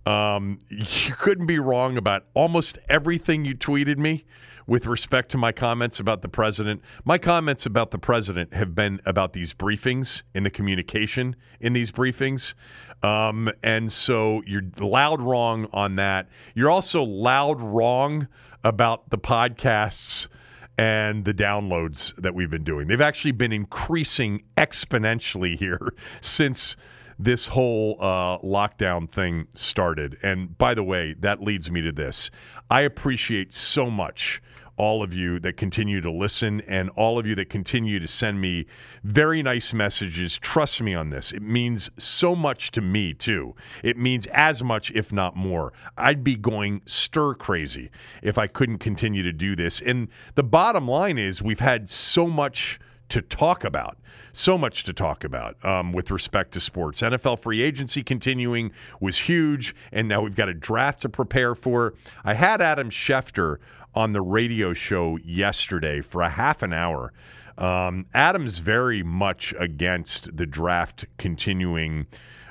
um, 0.06 0.58
you 0.68 1.14
couldn't 1.18 1.46
be 1.46 1.58
wrong 1.58 1.96
about 1.96 2.24
almost 2.34 2.78
everything 2.88 3.44
you 3.44 3.54
tweeted 3.54 3.98
me 3.98 4.24
with 4.66 4.86
respect 4.86 5.30
to 5.30 5.38
my 5.38 5.52
comments 5.52 6.00
about 6.00 6.22
the 6.22 6.28
president. 6.28 6.80
My 7.04 7.18
comments 7.18 7.66
about 7.66 7.90
the 7.90 7.98
president 7.98 8.54
have 8.54 8.74
been 8.74 9.00
about 9.04 9.32
these 9.32 9.52
briefings 9.52 10.22
and 10.34 10.46
the 10.46 10.50
communication 10.50 11.36
in 11.60 11.74
these 11.74 11.92
briefings. 11.92 12.54
Um, 13.02 13.50
and 13.62 13.92
so 13.92 14.42
you're 14.46 14.62
loud 14.78 15.20
wrong 15.20 15.68
on 15.72 15.96
that. 15.96 16.28
You're 16.54 16.70
also 16.70 17.02
loud 17.02 17.60
wrong 17.60 18.28
about 18.62 19.10
the 19.10 19.18
podcasts 19.18 20.28
and 20.76 21.24
the 21.24 21.32
downloads 21.32 22.12
that 22.20 22.34
we've 22.34 22.50
been 22.50 22.64
doing. 22.64 22.88
They've 22.88 23.00
actually 23.00 23.32
been 23.32 23.52
increasing 23.52 24.42
exponentially 24.56 25.58
here 25.58 25.94
since 26.20 26.76
this 27.18 27.48
whole 27.48 27.96
uh, 28.00 28.38
lockdown 28.38 29.10
thing 29.10 29.46
started. 29.54 30.16
And 30.22 30.58
by 30.58 30.74
the 30.74 30.82
way, 30.82 31.14
that 31.20 31.40
leads 31.40 31.70
me 31.70 31.80
to 31.82 31.92
this. 31.92 32.30
I 32.70 32.80
appreciate 32.80 33.52
so 33.52 33.88
much 33.88 34.42
all 34.76 35.02
of 35.02 35.12
you 35.12 35.38
that 35.40 35.56
continue 35.56 36.00
to 36.00 36.10
listen 36.10 36.60
and 36.62 36.90
all 36.90 37.18
of 37.18 37.26
you 37.26 37.34
that 37.36 37.48
continue 37.48 37.98
to 37.98 38.08
send 38.08 38.40
me 38.40 38.66
very 39.02 39.42
nice 39.42 39.72
messages. 39.72 40.38
Trust 40.38 40.80
me 40.80 40.94
on 40.94 41.10
this. 41.10 41.32
It 41.32 41.42
means 41.42 41.90
so 41.98 42.34
much 42.34 42.70
to 42.72 42.80
me, 42.80 43.14
too. 43.14 43.54
It 43.82 43.96
means 43.96 44.26
as 44.32 44.62
much, 44.62 44.90
if 44.92 45.12
not 45.12 45.36
more. 45.36 45.72
I'd 45.96 46.24
be 46.24 46.36
going 46.36 46.82
stir 46.86 47.34
crazy 47.34 47.90
if 48.22 48.36
I 48.38 48.46
couldn't 48.46 48.78
continue 48.78 49.22
to 49.22 49.32
do 49.32 49.54
this. 49.54 49.80
And 49.80 50.08
the 50.34 50.42
bottom 50.42 50.88
line 50.88 51.18
is, 51.18 51.40
we've 51.40 51.60
had 51.60 51.88
so 51.88 52.26
much 52.26 52.80
to 53.10 53.22
talk 53.22 53.64
about. 53.64 53.96
So 54.32 54.58
much 54.58 54.82
to 54.84 54.92
talk 54.92 55.22
about 55.22 55.64
um, 55.64 55.92
with 55.92 56.10
respect 56.10 56.52
to 56.52 56.60
sports. 56.60 57.02
NFL 57.02 57.40
free 57.40 57.62
agency 57.62 58.02
continuing 58.02 58.72
was 58.98 59.16
huge, 59.16 59.76
and 59.92 60.08
now 60.08 60.22
we've 60.22 60.34
got 60.34 60.48
a 60.48 60.54
draft 60.54 61.02
to 61.02 61.08
prepare 61.08 61.54
for. 61.54 61.94
I 62.24 62.34
had 62.34 62.60
Adam 62.60 62.90
Schefter 62.90 63.58
on 63.94 64.12
the 64.12 64.22
radio 64.22 64.72
show 64.72 65.18
yesterday 65.24 66.00
for 66.00 66.22
a 66.22 66.30
half 66.30 66.62
an 66.62 66.72
hour. 66.72 67.12
Um, 67.56 68.06
Adam's 68.12 68.58
very 68.58 69.02
much 69.02 69.54
against 69.58 70.36
the 70.36 70.46
draft 70.46 71.04
continuing 71.18 72.06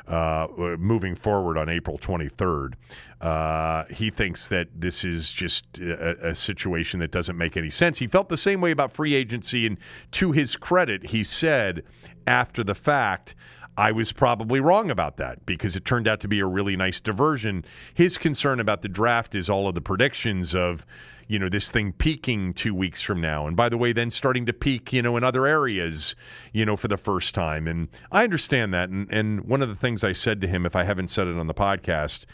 uh, 0.08 0.48
moving 0.78 1.16
forward 1.16 1.58
on 1.58 1.70
April 1.70 1.98
23rd. 1.98 2.74
Uh, 3.22 3.86
he 3.86 4.10
thinks 4.10 4.48
that 4.48 4.68
this 4.76 5.06
is 5.06 5.32
just 5.32 5.78
a, 5.80 6.30
a, 6.30 6.36
situation 6.36 7.00
that 7.00 7.10
doesn't 7.10 7.38
make 7.38 7.56
any 7.56 7.70
sense. 7.70 8.00
He 8.00 8.08
felt 8.08 8.28
the 8.28 8.36
same 8.36 8.60
way 8.60 8.72
about 8.72 8.92
free 8.92 9.14
agency, 9.14 9.66
and 9.66 9.78
to 10.12 10.34
his 10.34 10.58
credit, 10.58 11.08
he 11.08 11.24
said 11.24 11.84
after 12.28 12.66
the 12.66 12.76
fact, 12.76 13.34
I 13.78 13.92
was 13.92 14.12
probably 14.12 14.60
wrong 14.60 14.92
about 14.92 15.18
that 15.18 15.46
because 15.46 15.76
it 15.76 15.86
turned 15.86 16.08
out 16.08 16.20
to 16.22 16.28
be 16.28 16.40
a 16.40 16.46
really 16.46 16.76
nice 16.76 17.00
diversion. 17.00 17.66
His 17.94 18.18
concern 18.18 18.60
about 18.60 18.82
the 18.82 18.88
draft 18.88 19.36
is 19.36 19.50
all 19.50 19.68
of 19.68 19.76
the 19.76 19.82
predictions 19.82 20.54
of 20.54 20.86
you 21.28 21.40
know 21.40 21.50
this 21.50 21.72
thing 21.72 21.94
peaking 21.94 22.54
two 22.54 22.76
weeks 22.76 23.02
from 23.02 23.22
now. 23.22 23.48
And 23.48 23.56
by 23.56 23.70
the 23.70 23.78
way 23.78 23.94
then 23.94 24.12
starting 24.12 24.46
to 24.46 24.54
peak 24.54 24.94
you 24.94 25.02
know 25.02 25.18
in 25.18 25.24
other 25.24 25.48
areas 25.48 26.16
you 26.52 26.66
know 26.66 26.76
for 26.76 26.88
the 26.88 26.98
first 26.98 27.34
time. 27.34 27.68
And 27.68 27.88
i 28.12 28.24
understand 28.24 28.74
that. 28.74 28.90
And, 28.90 29.12
and 29.12 29.46
one 29.46 29.62
of 29.62 29.70
the 29.70 29.76
things 29.76 30.04
i 30.04 30.14
said 30.14 30.42
to 30.42 30.48
him 30.48 30.66
if 30.66 30.76
i 30.76 30.84
haven't 30.84 31.10
said 31.10 31.28
it 31.28 31.38
on 31.38 31.48
the 31.48 31.54
podcast 31.54 32.26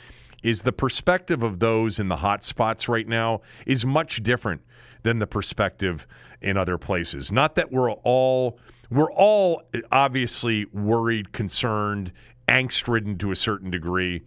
is 0.43 0.61
the 0.61 0.71
perspective 0.71 1.43
of 1.43 1.59
those 1.59 1.99
in 1.99 2.07
the 2.07 2.17
hot 2.17 2.43
spots 2.43 2.89
right 2.89 3.07
now 3.07 3.41
is 3.65 3.85
much 3.85 4.23
different 4.23 4.61
than 5.03 5.19
the 5.19 5.27
perspective 5.27 6.05
in 6.41 6.57
other 6.57 6.77
places. 6.77 7.31
Not 7.31 7.55
that 7.55 7.71
we're 7.71 7.91
all 7.91 8.59
we're 8.89 9.11
all 9.11 9.61
obviously 9.91 10.65
worried 10.73 11.31
concerned 11.31 12.11
angst 12.47 12.87
ridden 12.87 13.17
to 13.17 13.31
a 13.31 13.35
certain 13.35 13.69
degree 13.69 14.23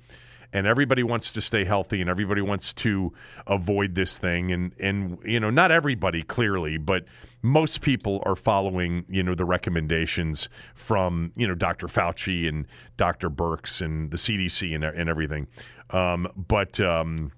and 0.53 0.67
everybody 0.67 1.03
wants 1.03 1.33
to 1.33 1.41
stay 1.41 1.65
healthy 1.65 2.01
and 2.01 2.11
everybody 2.11 2.43
wants 2.43 2.73
to 2.73 3.13
avoid 3.47 3.95
this 3.95 4.17
thing 4.17 4.53
and 4.53 4.73
and 4.79 5.19
you 5.25 5.41
know 5.41 5.51
not 5.51 5.71
everybody 5.71 6.23
clearly 6.23 6.77
but 6.77 7.05
most 7.43 7.81
people 7.81 8.23
are 8.25 8.37
following 8.37 9.05
you 9.09 9.23
know 9.23 9.35
the 9.35 9.45
recommendations 9.45 10.49
from 10.75 11.33
you 11.35 11.47
know 11.47 11.55
Dr. 11.55 11.89
Fauci 11.89 12.49
and 12.49 12.67
Dr. 12.97 13.31
Birx 13.31 13.81
and 13.81 14.11
the 14.11 14.17
CDC 14.17 14.75
and, 14.75 14.85
and 14.85 15.09
everything 15.09 15.47
um, 15.91 16.29
but 16.37 16.81
um, 16.81 17.33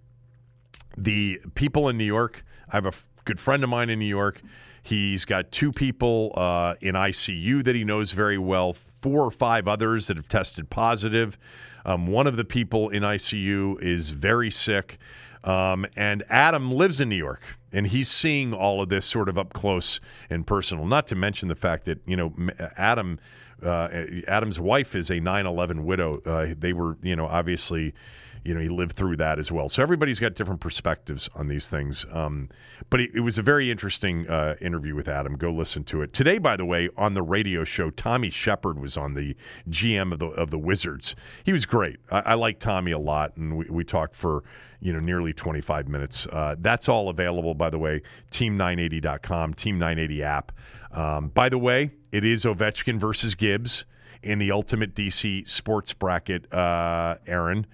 the 0.97 1.41
people 1.55 1.89
in 1.89 1.97
New 1.97 2.05
York 2.05 2.45
I 2.71 2.77
have 2.77 2.87
a 2.87 2.93
good 3.25 3.41
friend 3.41 3.63
of 3.63 3.71
mine 3.71 3.91
in 3.91 3.99
New 3.99 4.05
York 4.05 4.43
he's 4.85 5.25
got 5.25 5.51
two 5.51 5.73
people 5.73 6.33
uh, 6.37 6.75
in 6.81 6.95
ICU 6.95 7.65
that 7.65 7.75
he 7.75 7.83
knows 7.83 8.13
very 8.13 8.39
well 8.39 8.77
four 9.03 9.25
or 9.25 9.31
five 9.31 9.67
others 9.67 10.07
that 10.07 10.17
have 10.17 10.29
tested 10.29 10.71
positive 10.71 11.37
um, 11.85 12.07
one 12.07 12.27
of 12.27 12.37
the 12.37 12.45
people 12.45 12.89
in 12.89 13.03
ICU 13.03 13.83
is 13.83 14.11
very 14.11 14.51
sick. 14.51 14.99
Um, 15.43 15.85
and 15.95 16.25
Adam 16.31 16.73
lives 16.73 17.01
in 17.01 17.11
New 17.11 17.17
York, 17.17 17.43
and 17.71 17.89
he's 17.89 18.11
seeing 18.11 18.55
all 18.55 18.81
of 18.81 18.89
this 18.89 19.05
sort 19.05 19.29
of 19.29 19.37
up 19.37 19.53
close 19.53 20.01
and 20.31 20.47
personal. 20.47 20.87
Not 20.87 21.07
to 21.09 21.15
mention 21.15 21.49
the 21.49 21.55
fact 21.55 21.85
that 21.85 21.99
you 22.07 22.17
know 22.17 22.33
Adam, 22.79 23.21
uh, 23.63 23.89
Adam's 24.27 24.59
wife 24.59 24.95
is 24.95 25.11
a 25.11 25.21
9/11 25.21 25.85
widow. 25.85 26.23
Uh, 26.25 26.55
they 26.59 26.73
were, 26.73 26.97
you 27.03 27.15
know, 27.15 27.27
obviously 27.27 27.93
you 28.45 28.53
know, 28.53 28.61
he 28.61 28.69
lived 28.69 28.95
through 28.95 29.17
that 29.17 29.39
as 29.39 29.51
well. 29.51 29.69
So 29.69 29.83
everybody's 29.83 30.21
got 30.21 30.35
different 30.35 30.61
perspectives 30.61 31.31
on 31.35 31.49
these 31.49 31.67
things. 31.67 32.05
Um, 32.13 32.51
but 32.91 33.01
it, 33.01 33.11
it, 33.15 33.21
was 33.21 33.39
a 33.39 33.43
very 33.43 33.71
interesting 33.71 34.29
uh, 34.29 34.57
interview 34.61 34.95
with 34.95 35.09
Adam. 35.09 35.37
Go 35.37 35.51
listen 35.51 35.83
to 35.85 36.03
it 36.03 36.13
today. 36.13 36.37
By 36.37 36.57
the 36.57 36.67
way, 36.67 36.91
on 36.97 37.15
the 37.15 37.23
radio 37.23 37.65
show, 37.65 37.91
Tommy 37.91 38.29
Sheppard 38.29 38.79
was 38.79 38.97
on 38.97 39.15
the 39.15 39.35
GM 39.71 40.13
of 40.13 40.19
the 40.19 40.27
of 40.27 40.51
the 40.51 40.59
Wizards. 40.59 41.15
He 41.45 41.53
was 41.53 41.65
great. 41.65 41.97
I, 42.11 42.19
I 42.19 42.35
like 42.35 42.61
Tommy 42.61 42.93
a 42.93 42.99
lot, 42.99 43.37
and 43.37 43.57
we, 43.57 43.67
we 43.71 43.85
talked 43.85 44.15
for 44.15 44.45
you 44.81 44.93
know 44.93 45.01
nearly 45.01 45.33
25 45.33 45.89
minutes. 45.89 46.27
Uh, 46.31 46.57
that's 46.59 46.89
all 46.89 47.09
available, 47.09 47.55
by 47.55 47.71
the 47.71 47.79
way. 47.79 48.03
Team980.com, 48.31 49.55
Team 49.55 49.79
980 49.79 50.23
app. 50.23 50.53
Um, 50.93 51.29
by 51.29 51.49
the 51.49 51.59
way, 51.59 51.93
it 52.13 52.25
is 52.25 52.45
Ovechkin 52.45 53.01
versus 53.01 53.35
Gibbs 53.35 53.85
in 54.23 54.39
the 54.39 54.53
Ultimate 54.53 54.95
DC 54.95 55.49
Sports 55.49 55.95
Bracket. 55.95 56.53
Uh, 56.53 57.17
Aaron. 57.27 57.67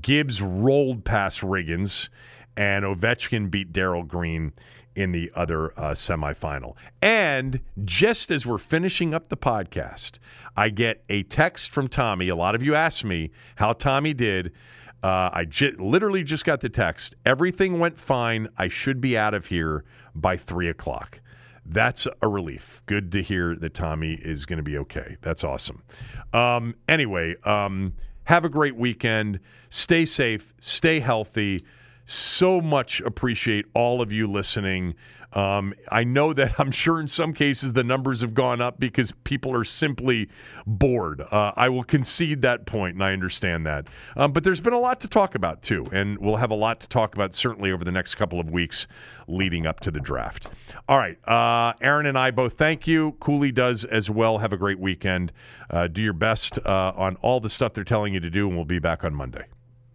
Gibbs 0.00 0.40
rolled 0.40 1.04
past 1.04 1.40
Riggins, 1.40 2.08
and 2.56 2.84
Ovechkin 2.84 3.50
beat 3.50 3.72
Darrell 3.72 4.02
Green 4.02 4.52
in 4.94 5.12
the 5.12 5.30
other 5.34 5.72
uh, 5.78 5.92
semifinal. 5.92 6.74
And 7.00 7.60
just 7.84 8.30
as 8.30 8.44
we're 8.44 8.58
finishing 8.58 9.14
up 9.14 9.28
the 9.28 9.36
podcast, 9.36 10.12
I 10.56 10.68
get 10.68 11.02
a 11.08 11.22
text 11.22 11.70
from 11.70 11.88
Tommy. 11.88 12.28
A 12.28 12.36
lot 12.36 12.54
of 12.54 12.62
you 12.62 12.74
asked 12.74 13.04
me 13.04 13.30
how 13.56 13.72
Tommy 13.72 14.12
did. 14.12 14.52
Uh, 15.02 15.30
I 15.32 15.46
j- 15.48 15.72
literally 15.78 16.22
just 16.22 16.44
got 16.44 16.60
the 16.60 16.68
text. 16.68 17.16
Everything 17.24 17.78
went 17.78 17.98
fine. 17.98 18.48
I 18.58 18.68
should 18.68 19.00
be 19.00 19.16
out 19.16 19.34
of 19.34 19.46
here 19.46 19.84
by 20.14 20.36
three 20.36 20.68
o'clock. 20.68 21.20
That's 21.64 22.06
a 22.20 22.28
relief. 22.28 22.82
Good 22.86 23.12
to 23.12 23.22
hear 23.22 23.56
that 23.56 23.74
Tommy 23.74 24.14
is 24.22 24.44
going 24.44 24.58
to 24.58 24.62
be 24.62 24.76
okay. 24.78 25.16
That's 25.22 25.42
awesome. 25.42 25.82
Um, 26.32 26.74
anyway, 26.88 27.36
um, 27.44 27.94
have 28.32 28.46
a 28.46 28.48
great 28.48 28.76
weekend. 28.76 29.38
Stay 29.68 30.06
safe. 30.06 30.54
Stay 30.58 31.00
healthy. 31.00 31.62
So 32.06 32.62
much 32.62 33.02
appreciate 33.02 33.66
all 33.74 34.00
of 34.00 34.10
you 34.10 34.26
listening. 34.26 34.94
Um, 35.32 35.74
I 35.90 36.04
know 36.04 36.32
that 36.32 36.54
I'm 36.58 36.70
sure 36.70 37.00
in 37.00 37.08
some 37.08 37.32
cases 37.32 37.72
the 37.72 37.84
numbers 37.84 38.20
have 38.20 38.34
gone 38.34 38.60
up 38.60 38.78
because 38.78 39.12
people 39.24 39.54
are 39.54 39.64
simply 39.64 40.28
bored. 40.66 41.20
Uh, 41.20 41.52
I 41.56 41.68
will 41.68 41.84
concede 41.84 42.42
that 42.42 42.66
point, 42.66 42.94
and 42.94 43.04
I 43.04 43.12
understand 43.12 43.66
that. 43.66 43.88
Um, 44.16 44.32
but 44.32 44.44
there's 44.44 44.60
been 44.60 44.72
a 44.72 44.78
lot 44.78 45.00
to 45.00 45.08
talk 45.08 45.34
about, 45.34 45.62
too, 45.62 45.86
and 45.92 46.18
we'll 46.18 46.36
have 46.36 46.50
a 46.50 46.56
lot 46.56 46.80
to 46.80 46.88
talk 46.88 47.14
about 47.14 47.34
certainly 47.34 47.72
over 47.72 47.84
the 47.84 47.92
next 47.92 48.14
couple 48.14 48.40
of 48.40 48.50
weeks 48.50 48.86
leading 49.28 49.66
up 49.66 49.80
to 49.80 49.90
the 49.90 50.00
draft. 50.00 50.48
All 50.88 50.98
right. 50.98 51.16
Uh, 51.28 51.72
Aaron 51.80 52.06
and 52.06 52.18
I 52.18 52.30
both 52.30 52.58
thank 52.58 52.86
you. 52.86 53.16
Cooley 53.20 53.52
does 53.52 53.84
as 53.84 54.10
well. 54.10 54.38
Have 54.38 54.52
a 54.52 54.56
great 54.56 54.78
weekend. 54.78 55.32
Uh, 55.70 55.86
do 55.86 56.02
your 56.02 56.12
best 56.12 56.58
uh, 56.66 56.92
on 56.96 57.16
all 57.16 57.40
the 57.40 57.48
stuff 57.48 57.72
they're 57.74 57.84
telling 57.84 58.12
you 58.14 58.20
to 58.20 58.30
do, 58.30 58.48
and 58.48 58.56
we'll 58.56 58.64
be 58.64 58.78
back 58.78 59.04
on 59.04 59.14
Monday. 59.14 59.46